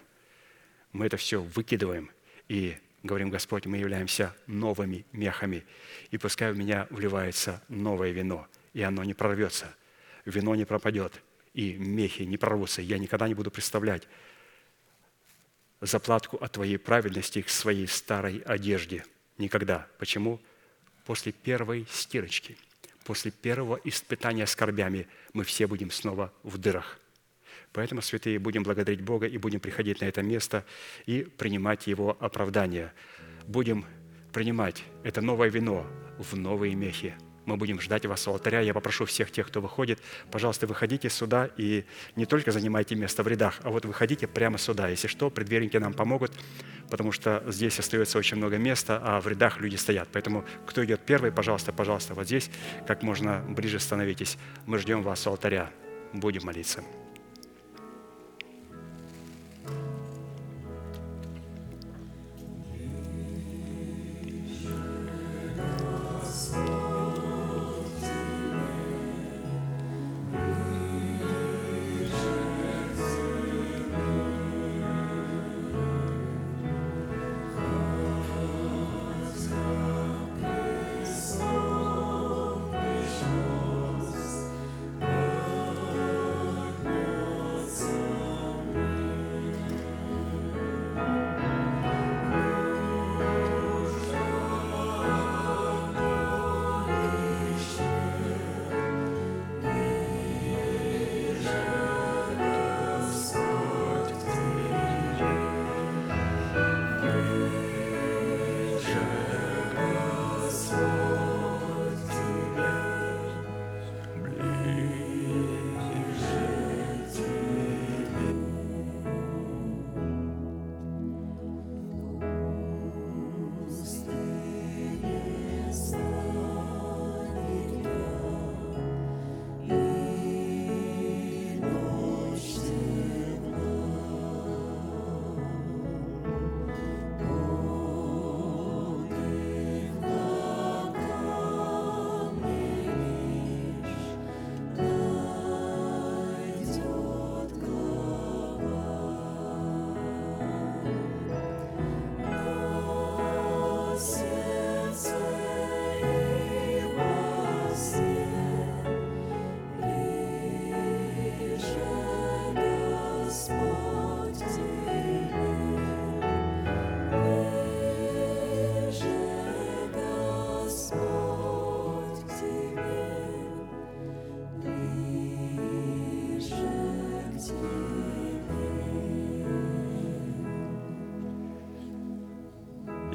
мы 0.91 1.05
это 1.05 1.17
все 1.17 1.41
выкидываем, 1.41 2.09
и 2.47 2.77
говорим, 3.03 3.29
Господь, 3.29 3.65
мы 3.65 3.77
являемся 3.77 4.35
новыми 4.47 5.05
мехами, 5.11 5.65
и 6.11 6.17
пускай 6.17 6.51
в 6.51 6.57
меня 6.57 6.87
вливается 6.89 7.61
новое 7.67 8.11
вино, 8.11 8.47
и 8.73 8.81
оно 8.81 9.03
не 9.03 9.13
прорвется, 9.13 9.75
вино 10.25 10.55
не 10.55 10.65
пропадет, 10.65 11.21
и 11.53 11.73
мехи 11.73 12.23
не 12.23 12.37
прорвутся. 12.37 12.81
Я 12.81 12.97
никогда 12.97 13.27
не 13.27 13.33
буду 13.33 13.51
представлять 13.51 14.07
заплатку 15.81 16.37
от 16.37 16.53
твоей 16.53 16.77
праведности 16.77 17.41
к 17.41 17.49
своей 17.49 17.87
старой 17.87 18.39
одежде. 18.39 19.05
Никогда. 19.37 19.87
Почему? 19.99 20.39
После 21.05 21.31
первой 21.31 21.85
стирочки, 21.91 22.57
после 23.03 23.31
первого 23.31 23.79
испытания 23.83 24.47
скорбями 24.47 25.07
мы 25.33 25.43
все 25.43 25.67
будем 25.67 25.91
снова 25.91 26.33
в 26.43 26.57
дырах– 26.57 26.99
Поэтому, 27.75 28.01
святые, 28.01 28.39
будем 28.39 28.63
благодарить 28.63 29.01
Бога 29.01 29.27
и 29.27 29.37
будем 29.37 29.59
приходить 29.59 29.99
на 29.99 30.05
это 30.05 30.23
место 30.23 30.63
и 31.05 31.23
принимать 31.23 31.87
Его 31.87 32.15
оправдание. 32.21 32.93
Будем 33.47 33.85
принимать 34.31 34.81
это 35.03 35.19
новое 35.19 35.49
вино 35.49 35.85
в 36.17 36.37
новые 36.37 36.73
мехи. 36.73 37.15
Мы 37.45 37.57
будем 37.57 37.79
ждать 37.79 38.05
вас 38.05 38.27
у 38.27 38.31
алтаря. 38.31 38.61
Я 38.61 38.73
попрошу 38.73 39.05
всех 39.05 39.31
тех, 39.31 39.47
кто 39.47 39.61
выходит, 39.61 39.99
пожалуйста, 40.31 40.67
выходите 40.67 41.09
сюда 41.09 41.49
и 41.57 41.85
не 42.15 42.25
только 42.25 42.51
занимайте 42.51 42.95
место 42.95 43.23
в 43.23 43.27
рядах, 43.27 43.59
а 43.63 43.69
вот 43.69 43.85
выходите 43.85 44.27
прямо 44.27 44.57
сюда. 44.57 44.89
Если 44.89 45.07
что, 45.07 45.29
предверники 45.29 45.77
нам 45.77 45.93
помогут, 45.93 46.31
потому 46.89 47.11
что 47.11 47.43
здесь 47.47 47.79
остается 47.79 48.17
очень 48.17 48.37
много 48.37 48.57
места, 48.57 49.01
а 49.03 49.21
в 49.21 49.27
рядах 49.27 49.59
люди 49.59 49.75
стоят. 49.75 50.09
Поэтому 50.11 50.43
кто 50.65 50.83
идет 50.83 51.01
первый, 51.05 51.31
пожалуйста, 51.31 51.71
пожалуйста, 51.71 52.13
вот 52.13 52.25
здесь 52.25 52.49
как 52.87 53.03
можно 53.03 53.43
ближе 53.47 53.79
становитесь. 53.79 54.37
Мы 54.65 54.79
ждем 54.79 55.03
вас 55.03 55.25
у 55.27 55.31
алтаря. 55.31 55.71
Будем 56.13 56.45
молиться. 56.45 56.83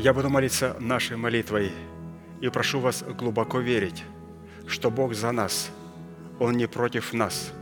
Я 0.03 0.15
буду 0.15 0.31
молиться 0.31 0.77
нашей 0.81 1.19
молитвой 1.19 1.73
и 2.41 2.49
прошу 2.49 2.81
вас 2.81 3.03
глубоко 3.03 3.59
верить, 3.59 4.03
что 4.67 4.91
Бог 4.91 5.13
за 5.13 5.31
нас, 5.31 5.71
Он 6.39 6.57
не 6.57 6.67
против 6.67 7.13
нас. 7.13 7.53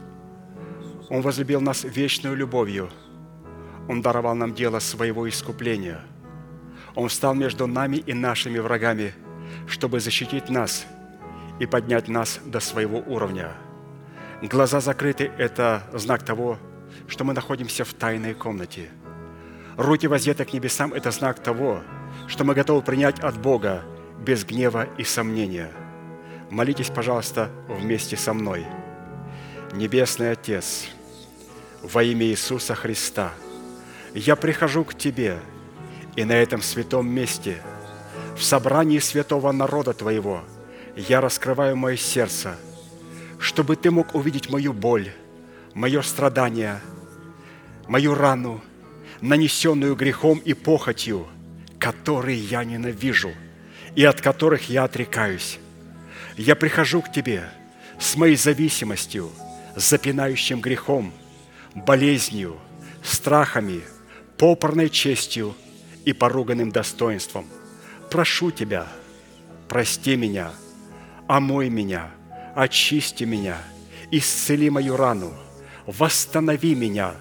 Он 1.10 1.20
возлюбил 1.20 1.60
нас 1.60 1.82
вечную 1.82 2.36
любовью. 2.36 2.90
Он 3.88 4.02
даровал 4.02 4.36
нам 4.36 4.54
дело 4.54 4.78
своего 4.78 5.28
искупления. 5.28 6.00
Он 6.94 7.08
встал 7.08 7.34
между 7.34 7.66
нами 7.66 7.96
и 7.96 8.14
нашими 8.14 8.60
врагами, 8.60 9.14
чтобы 9.66 9.98
защитить 9.98 10.48
нас 10.48 10.86
и 11.58 11.66
поднять 11.66 12.06
нас 12.06 12.38
до 12.44 12.60
своего 12.60 12.98
уровня. 13.00 13.50
Глаза 14.42 14.78
закрыты– 14.78 15.32
это 15.38 15.82
знак 15.92 16.22
того, 16.22 16.56
что 17.08 17.24
мы 17.24 17.32
находимся 17.32 17.84
в 17.84 17.92
тайной 17.94 18.34
комнате. 18.34 18.90
Руки 19.76 20.06
воздеты 20.06 20.44
к 20.44 20.52
небесам– 20.52 20.92
это 20.94 21.10
знак 21.10 21.42
того, 21.42 21.82
что 21.82 21.97
мы 22.44 22.54
готовы 22.54 22.82
принять 22.82 23.20
от 23.20 23.38
Бога 23.38 23.84
без 24.18 24.44
гнева 24.44 24.88
и 24.98 25.04
сомнения. 25.04 25.70
Молитесь, 26.50 26.90
пожалуйста, 26.90 27.50
вместе 27.68 28.16
со 28.16 28.32
мной. 28.32 28.66
Небесный 29.72 30.32
Отец, 30.32 30.86
во 31.82 32.02
имя 32.02 32.26
Иисуса 32.26 32.74
Христа, 32.74 33.32
я 34.14 34.34
прихожу 34.34 34.84
к 34.84 34.94
Тебе, 34.94 35.38
и 36.16 36.24
на 36.24 36.32
этом 36.32 36.62
святом 36.62 37.08
месте, 37.08 37.62
в 38.36 38.42
собрании 38.42 38.98
святого 38.98 39.52
народа 39.52 39.92
Твоего, 39.92 40.42
я 40.96 41.20
раскрываю 41.20 41.76
мое 41.76 41.96
сердце, 41.96 42.56
чтобы 43.38 43.76
Ты 43.76 43.90
мог 43.90 44.14
увидеть 44.14 44.50
мою 44.50 44.72
боль, 44.72 45.12
мое 45.74 46.02
страдание, 46.02 46.80
мою 47.86 48.14
рану, 48.14 48.60
нанесенную 49.20 49.94
грехом 49.94 50.38
и 50.38 50.54
похотью, 50.54 51.26
которые 51.78 52.38
я 52.38 52.64
ненавижу 52.64 53.32
и 53.94 54.04
от 54.04 54.20
которых 54.20 54.68
я 54.68 54.84
отрекаюсь. 54.84 55.58
Я 56.36 56.54
прихожу 56.56 57.02
к 57.02 57.12
Тебе 57.12 57.48
с 57.98 58.16
моей 58.16 58.36
зависимостью, 58.36 59.30
запинающим 59.74 60.60
грехом, 60.60 61.12
болезнью, 61.74 62.58
страхами, 63.02 63.82
попорной 64.36 64.88
честью 64.88 65.54
и 66.04 66.12
поруганным 66.12 66.70
достоинством. 66.70 67.46
Прошу 68.10 68.50
Тебя, 68.50 68.86
прости 69.68 70.16
меня, 70.16 70.52
омой 71.26 71.70
меня, 71.70 72.10
очисти 72.54 73.24
меня, 73.24 73.58
исцели 74.10 74.70
мою 74.70 74.96
рану, 74.96 75.32
восстанови 75.86 76.74
меня, 76.74 77.14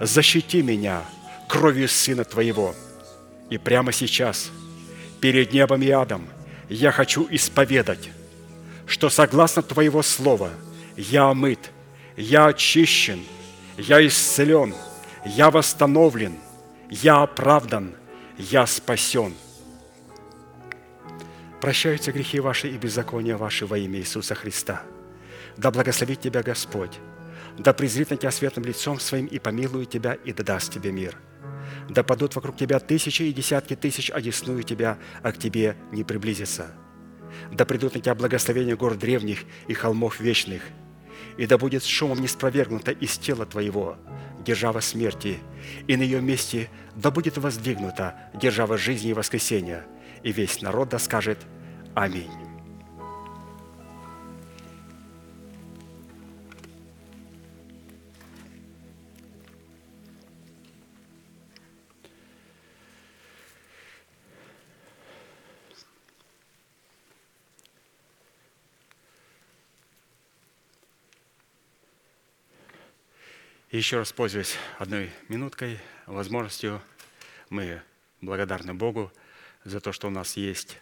защити 0.00 0.62
меня 0.62 1.02
кровью 1.48 1.88
Сына 1.88 2.24
Твоего. 2.24 2.74
И 3.50 3.58
прямо 3.58 3.92
сейчас, 3.92 4.50
перед 5.20 5.52
небом 5.52 5.82
и 5.82 5.90
адом, 5.90 6.26
я 6.68 6.90
хочу 6.90 7.26
исповедать, 7.30 8.10
что 8.86 9.10
согласно 9.10 9.62
Твоего 9.62 10.02
Слова 10.02 10.50
я 10.96 11.30
омыт, 11.30 11.70
я 12.16 12.46
очищен, 12.46 13.20
я 13.76 14.06
исцелен, 14.06 14.74
я 15.24 15.50
восстановлен, 15.50 16.36
я 16.90 17.22
оправдан, 17.22 17.94
я 18.38 18.66
спасен. 18.66 19.34
Прощаются 21.60 22.12
грехи 22.12 22.40
ваши 22.40 22.68
и 22.68 22.76
беззакония 22.76 23.36
ваши 23.36 23.66
во 23.66 23.78
имя 23.78 23.98
Иисуса 23.98 24.34
Христа. 24.34 24.82
Да 25.56 25.70
благословит 25.70 26.20
тебя 26.20 26.42
Господь, 26.42 26.98
да 27.58 27.72
презрит 27.72 28.10
на 28.10 28.16
тебя 28.16 28.30
светлым 28.30 28.66
лицом 28.66 29.00
своим 29.00 29.26
и 29.26 29.38
помилует 29.38 29.90
тебя 29.90 30.14
и 30.14 30.32
дадаст 30.32 30.72
тебе 30.72 30.92
мир. 30.92 31.16
Да 31.88 32.02
падут 32.02 32.34
вокруг 32.34 32.56
тебя 32.56 32.78
тысячи 32.78 33.22
и 33.22 33.32
десятки 33.32 33.76
тысяч, 33.76 34.10
одесную 34.10 34.62
тебя, 34.62 34.98
а 35.22 35.32
к 35.32 35.38
тебе 35.38 35.76
не 35.92 36.04
приблизится. 36.04 36.72
Да 37.52 37.64
придут 37.64 37.94
на 37.94 38.00
тебя 38.00 38.14
благословения 38.14 38.76
гор 38.76 38.94
древних 38.94 39.40
и 39.66 39.74
холмов 39.74 40.20
вечных, 40.20 40.62
и 41.36 41.46
да 41.46 41.58
будет 41.58 41.84
шумом 41.84 42.20
не 42.20 42.28
спровергнуто 42.28 42.92
из 42.92 43.18
тела 43.18 43.44
твоего 43.44 43.96
держава 44.44 44.80
смерти, 44.80 45.38
и 45.86 45.96
на 45.96 46.02
ее 46.02 46.20
месте 46.20 46.68
да 46.94 47.10
будет 47.10 47.38
воздвигнута 47.38 48.14
держава 48.34 48.76
жизни 48.76 49.10
и 49.10 49.14
воскресения, 49.14 49.86
и 50.22 50.32
весь 50.32 50.60
народ 50.62 50.90
да 50.90 50.98
скажет 50.98 51.38
Аминь. 51.94 52.53
Еще 73.74 73.96
раз 73.96 74.12
пользуясь 74.12 74.56
одной 74.78 75.10
минуткой, 75.28 75.80
возможностью, 76.06 76.80
мы 77.50 77.82
благодарны 78.20 78.72
Богу 78.72 79.12
за 79.64 79.80
то, 79.80 79.90
что 79.90 80.06
у 80.06 80.10
нас 80.10 80.36
есть 80.36 80.78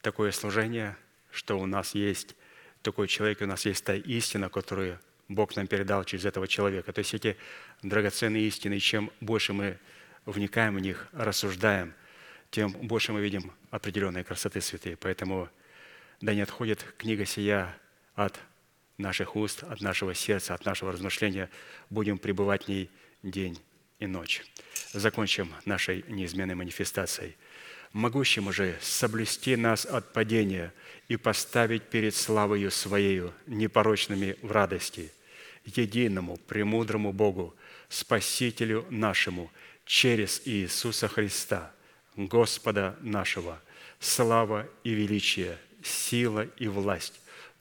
такое 0.00 0.32
служение, 0.32 0.96
что 1.30 1.58
у 1.58 1.66
нас 1.66 1.94
есть 1.94 2.36
такой 2.80 3.06
человек, 3.06 3.42
у 3.42 3.46
нас 3.46 3.66
есть 3.66 3.84
та 3.84 3.96
истина, 3.96 4.48
которую 4.48 4.98
Бог 5.28 5.54
нам 5.56 5.66
передал 5.66 6.02
через 6.04 6.24
этого 6.24 6.48
человека. 6.48 6.90
То 6.94 7.00
есть 7.00 7.12
эти 7.12 7.36
драгоценные 7.82 8.48
истины, 8.48 8.78
чем 8.78 9.12
больше 9.20 9.52
мы 9.52 9.78
вникаем 10.24 10.76
в 10.76 10.80
них, 10.80 11.06
рассуждаем, 11.12 11.92
тем 12.50 12.72
больше 12.72 13.12
мы 13.12 13.20
видим 13.20 13.52
определенные 13.70 14.24
красоты 14.24 14.62
святые. 14.62 14.96
Поэтому 14.96 15.50
да 16.22 16.32
не 16.32 16.40
отходит 16.40 16.82
книга 16.96 17.26
сия 17.26 17.76
от 18.14 18.40
наших 19.00 19.36
уст, 19.36 19.62
от 19.64 19.80
нашего 19.80 20.14
сердца, 20.14 20.54
от 20.54 20.64
нашего 20.64 20.92
размышления. 20.92 21.50
Будем 21.88 22.18
пребывать 22.18 22.64
в 22.64 22.68
ней 22.68 22.90
день 23.22 23.58
и 23.98 24.06
ночь. 24.06 24.42
Закончим 24.92 25.52
нашей 25.64 26.04
неизменной 26.08 26.54
манифестацией. 26.54 27.36
Могущему 27.92 28.52
же 28.52 28.76
соблюсти 28.80 29.56
нас 29.56 29.84
от 29.84 30.12
падения 30.12 30.72
и 31.08 31.16
поставить 31.16 31.82
перед 31.84 32.14
славою 32.14 32.70
Своею 32.70 33.32
непорочными 33.46 34.36
в 34.42 34.52
радости, 34.52 35.12
единому, 35.64 36.36
премудрому 36.36 37.12
Богу, 37.12 37.54
Спасителю 37.88 38.86
нашему, 38.90 39.50
через 39.84 40.42
Иисуса 40.44 41.08
Христа, 41.08 41.72
Господа 42.14 42.96
нашего, 43.00 43.60
слава 43.98 44.68
и 44.84 44.92
величие, 44.92 45.58
сила 45.82 46.46
и 46.58 46.68
власть 46.68 47.20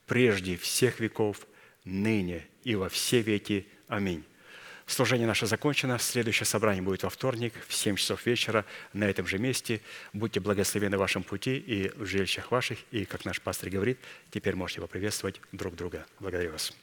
прежде 0.10 0.58
всех 0.58 1.00
веков, 1.00 1.48
ныне 1.86 2.46
и 2.64 2.76
во 2.76 2.90
все 2.90 3.22
веки. 3.22 3.68
Аминь. 3.88 4.26
Служение 4.88 5.28
наше 5.28 5.46
закончено. 5.46 6.00
Следующее 6.00 6.48
собрание 6.48 6.82
будет 6.82 7.04
во 7.04 7.12
вторник 7.12 7.54
в 7.68 7.74
7 7.76 7.96
часов 7.96 8.26
вечера 8.26 8.66
на 8.92 9.04
этом 9.04 9.28
же 9.28 9.38
месте. 9.38 9.82
Будьте 10.12 10.40
благословены 10.40 10.98
в 10.98 11.00
вашем 11.00 11.22
пути 11.22 11.58
и 11.58 11.90
в 11.96 12.06
жилищах 12.08 12.52
ваших. 12.52 12.80
И, 12.92 13.06
как 13.06 13.24
наш 13.24 13.40
пастор 13.40 13.70
говорит, 13.70 14.00
теперь 14.32 14.56
можете 14.56 14.82
поприветствовать 14.82 15.40
друг 15.52 15.76
друга. 15.76 16.08
Благодарю 16.20 16.54
вас. 16.54 16.74